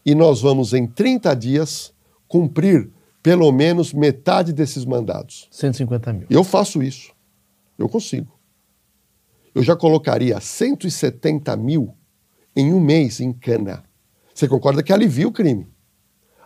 e 0.05 0.15
nós 0.15 0.39
vamos 0.39 0.74
em 0.74 0.88
30 0.88 1.36
dias 1.36 1.93
cumprir 2.26 2.89
pelo 3.28 3.52
menos 3.52 3.92
metade 3.92 4.54
desses 4.54 4.86
mandados. 4.86 5.50
150 5.52 6.14
mil. 6.14 6.28
Eu 6.30 6.46
faço 6.46 6.82
isso. 6.82 7.12
Eu 7.78 7.90
consigo. 7.90 8.32
Eu 9.54 9.62
já 9.62 9.76
colocaria 9.76 10.40
170 10.40 11.54
mil 11.58 11.94
em 12.56 12.72
um 12.72 12.80
mês 12.80 13.20
em 13.20 13.34
cana. 13.34 13.84
Você 14.34 14.48
concorda 14.48 14.82
que 14.82 14.94
alivia 14.94 15.28
o 15.28 15.32
crime? 15.34 15.68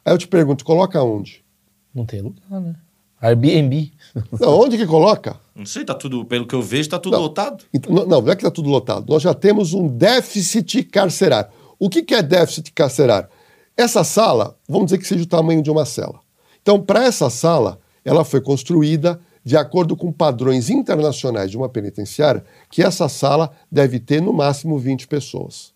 Aí 0.04 0.12
eu 0.12 0.18
te 0.18 0.28
pergunto, 0.28 0.66
coloca 0.66 1.04
onde? 1.04 1.46
Não 1.94 2.04
tem 2.04 2.20
lugar, 2.20 2.60
né? 2.60 2.76
Airbnb. 3.22 3.92
Não, 4.40 4.60
onde 4.60 4.76
que 4.76 4.88
coloca? 4.88 5.40
Não 5.54 5.68
sei, 5.68 5.86
tá 5.86 5.94
tudo, 5.94 6.26
pelo 6.26 6.48
que 6.48 6.56
eu 6.56 6.64
vejo, 6.64 6.90
tá 6.90 6.98
tudo 6.98 7.14
Não. 7.14 7.22
lotado. 7.22 7.64
Então, 7.72 7.94
não, 7.94 8.08
não, 8.08 8.22
não 8.24 8.32
é 8.32 8.36
que 8.36 8.42
está 8.42 8.50
tudo 8.50 8.72
lotado. 8.72 9.06
Nós 9.08 9.22
já 9.22 9.36
temos 9.36 9.76
um 9.76 9.88
déficit 9.88 10.82
carcerário. 10.86 11.52
O 11.78 11.88
que, 11.92 12.02
que 12.02 12.16
é 12.16 12.24
déficit 12.24 12.72
carcerário? 12.72 13.30
Essa 13.78 14.04
sala, 14.04 14.58
vamos 14.68 14.86
dizer 14.88 14.98
que 14.98 15.06
seja 15.06 15.24
o 15.24 15.28
tamanho 15.28 15.62
de 15.62 15.70
uma 15.70 15.86
cela. 15.86 16.20
Então, 16.62 16.82
para 16.82 17.06
essa 17.06 17.30
sala, 17.30 17.80
ela 18.06 18.24
foi 18.24 18.42
construída 18.42 19.20
de 19.44 19.58
acordo 19.58 19.96
com 19.96 20.12
padrões 20.12 20.70
internacionais 20.70 21.50
de 21.50 21.58
uma 21.58 21.68
penitenciária, 21.68 22.46
que 22.70 22.84
essa 22.84 23.10
sala 23.10 23.52
deve 23.72 24.00
ter 24.00 24.22
no 24.22 24.32
máximo 24.32 24.78
20 24.78 25.08
pessoas. 25.08 25.74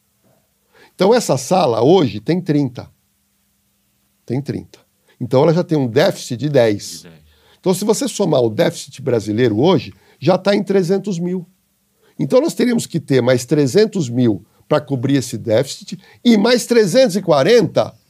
Então, 0.94 1.14
essa 1.14 1.38
sala 1.38 1.82
hoje 1.84 2.20
tem 2.20 2.40
30. 2.40 2.90
Tem 4.26 4.42
30. 4.42 4.80
Então, 5.20 5.44
ela 5.44 5.54
já 5.54 5.64
tem 5.64 5.78
um 5.78 5.88
déficit 5.88 6.38
de 6.38 6.50
10. 6.50 7.08
Então, 7.60 7.74
se 7.74 7.84
você 7.84 8.08
somar 8.08 8.42
o 8.42 8.50
déficit 8.50 9.02
brasileiro 9.02 9.60
hoje, 9.60 9.94
já 10.20 10.36
está 10.36 10.56
em 10.56 10.64
300 10.64 11.18
mil. 11.18 11.46
Então, 12.20 12.40
nós 12.40 12.54
teríamos 12.54 12.86
que 12.86 13.00
ter 13.00 13.22
mais 13.22 13.46
300 13.46 14.10
mil 14.10 14.46
para 14.70 14.80
cobrir 14.80 15.18
esse 15.18 15.38
déficit 15.38 16.00
e 16.24 16.38
mais 16.38 16.66
340 16.66 18.05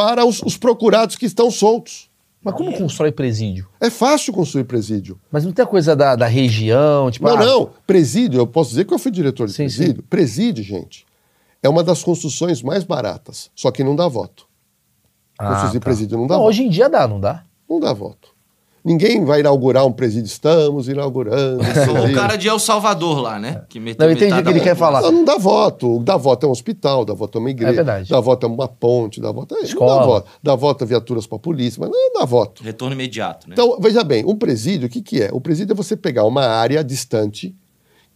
para 0.00 0.24
os, 0.24 0.40
os 0.42 0.56
procurados 0.56 1.14
que 1.14 1.26
estão 1.26 1.50
soltos. 1.50 2.08
Mas 2.42 2.54
como 2.54 2.72
constrói 2.72 3.12
presídio? 3.12 3.68
É 3.78 3.90
fácil 3.90 4.32
construir 4.32 4.64
presídio. 4.64 5.20
Mas 5.30 5.44
não 5.44 5.52
tem 5.52 5.62
a 5.62 5.68
coisa 5.68 5.94
da, 5.94 6.16
da 6.16 6.26
região, 6.26 7.10
tipo... 7.10 7.28
Não, 7.28 7.36
ah, 7.36 7.44
não. 7.44 7.70
Presídio, 7.86 8.40
eu 8.40 8.46
posso 8.46 8.70
dizer 8.70 8.86
que 8.86 8.94
eu 8.94 8.98
fui 8.98 9.10
diretor 9.10 9.46
de 9.46 9.52
Sim, 9.52 9.64
presídio. 9.64 10.02
Presídio, 10.04 10.64
gente, 10.64 11.04
é 11.62 11.68
uma 11.68 11.84
das 11.84 12.02
construções 12.02 12.62
mais 12.62 12.82
baratas, 12.82 13.50
só 13.54 13.70
que 13.70 13.84
não 13.84 13.94
dá 13.94 14.08
voto. 14.08 14.48
ah, 15.38 15.48
Construir 15.50 15.80
tá. 15.80 15.84
presídio 15.84 16.16
não 16.16 16.26
dá 16.26 16.34
Não, 16.36 16.40
voto. 16.40 16.48
hoje 16.48 16.62
em 16.62 16.70
dia 16.70 16.88
dá, 16.88 17.06
não 17.06 17.20
dá? 17.20 17.44
Não 17.68 17.78
dá 17.78 17.92
voto. 17.92 18.29
Ninguém 18.82 19.24
vai 19.24 19.40
inaugurar 19.40 19.86
um 19.86 19.92
presídio. 19.92 20.26
Estamos 20.26 20.88
inaugurando. 20.88 21.62
um 21.62 22.10
O 22.10 22.14
cara 22.14 22.36
de 22.36 22.48
El 22.48 22.58
Salvador 22.58 23.20
lá, 23.20 23.38
né? 23.38 23.62
Que 23.68 23.78
meteu 23.78 24.06
Não, 24.06 24.12
entendi 24.12 24.34
o 24.34 24.42
que 24.42 24.48
ele 24.48 24.60
quer 24.60 24.74
falar. 24.74 25.02
Não, 25.02 25.12
não 25.12 25.24
dá 25.24 25.36
voto. 25.36 25.98
Dá 26.00 26.16
voto 26.16 26.46
é 26.46 26.48
um 26.48 26.52
hospital, 26.52 27.04
dá 27.04 27.12
voto 27.12 27.36
é 27.36 27.40
uma 27.40 27.50
igreja. 27.50 27.72
É 27.72 27.76
verdade. 27.76 28.08
Dá 28.08 28.20
voto 28.20 28.46
é 28.46 28.48
uma 28.48 28.68
ponte, 28.68 29.20
dá 29.20 29.30
voto 29.30 29.54
é. 29.54 29.58
Não 29.58 29.64
Escola. 29.64 30.00
dá 30.00 30.06
voto. 30.06 30.30
Dá 30.42 30.54
voto 30.54 30.84
é 30.84 30.86
viaturas 30.86 31.26
para 31.26 31.36
a 31.36 31.40
polícia, 31.40 31.78
mas 31.80 31.90
não 31.90 32.12
dá 32.14 32.24
voto. 32.24 32.62
Retorno 32.62 32.94
imediato, 32.94 33.48
né? 33.48 33.54
Então, 33.54 33.78
veja 33.78 34.02
bem, 34.02 34.24
um 34.24 34.36
presídio, 34.36 34.86
o 34.86 34.90
que, 34.90 35.02
que 35.02 35.22
é? 35.22 35.30
O 35.32 35.40
presídio 35.40 35.72
é 35.72 35.76
você 35.76 35.94
pegar 35.96 36.24
uma 36.24 36.46
área 36.46 36.82
distante, 36.82 37.54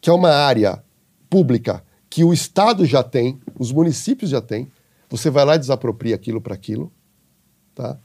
que 0.00 0.08
é 0.08 0.12
uma 0.12 0.30
área 0.30 0.82
pública 1.28 1.82
que 2.08 2.24
o 2.24 2.32
Estado 2.32 2.86
já 2.86 3.02
tem, 3.02 3.38
os 3.58 3.72
municípios 3.72 4.30
já 4.30 4.40
têm, 4.40 4.68
você 5.10 5.30
vai 5.30 5.44
lá 5.44 5.56
e 5.56 5.58
desapropria 5.58 6.14
aquilo 6.14 6.40
para 6.40 6.54
aquilo, 6.54 6.92
tá? 7.74 7.98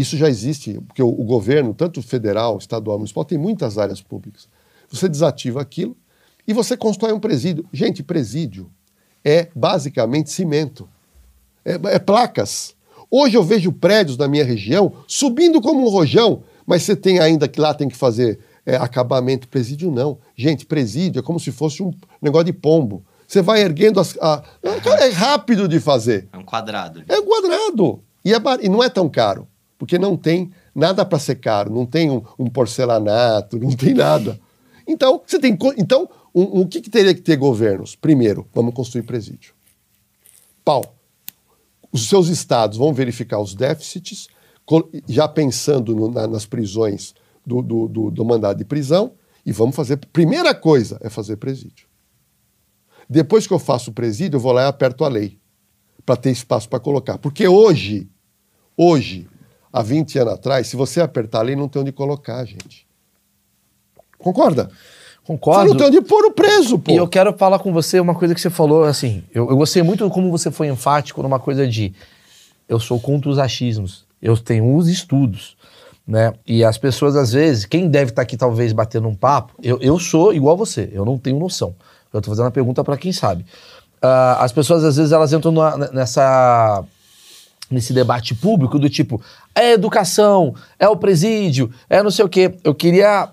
Isso 0.00 0.16
já 0.16 0.28
existe, 0.28 0.80
porque 0.86 1.02
o, 1.02 1.08
o 1.08 1.24
governo, 1.24 1.74
tanto 1.74 2.00
federal, 2.02 2.58
estadual, 2.58 2.98
municipal, 2.98 3.24
tem 3.24 3.38
muitas 3.38 3.78
áreas 3.78 4.00
públicas. 4.00 4.48
Você 4.90 5.08
desativa 5.08 5.60
aquilo 5.60 5.96
e 6.46 6.52
você 6.52 6.76
constrói 6.76 7.12
um 7.12 7.20
presídio. 7.20 7.64
Gente, 7.72 8.02
presídio 8.02 8.70
é 9.24 9.48
basicamente 9.54 10.30
cimento. 10.30 10.88
É, 11.64 11.72
é 11.94 11.98
placas. 11.98 12.74
Hoje 13.10 13.36
eu 13.36 13.42
vejo 13.42 13.72
prédios 13.72 14.16
na 14.16 14.28
minha 14.28 14.44
região 14.44 14.92
subindo 15.06 15.60
como 15.60 15.84
um 15.86 15.88
rojão, 15.90 16.42
mas 16.66 16.82
você 16.82 16.94
tem 16.94 17.18
ainda 17.18 17.48
que 17.48 17.60
lá 17.60 17.74
tem 17.74 17.88
que 17.88 17.96
fazer 17.96 18.38
é, 18.64 18.76
acabamento. 18.76 19.48
Presídio 19.48 19.90
não. 19.90 20.18
Gente, 20.36 20.64
presídio 20.66 21.20
é 21.20 21.22
como 21.22 21.40
se 21.40 21.50
fosse 21.50 21.82
um 21.82 21.90
negócio 22.22 22.46
de 22.46 22.52
pombo. 22.52 23.02
Você 23.26 23.42
vai 23.42 23.60
erguendo 23.62 23.98
as. 24.00 24.16
a- 24.20 24.42
Cara, 24.82 25.06
é 25.06 25.10
rápido 25.10 25.66
de 25.68 25.80
fazer. 25.80 26.28
É 26.32 26.38
um 26.38 26.44
quadrado. 26.44 27.02
É 27.08 27.20
quadrado. 27.20 28.02
E, 28.24 28.32
é 28.32 28.38
bar- 28.38 28.58
e 28.62 28.68
não 28.68 28.82
é 28.82 28.88
tão 28.88 29.08
caro, 29.08 29.46
porque 29.78 29.96
não 29.98 30.16
tem 30.16 30.50
nada 30.74 31.04
para 31.04 31.18
ser 31.18 31.36
caro, 31.36 31.72
não 31.72 31.86
tem 31.86 32.10
um, 32.10 32.22
um 32.38 32.46
porcelanato, 32.50 33.58
não 33.58 33.70
tem 33.70 33.94
nada. 33.94 34.38
Então, 34.86 35.22
você 35.24 35.38
tem. 35.38 35.56
Então, 35.76 36.08
um- 36.34 36.58
um- 36.58 36.60
o 36.62 36.66
que, 36.68 36.80
que 36.80 36.90
teria 36.90 37.14
que 37.14 37.20
ter 37.20 37.36
governos? 37.36 37.94
Primeiro, 37.94 38.46
vamos 38.52 38.74
construir 38.74 39.02
presídio. 39.04 39.54
Pau. 40.64 40.96
Os 41.92 42.08
seus 42.08 42.28
estados 42.28 42.76
vão 42.76 42.92
verificar 42.92 43.38
os 43.38 43.54
déficits, 43.54 44.28
já 45.08 45.26
pensando 45.28 45.94
no- 45.94 46.10
na- 46.10 46.26
nas 46.26 46.44
prisões 46.44 47.14
do, 47.46 47.62
do, 47.62 47.88
do- 47.88 48.10
do 48.10 48.24
mandado 48.24 48.58
de 48.58 48.64
prisão, 48.64 49.12
e 49.46 49.52
vamos 49.52 49.74
fazer. 49.74 49.96
Primeira 50.12 50.54
coisa 50.54 50.98
é 51.00 51.08
fazer 51.08 51.36
presídio. 51.36 51.86
Depois 53.08 53.46
que 53.46 53.54
eu 53.54 53.58
faço 53.58 53.90
o 53.90 53.94
presídio, 53.94 54.36
eu 54.36 54.40
vou 54.40 54.52
lá 54.52 54.64
e 54.64 54.66
aperto 54.66 55.04
a 55.04 55.08
lei 55.08 55.38
para 56.04 56.16
ter 56.16 56.30
espaço 56.30 56.68
para 56.68 56.78
colocar. 56.80 57.16
Porque 57.16 57.48
hoje, 57.48 58.06
hoje, 58.76 59.26
há 59.72 59.82
20 59.82 60.18
anos 60.18 60.34
atrás, 60.34 60.66
se 60.66 60.76
você 60.76 61.00
apertar 61.00 61.40
a 61.40 61.42
lei, 61.42 61.56
não 61.56 61.68
tem 61.68 61.82
onde 61.82 61.92
colocar, 61.92 62.44
gente. 62.44 62.86
Concorda? 64.18 64.64
Você 64.64 64.70
Concordo. 65.24 65.70
não 65.70 65.76
tem 65.76 65.86
onde 65.86 66.00
pôr 66.00 66.24
o 66.24 66.32
preso, 66.32 66.78
pô. 66.78 66.90
E 66.90 66.96
eu 66.96 67.06
quero 67.06 67.36
falar 67.36 67.58
com 67.58 67.72
você 67.72 68.00
uma 68.00 68.14
coisa 68.14 68.34
que 68.34 68.40
você 68.40 68.50
falou, 68.50 68.84
assim, 68.84 69.22
eu, 69.34 69.48
eu 69.50 69.56
gostei 69.56 69.82
muito 69.82 70.08
como 70.10 70.30
você 70.30 70.50
foi 70.50 70.68
enfático 70.68 71.22
numa 71.22 71.38
coisa 71.38 71.66
de 71.66 71.92
eu 72.68 72.80
sou 72.80 72.98
contra 72.98 73.30
os 73.30 73.38
achismos, 73.38 74.04
eu 74.20 74.36
tenho 74.36 74.74
os 74.76 74.88
estudos, 74.88 75.56
né? 76.06 76.32
E 76.46 76.64
as 76.64 76.78
pessoas, 76.78 77.14
às 77.14 77.32
vezes, 77.32 77.66
quem 77.66 77.88
deve 77.88 78.10
estar 78.10 78.22
aqui 78.22 78.36
talvez 78.36 78.72
batendo 78.72 79.06
um 79.06 79.14
papo, 79.14 79.52
eu, 79.62 79.78
eu 79.80 79.98
sou 79.98 80.32
igual 80.32 80.56
você, 80.56 80.88
eu 80.92 81.04
não 81.04 81.18
tenho 81.18 81.38
noção. 81.38 81.74
Eu 82.12 82.22
tô 82.22 82.30
fazendo 82.30 82.46
uma 82.46 82.50
pergunta 82.50 82.82
para 82.82 82.96
quem 82.96 83.12
sabe. 83.12 83.44
Ah, 84.00 84.38
as 84.42 84.50
pessoas, 84.52 84.82
às 84.84 84.96
vezes, 84.96 85.12
elas 85.12 85.32
entram 85.32 85.52
nessa 85.92 86.82
nesse 87.70 87.92
debate 87.92 88.34
público 88.34 88.78
do 88.78 88.88
tipo, 88.88 89.20
é 89.54 89.72
educação, 89.72 90.54
é 90.78 90.88
o 90.88 90.96
presídio, 90.96 91.70
é 91.88 92.02
não 92.02 92.10
sei 92.10 92.24
o 92.24 92.28
quê. 92.28 92.54
Eu 92.64 92.74
queria 92.74 93.28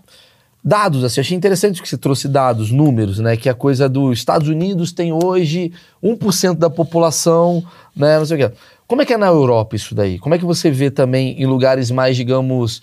dados, 0.63 1.03
assim, 1.03 1.19
achei 1.21 1.37
interessante 1.37 1.81
que 1.81 1.87
você 1.87 1.97
trouxe 1.97 2.27
dados, 2.27 2.71
números, 2.71 3.19
né, 3.19 3.37
que 3.37 3.47
é 3.47 3.51
a 3.51 3.55
coisa 3.55 3.87
dos 3.87 4.17
Estados 4.17 4.47
Unidos 4.49 4.91
tem 4.91 5.13
hoje 5.13 5.71
1% 6.03 6.55
da 6.57 6.69
população, 6.71 7.63
né, 7.95 8.17
não 8.17 8.25
sei 8.25 8.43
o 8.45 8.49
quê. 8.49 8.55
Como 8.87 9.01
é 9.01 9.05
que 9.05 9.13
é 9.13 9.17
na 9.17 9.27
Europa 9.27 9.75
isso 9.75 9.93
daí? 9.95 10.17
Como 10.19 10.33
é 10.35 10.37
que 10.39 10.45
você 10.45 10.69
vê 10.71 10.89
também 10.91 11.39
em 11.41 11.45
lugares 11.45 11.89
mais, 11.91 12.15
digamos, 12.15 12.81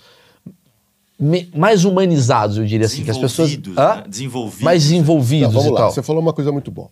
me- 1.19 1.49
mais 1.55 1.85
humanizados, 1.85 2.57
eu 2.57 2.65
diria 2.65 2.85
assim, 2.85 3.03
que 3.03 3.11
as 3.11 3.17
pessoas... 3.17 3.51
Né? 3.57 4.03
Desenvolvidos. 4.07 4.61
Mais 4.63 4.83
desenvolvidos 4.83 5.53
Não, 5.53 5.61
vamos 5.61 5.67
e 5.67 5.71
lá, 5.71 5.81
tal. 5.81 5.91
você 5.91 6.01
falou 6.03 6.21
uma 6.21 6.33
coisa 6.33 6.51
muito 6.51 6.71
boa. 6.71 6.89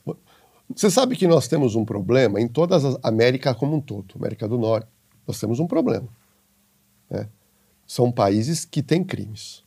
Você 0.76 0.90
sabe 0.90 1.16
que 1.16 1.28
nós 1.28 1.48
temos 1.48 1.76
um 1.76 1.86
problema 1.86 2.40
em 2.40 2.48
todas 2.48 2.86
as 2.86 2.98
América 3.04 3.54
como 3.54 3.76
um 3.76 3.82
todo, 3.82 4.16
América 4.16 4.48
do 4.48 4.58
Norte. 4.58 4.88
Nós 5.28 5.40
temos 5.40 5.60
um 5.60 5.68
problema. 5.68 6.08
né? 7.10 7.30
São 7.88 8.12
países 8.12 8.66
que 8.66 8.82
têm 8.82 9.04
crimes. 9.04 9.64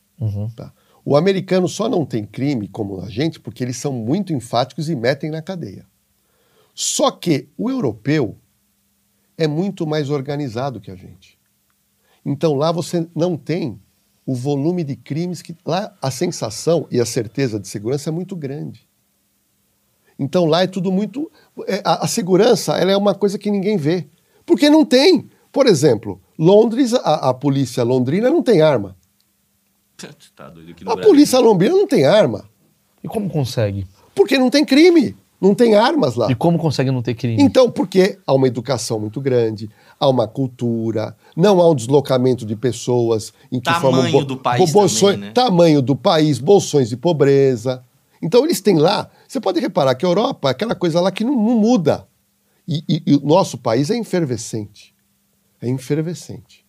tá? 0.55 0.73
O 1.03 1.15
americano 1.15 1.67
só 1.67 1.87
não 1.87 2.05
tem 2.05 2.25
crime 2.25 2.67
como 2.67 3.01
a 3.01 3.09
gente 3.09 3.39
porque 3.39 3.63
eles 3.63 3.77
são 3.77 3.91
muito 3.93 4.33
enfáticos 4.33 4.89
e 4.89 4.95
metem 4.95 5.29
na 5.29 5.41
cadeia. 5.41 5.85
Só 6.73 7.11
que 7.11 7.47
o 7.57 7.69
europeu 7.69 8.37
é 9.37 9.47
muito 9.47 9.85
mais 9.85 10.09
organizado 10.09 10.81
que 10.81 10.91
a 10.91 10.95
gente. 10.95 11.37
Então 12.25 12.55
lá 12.55 12.71
você 12.71 13.07
não 13.15 13.37
tem 13.37 13.79
o 14.25 14.33
volume 14.33 14.83
de 14.83 14.95
crimes 14.95 15.41
que 15.41 15.55
lá 15.63 15.95
a 16.01 16.09
sensação 16.09 16.87
e 16.89 16.99
a 16.99 17.05
certeza 17.05 17.59
de 17.59 17.67
segurança 17.67 18.09
é 18.09 18.11
muito 18.11 18.35
grande. 18.35 18.84
Então 20.17 20.45
lá 20.45 20.63
é 20.63 20.67
tudo 20.67 20.91
muito 20.91 21.29
é, 21.67 21.81
a, 21.83 22.05
a 22.05 22.07
segurança 22.07 22.77
ela 22.77 22.91
é 22.91 22.97
uma 22.97 23.13
coisa 23.13 23.37
que 23.37 23.51
ninguém 23.51 23.77
vê 23.77 24.07
porque 24.45 24.69
não 24.69 24.85
tem. 24.85 25.29
Por 25.51 25.67
exemplo, 25.67 26.19
Londres 26.37 26.93
a, 26.93 27.29
a 27.29 27.33
polícia 27.33 27.83
londrina 27.83 28.29
não 28.29 28.43
tem 28.43 28.61
arma. 28.61 28.95
Tá 30.35 30.49
doido 30.49 30.71
aqui 30.71 30.83
no 30.83 30.91
A 30.91 30.95
Brasil. 30.95 31.11
polícia 31.11 31.39
londrina 31.39 31.73
não 31.75 31.87
tem 31.87 32.05
arma 32.05 32.45
E 33.03 33.07
como 33.07 33.29
consegue? 33.29 33.87
porque 34.13 34.37
não 34.37 34.49
tem 34.49 34.63
crime, 34.63 35.15
não 35.41 35.53
tem 35.53 35.75
armas 35.75 36.15
lá. 36.15 36.31
E 36.31 36.35
como 36.35 36.57
consegue 36.57 36.89
não 36.91 37.01
ter 37.01 37.13
crime? 37.13 37.41
Então, 37.41 37.69
porque 37.69 38.17
há 38.25 38.33
uma 38.33 38.47
educação 38.47 38.97
muito 38.99 39.19
grande, 39.19 39.69
há 39.99 40.07
uma 40.07 40.25
cultura, 40.27 41.15
não 41.35 41.59
há 41.59 41.69
um 41.69 41.75
deslocamento 41.75 42.45
de 42.45 42.55
pessoas 42.55 43.33
em 43.51 43.59
que 43.59 43.65
Tamanho 43.65 44.03
formam 44.11 44.23
do 44.23 44.37
país 44.37 44.71
bolsões, 44.71 45.15
também, 45.15 45.27
né? 45.27 45.33
tamanho 45.33 45.81
do 45.81 45.95
país, 45.95 46.39
bolsões 46.39 46.87
de 46.89 46.95
pobreza. 46.97 47.83
Então 48.21 48.43
eles 48.45 48.61
têm 48.61 48.77
lá. 48.77 49.09
Você 49.27 49.39
pode 49.39 49.59
reparar 49.59 49.95
que 49.95 50.05
a 50.05 50.09
Europa 50.09 50.49
é 50.49 50.51
aquela 50.51 50.75
coisa 50.75 50.99
lá 51.01 51.11
que 51.11 51.23
não, 51.23 51.33
não 51.35 51.57
muda. 51.59 52.07
E, 52.67 52.83
e- 52.89 53.03
e 53.05 53.15
o 53.15 53.21
nosso 53.25 53.57
país 53.57 53.89
é 53.89 53.97
efervescente. 53.97 54.95
É 55.61 55.69
efervescente. 55.69 56.65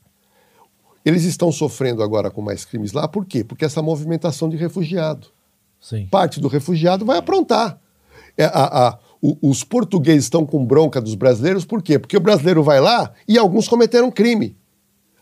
Eles 1.04 1.24
estão 1.24 1.52
sofrendo 1.52 2.02
agora 2.02 2.30
com 2.30 2.42
mais 2.42 2.64
crimes 2.64 2.92
lá, 2.92 3.06
por 3.06 3.24
quê? 3.24 3.44
Porque 3.44 3.64
essa 3.64 3.80
movimentação 3.80 4.48
de 4.48 4.56
refugiado 4.56 5.28
Sim. 5.80 6.06
parte 6.10 6.40
do 6.40 6.48
refugiado 6.48 7.04
vai 7.04 7.16
aprontar. 7.18 7.78
É, 8.36 8.44
a- 8.44 8.88
a- 8.88 8.98
o- 9.22 9.38
os 9.50 9.62
portugueses 9.62 10.24
estão 10.24 10.44
com 10.44 10.64
bronca 10.66 11.00
dos 11.00 11.14
brasileiros, 11.14 11.64
por 11.64 11.80
quê? 11.82 11.98
Porque 11.98 12.16
o 12.16 12.20
brasileiro 12.20 12.62
vai 12.62 12.80
lá 12.80 13.12
e 13.26 13.38
alguns 13.38 13.68
cometeram 13.68 14.10
crime. 14.10 14.56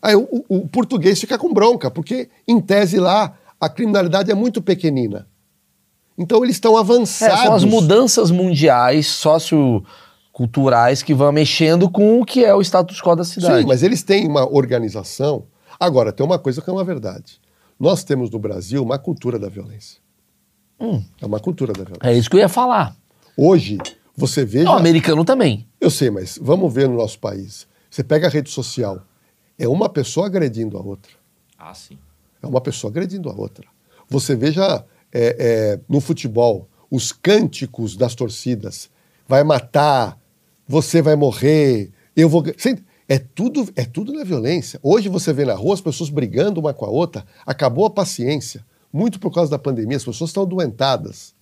Aí 0.01 0.17
o, 0.17 0.23
o- 0.49 0.57
o 0.57 0.69
português 0.69 1.21
fica 1.21 1.39
com 1.39 1.53
bronca, 1.53 1.91
porque, 1.91 2.29
em 2.49 2.61
tese, 2.61 2.99
lá 2.99 3.37
a 3.61 3.69
criminalidade 3.69 4.31
é 4.31 4.35
muito 4.35 4.61
pequenina. 4.63 5.27
Então 6.17 6.43
eles 6.45 6.57
estão 6.57 6.77
É, 6.77 6.81
avançados. 6.81 7.41
são 7.41 7.55
as 7.55 7.65
mudanças 7.65 8.31
mundiais, 8.31 9.07
socioculturais, 10.33 11.03
que 11.03 11.13
vão 11.15 11.33
mexendo 11.33 11.89
com 11.91 12.21
o 12.21 12.25
que 12.25 12.45
é 12.45 12.55
o 12.55 12.61
status 12.63 13.01
quo 13.01 13.15
da 13.17 13.25
cidade. 13.25 13.63
Sim, 13.63 13.67
mas 13.69 13.83
eles 13.83 14.03
têm 14.03 14.27
uma 14.29 14.49
organização. 14.49 15.45
Agora, 15.79 16.13
tem 16.13 16.25
uma 16.25 16.39
coisa 16.39 16.63
que 16.63 16.71
é 16.71 16.73
uma 16.73 16.85
verdade. 16.85 17.41
Nós 17.79 18.05
temos 18.05 18.31
no 18.31 18.39
Brasil 18.39 18.83
uma 18.83 18.99
cultura 18.99 19.39
da 19.39 19.49
violência. 19.49 19.99
É 21.21 21.25
uma 21.27 21.41
cultura 21.41 21.73
da 21.73 21.83
violência. 21.83 22.09
É 22.09 22.13
isso 22.17 22.29
que 22.29 22.37
eu 22.37 22.41
ia 22.41 22.49
falar. 22.49 22.95
Hoje, 23.37 23.79
você 24.17 24.45
veja. 24.45 24.71
O 24.71 24.75
americano 24.75 25.25
também. 25.25 25.67
Eu 25.81 25.91
sei, 25.91 26.11
mas 26.11 26.39
vamos 26.41 26.73
ver 26.73 26.89
no 26.89 26.97
nosso 26.97 27.19
país. 27.19 27.67
Você 27.91 28.05
pega 28.05 28.27
a 28.27 28.31
rede 28.31 28.51
social, 28.51 29.01
é 29.59 29.67
uma 29.67 29.89
pessoa 29.89 30.27
agredindo 30.27 30.77
a 30.77 30.81
outra. 30.83 31.11
Ah, 31.59 31.73
sim. 31.75 31.99
É 32.43 32.47
uma 32.47 32.61
pessoa 32.61 32.91
agredindo 32.91 33.31
a 33.31 33.33
outra. 33.35 33.65
Você 34.09 34.37
veja 34.37 34.85
é, 35.15 35.37
é, 35.39 35.81
no 35.89 36.01
futebol 36.01 36.69
os 36.91 37.13
cânticos 37.13 37.97
das 37.97 38.15
torcidas. 38.15 38.91
Vai 39.27 39.43
matar, 39.43 40.19
você 40.67 41.01
vai 41.01 41.17
morrer, 41.17 41.91
eu 42.17 42.29
vou. 42.29 42.45
É 43.09 43.19
tudo, 43.19 43.69
é 43.77 43.85
tudo 43.85 44.13
na 44.13 44.25
violência. 44.25 44.81
Hoje 44.83 45.09
você 45.09 45.33
vê 45.33 45.45
na 45.45 45.55
rua 45.55 45.75
as 45.75 45.81
pessoas 45.81 46.11
brigando 46.11 46.61
uma 46.61 46.75
com 46.75 46.85
a 46.85 46.91
outra. 46.91 47.25
Acabou 47.47 47.87
a 47.87 47.91
paciência. 47.91 48.65
Muito 48.93 49.19
por 49.19 49.33
causa 49.33 49.51
da 49.51 49.59
pandemia, 49.59 49.97
as 49.97 50.05
pessoas 50.05 50.31
estão 50.31 50.47
doentadas. 50.47 51.35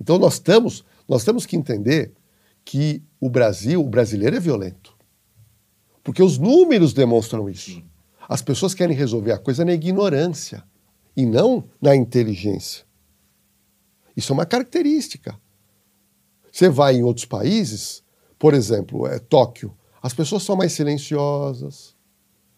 Então 0.00 0.18
nós 0.18 0.34
estamos, 0.34 0.84
nós 1.08 1.24
temos 1.24 1.44
que 1.44 1.56
entender 1.56 2.12
que 2.64 3.02
o 3.20 3.28
Brasil, 3.28 3.80
o 3.80 3.88
brasileiro 3.88 4.36
é 4.36 4.40
violento. 4.40 4.96
Porque 6.04 6.22
os 6.22 6.38
números 6.38 6.92
demonstram 6.92 7.50
isso. 7.50 7.82
As 8.28 8.42
pessoas 8.42 8.74
querem 8.74 8.96
resolver 8.96 9.32
a 9.32 9.38
coisa 9.38 9.64
na 9.64 9.72
ignorância 9.72 10.62
e 11.16 11.26
não 11.26 11.64
na 11.82 11.96
inteligência. 11.96 12.87
Isso 14.18 14.32
é 14.32 14.34
uma 14.34 14.44
característica. 14.44 15.38
Você 16.50 16.68
vai 16.68 16.96
em 16.96 17.04
outros 17.04 17.24
países, 17.24 18.02
por 18.36 18.52
exemplo, 18.52 19.06
é, 19.06 19.20
Tóquio, 19.20 19.72
as 20.02 20.12
pessoas 20.12 20.42
são 20.42 20.56
mais 20.56 20.72
silenciosas, 20.72 21.94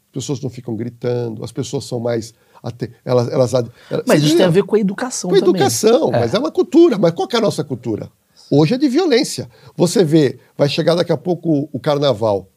as 0.06 0.10
pessoas 0.12 0.40
não 0.40 0.48
ficam 0.48 0.74
gritando, 0.74 1.44
as 1.44 1.52
pessoas 1.52 1.84
são 1.84 2.00
mais. 2.00 2.32
ate- 2.62 2.90
Elas, 3.04 3.28
elas, 3.28 3.52
elas- 3.54 4.04
Mas 4.06 4.22
isso 4.22 4.36
tem 4.38 4.46
a 4.46 4.50
ver 4.50 4.62
com 4.64 4.74
a 4.74 4.80
educação 4.80 5.28
Com 5.28 5.36
também. 5.36 5.50
educação, 5.50 6.08
É. 6.14 6.20
mas 6.20 6.32
é 6.34 6.38
uma 6.38 6.50
cultura. 6.50 6.98
Mas 6.98 7.12
qual 7.12 7.28
é 7.30 7.36
a 7.36 7.40
nossa 7.42 7.62
cultura? 7.62 8.10
Hoje 8.50 8.74
é 8.74 8.78
de 8.78 8.88
violência. 8.88 9.48
Você 9.76 10.02
vê, 10.02 10.38
vai 10.56 10.68
chegar 10.68 10.94
daqui 10.94 11.12
a 11.12 11.16
pouco 11.16 11.68
o 11.70 11.78
carnaval, 11.78 12.48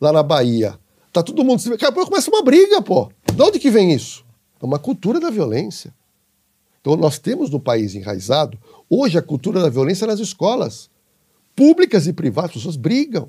lá 0.00 0.12
na 0.12 0.22
Bahia. 0.22 0.78
Tá 1.12 1.22
todo 1.22 1.44
mundo. 1.44 1.58
se- 1.60 1.68
Daqui 1.70 1.84
a 1.84 1.92
pouco 1.92 2.08
começa 2.10 2.30
uma 2.30 2.42
briga, 2.42 2.80
pô. 2.82 3.10
De 3.34 3.42
onde 3.42 3.58
que 3.58 3.70
vem 3.70 3.92
isso? 3.92 4.24
É 4.62 4.64
uma 4.64 4.78
cultura 4.78 5.20
da 5.20 5.28
violência. 5.30 5.94
Então 6.86 6.96
nós 6.96 7.18
temos 7.18 7.50
no 7.50 7.58
país 7.58 7.96
enraizado, 7.96 8.56
hoje 8.88 9.18
a 9.18 9.22
cultura 9.22 9.60
da 9.60 9.68
violência 9.68 10.06
nas 10.06 10.20
escolas. 10.20 10.88
Públicas 11.56 12.06
e 12.06 12.12
privadas, 12.12 12.50
as 12.50 12.56
pessoas 12.58 12.76
brigam. 12.76 13.28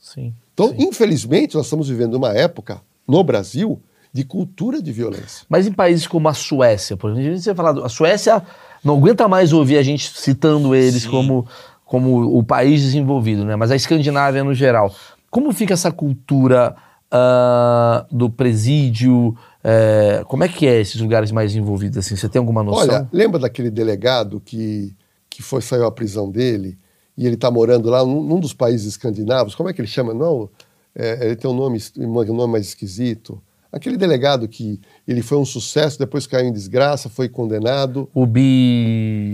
Sim. 0.00 0.32
Então, 0.54 0.72
infelizmente, 0.78 1.56
nós 1.56 1.66
estamos 1.66 1.88
vivendo 1.88 2.14
uma 2.14 2.32
época, 2.32 2.80
no 3.08 3.24
Brasil, 3.24 3.82
de 4.12 4.22
cultura 4.22 4.80
de 4.80 4.92
violência. 4.92 5.44
Mas 5.48 5.66
em 5.66 5.72
países 5.72 6.06
como 6.06 6.28
a 6.28 6.34
Suécia, 6.34 6.96
por 6.96 7.10
exemplo, 7.10 7.30
a 7.30 7.32
gente 7.32 7.42
tinha 7.42 7.54
falado, 7.54 7.84
a 7.84 7.88
Suécia 7.88 8.40
não 8.84 8.96
aguenta 8.96 9.26
mais 9.26 9.52
ouvir 9.52 9.78
a 9.78 9.82
gente 9.82 10.08
citando 10.14 10.72
eles 10.72 11.02
Sim. 11.02 11.10
como, 11.10 11.48
como 11.84 12.38
o 12.38 12.44
país 12.44 12.80
desenvolvido, 12.80 13.44
né? 13.44 13.56
Mas 13.56 13.72
a 13.72 13.76
Escandinávia 13.76 14.44
no 14.44 14.54
geral. 14.54 14.94
Como 15.28 15.52
fica 15.52 15.74
essa 15.74 15.90
cultura 15.90 16.76
ah, 17.10 18.06
do 18.10 18.28
presídio? 18.30 19.36
eh, 19.68 20.24
como 20.28 20.44
é 20.44 20.48
que 20.48 20.64
é 20.64 20.80
esses 20.80 21.00
lugares 21.00 21.32
mais 21.32 21.56
envolvidos? 21.56 21.98
Assim, 21.98 22.14
você 22.14 22.28
tem 22.28 22.38
alguma 22.38 22.62
noção? 22.62 22.82
Olha, 22.82 23.08
lembra 23.12 23.40
daquele 23.40 23.68
delegado 23.68 24.40
que, 24.40 24.94
que 25.28 25.42
foi 25.42 25.60
saiu 25.60 25.84
à 25.86 25.90
prisão 25.90 26.30
dele 26.30 26.78
e 27.18 27.26
ele 27.26 27.34
está 27.34 27.50
morando 27.50 27.90
lá 27.90 28.04
num, 28.04 28.22
num 28.22 28.38
dos 28.38 28.52
países 28.52 28.86
escandinavos? 28.86 29.56
Como 29.56 29.68
é 29.68 29.72
que 29.72 29.80
ele 29.80 29.88
chama? 29.88 30.14
Não, 30.14 30.48
é, 30.94 31.26
ele 31.26 31.34
tem 31.34 31.50
um 31.50 31.54
nome, 31.54 31.82
um 31.98 32.34
nome 32.34 32.52
mais 32.52 32.68
esquisito. 32.68 33.42
Aquele 33.72 33.96
delegado 33.96 34.46
que 34.46 34.80
ele 35.06 35.20
foi 35.20 35.36
um 35.36 35.44
sucesso, 35.44 35.98
depois 35.98 36.28
caiu 36.28 36.46
em 36.46 36.52
desgraça, 36.52 37.08
foi 37.08 37.28
condenado. 37.28 38.08
O 38.14 38.24
Bi... 38.24 39.32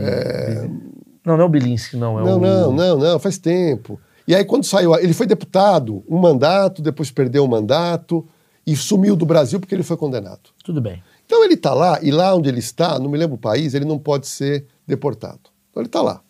Não, 1.25 1.37
não 1.37 1.45
é 1.45 1.47
o 1.47 1.49
Bilinski, 1.51 1.99
não. 1.99 2.19
É 2.19 2.25
não, 2.25 2.39
o... 2.39 2.41
não, 2.41 2.73
não, 2.73 2.99
não, 2.99 3.19
faz 3.19 3.37
tempo. 3.37 4.01
E 4.33 4.35
aí 4.35 4.47
quando 4.47 4.65
saiu, 4.65 4.95
ele 4.95 5.13
foi 5.13 5.27
deputado, 5.27 6.03
um 6.09 6.17
mandato, 6.17 6.81
depois 6.81 7.11
perdeu 7.11 7.45
o 7.45 7.49
mandato 7.49 8.27
e 8.67 8.75
sumiu 8.75 9.15
do 9.15 9.27
Brasil 9.27 9.61
porque 9.61 9.75
ele 9.75 9.83
foi 9.83 9.95
condenado. 9.95 10.49
Tudo 10.65 10.81
bem. 10.81 11.05
Então 11.27 11.45
ele 11.45 11.53
está 11.53 11.75
lá, 11.75 12.03
e 12.03 12.11
lá 12.11 12.35
onde 12.35 12.49
ele 12.49 12.61
está, 12.61 12.99
não 12.99 13.11
me 13.11 13.19
lembro 13.19 13.37
o 13.37 13.39
país, 13.39 13.75
ele 13.75 13.85
não 13.85 13.99
pode 13.99 14.27
ser 14.27 14.67
deportado. 14.87 15.51
Então 15.71 15.83
ele 15.83 15.89
está 15.89 16.01
lá. 16.01 16.23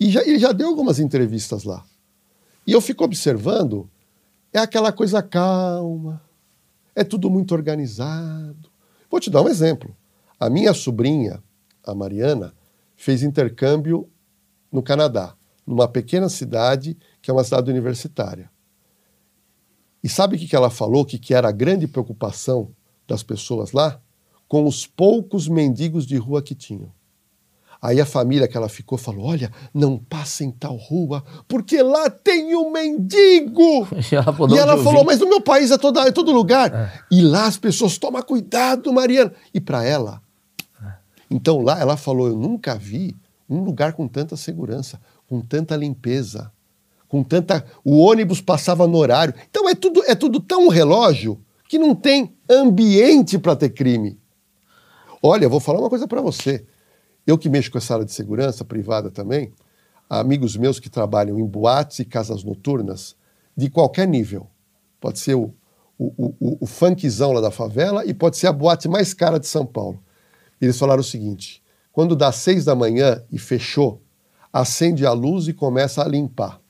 E 0.00 0.10
já, 0.10 0.20
ele 0.22 0.36
já 0.36 0.50
deu 0.50 0.66
algumas 0.66 0.98
entrevistas 0.98 1.62
lá. 1.62 1.84
E 2.66 2.72
eu 2.72 2.80
fico 2.80 3.04
observando, 3.04 3.88
é 4.52 4.58
aquela 4.58 4.90
coisa 4.90 5.22
calma, 5.22 6.20
é 6.92 7.04
tudo 7.04 7.30
muito 7.30 7.54
organizado. 7.54 8.68
Vou 9.08 9.20
te 9.20 9.30
dar 9.30 9.42
um 9.42 9.48
exemplo. 9.48 9.96
A 10.40 10.50
minha 10.50 10.74
sobrinha, 10.74 11.40
a 11.86 11.94
Mariana, 11.94 12.52
fez 12.96 13.22
intercâmbio 13.22 14.10
no 14.72 14.82
Canadá, 14.82 15.34
numa 15.64 15.86
pequena 15.86 16.28
cidade 16.28 16.96
que 17.22 17.30
é 17.30 17.34
uma 17.34 17.44
cidade 17.44 17.70
universitária. 17.70 18.50
E 20.02 20.08
sabe 20.08 20.36
o 20.36 20.38
que 20.38 20.54
ela 20.54 20.68
falou 20.68 21.04
que, 21.04 21.18
que 21.18 21.32
era 21.32 21.48
a 21.48 21.52
grande 21.52 21.86
preocupação 21.86 22.70
das 23.06 23.22
pessoas 23.22 23.72
lá? 23.72 24.00
Com 24.48 24.66
os 24.66 24.86
poucos 24.86 25.48
mendigos 25.48 26.04
de 26.04 26.16
rua 26.16 26.42
que 26.42 26.54
tinham. 26.54 26.92
Aí 27.80 28.00
a 28.00 28.06
família 28.06 28.46
que 28.46 28.56
ela 28.56 28.68
ficou 28.68 28.98
falou: 28.98 29.26
Olha, 29.26 29.50
não 29.72 29.96
passa 29.96 30.44
em 30.44 30.50
tal 30.50 30.76
rua, 30.76 31.24
porque 31.48 31.80
lá 31.82 32.10
tem 32.10 32.54
um 32.54 32.70
mendigo. 32.70 33.88
E 34.12 34.14
ela 34.14 34.32
falou, 34.32 34.54
E 34.54 34.58
ela 34.58 34.72
"Onde 34.72 34.80
eu 34.80 34.84
falou, 34.84 35.00
vim?" 35.00 35.06
mas 35.06 35.20
no 35.20 35.28
meu 35.28 35.40
país 35.40 35.70
é, 35.70 35.78
toda, 35.78 36.06
é 36.06 36.12
todo 36.12 36.32
lugar. 36.32 37.04
E 37.10 37.22
lá 37.22 37.46
as 37.46 37.56
pessoas, 37.56 37.98
toma 37.98 38.22
cuidado, 38.22 38.92
Mariana. 38.92 39.32
E 39.54 39.60
para 39.60 39.84
ela, 39.84 40.20
então 41.32 41.62
lá 41.62 41.80
ela 41.80 41.96
falou, 41.96 42.28
eu 42.28 42.36
nunca 42.36 42.74
vi 42.74 43.16
um 43.48 43.64
lugar 43.64 43.94
com 43.94 44.06
tanta 44.06 44.36
segurança, 44.36 45.00
com 45.26 45.40
tanta 45.40 45.74
limpeza, 45.74 46.52
com 47.12 47.22
tanta... 47.22 47.62
O 47.84 47.98
ônibus 47.98 48.40
passava 48.40 48.86
no 48.86 48.96
horário. 48.96 49.34
Então 49.50 49.68
é 49.68 49.74
tudo, 49.74 50.02
é 50.06 50.14
tudo 50.14 50.40
tão 50.40 50.68
relógio 50.68 51.38
que 51.68 51.78
não 51.78 51.94
tem 51.94 52.34
ambiente 52.48 53.38
para 53.38 53.54
ter 53.54 53.68
crime. 53.68 54.18
Olha, 55.22 55.46
vou 55.46 55.60
falar 55.60 55.80
uma 55.80 55.90
coisa 55.90 56.08
para 56.08 56.22
você. 56.22 56.64
Eu 57.26 57.36
que 57.36 57.50
mexo 57.50 57.70
com 57.70 57.76
essa 57.76 57.92
área 57.92 58.06
de 58.06 58.12
segurança 58.12 58.64
privada 58.64 59.10
também, 59.10 59.52
amigos 60.08 60.56
meus 60.56 60.80
que 60.80 60.88
trabalham 60.88 61.38
em 61.38 61.44
boates 61.44 61.98
e 61.98 62.06
casas 62.06 62.42
noturnas 62.42 63.14
de 63.54 63.68
qualquer 63.68 64.08
nível. 64.08 64.46
Pode 64.98 65.18
ser 65.18 65.34
o, 65.34 65.52
o, 65.98 66.34
o, 66.40 66.56
o 66.62 66.66
funkzão 66.66 67.32
lá 67.32 67.42
da 67.42 67.50
favela 67.50 68.06
e 68.06 68.14
pode 68.14 68.38
ser 68.38 68.46
a 68.46 68.52
boate 68.54 68.88
mais 68.88 69.12
cara 69.12 69.38
de 69.38 69.46
São 69.46 69.66
Paulo. 69.66 70.02
Eles 70.58 70.78
falaram 70.78 71.02
o 71.02 71.04
seguinte: 71.04 71.62
quando 71.92 72.16
dá 72.16 72.32
seis 72.32 72.64
da 72.64 72.74
manhã 72.74 73.22
e 73.30 73.38
fechou, 73.38 74.00
acende 74.50 75.04
a 75.04 75.12
luz 75.12 75.46
e 75.46 75.52
começa 75.52 76.02
a 76.02 76.08
limpar. 76.08 76.61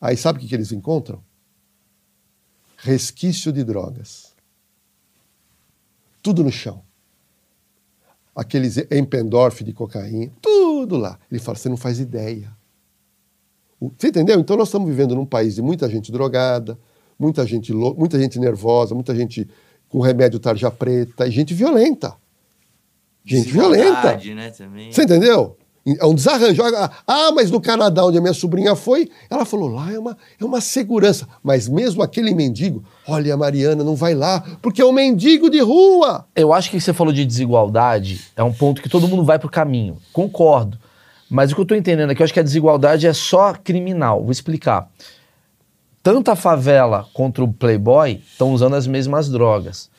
Aí 0.00 0.16
sabe 0.16 0.38
o 0.38 0.40
que, 0.42 0.48
que 0.48 0.54
eles 0.54 0.72
encontram? 0.72 1.22
Resquício 2.78 3.52
de 3.52 3.62
drogas. 3.62 4.34
Tudo 6.22 6.42
no 6.42 6.50
chão. 6.50 6.82
Aqueles 8.34 8.78
Empendorf 8.90 9.62
de 9.62 9.72
cocaína, 9.72 10.32
tudo 10.40 10.96
lá. 10.96 11.18
Ele 11.30 11.40
fala: 11.40 11.58
você 11.58 11.68
não 11.68 11.76
faz 11.76 12.00
ideia. 12.00 12.50
Você 13.98 14.08
entendeu? 14.08 14.38
Então 14.38 14.56
nós 14.56 14.68
estamos 14.68 14.88
vivendo 14.88 15.14
num 15.14 15.26
país 15.26 15.54
de 15.54 15.62
muita 15.62 15.88
gente 15.88 16.12
drogada, 16.12 16.78
muita 17.18 17.46
gente, 17.46 17.72
muita 17.72 18.18
gente 18.18 18.38
nervosa, 18.38 18.94
muita 18.94 19.14
gente 19.14 19.48
com 19.88 20.00
remédio 20.00 20.38
tarja 20.38 20.70
preta 20.70 21.26
e 21.26 21.30
gente 21.30 21.52
violenta. 21.52 22.16
Gente 23.24 23.50
violenta. 23.50 24.16
Né, 24.34 24.50
também. 24.50 24.92
Você 24.92 25.02
entendeu? 25.02 25.56
É 25.98 26.06
um 26.06 26.14
desarranjo. 26.14 26.62
Ah, 27.06 27.32
mas 27.34 27.50
no 27.50 27.60
Canadá, 27.60 28.04
onde 28.04 28.18
a 28.18 28.20
minha 28.20 28.34
sobrinha 28.34 28.76
foi, 28.76 29.08
ela 29.28 29.44
falou: 29.44 29.68
lá 29.68 29.92
é 29.92 29.98
uma, 29.98 30.16
é 30.40 30.44
uma 30.44 30.60
segurança. 30.60 31.26
Mas 31.42 31.68
mesmo 31.68 32.02
aquele 32.02 32.34
mendigo, 32.34 32.84
olha, 33.08 33.36
Mariana, 33.36 33.82
não 33.82 33.96
vai 33.96 34.14
lá, 34.14 34.44
porque 34.60 34.82
é 34.82 34.84
um 34.84 34.92
mendigo 34.92 35.48
de 35.48 35.60
rua. 35.60 36.26
Eu 36.36 36.52
acho 36.52 36.70
que 36.70 36.80
você 36.80 36.92
falou 36.92 37.12
de 37.12 37.24
desigualdade 37.24 38.20
é 38.36 38.42
um 38.42 38.52
ponto 38.52 38.82
que 38.82 38.88
todo 38.88 39.08
mundo 39.08 39.24
vai 39.24 39.38
pro 39.38 39.50
caminho. 39.50 39.98
Concordo. 40.12 40.78
Mas 41.28 41.52
o 41.52 41.54
que 41.54 41.60
eu 41.60 41.66
tô 41.66 41.74
entendendo 41.74 42.14
que 42.14 42.22
eu 42.22 42.24
acho 42.24 42.34
que 42.34 42.40
a 42.40 42.44
desigualdade 42.44 43.06
é 43.06 43.12
só 43.12 43.54
criminal. 43.54 44.22
Vou 44.22 44.32
explicar. 44.32 44.88
Tanto 46.02 46.30
a 46.30 46.36
favela 46.36 47.06
contra 47.12 47.44
o 47.44 47.52
playboy 47.52 48.22
estão 48.32 48.52
usando 48.52 48.74
as 48.74 48.86
mesmas 48.86 49.28
drogas, 49.28 49.90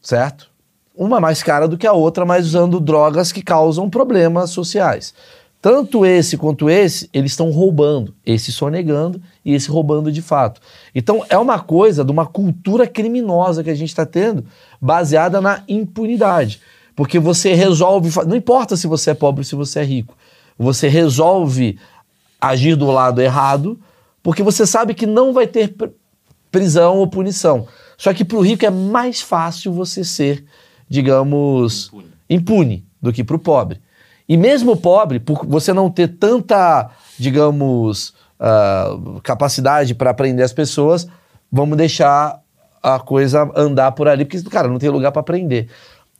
certo? 0.00 0.51
Uma 0.94 1.20
mais 1.20 1.42
cara 1.42 1.66
do 1.66 1.78
que 1.78 1.86
a 1.86 1.92
outra, 1.92 2.24
mas 2.24 2.46
usando 2.46 2.78
drogas 2.78 3.32
que 3.32 3.42
causam 3.42 3.88
problemas 3.88 4.50
sociais. 4.50 5.14
Tanto 5.60 6.04
esse 6.04 6.36
quanto 6.36 6.68
esse, 6.68 7.08
eles 7.12 7.32
estão 7.32 7.50
roubando. 7.50 8.12
Esse 8.26 8.50
sonegando 8.52 9.22
e 9.44 9.54
esse 9.54 9.70
roubando 9.70 10.10
de 10.10 10.20
fato. 10.20 10.60
Então 10.94 11.24
é 11.28 11.38
uma 11.38 11.60
coisa 11.60 12.04
de 12.04 12.10
uma 12.10 12.26
cultura 12.26 12.86
criminosa 12.86 13.62
que 13.62 13.70
a 13.70 13.74
gente 13.74 13.90
está 13.90 14.04
tendo, 14.04 14.44
baseada 14.80 15.40
na 15.40 15.62
impunidade. 15.68 16.60
Porque 16.96 17.18
você 17.18 17.54
resolve. 17.54 18.10
Não 18.26 18.36
importa 18.36 18.76
se 18.76 18.86
você 18.86 19.12
é 19.12 19.14
pobre 19.14 19.40
ou 19.40 19.44
se 19.44 19.54
você 19.54 19.80
é 19.80 19.84
rico. 19.84 20.16
Você 20.58 20.88
resolve 20.88 21.78
agir 22.40 22.74
do 22.74 22.90
lado 22.90 23.22
errado, 23.22 23.78
porque 24.22 24.42
você 24.42 24.66
sabe 24.66 24.94
que 24.94 25.06
não 25.06 25.32
vai 25.32 25.46
ter 25.46 25.68
pr- 25.68 25.90
prisão 26.50 26.98
ou 26.98 27.06
punição. 27.06 27.66
Só 27.96 28.12
que 28.12 28.24
para 28.24 28.36
o 28.36 28.42
rico 28.42 28.66
é 28.66 28.70
mais 28.70 29.20
fácil 29.20 29.72
você 29.72 30.02
ser, 30.02 30.44
digamos, 30.92 31.90
impune, 32.28 32.84
do 33.00 33.10
que 33.10 33.24
para 33.24 33.34
o 33.34 33.38
pobre. 33.38 33.80
E 34.28 34.36
mesmo 34.36 34.72
o 34.72 34.76
pobre, 34.76 35.18
por 35.18 35.46
você 35.46 35.72
não 35.72 35.90
ter 35.90 36.06
tanta, 36.06 36.90
digamos, 37.18 38.12
ah, 38.38 38.94
capacidade 39.22 39.94
para 39.94 40.12
prender 40.12 40.44
as 40.44 40.52
pessoas, 40.52 41.08
vamos 41.50 41.78
deixar 41.78 42.42
a 42.82 42.98
coisa 42.98 43.50
andar 43.56 43.92
por 43.92 44.06
ali, 44.06 44.26
porque, 44.26 44.42
cara, 44.50 44.68
não 44.68 44.78
tem 44.78 44.90
lugar 44.90 45.12
para 45.12 45.22
prender. 45.22 45.68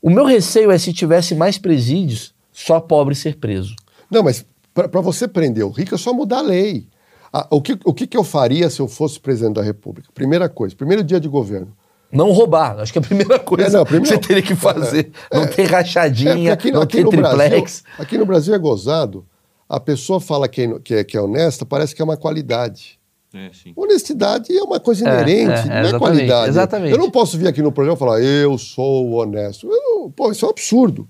O 0.00 0.08
meu 0.08 0.24
receio 0.24 0.70
é 0.70 0.78
se 0.78 0.90
tivesse 0.90 1.34
mais 1.34 1.58
presídios, 1.58 2.34
só 2.50 2.80
pobre 2.80 3.14
ser 3.14 3.36
preso. 3.36 3.76
Não, 4.10 4.22
mas 4.22 4.46
para 4.72 5.02
você 5.02 5.28
prender 5.28 5.66
o 5.66 5.70
rico 5.70 5.94
é 5.94 5.98
só 5.98 6.14
mudar 6.14 6.38
a 6.38 6.42
lei. 6.42 6.88
Ah, 7.30 7.46
o 7.50 7.60
que, 7.60 7.78
o 7.84 7.92
que, 7.92 8.06
que 8.06 8.16
eu 8.16 8.24
faria 8.24 8.70
se 8.70 8.80
eu 8.80 8.88
fosse 8.88 9.20
presidente 9.20 9.56
da 9.56 9.62
República? 9.62 10.08
Primeira 10.14 10.48
coisa, 10.48 10.74
primeiro 10.74 11.04
dia 11.04 11.20
de 11.20 11.28
governo. 11.28 11.76
Não 12.12 12.30
roubar, 12.30 12.78
acho 12.78 12.92
que 12.92 12.98
é 12.98 13.02
a 13.02 13.04
primeira 13.04 13.38
coisa 13.38 13.66
É, 13.66 13.70
não, 13.70 13.84
primeiro- 13.84 14.04
que 14.06 14.14
você 14.14 14.18
teria 14.28 14.42
que 14.42 14.54
fazer. 14.54 15.10
não 15.32 15.46
ter 15.46 15.62
É, 15.62 15.66
rachadinha, 15.66 16.34
porque 16.34 16.68
aqui, 16.68 16.70
não 16.72 16.82
aqui 16.82 16.96
ter 16.98 17.04
no 17.04 17.10
triplex. 17.10 17.82
Brasil, 17.82 17.82
aqui 17.98 18.18
no 18.18 18.26
Brasil 18.26 18.54
é 18.54 18.58
gozado. 18.58 19.26
A 19.68 19.80
pessoa 19.80 20.20
fala 20.20 20.46
que 20.48 20.60
é, 20.62 20.78
que 20.80 20.94
é, 20.94 21.04
que 21.04 21.16
é 21.16 21.20
honesta, 21.20 21.64
parece 21.64 21.94
que 21.94 22.02
é 22.02 22.04
uma 22.04 22.16
qualidade. 22.16 22.98
É, 23.34 23.50
sim. 23.54 23.72
Honestidade 23.74 24.54
é 24.54 24.62
uma 24.62 24.78
coisa 24.78 25.08
É, 25.08 25.12
inerente, 25.14 25.40
é, 25.42 25.46
não 25.46 25.52
é 25.54 25.80
exatamente, 25.80 25.98
qualidade. 25.98 26.48
exatamente. 26.50 26.92
Eu 26.92 26.98
não 26.98 27.10
posso 27.10 27.38
vir 27.38 27.48
aqui 27.48 27.62
no 27.62 27.72
programa 27.72 27.96
e 27.96 27.98
falar, 27.98 28.20
eu 28.22 28.58
sou 28.58 29.10
honesto. 29.12 29.66
Eu 29.72 29.80
não- 30.02 30.10
pô, 30.10 30.30
isso 30.30 30.44
é 30.44 30.48
um 30.48 30.50
absurdo. 30.50 31.08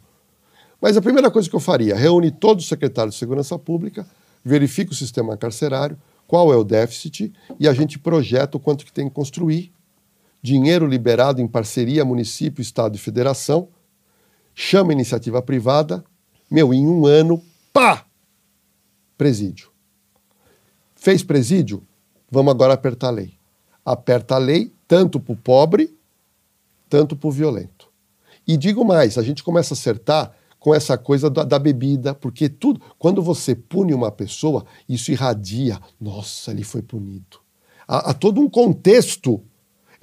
Mas 0.81 0.97
a 0.97 1.03
primeira 1.03 1.31
coisa 1.33 1.51
que 1.51 1.57
eu 1.57 1.61
faria, 1.61 1.97
reúne 1.97 2.31
todos 2.31 2.62
os 2.65 2.69
secretários 2.69 3.15
de 3.15 3.19
segurança 3.19 3.59
pública, 3.59 4.07
verifica 4.45 4.93
o 4.93 4.95
sistema 4.95 5.37
carcerário, 5.37 5.97
qual 6.27 6.53
é 6.53 6.57
o 6.57 6.62
déficit, 6.65 7.33
e 7.59 7.66
a 7.69 7.73
gente 7.73 7.99
projeta 7.99 8.57
o 8.57 8.61
quanto 8.61 8.85
que 8.85 8.93
tem 8.93 9.09
que 9.09 9.15
construir. 9.15 9.73
Dinheiro 10.43 10.86
liberado 10.86 11.40
em 11.40 11.47
parceria 11.47 12.05
município, 12.05 12.60
estado 12.60 12.97
e 12.97 12.98
federação, 12.98 13.69
chama 14.55 14.93
iniciativa 14.93 15.40
privada, 15.40 16.05
meu, 16.51 16.74
em 16.74 16.86
um 16.86 17.06
ano, 17.06 17.43
pá! 17.73 18.05
Presídio. 19.16 19.70
Fez 20.97 21.23
presídio? 21.23 21.86
Vamos 22.31 22.52
agora 22.52 22.74
apertar 22.74 23.09
a 23.09 23.10
lei. 23.10 23.35
Aperta 23.85 24.35
a 24.35 24.39
lei 24.39 24.73
tanto 24.86 25.19
para 25.19 25.32
o 25.32 25.36
pobre, 25.36 25.97
tanto 26.89 27.16
para 27.16 27.28
o 27.28 27.32
violento. 27.32 27.89
E 28.47 28.56
digo 28.56 28.85
mais, 28.85 29.16
a 29.16 29.23
gente 29.23 29.43
começa 29.43 29.74
a 29.74 29.77
acertar 29.77 30.35
com 30.59 30.74
essa 30.74 30.98
coisa 30.98 31.31
da, 31.31 31.43
da 31.43 31.59
bebida, 31.59 32.14
porque 32.14 32.48
tudo, 32.48 32.81
quando 32.98 33.23
você 33.23 33.55
pune 33.55 33.94
uma 33.94 34.10
pessoa, 34.10 34.64
isso 34.89 35.10
irradia. 35.10 35.81
Nossa, 36.01 36.51
ele 36.51 36.62
foi 36.62 36.82
punido. 36.82 37.40
Há, 37.86 38.10
há 38.10 38.14
todo 38.14 38.40
um 38.40 38.48
contexto. 38.48 39.43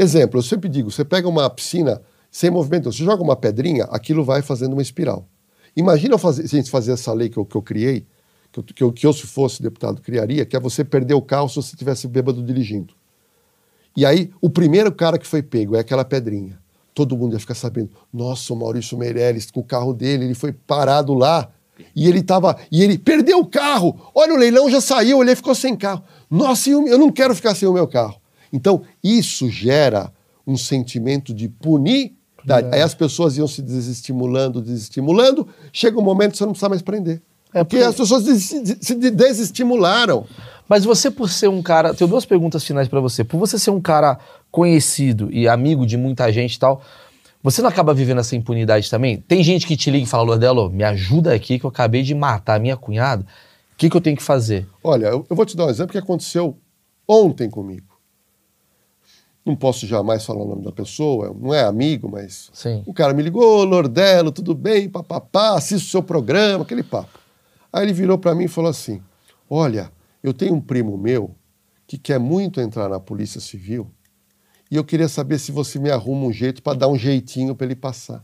Exemplo, 0.02 0.40
eu 0.40 0.44
sempre 0.44 0.70
digo, 0.70 0.90
você 0.90 1.04
pega 1.04 1.28
uma 1.28 1.50
piscina 1.50 2.02
sem 2.32 2.50
movimento, 2.50 2.90
você 2.90 3.04
joga 3.04 3.22
uma 3.22 3.36
pedrinha, 3.36 3.84
aquilo 3.92 4.24
vai 4.24 4.42
fazendo 4.42 4.72
uma 4.72 4.82
espiral. 4.82 5.28
Imagina 5.76 6.18
fazer, 6.18 6.48
se 6.48 6.56
a 6.56 6.60
gente 6.60 6.72
fazer 6.72 6.94
essa 6.94 7.12
lei 7.12 7.28
que 7.28 7.36
eu, 7.36 7.44
que 7.44 7.58
eu 7.58 7.62
criei, 7.62 8.08
que 8.50 8.60
eu, 8.60 8.64
que, 8.64 8.84
eu, 8.84 8.94
que 8.94 9.06
eu, 9.06 9.12
se 9.12 9.28
fosse 9.28 9.62
deputado, 9.62 10.02
criaria, 10.02 10.46
que 10.46 10.56
é 10.56 10.60
você 10.60 10.86
perder 10.86 11.16
o 11.16 11.22
carro 11.22 11.50
se 11.50 11.58
você 11.58 11.74
estivesse 11.74 12.08
bêbado 12.08 12.42
dirigindo. 12.42 12.94
E 13.94 14.06
aí, 14.06 14.32
o 14.40 14.50
primeiro 14.50 14.90
cara 14.90 15.18
que 15.18 15.28
foi 15.28 15.44
pego 15.44 15.76
é 15.76 15.80
aquela 15.80 16.06
pedrinha. 16.06 16.58
Todo 16.94 17.18
mundo 17.18 17.34
ia 17.34 17.40
ficar 17.40 17.56
sabendo, 17.56 17.90
nossa, 18.14 18.54
o 18.54 18.56
Maurício 18.56 18.98
Meirelles, 18.98 19.52
com 19.52 19.60
o 19.60 19.66
carro 19.66 19.94
dele, 19.94 20.24
ele 20.24 20.34
foi 20.34 20.54
parado 20.54 21.14
lá. 21.14 21.52
E 21.94 22.08
ele 22.08 22.24
tava. 22.24 22.56
E 22.72 22.82
ele 22.82 22.98
perdeu 22.98 23.40
o 23.40 23.46
carro. 23.46 24.00
Olha, 24.16 24.34
o 24.34 24.38
leilão 24.38 24.70
já 24.70 24.80
saiu, 24.80 25.22
ele 25.22 25.36
ficou 25.36 25.54
sem 25.54 25.76
carro. 25.76 26.04
Nossa, 26.30 26.70
eu 26.70 26.98
não 26.98 27.12
quero 27.12 27.36
ficar 27.36 27.54
sem 27.54 27.68
o 27.68 27.74
meu 27.74 27.86
carro. 27.86 28.16
Então, 28.52 28.82
isso 29.04 29.50
gera 29.50 30.12
um 30.46 30.58
sentimento 30.58 31.34
de 31.34 31.48
punir. 31.48 32.14
Aí 32.72 32.82
as 32.82 32.96
pessoas 32.96 33.38
iam 33.38 33.48
se 33.48 33.62
desestimulando, 33.62 34.62
desestimulando. 34.62 35.48
Chega 35.74 36.00
um 36.00 36.04
momento 36.04 36.32
que 36.32 36.38
você 36.38 36.46
não 36.46 36.54
precisa 36.54 36.70
mais 36.70 36.82
prender. 36.82 37.22
É 37.54 37.64
porque 37.64 37.78
porque- 37.78 37.84
as 37.90 37.96
pessoas 37.96 38.24
se 38.24 38.96
desestimularam. 38.96 40.26
Mas 40.68 40.86
você, 40.86 41.10
por 41.10 41.30
ser 41.30 41.48
um 41.50 41.62
cara. 41.62 41.94
Tenho 41.94 42.10
duas 42.10 42.26
perguntas 42.26 42.64
finais 42.64 42.88
pra 42.88 43.00
você. 43.00 43.24
Por 43.24 43.38
você 43.40 43.58
ser 43.58 43.72
um 43.72 43.82
cara 43.82 44.20
conhecido 44.52 45.30
e 45.32 45.48
amigo 45.48 45.86
de 45.86 45.98
muita 45.98 46.32
gente 46.32 46.56
e 46.56 46.60
tal, 46.60 46.82
você 47.42 47.62
não 47.62 47.70
acaba 47.70 47.94
vivendo 47.94 48.20
essa 48.20 48.36
impunidade 48.36 48.90
também? 48.90 49.18
Tem 49.18 49.44
gente 49.44 49.66
que 49.66 49.76
te 49.76 49.90
liga 49.90 50.04
e 50.04 50.08
fala, 50.08 50.24
Lordelo, 50.24 50.70
me 50.70 50.84
ajuda 50.84 51.34
aqui 51.34 51.58
que 51.60 51.66
eu 51.66 51.70
acabei 51.70 52.04
de 52.04 52.14
matar 52.14 52.56
a 52.56 52.60
minha 52.60 52.78
cunhada. 52.78 53.24
O 53.74 53.78
que, 53.78 53.90
que 53.90 53.98
eu 53.98 54.02
tenho 54.02 54.16
que 54.18 54.24
fazer? 54.24 54.68
Olha, 54.84 55.08
eu, 55.08 55.26
eu 55.30 55.36
vou 55.36 55.46
te 55.46 55.56
dar 55.58 55.66
um 55.66 55.70
exemplo 55.70 55.92
que 55.92 55.98
aconteceu 55.98 56.58
ontem 57.08 57.50
comigo. 57.50 57.88
Não 59.50 59.56
posso 59.56 59.88
jamais 59.88 60.24
falar 60.24 60.44
o 60.44 60.48
nome 60.48 60.64
da 60.64 60.72
pessoa, 60.72 61.36
não 61.36 61.52
é 61.52 61.64
amigo, 61.64 62.08
mas. 62.08 62.52
Sim. 62.54 62.84
O 62.86 62.94
cara 62.94 63.16
me 63.16 63.24
ligou, 63.24 63.64
Lordelo, 63.64 64.32
tudo 64.32 64.54
bem, 64.54 64.88
papapá, 64.88 65.56
assisto 65.58 65.88
o 65.88 65.90
seu 65.90 66.04
programa, 66.04 66.64
aquele 66.64 66.84
papo. 66.84 67.18
Aí 67.74 67.84
ele 67.84 67.94
virou 67.94 68.16
para 68.16 68.36
mim 68.36 68.44
e 68.44 68.48
falou 68.48 68.70
assim: 68.70 69.02
Olha, 69.50 69.92
eu 70.22 70.36
tenho 70.36 70.54
um 70.54 70.62
primo 70.62 70.96
meu 71.00 71.34
que 71.88 71.98
quer 71.98 72.20
muito 72.20 72.62
entrar 72.62 72.88
na 72.88 73.00
Polícia 73.00 73.42
Civil 73.42 73.90
e 74.70 74.76
eu 74.76 74.84
queria 74.84 75.10
saber 75.10 75.40
se 75.40 75.52
você 75.52 75.80
me 75.80 75.90
arruma 75.90 76.28
um 76.28 76.32
jeito 76.32 76.62
para 76.62 76.78
dar 76.78 76.88
um 76.88 76.96
jeitinho 76.96 77.56
para 77.56 77.66
ele 77.66 77.76
passar. 77.76 78.24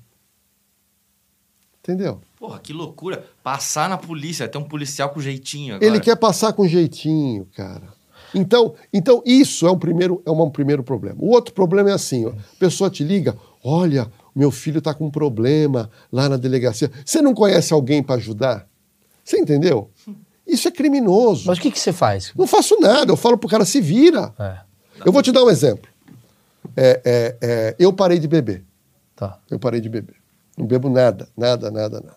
Entendeu? 1.80 2.22
Porra, 2.38 2.60
que 2.60 2.72
loucura. 2.72 3.26
Passar 3.42 3.90
na 3.90 3.98
polícia, 3.98 4.48
ter 4.48 4.60
um 4.60 4.64
policial 4.64 5.10
com 5.10 5.20
jeitinho 5.20 5.74
agora. 5.74 5.90
Ele 5.90 6.00
quer 6.00 6.16
passar 6.18 6.54
com 6.54 6.68
jeitinho, 6.68 7.48
cara. 7.56 7.95
Então, 8.36 8.76
então 8.94 9.24
isso 9.26 9.66
é 9.66 9.72
um 9.72 9.80
primeiro, 9.80 10.22
é 10.26 10.30
um 10.30 10.50
primeiro 10.50 10.84
problema. 10.84 11.16
O 11.20 11.30
outro 11.30 11.54
problema 11.54 11.90
é 11.90 11.94
assim: 11.94 12.26
ó, 12.26 12.30
a 12.30 12.60
pessoa 12.60 12.90
te 12.90 13.04
liga, 13.04 13.36
olha, 13.64 14.12
meu 14.36 14.52
filho 14.52 14.80
está 14.80 14.94
com 14.94 15.06
um 15.06 15.12
problema 15.12 15.90
lá 16.12 16.28
na 16.28 16.36
delegacia. 16.38 16.92
Você 17.06 17.22
não 17.22 17.34
conhece 17.34 17.74
alguém 17.74 18.04
para 18.04 18.16
ajudar? 18.16 18.68
Você 19.24 19.40
entendeu? 19.40 19.90
Isso 20.46 20.68
é 20.68 20.72
criminoso. 20.72 21.48
Mas 21.48 21.58
o 21.58 21.62
que, 21.62 21.72
que 21.72 21.80
você 21.80 21.94
faz? 21.94 22.32
Não 22.36 22.46
faço 22.46 22.80
nada, 22.80 23.12
eu 23.12 23.18
falo 23.18 23.38
pro 23.38 23.50
cara, 23.50 23.66
se 23.66 23.82
vira. 23.82 24.34
É, 24.38 24.58
Eu 25.04 25.12
vou 25.12 25.24
te 25.24 25.32
dar 25.32 25.44
um 25.44 25.50
exemplo. 25.50 25.90
É, 26.76 27.02
é, 27.06 27.38
é, 27.42 27.76
eu 27.80 27.92
parei 27.94 28.20
de 28.20 28.28
beber. 28.28 28.64
tá. 29.16 29.40
Eu 29.50 29.58
parei 29.58 29.80
de 29.80 29.90
beber. 29.90 30.16
Não 30.58 30.66
bebo 30.66 30.90
nada, 30.90 31.28
nada, 31.38 31.72
nada, 31.72 32.00
nada. 32.02 32.16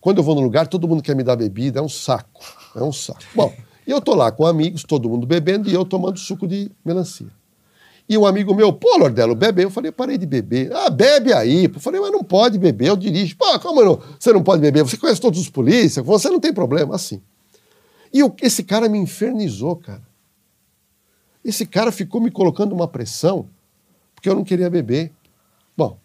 Quando 0.00 0.18
eu 0.18 0.24
vou 0.24 0.34
no 0.34 0.40
lugar, 0.42 0.66
todo 0.66 0.86
mundo 0.88 1.02
quer 1.02 1.14
me 1.16 1.22
dar 1.22 1.36
bebida, 1.36 1.78
é 1.80 1.82
um 1.82 1.88
saco. 1.88 2.42
É 2.76 2.82
um 2.82 2.92
saco. 2.92 3.22
Bom, 3.34 3.54
e 3.86 3.90
eu 3.90 4.00
tô 4.00 4.14
lá 4.14 4.30
com 4.32 4.46
amigos, 4.46 4.82
todo 4.82 5.08
mundo 5.08 5.26
bebendo 5.26 5.68
e 5.68 5.74
eu 5.74 5.84
tomando 5.84 6.18
suco 6.18 6.46
de 6.46 6.70
melancia. 6.84 7.28
E 8.08 8.18
um 8.18 8.26
amigo 8.26 8.54
meu, 8.54 8.72
pô, 8.72 8.98
Lordelo, 8.98 9.34
bebe. 9.34 9.62
Eu 9.62 9.70
falei, 9.70 9.90
parei 9.90 10.18
de 10.18 10.26
beber. 10.26 10.70
Ah, 10.74 10.90
bebe 10.90 11.32
aí. 11.32 11.64
Eu 11.64 11.80
falei, 11.80 12.00
mas 12.00 12.12
não 12.12 12.22
pode 12.22 12.58
beber, 12.58 12.88
eu 12.88 12.96
dirijo. 12.96 13.34
Pô, 13.36 13.58
como 13.60 13.82
não? 13.82 14.00
Você 14.18 14.32
não 14.32 14.42
pode 14.42 14.60
beber? 14.60 14.82
Você 14.82 14.96
conhece 14.96 15.20
todos 15.20 15.40
os 15.40 15.48
polícias, 15.48 16.04
você 16.04 16.28
não 16.28 16.38
tem 16.38 16.52
problema, 16.52 16.94
assim. 16.94 17.22
E 18.12 18.20
eu- 18.20 18.34
esse 18.42 18.62
cara 18.62 18.88
me 18.88 18.98
infernizou, 18.98 19.76
cara. 19.76 20.02
Esse 21.42 21.66
cara 21.66 21.90
ficou 21.90 22.20
me 22.20 22.30
colocando 22.30 22.72
uma 22.74 22.86
pressão 22.86 23.48
porque 24.14 24.28
eu 24.28 24.34
não 24.34 24.44
queria 24.44 24.70
beber. 24.70 25.12
Bom, 25.76 25.98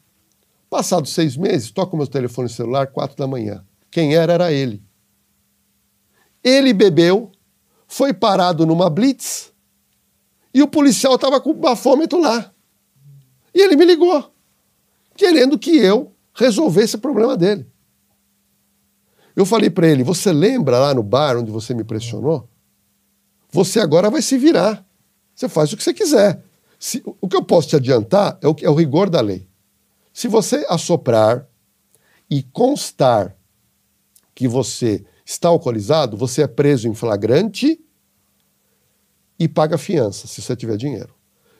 passados 0.69 1.13
seis 1.13 1.37
meses, 1.37 1.71
toco 1.71 1.95
meu 1.95 2.07
telefone 2.07 2.49
celular, 2.49 2.87
quatro 2.87 3.15
da 3.15 3.27
manhã. 3.27 3.63
Quem 3.91 4.15
era, 4.15 4.33
era 4.33 4.51
ele. 4.51 4.81
Ele 6.43 6.73
bebeu, 6.73 7.31
foi 7.91 8.13
parado 8.13 8.67
numa 8.67 8.87
blitz 8.87 9.51
e 10.53 10.61
o 10.61 10.67
policial 10.67 11.15
estava 11.15 11.41
com 11.41 11.49
o 11.49 11.55
bafômetro 11.55 12.21
lá. 12.21 12.53
E 13.53 13.59
ele 13.59 13.75
me 13.75 13.83
ligou, 13.83 14.31
querendo 15.17 15.57
que 15.57 15.71
eu 15.75 16.13
resolvesse 16.33 16.95
o 16.95 16.99
problema 16.99 17.35
dele. 17.35 17.67
Eu 19.35 19.43
falei 19.43 19.71
para 19.71 19.87
ele: 19.87 20.03
Você 20.03 20.31
lembra 20.31 20.77
lá 20.77 20.93
no 20.93 21.01
bar 21.01 21.35
onde 21.35 21.49
você 21.49 21.73
me 21.73 21.83
pressionou? 21.83 22.47
Você 23.51 23.79
agora 23.79 24.09
vai 24.11 24.21
se 24.21 24.37
virar. 24.37 24.85
Você 25.33 25.49
faz 25.49 25.73
o 25.73 25.77
que 25.77 25.83
você 25.83 25.93
quiser. 25.93 26.43
Se- 26.77 27.01
o 27.19 27.27
que 27.27 27.35
eu 27.35 27.43
posso 27.43 27.69
te 27.69 27.75
adiantar 27.75 28.37
é 28.41 28.47
o, 28.47 28.55
é 28.61 28.69
o 28.69 28.75
rigor 28.75 29.09
da 29.09 29.19
lei. 29.19 29.47
Se 30.13 30.27
você 30.27 30.63
assoprar 30.69 31.47
e 32.29 32.43
constar 32.43 33.35
que 34.35 34.47
você 34.47 35.03
está 35.31 35.47
alcoolizado, 35.47 36.17
você 36.17 36.41
é 36.41 36.47
preso 36.47 36.87
em 36.87 36.95
flagrante 36.95 37.79
e 39.37 39.47
paga 39.47 39.77
fiança, 39.77 40.27
se 40.27 40.41
você 40.41 40.55
tiver 40.55 40.75
dinheiro. 40.75 41.13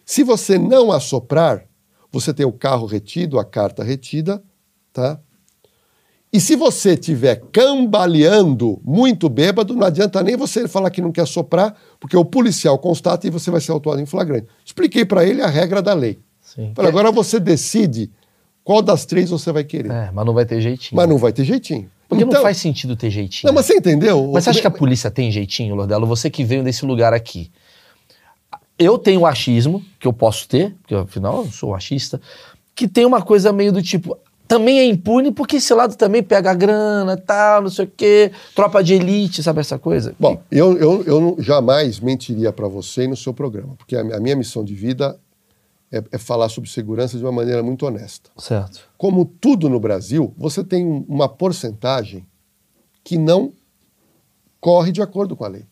Se 0.03 0.23
você 0.23 0.57
não 0.57 0.91
assoprar, 0.91 1.65
você 2.11 2.33
tem 2.33 2.45
o 2.45 2.51
carro 2.51 2.87
retido, 2.87 3.37
a 3.37 3.45
carta 3.45 3.83
retida, 3.83 4.43
tá? 4.91 5.19
E 6.33 6.39
se 6.39 6.55
você 6.55 6.93
estiver 6.93 7.43
cambaleando, 7.51 8.81
muito 8.83 9.29
bêbado, 9.29 9.75
não 9.75 9.85
adianta 9.85 10.21
nem 10.23 10.35
você 10.35 10.67
falar 10.67 10.89
que 10.89 11.01
não 11.01 11.11
quer 11.11 11.27
soprar, 11.27 11.75
porque 11.99 12.17
o 12.17 12.25
policial 12.25 12.77
constata 12.79 13.27
e 13.27 13.29
você 13.29 13.51
vai 13.51 13.61
ser 13.61 13.71
autuado 13.71 14.01
em 14.01 14.05
flagrante. 14.05 14.47
Expliquei 14.65 15.05
para 15.05 15.23
ele 15.23 15.43
a 15.43 15.47
regra 15.47 15.81
da 15.81 15.93
lei. 15.93 16.19
Sim. 16.41 16.71
Falei, 16.75 16.89
agora 16.89 17.11
você 17.11 17.39
decide 17.39 18.11
qual 18.63 18.81
das 18.81 19.05
três 19.05 19.29
você 19.29 19.51
vai 19.51 19.63
querer. 19.63 19.91
É, 19.91 20.11
mas 20.11 20.25
não 20.25 20.33
vai 20.33 20.45
ter 20.45 20.59
jeitinho. 20.59 20.99
Mas 20.99 21.09
não 21.09 21.17
vai 21.17 21.31
ter 21.31 21.43
jeitinho. 21.43 21.89
Porque 22.09 22.23
Então- 22.23 22.37
não 22.39 22.41
faz 22.41 22.57
sentido 22.57 22.95
ter 22.95 23.11
jeitinho. 23.11 23.47
Não, 23.49 23.55
mas 23.55 23.67
você 23.67 23.75
entendeu? 23.75 24.31
Mas 24.33 24.43
você 24.43 24.49
acha 24.49 24.61
que 24.61 24.67
a 24.67 24.71
polícia 24.71 25.11
tem 25.11 25.31
jeitinho, 25.31 25.75
Lordelo? 25.75 26.07
Você 26.07 26.27
que 26.27 26.43
veio 26.43 26.63
desse 26.63 26.83
lugar 26.83 27.13
aqui. 27.13 27.51
Eu 28.79 28.97
tenho 28.97 29.25
achismo, 29.27 29.83
que 29.99 30.07
eu 30.07 30.13
posso 30.13 30.47
ter, 30.47 30.73
porque 30.81 30.95
afinal 30.95 31.45
eu 31.45 31.51
sou 31.51 31.75
achista, 31.75 32.19
que 32.73 32.87
tem 32.87 33.05
uma 33.05 33.21
coisa 33.21 33.53
meio 33.53 33.71
do 33.71 33.81
tipo. 33.83 34.17
Também 34.47 34.79
é 34.79 34.85
impune 34.85 35.31
porque 35.31 35.57
esse 35.57 35.71
lado 35.75 35.95
também 35.95 36.23
pega 36.23 36.49
a 36.49 36.53
grana, 36.55 37.15
tal, 37.15 37.61
não 37.61 37.69
sei 37.69 37.85
o 37.85 37.91
quê, 37.95 38.31
tropa 38.55 38.83
de 38.83 38.95
elite, 38.95 39.43
sabe 39.43 39.59
essa 39.59 39.77
coisa? 39.77 40.15
Bom, 40.19 40.41
eu, 40.49 40.75
eu, 40.77 41.03
eu 41.03 41.35
jamais 41.39 41.99
mentiria 41.99 42.51
para 42.51 42.67
você 42.67 43.03
e 43.03 43.07
no 43.07 43.15
seu 43.15 43.31
programa, 43.31 43.75
porque 43.77 43.95
a, 43.95 43.99
a 44.01 44.19
minha 44.19 44.35
missão 44.35 44.63
de 44.63 44.73
vida 44.73 45.15
é, 45.91 46.03
é 46.11 46.17
falar 46.17 46.49
sobre 46.49 46.69
segurança 46.69 47.17
de 47.17 47.23
uma 47.23 47.31
maneira 47.31 47.63
muito 47.63 47.85
honesta. 47.85 48.29
Certo. 48.37 48.81
Como 48.97 49.25
tudo 49.25 49.67
no 49.69 49.79
Brasil, 49.79 50.33
você 50.37 50.63
tem 50.63 50.85
um- 50.85 51.05
uma 51.07 51.27
porcentagem 51.27 52.25
que 53.03 53.17
não 53.17 53.51
corre 54.59 54.91
de 54.91 55.01
acordo 55.01 55.35
com 55.35 55.45
a 55.45 55.47
lei. 55.47 55.65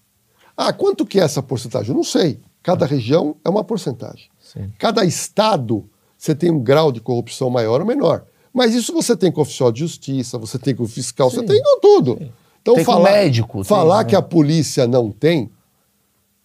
Ah, 0.55 0.73
quanto 0.73 1.05
que 1.05 1.19
é 1.19 1.23
essa 1.23 1.43
porcentagem? 1.43 1.89
Eu 1.89 1.95
não 1.95 2.03
sei. 2.03 2.39
Cada 2.63 2.85
região 2.85 3.35
é 3.45 3.49
uma 3.49 3.63
porcentagem. 3.63 4.27
Sim. 4.39 4.71
Cada 4.79 5.05
estado 5.05 5.87
você 6.17 6.33
tem 6.33 6.49
um 6.49 6.59
grau 6.59 6.91
de 6.91 6.99
corrupção 6.99 7.49
maior 7.49 7.79
ou 7.79 7.85
menor. 7.85 8.25
Mas 8.51 8.73
isso 8.73 8.91
você 8.91 9.15
tem 9.15 9.31
com 9.31 9.39
o 9.39 9.43
oficial 9.43 9.71
de 9.71 9.81
justiça, 9.81 10.37
você 10.39 10.57
tem 10.57 10.73
com 10.75 10.83
o 10.83 10.87
fiscal, 10.87 11.29
você 11.29 11.43
tem 11.43 11.61
com 11.61 11.79
tudo. 11.79 12.19
Então 12.61 12.73
Tem 12.73 12.83
com 12.83 12.91
falar, 12.91 13.11
médico, 13.11 13.57
tem, 13.57 13.63
falar 13.65 14.03
né? 14.03 14.09
que 14.09 14.15
a 14.15 14.21
polícia 14.21 14.87
não 14.87 15.11
tem 15.11 15.51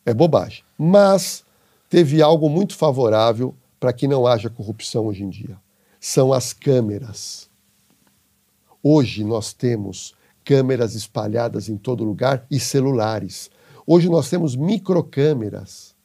É 0.05 0.13
bobagem. 0.13 0.63
Mas 0.77 1.43
teve 1.89 2.21
algo 2.21 2.51
muito 2.51 2.75
favorável 2.77 3.55
para 3.83 3.93
que 3.93 4.07
não 4.07 4.29
haja 4.29 4.49
corrupção 4.49 5.07
hoje 5.07 5.25
em 5.25 5.29
dia. 5.29 5.57
São 5.99 6.33
as 6.33 6.53
câmeras. 6.53 7.51
Hoje 8.81 9.25
nós 9.25 9.53
temos 9.53 10.15
câmeras 10.45 10.95
espalhadas 10.95 11.69
em 11.69 11.77
todo 11.77 12.05
lugar 12.05 12.47
e 12.49 12.61
celulares. 12.61 13.51
Hoje 13.85 14.09
nós 14.09 14.31
temos 14.31 14.55
microcâmeras. 14.55 15.97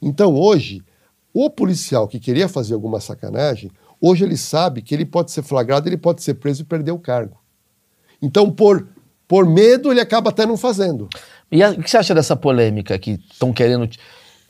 Então 0.00 0.34
hoje, 0.34 0.82
o 1.30 1.50
policial 1.50 2.08
que 2.08 2.18
queria 2.18 2.48
fazer 2.48 2.72
alguma 2.72 3.00
sacanagem, 3.00 3.70
hoje 4.00 4.24
ele 4.24 4.38
sabe 4.38 4.80
que 4.80 4.94
ele 4.94 5.04
pode 5.04 5.30
ser 5.30 5.42
flagrado, 5.42 5.86
ele 5.90 5.98
pode 5.98 6.22
ser 6.22 6.36
preso 6.36 6.62
e 6.62 6.64
perder 6.64 6.92
o 6.92 6.98
cargo. 6.98 7.36
Então, 8.22 8.50
por, 8.50 8.88
por 9.28 9.44
medo, 9.44 9.92
ele 9.92 10.00
acaba 10.00 10.30
até 10.30 10.46
não 10.46 10.56
fazendo. 10.56 11.06
E 11.52 11.62
a- 11.62 11.68
o 11.72 11.82
que 11.82 11.90
você 11.90 11.98
acha 11.98 12.14
dessa 12.14 12.34
polêmica 12.34 12.98
que 12.98 13.20
estão 13.30 13.52
querendo. 13.52 13.86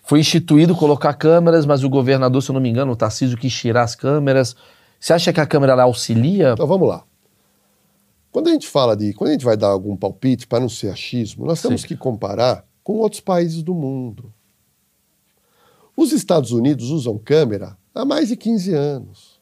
Foi 0.07 0.21
instituído 0.21 0.77
colocar 0.77 1.13
câmeras, 1.15 1.67
mas 1.67 1.83
o 1.83 1.91
governador, 1.91 2.41
se 2.41 2.49
eu 2.49 2.55
não 2.55 2.61
me 2.61 2.69
engano, 2.71 2.93
o 2.93 2.97
Tarcísio 2.97 3.37
quis 3.37 3.53
tirar 3.53 3.83
as 3.83 3.97
câmeras. 3.97 4.55
Você 5.01 5.13
acha 5.13 5.33
que 5.33 5.41
a 5.41 5.47
câmera 5.47 5.73
ela 5.73 5.83
auxilia? 5.83 6.53
Então 6.53 6.67
vamos 6.67 6.89
lá. 6.89 7.05
Quando 8.31 8.47
a 8.49 8.53
gente 8.53 8.69
fala 8.69 8.97
de. 8.97 9.13
Quando 9.15 9.31
a 9.31 9.33
gente 9.33 9.45
vai 9.45 9.57
dar 9.57 9.67
algum 9.67 9.97
palpite, 9.97 10.47
para 10.47 10.61
não 10.61 10.69
ser 10.69 10.91
achismo, 10.91 11.45
nós 11.45 11.61
temos 11.61 11.81
Sim. 11.81 11.89
que 11.89 11.97
comparar 11.97 12.65
com 12.85 12.93
outros 12.99 13.21
países 13.21 13.65
do 13.65 13.75
mundo. 13.75 14.33
Os 15.97 16.13
Estados 16.13 16.53
Unidos 16.53 16.91
usam 16.91 17.19
câmera 17.19 17.77
há 17.93 18.05
mais 18.05 18.29
de 18.29 18.37
15 18.37 18.75
anos. 18.75 19.41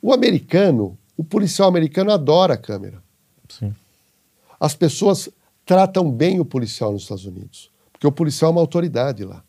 O 0.00 0.12
americano, 0.12 0.96
o 1.16 1.24
policial 1.24 1.68
americano 1.68 2.12
adora 2.12 2.54
a 2.54 2.58
câmera. 2.58 3.02
Sim. 3.48 3.74
As 4.60 4.76
pessoas 4.76 5.28
tratam 5.66 6.08
bem 6.08 6.38
o 6.38 6.44
policial 6.44 6.92
nos 6.92 7.02
Estados 7.02 7.24
Unidos, 7.24 7.73
porque 8.04 8.08
o 8.08 8.12
policial 8.12 8.50
é 8.50 8.52
uma 8.52 8.60
autoridade 8.60 9.24
lá. 9.24 9.42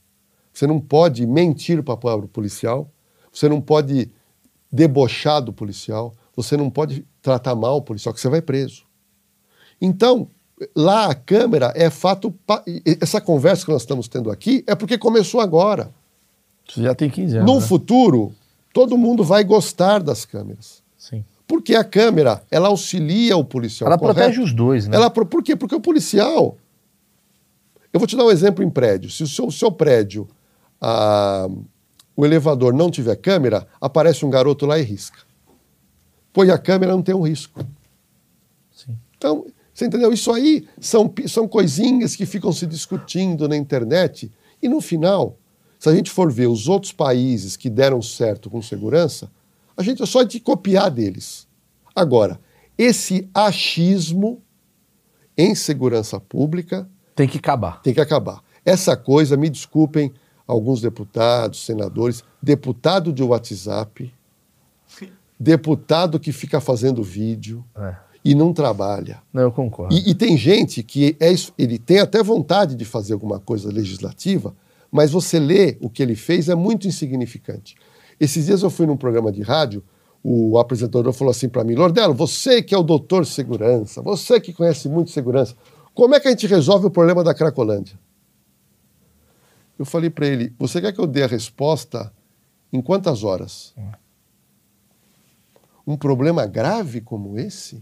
Você 0.53 0.65
não 0.65 0.79
pode 0.79 1.27
mentir 1.27 1.83
para 1.83 1.93
o 1.93 2.27
policial, 2.27 2.89
você 3.31 3.49
não 3.49 3.59
pode 3.59 4.09
debochar 4.71 5.41
do 5.41 5.51
policial, 5.51 6.13
você 6.33 6.55
não 6.55 6.69
pode 6.69 7.05
tratar 7.21 7.53
mal 7.53 7.77
o 7.77 7.81
policial, 7.81 8.13
que 8.13 8.21
você 8.21 8.29
vai 8.29 8.41
preso. 8.41 8.83
Então, 9.81 10.29
lá 10.73 11.07
a 11.07 11.15
câmera 11.15 11.73
é 11.75 11.89
fato. 11.89 12.33
Essa 13.01 13.19
conversa 13.19 13.65
que 13.65 13.71
nós 13.71 13.81
estamos 13.81 14.07
tendo 14.07 14.31
aqui 14.31 14.63
é 14.65 14.73
porque 14.73 14.97
começou 14.97 15.41
agora. 15.41 15.91
Isso 16.67 16.81
já 16.81 16.95
tem 16.95 17.09
15 17.09 17.37
anos. 17.37 17.51
No 17.51 17.59
né? 17.59 17.65
futuro, 17.65 18.33
todo 18.73 18.97
mundo 18.97 19.21
vai 19.23 19.43
gostar 19.43 20.01
das 20.01 20.23
câmeras. 20.23 20.81
Sim. 20.97 21.25
Porque 21.45 21.75
a 21.75 21.83
câmera, 21.83 22.41
ela 22.49 22.69
auxilia 22.69 23.35
o 23.35 23.43
policial. 23.43 23.89
Ela 23.89 23.97
correto? 23.97 24.15
protege 24.15 24.41
os 24.41 24.53
dois, 24.53 24.87
né? 24.87 24.95
Ela, 24.95 25.09
por 25.09 25.43
quê? 25.43 25.57
Porque 25.57 25.75
o 25.75 25.81
policial. 25.81 26.57
Eu 27.95 27.99
vou 27.99 28.05
te 28.05 28.17
dar 28.17 28.25
um 28.25 28.29
exemplo 28.29 28.61
em 28.61 28.69
prédio. 28.69 29.09
Se 29.09 29.23
o 29.23 29.27
seu, 29.27 29.47
o 29.47 29.51
seu 29.53 29.71
prédio, 29.71 30.27
ah, 30.81 31.47
o 32.13 32.25
elevador 32.25 32.73
não 32.73 32.91
tiver 32.91 33.15
câmera, 33.15 33.65
aparece 33.79 34.25
um 34.25 34.29
garoto 34.29 34.65
lá 34.65 34.77
e 34.77 34.81
risca. 34.81 35.19
Põe 36.33 36.51
a 36.51 36.57
câmera, 36.57 36.91
não 36.91 37.01
tem 37.01 37.15
um 37.15 37.21
risco. 37.21 37.65
Sim. 38.69 38.97
Então, 39.15 39.45
você 39.73 39.85
entendeu? 39.85 40.11
Isso 40.11 40.29
aí 40.33 40.67
são, 40.77 41.09
são 41.25 41.47
coisinhas 41.47 42.17
que 42.17 42.25
ficam 42.25 42.51
se 42.51 42.65
discutindo 42.65 43.47
na 43.47 43.55
internet. 43.55 44.29
E 44.61 44.67
no 44.67 44.81
final, 44.81 45.37
se 45.79 45.87
a 45.87 45.95
gente 45.95 46.11
for 46.11 46.29
ver 46.29 46.47
os 46.47 46.67
outros 46.67 46.91
países 46.91 47.55
que 47.55 47.69
deram 47.69 48.01
certo 48.01 48.49
com 48.49 48.61
segurança, 48.61 49.31
a 49.77 49.81
gente 49.81 50.03
é 50.03 50.05
só 50.05 50.21
de 50.23 50.41
copiar 50.41 50.91
deles. 50.91 51.47
Agora, 51.95 52.41
esse 52.77 53.29
achismo 53.33 54.43
em 55.37 55.55
segurança 55.55 56.19
pública 56.19 56.89
Tem 57.15 57.27
que 57.27 57.37
acabar. 57.37 57.81
tem 57.81 57.93
que 57.93 58.01
acabar. 58.01 58.43
Essa 58.65 58.97
coisa, 58.97 59.37
me 59.37 59.49
desculpem 59.49 60.11
alguns 60.47 60.81
deputados, 60.81 61.63
senadores, 61.65 62.23
deputado 62.41 63.13
de 63.13 63.23
WhatsApp, 63.23 64.13
deputado 65.39 66.19
que 66.19 66.31
fica 66.31 66.59
fazendo 66.61 67.03
vídeo 67.03 67.63
É. 67.77 67.95
e 68.23 68.33
não 68.35 68.53
trabalha. 68.53 69.21
Não, 69.33 69.43
eu 69.43 69.51
concordo. 69.51 69.93
E, 69.93 70.09
e 70.09 70.15
tem 70.15 70.37
gente 70.37 70.81
que 70.83 71.15
é, 71.19 71.31
isso- 71.31 71.53
ele 71.57 71.77
tem 71.77 71.99
até 71.99 72.23
vontade 72.23 72.75
de 72.75 72.85
fazer 72.85 73.13
alguma 73.13 73.39
coisa 73.39 73.71
legislativa, 73.71 74.55
mas 74.91 75.11
você 75.11 75.39
lê 75.39 75.77
o 75.81 75.89
que 75.89 76.01
ele 76.01 76.15
fez 76.15 76.47
é 76.49 76.55
muito 76.55 76.87
insignificante. 76.87 77.75
Esses 78.19 78.45
dias 78.45 78.61
eu 78.63 78.69
fui 78.69 78.85
num 78.85 78.95
programa 78.97 79.31
de 79.31 79.41
rádio, 79.41 79.83
o 80.23 80.57
apresentador 80.57 81.11
falou 81.13 81.31
assim 81.31 81.49
para 81.49 81.63
mim: 81.63 81.75
Lordelo, 81.75 82.13
você 82.13 82.61
que 82.63 82.73
é 82.73 82.77
o 82.77 82.83
doutor 82.83 83.25
segurança, 83.25 84.01
você 84.01 84.39
que 84.39 84.53
conhece 84.53 84.87
muito 84.87 85.11
segurança, 85.11 85.55
como 85.95 86.13
é 86.13 86.19
que 86.19 86.27
a 86.27 86.31
gente 86.31 86.45
resolve 86.45 86.85
o 86.85 86.91
problema 86.91 87.23
da 87.23 87.33
Cracolândia? 87.33 87.97
Eu 89.79 89.85
falei 89.85 90.09
para 90.09 90.27
ele: 90.27 90.53
você 90.59 90.79
quer 90.79 90.91
que 90.93 90.99
eu 90.99 91.07
dê 91.07 91.23
a 91.23 91.27
resposta 91.27 92.13
em 92.71 92.81
quantas 92.81 93.23
horas? 93.23 93.73
Um 95.87 95.95
problema 95.95 96.45
grave 96.45 97.01
como 97.01 97.37
esse? 97.39 97.81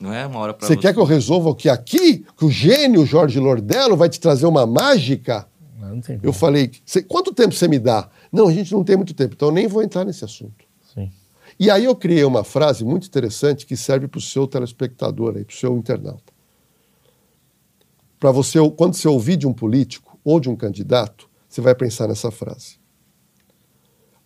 Não 0.00 0.12
é 0.12 0.24
uma 0.26 0.38
hora 0.38 0.54
pra 0.54 0.66
Você 0.66 0.76
quer 0.76 0.92
que 0.92 1.00
eu 1.00 1.04
resolva 1.04 1.48
o 1.50 1.54
que 1.54 1.68
aqui, 1.68 2.24
que 2.36 2.44
o 2.44 2.50
gênio 2.50 3.04
Jorge 3.04 3.40
Lordello 3.40 3.96
vai 3.96 4.08
te 4.08 4.20
trazer 4.20 4.46
uma 4.46 4.64
mágica? 4.66 5.48
Não, 5.78 5.96
não 5.96 6.00
tem 6.00 6.20
Eu 6.22 6.32
falei, 6.32 6.70
"Cê- 6.84 7.02
quanto 7.02 7.32
tempo 7.34 7.52
você 7.54 7.66
me 7.66 7.78
dá? 7.78 8.08
Não, 8.30 8.46
a 8.46 8.52
gente 8.52 8.72
não 8.72 8.84
tem 8.84 8.96
muito 8.96 9.14
tempo, 9.14 9.34
então 9.34 9.48
eu 9.48 9.54
nem 9.54 9.66
vou 9.66 9.82
entrar 9.82 10.04
nesse 10.04 10.24
assunto. 10.24 10.64
Sim. 10.94 11.10
E 11.58 11.68
aí 11.70 11.84
eu 11.84 11.96
criei 11.96 12.24
uma 12.24 12.44
frase 12.44 12.84
muito 12.84 13.06
interessante 13.08 13.66
que 13.66 13.76
serve 13.76 14.06
para 14.06 14.18
o 14.18 14.22
seu 14.22 14.46
telespectador, 14.46 15.32
para 15.32 15.42
o 15.42 15.52
seu 15.52 15.76
internauta. 15.76 16.32
Para 18.18 18.30
você, 18.32 18.58
quando 18.76 18.94
você 18.94 19.08
ouvir 19.08 19.36
de 19.36 19.46
um 19.46 19.52
político 19.52 20.18
ou 20.24 20.40
de 20.40 20.48
um 20.48 20.56
candidato, 20.56 21.28
você 21.48 21.60
vai 21.60 21.74
pensar 21.74 22.08
nessa 22.08 22.30
frase. 22.30 22.78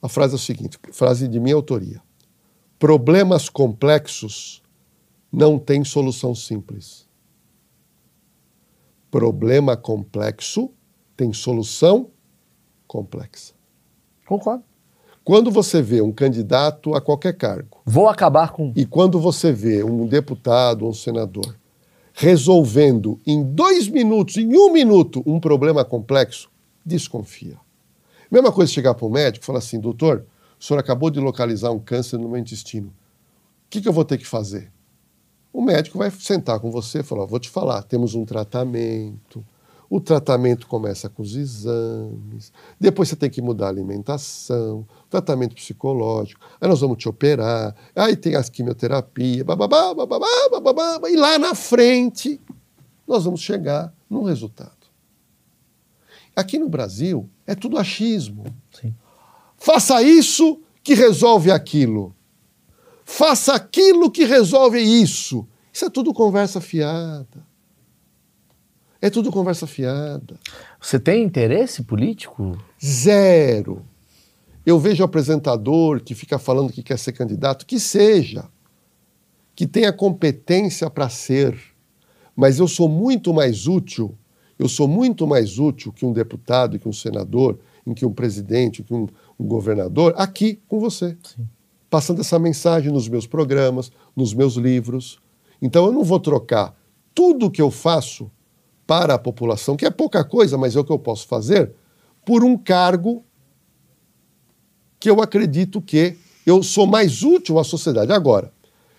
A 0.00 0.08
frase 0.08 0.32
é 0.32 0.36
o 0.36 0.38
seguinte, 0.38 0.78
frase 0.92 1.28
de 1.28 1.38
minha 1.38 1.54
autoria. 1.54 2.02
Problemas 2.78 3.48
complexos 3.48 4.62
não 5.30 5.58
têm 5.58 5.84
solução 5.84 6.34
simples. 6.34 7.08
Problema 9.10 9.76
complexo 9.76 10.70
tem 11.16 11.32
solução 11.32 12.10
complexa. 12.86 13.54
Concordo. 14.26 14.64
Quando 15.22 15.50
você 15.50 15.80
vê 15.80 16.00
um 16.02 16.10
candidato 16.10 16.94
a 16.94 17.00
qualquer 17.00 17.36
cargo 17.36 17.80
Vou 17.84 18.08
acabar 18.08 18.50
com. 18.50 18.72
e 18.74 18.84
quando 18.84 19.20
você 19.20 19.52
vê 19.52 19.84
um 19.84 20.04
deputado 20.06 20.82
ou 20.82 20.90
um 20.90 20.94
senador 20.94 21.56
resolvendo 22.12 23.18
em 23.26 23.42
dois 23.42 23.88
minutos, 23.88 24.36
em 24.36 24.56
um 24.56 24.72
minuto, 24.72 25.22
um 25.26 25.40
problema 25.40 25.84
complexo, 25.84 26.50
desconfia. 26.84 27.56
Mesma 28.30 28.52
coisa 28.52 28.72
chegar 28.72 28.94
para 28.94 29.06
o 29.06 29.10
médico 29.10 29.44
e 29.44 29.46
falar 29.46 29.58
assim, 29.58 29.78
doutor, 29.78 30.24
o 30.58 30.64
senhor 30.64 30.78
acabou 30.78 31.10
de 31.10 31.20
localizar 31.20 31.70
um 31.70 31.78
câncer 31.78 32.18
no 32.18 32.28
meu 32.28 32.38
intestino. 32.38 32.88
O 32.88 32.92
que, 33.70 33.80
que 33.80 33.88
eu 33.88 33.92
vou 33.92 34.04
ter 34.04 34.18
que 34.18 34.26
fazer? 34.26 34.70
O 35.52 35.60
médico 35.60 35.98
vai 35.98 36.10
sentar 36.10 36.58
com 36.60 36.70
você 36.70 37.00
e 37.00 37.02
falar, 37.02 37.26
vou 37.26 37.38
te 37.38 37.50
falar, 37.50 37.82
temos 37.82 38.14
um 38.14 38.24
tratamento, 38.24 39.44
o 39.90 40.00
tratamento 40.00 40.66
começa 40.66 41.10
com 41.10 41.22
os 41.22 41.36
exames, 41.36 42.50
depois 42.80 43.10
você 43.10 43.16
tem 43.16 43.28
que 43.28 43.42
mudar 43.42 43.66
a 43.66 43.68
alimentação, 43.68 44.86
tratamento 45.12 45.54
psicológico, 45.54 46.40
aí 46.58 46.66
nós 46.66 46.80
vamos 46.80 46.96
te 46.96 47.06
operar, 47.06 47.74
aí 47.94 48.16
tem 48.16 48.34
as 48.34 48.48
quimioterapia, 48.48 49.44
bababá, 49.44 49.94
bababá, 49.94 50.48
bababá, 50.50 51.10
e 51.10 51.16
lá 51.16 51.38
na 51.38 51.54
frente 51.54 52.40
nós 53.06 53.24
vamos 53.24 53.42
chegar 53.42 53.92
num 54.08 54.22
resultado. 54.22 54.70
Aqui 56.34 56.58
no 56.58 56.68
Brasil 56.68 57.28
é 57.46 57.54
tudo 57.54 57.76
achismo. 57.76 58.44
Sim. 58.72 58.94
Faça 59.58 60.02
isso 60.02 60.62
que 60.82 60.94
resolve 60.94 61.50
aquilo. 61.50 62.14
Faça 63.04 63.52
aquilo 63.52 64.10
que 64.10 64.24
resolve 64.24 64.80
isso. 64.80 65.46
Isso 65.70 65.84
é 65.84 65.90
tudo 65.90 66.14
conversa 66.14 66.58
fiada. 66.58 67.46
É 68.98 69.10
tudo 69.10 69.30
conversa 69.30 69.66
fiada. 69.66 70.40
Você 70.80 70.98
tem 70.98 71.22
interesse 71.22 71.82
político? 71.82 72.56
Zero. 72.82 73.84
Eu 74.64 74.78
vejo 74.78 75.02
apresentador 75.02 76.00
que 76.00 76.14
fica 76.14 76.38
falando 76.38 76.72
que 76.72 76.82
quer 76.82 76.98
ser 76.98 77.12
candidato, 77.12 77.66
que 77.66 77.80
seja, 77.80 78.44
que 79.54 79.66
tenha 79.66 79.92
competência 79.92 80.88
para 80.88 81.08
ser, 81.08 81.58
mas 82.34 82.58
eu 82.58 82.68
sou 82.68 82.88
muito 82.88 83.34
mais 83.34 83.66
útil, 83.66 84.16
eu 84.58 84.68
sou 84.68 84.86
muito 84.86 85.26
mais 85.26 85.58
útil 85.58 85.92
que 85.92 86.06
um 86.06 86.12
deputado, 86.12 86.78
que 86.78 86.88
um 86.88 86.92
senador, 86.92 87.58
em 87.86 87.92
que 87.92 88.06
um 88.06 88.12
presidente, 88.12 88.82
que 88.82 88.94
um, 88.94 89.08
um 89.38 89.44
governador, 89.44 90.14
aqui 90.16 90.60
com 90.68 90.78
você, 90.78 91.16
passando 91.90 92.20
essa 92.20 92.38
mensagem 92.38 92.92
nos 92.92 93.08
meus 93.08 93.26
programas, 93.26 93.90
nos 94.16 94.32
meus 94.32 94.54
livros. 94.54 95.18
Então 95.60 95.86
eu 95.86 95.92
não 95.92 96.04
vou 96.04 96.20
trocar 96.20 96.74
tudo 97.12 97.50
que 97.50 97.60
eu 97.60 97.70
faço 97.70 98.30
para 98.86 99.14
a 99.14 99.18
população, 99.18 99.76
que 99.76 99.84
é 99.84 99.90
pouca 99.90 100.24
coisa, 100.24 100.56
mas 100.56 100.76
é 100.76 100.80
o 100.80 100.84
que 100.84 100.92
eu 100.92 100.98
posso 100.98 101.26
fazer, 101.26 101.72
por 102.24 102.44
um 102.44 102.56
cargo 102.56 103.24
que 105.02 105.10
eu 105.10 105.20
acredito 105.20 105.82
que 105.82 106.16
eu 106.46 106.62
sou 106.62 106.86
mais 106.86 107.24
útil 107.24 107.58
à 107.58 107.64
sociedade. 107.64 108.12
Agora, 108.12 108.52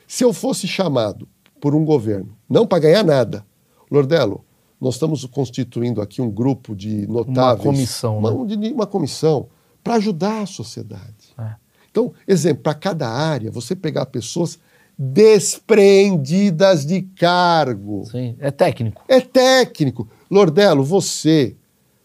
se 0.06 0.22
eu 0.22 0.34
fosse 0.34 0.68
chamado 0.68 1.26
por 1.62 1.74
um 1.74 1.86
governo, 1.86 2.36
não 2.50 2.68
para 2.68 2.80
ganhar 2.80 3.06
nada, 3.06 3.46
Lordelo, 3.90 4.44
nós 4.82 4.96
estamos 4.96 5.24
constituindo 5.24 6.02
aqui 6.02 6.22
um 6.22 6.30
grupo 6.30 6.76
de 6.76 7.08
notáveis. 7.08 7.64
comissão, 7.64 8.18
Uma, 8.18 8.32
né? 8.32 8.38
um 8.38 8.74
uma 8.74 8.86
comissão 8.86 9.48
para 9.82 9.94
ajudar 9.94 10.42
a 10.42 10.46
sociedade. 10.46 11.34
É. 11.40 11.56
Então, 11.90 12.12
exemplo, 12.28 12.64
para 12.64 12.74
cada 12.74 13.08
área, 13.08 13.50
você 13.50 13.74
pegar 13.74 14.06
pessoas 14.08 14.60
despreendidas 15.00 16.86
de 16.86 17.02
cargo. 17.02 18.04
Sim, 18.12 18.36
é 18.40 18.52
técnico. 18.52 19.02
É 19.08 19.22
técnico. 19.22 20.10
Lordelo, 20.30 20.84
você 20.84 21.56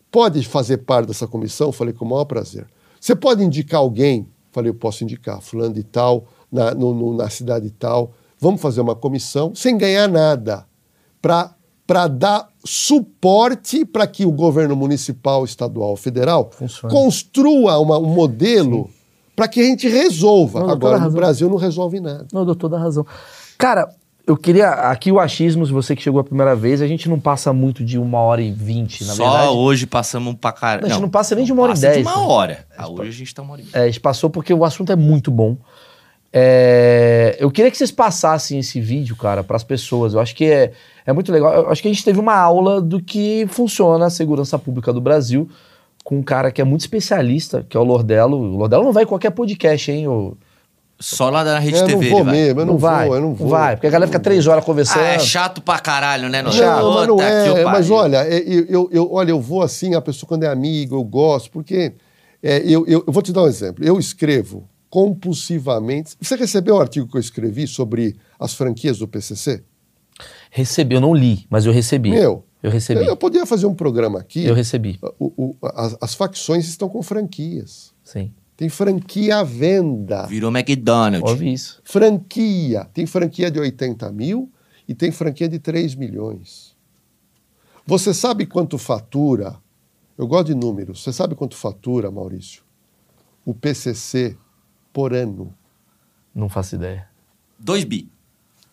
pode 0.08 0.44
fazer 0.44 0.78
parte 0.78 1.08
dessa 1.08 1.26
comissão? 1.26 1.72
Falei, 1.72 1.92
com 1.92 2.04
o 2.04 2.08
maior 2.08 2.26
prazer. 2.26 2.68
Você 3.08 3.16
pode 3.16 3.42
indicar 3.42 3.80
alguém? 3.80 4.28
Falei, 4.52 4.68
eu 4.70 4.74
posso 4.74 5.02
indicar, 5.02 5.40
fulano 5.40 5.72
de 5.72 5.82
tal, 5.82 6.26
na, 6.52 6.74
no- 6.74 6.92
no- 6.92 7.16
na 7.16 7.30
cidade 7.30 7.70
tal. 7.70 8.12
Vamos 8.38 8.60
fazer 8.60 8.82
uma 8.82 8.94
comissão 8.94 9.54
sem 9.54 9.78
ganhar 9.78 10.06
nada, 10.06 10.66
para 11.22 12.06
dar 12.06 12.48
suporte 12.62 13.86
para 13.86 14.06
que 14.06 14.26
o 14.26 14.30
governo 14.30 14.76
municipal, 14.76 15.42
estadual, 15.42 15.96
federal 15.96 16.50
Funcione. 16.52 16.92
construa 16.92 17.78
uma- 17.78 17.98
um 17.98 18.12
modelo 18.12 18.90
para 19.34 19.48
que 19.48 19.58
a 19.60 19.64
gente 19.64 19.88
resolva. 19.88 20.60
Não, 20.60 20.68
Agora, 20.68 20.98
no. 20.98 21.10
Brasil, 21.10 21.48
não 21.48 21.56
resolve 21.56 22.00
nada. 22.00 22.26
Não, 22.30 22.44
doutor, 22.44 22.68
dá 22.68 22.78
razão. 22.78 23.06
Cara, 23.56 23.88
eu 24.28 24.36
queria. 24.36 24.68
Aqui 24.70 25.10
o 25.10 25.18
achismos, 25.18 25.70
você 25.70 25.96
que 25.96 26.02
chegou 26.02 26.20
a 26.20 26.24
primeira 26.24 26.54
vez, 26.54 26.80
a 26.80 26.86
gente 26.86 27.08
não 27.08 27.18
passa 27.18 27.52
muito 27.52 27.82
de 27.84 27.98
uma 27.98 28.18
hora 28.20 28.40
e 28.42 28.52
vinte, 28.52 29.04
na 29.04 29.14
Só 29.14 29.28
verdade. 29.28 29.52
hoje 29.56 29.86
passamos 29.86 30.34
pra 30.40 30.52
caralho. 30.52 30.86
A 30.86 30.88
gente 30.88 31.00
não 31.00 31.08
passa 31.08 31.34
nem 31.34 31.44
de 31.44 31.52
uma 31.52 31.62
hora 31.62 31.76
e 31.76 31.80
dez, 31.80 31.96
de 31.96 32.02
uma 32.02 32.16
né? 32.16 32.22
hora. 32.22 32.66
Ah, 32.76 32.88
hoje 32.88 33.08
a 33.08 33.12
gente 33.12 33.34
tá 33.34 33.42
uma 33.42 33.52
hora 33.54 33.62
e 33.62 33.64
meia. 33.64 33.76
É, 33.76 33.82
a 33.82 33.86
gente 33.86 34.00
passou 34.00 34.30
porque 34.30 34.52
o 34.54 34.64
assunto 34.64 34.92
é 34.92 34.96
muito 34.96 35.30
bom. 35.30 35.56
É, 36.32 37.36
eu 37.40 37.50
queria 37.50 37.70
que 37.70 37.76
vocês 37.78 37.90
passassem 37.90 38.58
esse 38.58 38.80
vídeo, 38.80 39.16
cara, 39.16 39.42
para 39.42 39.56
as 39.56 39.64
pessoas. 39.64 40.12
Eu 40.14 40.20
acho 40.20 40.34
que 40.36 40.44
é, 40.44 40.72
é 41.06 41.12
muito 41.12 41.32
legal. 41.32 41.52
Eu 41.54 41.70
acho 41.70 41.80
que 41.80 41.88
a 41.88 41.92
gente 41.92 42.04
teve 42.04 42.20
uma 42.20 42.36
aula 42.36 42.80
do 42.80 43.02
que 43.02 43.46
funciona 43.48 44.06
a 44.06 44.10
segurança 44.10 44.58
pública 44.58 44.92
do 44.92 45.00
Brasil 45.00 45.48
com 46.04 46.18
um 46.18 46.22
cara 46.22 46.50
que 46.52 46.60
é 46.60 46.64
muito 46.64 46.82
especialista, 46.82 47.66
que 47.68 47.76
é 47.76 47.80
o 47.80 47.84
Lordelo. 47.84 48.36
O 48.36 48.56
Lordelo 48.56 48.84
não 48.84 48.92
vai 48.92 49.04
em 49.04 49.06
qualquer 49.06 49.30
podcast, 49.30 49.90
hein? 49.90 50.06
ô- 50.06 50.36
Só 51.00 51.30
lá 51.30 51.44
da 51.44 51.58
Rede 51.60 51.76
Eu 51.76 51.82
não 51.82 51.88
TV 51.88 52.10
vou 52.10 52.18
ele 52.18 52.24
vai. 52.24 52.34
mesmo, 52.34 52.60
eu 52.60 52.66
não, 52.66 52.76
vai, 52.76 53.06
vou, 53.06 53.14
eu 53.16 53.20
não 53.22 53.34
vou. 53.34 53.48
vai, 53.48 53.76
porque 53.76 53.86
a 53.86 53.90
galera 53.90 54.08
fica 54.08 54.18
três 54.18 54.46
horas 54.48 54.64
conversando. 54.64 55.00
Ah, 55.02 55.12
é 55.14 55.18
chato 55.20 55.60
pra 55.62 55.78
caralho, 55.78 56.28
né? 56.28 56.42
Não, 56.42 56.50
mas 56.50 57.06
não 57.06 57.16
Puta 57.16 57.28
que 57.54 57.60
é. 57.60 57.64
Mas 57.64 57.88
olha, 57.90 58.16
é, 58.26 58.38
eu, 58.38 58.66
eu, 58.68 58.88
eu- 58.90 59.12
olha, 59.12 59.30
eu 59.30 59.40
vou 59.40 59.62
assim, 59.62 59.94
a 59.94 60.00
pessoa 60.00 60.26
quando 60.28 60.42
é 60.42 60.48
amigo, 60.48 60.96
eu 60.96 61.04
gosto, 61.04 61.50
porque 61.52 61.92
é, 62.42 62.58
eu, 62.64 62.84
eu, 62.86 63.04
eu 63.06 63.12
vou 63.12 63.22
te 63.22 63.32
dar 63.32 63.42
um 63.44 63.46
exemplo. 63.46 63.84
Eu 63.84 63.96
escrevo 63.98 64.68
compulsivamente. 64.90 66.16
Você 66.20 66.34
recebeu 66.36 66.76
o 66.76 66.80
artigo 66.80 67.06
que 67.08 67.16
eu 67.16 67.20
escrevi 67.20 67.66
sobre 67.66 68.16
as 68.38 68.54
franquias 68.54 68.98
do 68.98 69.06
PCC? 69.06 69.62
Recebi, 70.50 70.94
eu 70.94 71.00
não 71.00 71.14
li, 71.14 71.46
mas 71.50 71.66
eu 71.66 71.72
recebi. 71.72 72.10
Meu, 72.10 72.44
Eu 72.62 72.70
recebi. 72.70 73.00
Eu, 73.02 73.06
eu 73.06 73.16
podia 73.16 73.46
fazer 73.46 73.66
um 73.66 73.74
programa 73.74 74.18
aqui. 74.18 74.44
Eu 74.44 74.54
recebi. 74.54 74.98
O- 75.18 75.32
o- 75.36 75.56
as, 75.74 75.96
as 76.00 76.14
facções 76.14 76.66
estão 76.68 76.88
com 76.88 77.00
franquias. 77.02 77.92
Sim. 78.02 78.32
Tem 78.58 78.68
franquia 78.68 79.36
à 79.38 79.44
venda. 79.44 80.26
Virou 80.26 80.50
McDonald's. 80.50 81.30
Ouvi 81.30 81.52
isso. 81.52 81.80
Franquia. 81.84 82.86
Tem 82.92 83.06
franquia 83.06 83.52
de 83.52 83.60
80 83.60 84.10
mil 84.10 84.50
e 84.88 84.94
tem 84.96 85.12
franquia 85.12 85.48
de 85.48 85.60
3 85.60 85.94
milhões. 85.94 86.76
Você 87.86 88.12
sabe 88.12 88.46
quanto 88.46 88.76
fatura? 88.76 89.54
Eu 90.18 90.26
gosto 90.26 90.48
de 90.48 90.56
números. 90.56 91.04
Você 91.04 91.12
sabe 91.12 91.36
quanto 91.36 91.54
fatura, 91.56 92.10
Maurício? 92.10 92.64
O 93.46 93.54
PCC 93.54 94.36
por 94.92 95.14
ano? 95.14 95.54
Não 96.34 96.48
faço 96.48 96.74
ideia. 96.74 97.06
2 97.60 97.84
bi. 97.84 98.10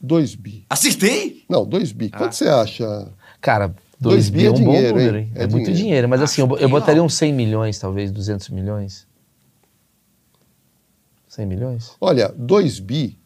2 0.02 0.34
bi. 0.34 0.66
Acertei? 0.68 1.44
Não, 1.48 1.64
2 1.64 1.91
bi. 1.91 2.10
Ah. 2.12 2.18
Quanto 2.18 2.34
você 2.34 2.48
acha? 2.48 3.14
Cara, 3.40 3.68
Dois 3.99 4.30
2 4.30 4.30
bi 4.32 4.38
bi 4.40 4.44
é 4.45 4.48
é 4.48 4.49
um 4.49 4.53
bom 4.53 4.60
dinheiro, 4.72 4.98
número, 4.98 5.18
hein? 5.20 5.32
É 5.36 5.44
É, 5.44 5.48
muito 5.48 5.66
dinheiro. 5.66 5.74
dinheiro, 5.76 6.10
mas 6.10 6.24
assim, 6.24 6.41
eu, 6.41 6.48
eu 6.48 6.56
Acho 6.56 6.70
botaria 6.70 7.03
uns 7.03 7.14
100 7.14 7.32
milhões, 7.34 7.78
talvez, 7.78 8.12
200 8.12 8.49
milhões. 8.49 9.07
100 11.36 11.45
milhões? 11.45 11.91
Olha, 11.99 12.34
2 12.38 12.80
bi, 12.80 13.18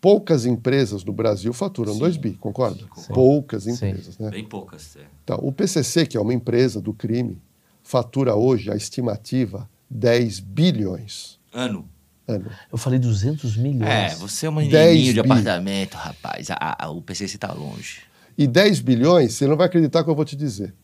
poucas 0.00 0.46
empresas 0.46 1.04
no 1.04 1.12
Brasil 1.12 1.52
faturam 1.52 1.96
2 1.98 2.16
bi, 2.16 2.32
concorda? 2.34 2.84
concordo. 2.86 3.14
Poucas 3.14 3.64
Sim. 3.64 3.72
empresas, 3.72 4.18
né? 4.18 4.30
Bem 4.30 4.44
poucas. 4.44 4.96
é. 4.96 5.00
Então, 5.24 5.38
o 5.42 5.52
PCC, 5.52 6.06
que 6.06 6.16
é 6.16 6.20
uma 6.20 6.34
empresa 6.34 6.80
do 6.80 6.92
crime, 6.92 7.40
fatura 7.82 8.34
hoje 8.34 8.70
a 8.70 8.76
estimativa 8.76 9.68
10 9.90 10.40
bilhões 10.40 11.38
Ano. 11.52 11.88
ano. 12.26 12.50
Eu 12.70 12.78
falei 12.78 12.98
200 12.98 13.56
milhões. 13.56 13.90
É, 13.90 14.14
você 14.16 14.46
é 14.46 14.50
um 14.50 14.54
10 14.56 14.70
menininho 14.72 15.14
de 15.14 15.22
bi. 15.22 15.30
apartamento, 15.30 15.94
rapaz. 15.94 16.50
Ah, 16.50 16.76
ah, 16.78 16.90
o 16.90 17.02
PCC 17.02 17.36
tá 17.38 17.52
longe. 17.52 18.00
E 18.38 18.46
10 18.46 18.80
bilhões, 18.80 19.34
você 19.34 19.46
não 19.46 19.56
vai 19.56 19.66
acreditar 19.66 20.00
o 20.00 20.04
que 20.04 20.10
eu 20.10 20.14
vou 20.14 20.24
te 20.24 20.34
dizer. 20.36 20.74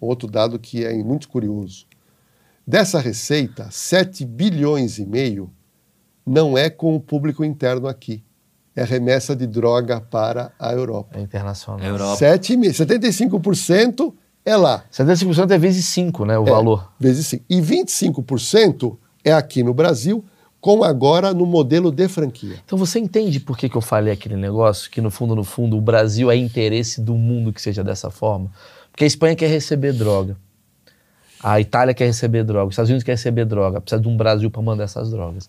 Outro 0.00 0.28
dado 0.30 0.58
que 0.58 0.84
é 0.84 0.92
muito 1.02 1.28
curioso. 1.28 1.86
Dessa 2.66 3.00
receita, 3.00 3.68
7 3.70 4.24
bilhões 4.26 4.98
e 4.98 5.06
meio 5.06 5.50
não 6.30 6.56
é 6.56 6.70
com 6.70 6.94
o 6.94 7.00
público 7.00 7.44
interno 7.44 7.88
aqui. 7.88 8.22
É 8.76 8.84
remessa 8.84 9.34
de 9.34 9.48
droga 9.48 10.00
para 10.00 10.52
a 10.58 10.72
Europa. 10.72 11.18
É 11.18 11.20
internacional. 11.20 11.80
Na 11.80 11.88
Europa. 11.88 12.16
7, 12.16 12.56
75% 12.56 14.14
é 14.44 14.56
lá. 14.56 14.84
75% 14.92 15.50
é 15.50 15.58
vezes 15.58 15.86
5, 15.86 16.24
né? 16.24 16.38
O 16.38 16.46
É, 16.46 16.50
valor. 16.50 16.92
Vezes 16.98 17.26
5. 17.26 17.44
E 17.50 17.60
25% 17.60 18.96
é 19.24 19.32
aqui 19.32 19.64
no 19.64 19.74
Brasil, 19.74 20.24
com 20.60 20.84
agora 20.84 21.34
no 21.34 21.44
modelo 21.44 21.90
de 21.90 22.06
franquia. 22.06 22.56
Então 22.64 22.78
você 22.78 23.00
entende 23.00 23.40
por 23.40 23.58
que, 23.58 23.68
que 23.68 23.76
eu 23.76 23.80
falei 23.82 24.12
aquele 24.12 24.36
negócio? 24.36 24.88
Que 24.88 25.00
no 25.00 25.10
fundo, 25.10 25.34
no 25.34 25.42
fundo, 25.42 25.76
o 25.76 25.80
Brasil 25.80 26.30
é 26.30 26.36
interesse 26.36 27.00
do 27.00 27.14
mundo 27.14 27.52
que 27.52 27.60
seja 27.60 27.82
dessa 27.82 28.08
forma? 28.08 28.52
Porque 28.92 29.02
a 29.02 29.06
Espanha 29.06 29.34
quer 29.34 29.48
receber 29.48 29.92
droga. 29.92 30.36
A 31.42 31.58
Itália 31.58 31.94
quer 31.94 32.04
receber 32.04 32.44
droga. 32.44 32.66
Os 32.66 32.74
Estados 32.74 32.90
Unidos 32.90 33.02
quer 33.02 33.12
receber 33.12 33.46
droga. 33.46 33.80
Precisa 33.80 34.00
de 34.00 34.06
um 34.08 34.16
Brasil 34.16 34.50
para 34.50 34.60
mandar 34.62 34.84
essas 34.84 35.10
drogas. 35.10 35.48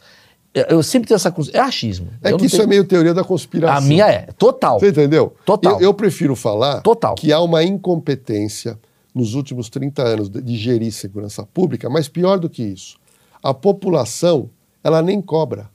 Eu, 0.53 0.84
sempre 0.84 1.07
tenho 1.07 1.15
essa. 1.15 1.34
É 1.53 1.60
achismo. 1.60 2.10
É 2.22 2.32
Eu 2.32 2.38
que 2.38 2.45
isso 2.45 2.57
tenho- 2.57 2.65
é 2.65 2.68
meio 2.68 2.84
teoria 2.84 3.14
da 3.14 3.23
conspiração. 3.23 3.78
A 3.78 3.82
minha 3.82 4.06
é. 4.07 4.28
Total. 4.38 4.80
Você 4.80 4.90
entendeu? 4.90 5.34
Total. 5.45 5.73
Eu, 5.76 5.82
eu 5.88 5.94
prefiro 5.94 6.36
falar 6.36 6.82
Total. 6.82 7.15
que 7.15 7.32
há 7.32 7.40
uma 7.40 7.64
incompetência 7.64 8.78
nos 9.15 9.34
últimos 9.34 9.69
30 9.69 10.03
anos 10.03 10.30
de, 10.30 10.41
de 10.41 10.57
gerir 10.57 10.91
segurança 10.91 11.45
pública, 11.45 11.90
mas 11.90 12.07
pior 12.10 12.38
do 12.40 12.49
que 12.49 12.64
isso, 12.64 12.98
a 13.41 13.53
população, 13.53 14.49
ela 14.84 15.02
nem 15.02 15.22
cobra. 15.22 15.69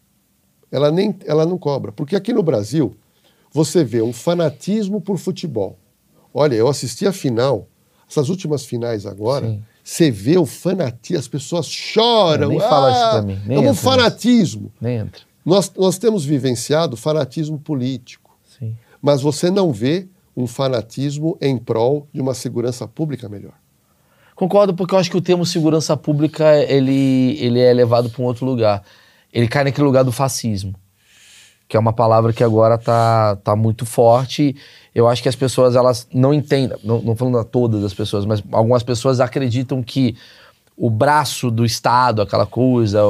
Ela, 0.71 0.91
nem, 0.91 1.15
ela 1.25 1.47
não 1.47 1.57
cobra. 1.57 1.91
Porque 1.93 2.17
aqui 2.17 2.33
no 2.33 2.43
Brasil, 2.43 2.95
você 3.53 3.83
vê 3.85 4.03
um 4.03 4.13
fanatismo 4.13 5.01
por 5.01 5.17
futebol. 5.17 5.79
Olha, 6.35 6.55
eu 6.55 6.69
assisti 6.69 7.07
a 7.07 7.13
final, 7.13 7.67
essas 8.11 8.29
últimas 8.29 8.67
finais 8.67 9.07
agora, 9.07 9.47
Sim. 9.49 9.63
Você 9.87 10.11
vê 10.11 10.37
o 10.37 10.45
fanatismo, 10.45 11.21
as 11.21 11.29
pessoas 11.29 11.67
choram. 11.69 12.49
Nem 12.49 12.59
fala 12.59 12.91
isso 12.91 12.99
pra 12.99 13.19
ah, 13.19 13.23
mim, 13.23 13.41
nem 13.47 13.57
é 13.57 13.61
um 13.61 13.71
entra 13.71 13.75
fanatismo. 13.75 14.73
Nem 14.81 14.97
entra. 14.97 15.23
Nós, 15.45 15.73
nós 15.77 15.97
temos 15.97 16.25
vivenciado 16.25 16.97
fanatismo 16.97 17.57
político, 17.57 18.37
Sim. 18.59 18.75
mas 19.01 19.23
você 19.23 19.49
não 19.49 19.73
vê 19.73 20.09
um 20.37 20.49
fanatismo 20.49 21.39
em 21.41 21.57
prol 21.57 22.09
de 22.13 22.21
uma 22.21 22.35
segurança 22.35 22.89
pública 22.89 23.29
melhor. 23.29 23.53
Concordo, 24.35 24.75
porque 24.75 24.93
eu 24.93 24.99
acho 24.99 25.09
que 25.09 25.17
o 25.17 25.23
termo 25.23 25.47
segurança 25.47 25.97
pública 25.97 26.57
ele, 26.65 27.39
ele 27.39 27.61
é 27.61 27.73
levado 27.73 28.11
para 28.11 28.21
um 28.21 28.25
outro 28.25 28.45
lugar. 28.45 28.83
Ele 29.33 29.47
cai 29.47 29.63
naquele 29.63 29.87
lugar 29.87 30.03
do 30.03 30.11
fascismo, 30.11 30.75
que 31.69 31.77
é 31.77 31.81
uma 31.81 31.93
palavra 31.93 32.33
que 32.33 32.45
agora 32.45 32.79
tá, 32.79 33.37
tá 33.43 33.57
muito 33.57 33.85
forte. 33.85 34.55
Eu 34.95 35.09
acho 35.09 35.23
que 35.23 35.29
as 35.29 35.35
pessoas 35.37 35.75
elas 35.77 36.07
não 36.13 36.33
entendem, 36.33 36.77
não, 36.85 37.01
não 37.03 37.17
falando 37.17 37.39
a 37.39 37.45
todas 37.45 37.83
as 37.85 37.93
pessoas, 37.93 38.25
mas 38.25 38.43
algumas 38.53 38.83
pessoas 38.83 39.21
acreditam 39.21 39.83
que 39.83 40.17
o 40.77 40.89
braço 40.91 41.51
do 41.51 41.65
Estado, 41.65 42.23
aquela 42.23 42.47
coisa, 42.47 43.01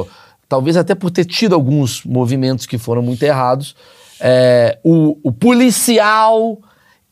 talvez 0.49 0.77
até 0.77 0.95
por 0.95 1.11
ter 1.11 1.25
tido 1.25 1.55
alguns 1.55 2.03
movimentos 2.05 2.65
que 2.67 2.79
foram 2.79 3.03
muito 3.03 3.23
errados, 3.23 3.75
é, 4.21 4.79
o, 4.83 5.19
o 5.23 5.31
policial 5.33 6.59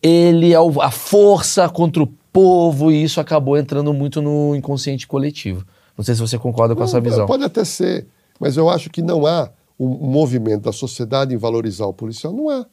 ele 0.02 0.52
é 0.52 0.60
o- 0.60 0.80
a 0.80 0.90
força 0.90 1.68
contra 1.68 2.02
o 2.02 2.06
povo 2.32 2.90
e 2.90 3.02
isso 3.02 3.20
acabou 3.20 3.56
entrando 3.56 3.92
muito 3.92 4.20
no 4.20 4.54
inconsciente 4.56 5.06
coletivo. 5.06 5.64
Não 5.96 6.04
sei 6.04 6.14
se 6.14 6.20
você 6.20 6.38
concorda 6.38 6.74
com 6.74 6.82
essa 6.82 6.96
Não, 6.96 7.02
visão. 7.02 7.26
Pode 7.26 7.44
até 7.44 7.64
ser, 7.64 8.06
mas 8.40 8.56
eu 8.56 8.68
acho 8.68 8.90
que 8.90 9.00
não 9.02 9.26
há 9.26 9.48
um, 9.78 9.86
um 9.86 10.10
movimento 10.10 10.62
da 10.62 10.72
sociedade 10.72 11.34
em 11.34 11.36
valorizar 11.36 11.86
o 11.86 11.92
policial. 11.92 12.32
Não 12.32 12.48
há. 12.48 12.66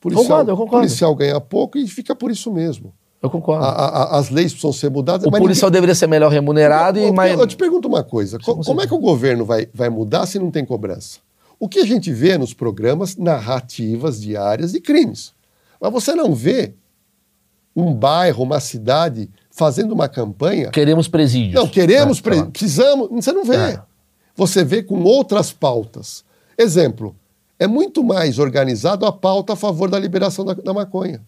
Policial, 0.00 0.24
Concordo, 0.24 0.50
eu 0.50 0.56
concordo. 0.56 0.76
policial 0.86 1.14
ganha 1.14 1.40
pouco 1.40 1.78
e 1.78 1.86
fica 1.86 2.14
por 2.14 2.30
isso 2.30 2.52
mesmo. 2.52 2.92
Eu 3.22 3.30
concordo. 3.30 3.64
A- 3.64 3.68
a- 3.70 4.18
as 4.18 4.30
leis 4.30 4.50
precisam 4.52 4.72
ser 4.72 4.90
mudadas. 4.90 5.24
o 5.26 5.30
policial 5.30 5.70
deveria 5.70 5.94
ser 5.94 6.08
melhor 6.08 6.30
remunerado 6.32 6.98
Eu- 6.98 7.08
e 7.08 7.12
mais. 7.12 7.38
Eu 7.38 7.46
te 7.46 7.56
pergunto 7.56 7.86
uma 7.86 8.02
coisa: 8.02 8.36
co- 8.40 8.56
com 8.56 8.62
como 8.64 8.80
é 8.80 8.86
que 8.86 8.92
o 8.94 8.98
governo 8.98 9.44
vai, 9.44 9.68
vai 9.72 9.88
mudar 9.88 10.26
se 10.26 10.38
não 10.40 10.50
tem 10.50 10.64
cobrança? 10.64 11.18
O 11.60 11.68
que 11.68 11.78
a 11.78 11.86
gente 11.86 12.12
vê 12.12 12.36
nos 12.36 12.52
programas 12.52 13.16
narrativas 13.16 14.20
diárias 14.20 14.72
de 14.72 14.80
crimes. 14.80 15.32
Mas 15.80 15.92
você 15.92 16.12
não 16.16 16.34
vê 16.34 16.74
um 17.76 17.94
bairro, 17.94 18.42
uma 18.42 18.58
cidade 18.58 19.30
fazendo 19.50 19.92
uma 19.92 20.08
campanha. 20.08 20.70
Queremos 20.70 21.06
presídios. 21.06 21.54
Não, 21.54 21.68
queremos, 21.68 22.18
É, 22.18 22.22
pre- 22.22 22.44
precisamos. 22.46 23.08
Você 23.10 23.30
não 23.32 23.44
vê. 23.44 23.54
É. 23.56 23.82
Você 24.34 24.64
vê 24.64 24.82
com 24.82 25.00
outras 25.04 25.52
pautas. 25.52 26.24
Exemplo: 26.56 27.16
é 27.58 27.66
muito 27.66 28.02
mais 28.02 28.38
organizado 28.38 29.06
a 29.06 29.12
pauta 29.12 29.52
a 29.52 29.56
favor 29.56 29.88
da 29.88 29.98
liberação 29.98 30.44
da, 30.44 30.54
da 30.54 30.74
maconha. 30.74 31.22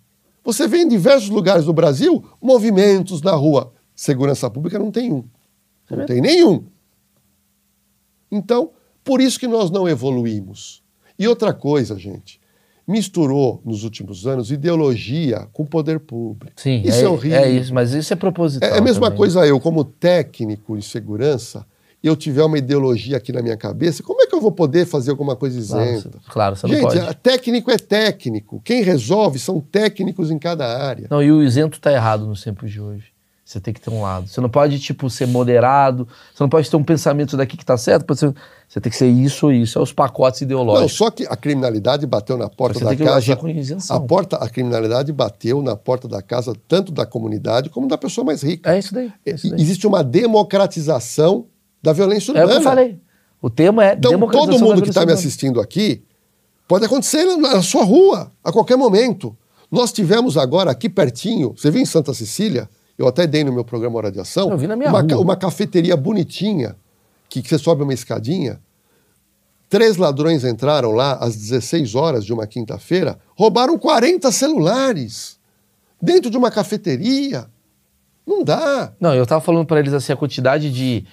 Você 0.45 0.69
vê 0.69 0.79
em 0.79 0.89
diversos 0.89 1.31
lugares 1.31 1.65
do 1.65 1.73
Brasil 1.73 2.25
movimentos 2.41 3.23
na 3.23 3.33
rua. 3.33 3.73
Segurança 3.95 4.51
pública 4.51 4.79
não 4.79 4.91
tem 4.91 5.13
um. 5.13 5.25
Não 5.91 6.05
tem 6.05 6.21
nenhum. 6.21 6.65
Então, 8.31 8.71
por 9.03 9.21
isso 9.21 9.39
que 9.39 9.47
nós 9.47 9.71
não 9.71 9.89
evoluímos. 9.89 10.83
E 11.19 11.29
outra 11.29 11.55
coisa, 11.55 11.97
gente, 11.97 12.41
misturou 12.87 13.63
nos 13.65 13.85
últimos 13.85 14.27
anos 14.27 14.51
ideologia 14.51 15.49
com 15.53 15.65
poder 15.65 16.01
público. 16.01 16.61
Sim, 16.61 16.83
isso 16.85 17.05
é, 17.05 17.09
horrível. 17.09 17.39
É 17.39 17.51
isso, 17.51 17.73
mas 17.73 17.93
isso 17.93 18.13
é 18.13 18.17
proposital. 18.17 18.69
É 18.69 18.79
a 18.79 18.81
mesma 18.81 19.07
também. 19.07 19.19
coisa 19.19 19.47
eu, 19.47 19.61
como 19.61 19.85
técnico 19.85 20.77
em 20.77 20.83
segurança, 20.83 21.65
eu 22.07 22.15
tiver 22.17 22.43
uma 22.45 22.59
ideologia 22.59 23.17
aqui 23.17 23.33
na 23.33 23.41
minha 23.43 23.57
cabeça, 23.57 24.03
como 24.03 24.21
é 24.23 24.27
que 24.27 24.35
eu 24.35 24.41
vou 24.41 24.53
poder 24.53 24.85
fazer 24.87 25.11
alguma 25.11 25.35
coisa 25.35 25.61
Claro, 25.67 25.91
isenta? 25.91 26.11
você- 26.23 26.31
claro, 26.31 26.57
você 26.57 26.67
não 26.67 26.75
Gente, 26.75 26.83
pode. 26.85 26.99
a- 27.01 27.15
técnico 27.15 27.71
é 27.71 27.79
técnico. 27.79 28.61
Quem 28.65 28.83
resolve 28.83 29.39
são 29.39 29.61
técnicos 29.61 30.31
em 30.31 30.39
cada 30.39 30.67
área. 30.87 31.07
Não, 31.11 31.23
e 31.23 31.33
o 31.33 31.43
isento 31.43 31.81
tá 31.81 31.91
errado 31.93 32.27
nos 32.27 32.43
tempos 32.43 32.71
de 32.71 32.81
hoje. 32.81 33.07
Você 33.47 33.61
tem 33.61 33.75
que 33.75 33.81
ter 33.81 33.91
um 33.91 34.01
lado. 34.01 34.27
Você 34.27 34.41
não 34.41 34.49
pode, 34.49 34.79
tipo, 34.79 35.11
ser 35.11 35.27
moderado. 35.27 36.09
Você 36.35 36.43
não 36.43 36.49
pode 36.49 36.69
ter 36.71 36.77
um 36.77 36.83
pensamento 36.83 37.37
daqui 37.37 37.59
que 37.59 37.65
tá 37.65 37.77
certo. 37.77 38.15
ser- 38.17 38.35
Você 38.67 38.81
tem 38.81 38.91
que 38.91 38.97
ser 38.97 39.07
isso 39.07 39.47
ou 39.47 39.53
isso. 39.53 39.79
É 39.79 39.83
os 39.83 39.93
pacotes 39.93 40.41
Não, 40.41 40.47
ideológicos. 40.47 40.95
só 40.95 41.11
que 41.11 41.25
a 41.29 41.37
criminalidade 41.37 42.07
bateu 42.07 42.39
na 42.39 42.49
porta 42.49 42.81
da 42.81 42.97
casa. 42.97 43.17
agir 43.19 43.37
com 43.37 43.47
isenção. 43.49 43.95
A, 43.97 44.01
porta, 44.01 44.37
a 44.39 44.49
criminalidade 44.49 45.13
bateu 45.13 45.63
na 45.63 45.77
porta 45.77 46.09
da 46.09 46.23
casa 46.23 46.55
tanto 46.67 46.91
da 46.91 47.05
comunidade 47.05 47.69
como 47.69 47.87
da 47.87 47.99
pessoa 47.99 48.25
mais 48.25 48.43
rica. 48.43 48.73
É 48.75 48.79
isso 48.79 48.95
daí. 48.95 49.13
É 49.27 49.31
isso 49.35 49.51
daí. 49.51 49.61
Existe 49.61 49.87
uma 49.87 50.03
democratização 50.03 51.47
da 51.85 51.93
violência 51.93 52.33
É 52.33 52.35
o 52.37 52.39
urbana. 52.39 52.53
que 52.53 52.57
eu 52.59 52.63
falei. 52.71 53.01
O 53.43 53.51
tema 53.51 53.85
é 53.85 53.93
Então, 53.93 54.19
todo 54.31 54.59
mundo 54.59 54.81
que 54.83 54.89
está 54.89 55.05
me 55.05 55.13
assistindo 55.13 55.61
aqui 55.61 56.03
pode 56.67 56.87
acontecer 56.87 57.25
na, 57.37 57.61
sua 57.63 57.85
rua, 57.85 58.33
a 58.43 58.51
qualquer 58.51 58.77
momento. 58.77 59.37
Nós 59.71 59.93
tivemos 59.93 60.39
agora 60.39 60.71
aqui 60.71 60.89
pertinho, 60.89 61.53
você 61.55 61.71
viu 61.71 61.83
em 61.83 61.85
Santa 61.85 62.15
Cecília, 62.15 62.69
eu 62.97 63.07
até 63.07 63.27
dei 63.27 63.45
no 63.45 63.53
meu 63.53 63.65
programa 63.65 63.97
Hora 63.99 64.11
de 64.11 64.19
Ação, 64.19 64.51
Eu 64.51 64.57
vi 64.57 64.67
na 64.67 64.77
minha 64.77 64.89
uma, 64.89 65.03
rua. 65.03 65.19
uma 65.21 65.37
cafeteria 65.37 65.95
bonitinha, 65.97 66.75
que, 67.29 67.43
que 67.43 67.49
você 67.49 67.59
sobe 67.59 67.83
uma 67.83 67.93
escadinha. 67.93 68.59
Três 69.69 69.97
ladrões 69.99 70.43
entraram 70.45 70.93
lá 70.93 71.15
às 71.15 71.37
16 71.37 71.95
horas 71.95 72.25
de 72.25 72.33
uma 72.33 72.47
quinta-feira, 72.47 73.19
roubaram 73.37 73.77
40 73.77 74.31
celulares 74.33 75.39
dentro 76.01 76.31
de 76.31 76.37
uma 76.39 76.51
cafeteria. 76.51 77.47
Não 78.27 78.43
dá. 78.43 78.93
Não, 78.99 79.15
eu 79.15 79.27
tava 79.27 79.41
falando 79.43 79.67
pra 79.67 79.81
eles 79.81 79.93
assim, 79.93 80.13
a 80.13 80.17
quantidade 80.17 80.71
de. 80.73 81.05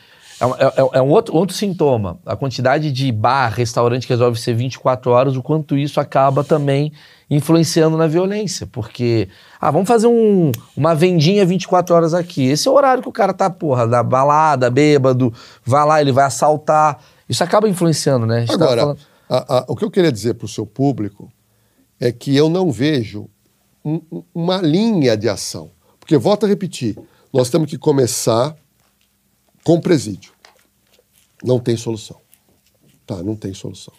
É, 0.42 0.46
um- 0.46 0.56
é- 0.56 0.98
é 0.98 1.02
um 1.02 1.10
outro, 1.10 1.36
outro 1.36 1.56
sintoma. 1.56 2.20
A 2.26 2.36
quantidade 2.36 2.92
de 2.92 3.12
bar, 3.12 3.50
restaurante 3.54 4.08
que 4.08 4.14
resolve 4.14 4.40
ser 4.40 4.54
24 4.56 5.12
horas, 5.12 5.36
o 5.38 5.44
quanto 5.44 5.78
isso 5.78 6.00
acaba 6.00 6.44
também 6.44 6.92
influenciando 7.30 7.96
na 7.96 8.08
violência. 8.08 8.66
Porque, 8.66 9.30
ah, 9.60 9.70
vamos 9.72 9.88
fazer 9.88 10.08
um- 10.08 10.52
uma 10.76 10.96
vendinha 10.96 11.46
24 11.46 11.96
horas 11.96 12.14
aqui. 12.14 12.44
Esse 12.48 12.68
é 12.68 12.72
o 12.72 12.74
horário 12.74 13.04
que 13.04 13.08
o 13.10 13.12
cara 13.12 13.34
tá, 13.34 13.50
porra, 13.50 13.88
da 13.88 14.02
balada, 14.02 14.70
bêbado, 14.70 15.32
vai 15.64 15.86
lá, 15.86 16.02
ele 16.02 16.12
vai 16.12 16.26
assaltar. 16.26 17.00
Isso 17.30 17.44
acaba 17.44 17.70
influenciando, 17.70 18.26
né? 18.26 18.46
Tava 18.48 18.64
Agora, 18.64 18.82
falando- 18.82 19.00
a- 19.30 19.58
a- 19.60 19.66
o 19.68 19.76
que 19.76 19.86
eu 19.86 19.92
queria 19.92 20.12
dizer 20.12 20.34
para 20.34 20.46
o 20.46 20.50
seu 20.50 20.66
público 20.66 21.32
é 22.00 22.12
que 22.12 22.36
eu 22.36 22.50
não 22.50 22.72
vejo 22.72 23.30
um- 23.86 24.02
uma 24.34 24.58
linha 24.58 25.16
de 25.16 25.30
ação. 25.30 25.70
Porque, 26.00 26.18
volto 26.18 26.46
a 26.46 26.50
repetir, 26.50 26.98
nós 27.32 27.50
temos 27.50 27.70
que 27.70 27.78
começar 27.78 28.56
com 29.64 29.80
presídio. 29.80 30.32
Não 31.44 31.60
tem 31.60 31.76
solução. 31.78 32.18
Tá, 33.06 33.22
não 33.24 33.36
tem 33.36 33.54
solução. 33.54 33.94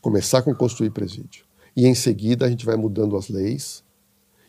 Começar 0.00 0.42
com 0.42 0.54
construir 0.54 0.90
presídio. 0.90 1.44
E 1.76 1.86
em 1.86 1.94
seguida 1.94 2.46
a 2.46 2.50
gente 2.50 2.64
vai 2.66 2.76
mudando 2.76 3.16
as 3.16 3.28
leis 3.28 3.82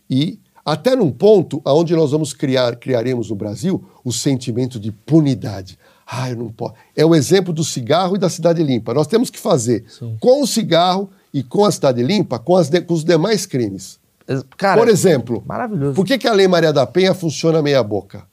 e 0.09 0.39
até 0.63 0.95
num 0.95 1.11
ponto 1.11 1.61
aonde 1.65 1.95
nós 1.95 2.11
vamos 2.11 2.33
criar, 2.33 2.75
criaremos 2.75 3.29
no 3.29 3.35
Brasil 3.35 3.83
o 4.03 4.11
sentimento 4.11 4.79
de 4.79 4.91
punidade. 4.91 5.77
Ah, 6.05 6.29
eu 6.29 6.35
não 6.35 6.49
posso. 6.51 6.73
É 6.95 7.05
o 7.05 7.15
exemplo 7.15 7.53
do 7.53 7.63
cigarro 7.63 8.15
e 8.15 8.19
da 8.19 8.29
cidade 8.29 8.61
limpa. 8.61 8.93
Nós 8.93 9.07
temos 9.07 9.29
que 9.29 9.39
fazer 9.39 9.85
com 10.19 10.41
o 10.41 10.47
cigarro 10.47 11.09
e 11.33 11.41
com 11.41 11.63
a 11.65 11.71
cidade 11.71 12.03
limpa, 12.03 12.37
com, 12.37 12.61
de- 12.61 12.81
com 12.81 12.93
os 12.93 13.03
demais 13.03 13.45
crimes. 13.45 13.99
Cara, 14.57 14.79
Por 14.79 14.87
exemplo, 14.89 15.43
maravilhoso. 15.45 15.95
por 15.95 16.05
que, 16.05 16.17
que 16.17 16.27
a 16.27 16.33
Lei 16.33 16.47
Maria 16.47 16.71
da 16.73 16.85
Penha 16.85 17.13
funciona 17.13 17.61
meia 17.61 17.81
boca? 17.83 18.25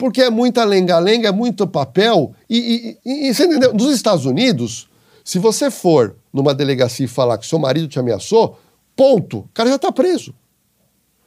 Porque 0.00 0.22
é 0.22 0.30
muita 0.30 0.64
lenga-lenga, 0.64 1.28
é 1.28 1.32
muito 1.32 1.66
papel. 1.66 2.34
E, 2.48 2.96
e- 3.04 3.28
e- 3.28 3.34
você 3.34 3.44
entendeu? 3.44 3.74
Nos 3.74 3.94
Estados 3.94 4.24
Unidos, 4.24 4.88
se 5.22 5.38
você 5.38 5.70
for 5.70 6.16
numa 6.32 6.54
delegacia 6.54 7.04
e 7.04 7.08
falar 7.08 7.36
que 7.36 7.46
seu 7.46 7.58
marido 7.58 7.86
te 7.86 7.98
ameaçou, 7.98 8.58
ponto, 8.96 9.40
o 9.40 9.48
cara 9.52 9.68
já 9.68 9.76
está 9.76 9.92
preso. 9.92 10.34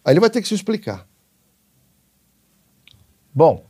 Aí 0.03 0.13
ele 0.13 0.19
vai 0.19 0.29
ter 0.31 0.41
que 0.41 0.47
se 0.47 0.55
explicar. 0.55 1.05
Bom, 3.31 3.63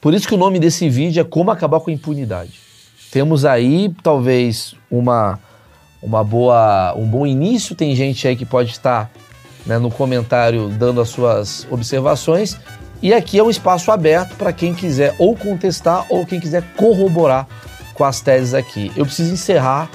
por 0.00 0.14
isso 0.14 0.28
que 0.28 0.34
o 0.34 0.38
nome 0.38 0.60
desse 0.60 0.88
vídeo 0.88 1.20
é 1.20 1.24
Como 1.24 1.50
Acabar 1.50 1.80
com 1.80 1.90
a 1.90 1.92
Impunidade. 1.92 2.60
Temos 3.10 3.44
aí, 3.44 3.92
talvez, 4.04 4.76
uma, 4.88 5.40
uma 6.00 6.22
boa, 6.22 6.94
um 6.96 7.08
bom 7.08 7.26
início. 7.26 7.74
Tem 7.74 7.94
gente 7.96 8.26
aí 8.28 8.36
que 8.36 8.46
pode 8.46 8.70
estar 8.70 9.10
né, 9.66 9.78
no 9.78 9.90
comentário 9.90 10.68
dando 10.68 11.00
as 11.00 11.08
suas 11.08 11.66
observações. 11.72 12.56
E 13.04 13.12
aqui 13.12 13.38
é 13.38 13.42
um 13.44 13.50
espaço 13.50 13.90
aberto 13.92 14.34
para 14.36 14.50
quem 14.50 14.72
quiser 14.72 15.14
ou 15.18 15.36
contestar 15.36 16.06
ou 16.08 16.24
quem 16.24 16.40
quiser 16.40 16.62
corroborar 16.74 17.46
com 17.92 18.02
as 18.02 18.22
teses 18.22 18.54
aqui. 18.54 18.90
Eu 18.96 19.04
preciso 19.04 19.30
encerrar. 19.30 19.90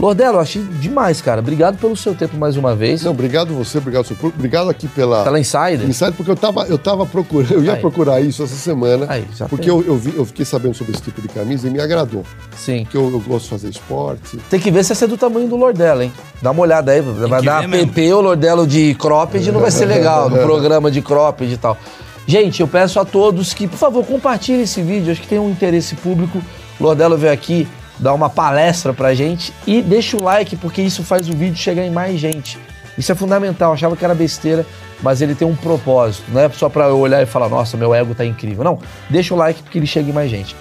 Lordelo, 0.00 0.38
eu 0.38 0.40
achei 0.40 0.60
demais, 0.80 1.20
cara. 1.20 1.38
Obrigado 1.38 1.78
pelo 1.78 1.96
seu 1.96 2.16
tempo 2.16 2.36
mais 2.36 2.56
uma 2.56 2.74
vez. 2.74 3.04
Não, 3.04 3.12
obrigado 3.12 3.54
você, 3.54 3.78
obrigado 3.78 4.04
seu 4.04 4.16
público, 4.16 4.36
obrigado 4.38 4.68
aqui 4.68 4.88
pela. 4.88 5.22
Pela 5.22 5.38
Insider? 5.38 5.84
Insider, 5.88 6.14
porque 6.14 6.32
eu 6.32 6.34
tava, 6.34 6.62
eu 6.66 6.76
tava 6.76 7.06
procurando, 7.06 7.52
eu 7.52 7.62
ia 7.62 7.74
Aí. 7.74 7.80
procurar 7.80 8.20
isso 8.20 8.42
essa 8.42 8.56
semana, 8.56 9.06
Aí, 9.08 9.24
já 9.36 9.46
porque 9.46 9.70
eu, 9.70 9.80
eu, 9.86 9.96
vi- 9.96 10.14
eu 10.16 10.24
fiquei 10.24 10.44
sabendo 10.44 10.74
sobre 10.74 10.94
esse 10.94 11.02
tipo 11.02 11.22
de 11.22 11.28
camisa 11.28 11.68
e 11.68 11.70
me 11.70 11.78
agradou. 11.78 12.24
Sim. 12.56 12.82
Porque 12.82 12.96
eu, 12.96 13.08
eu 13.12 13.20
gosto 13.20 13.44
de 13.44 13.50
fazer 13.50 13.68
esporte. 13.68 14.36
Tem 14.50 14.58
que 14.58 14.72
ver 14.72 14.84
se 14.84 14.90
essa 14.90 15.04
é 15.04 15.08
do 15.08 15.16
tamanho 15.16 15.46
do 15.46 15.54
Lordelo, 15.54 16.02
hein? 16.02 16.12
Dá 16.42 16.50
uma 16.50 16.62
olhada 16.62 16.90
aí. 16.90 17.00
Vai 17.00 17.40
dar 17.40 17.68
mesmo. 17.68 17.86
PP 17.86 18.12
ou 18.14 18.20
Lordelo 18.22 18.66
de 18.66 18.96
cropped, 18.96 19.52
não 19.52 19.60
vai 19.60 19.70
ser 19.70 19.86
legal 19.86 20.26
no 20.28 20.38
programa 20.38 20.90
de 20.90 21.00
cropped 21.00 21.52
e 21.52 21.56
tal. 21.56 21.78
Gente, 22.26 22.60
eu 22.60 22.68
peço 22.68 23.00
a 23.00 23.04
todos 23.04 23.52
que, 23.52 23.66
por 23.66 23.76
favor, 23.76 24.04
compartilhem 24.04 24.62
esse 24.62 24.80
vídeo. 24.80 25.12
Acho 25.12 25.20
que 25.20 25.26
tem 25.26 25.38
um 25.38 25.50
interesse 25.50 25.94
público. 25.96 26.40
Lordelo 26.80 27.16
veio 27.16 27.32
aqui 27.32 27.66
dar 27.98 28.14
uma 28.14 28.30
palestra 28.30 28.92
pra 28.92 29.14
gente. 29.14 29.52
E 29.66 29.82
deixa 29.82 30.16
o 30.16 30.22
like, 30.22 30.56
porque 30.56 30.82
isso 30.82 31.02
faz 31.02 31.28
o 31.28 31.32
vídeo 31.32 31.56
chegar 31.56 31.84
em 31.84 31.90
mais 31.90 32.18
gente. 32.18 32.58
Isso 32.96 33.10
é 33.10 33.14
fundamental. 33.14 33.70
Eu 33.70 33.74
achava 33.74 33.96
que 33.96 34.04
era 34.04 34.14
besteira, 34.14 34.64
mas 35.02 35.20
ele 35.20 35.34
tem 35.34 35.46
um 35.46 35.56
propósito. 35.56 36.24
Não 36.28 36.40
é 36.40 36.48
só 36.50 36.68
pra 36.68 36.86
eu 36.86 36.98
olhar 36.98 37.22
e 37.22 37.26
falar, 37.26 37.48
nossa, 37.48 37.76
meu 37.76 37.94
ego 37.94 38.14
tá 38.14 38.24
incrível. 38.24 38.64
Não, 38.64 38.78
deixa 39.10 39.34
o 39.34 39.36
like 39.36 39.62
porque 39.62 39.78
ele 39.78 39.86
chega 39.86 40.08
em 40.08 40.12
mais 40.12 40.30
gente. 40.30 40.54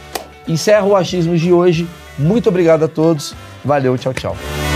Encerro 0.48 0.90
o 0.90 0.96
achismos 0.96 1.40
de 1.40 1.52
hoje. 1.52 1.88
Muito 2.18 2.50
obrigado 2.50 2.84
a 2.84 2.88
todos. 2.88 3.36
Valeu, 3.64 3.98
tchau, 3.98 4.14
tchau. 4.14 4.71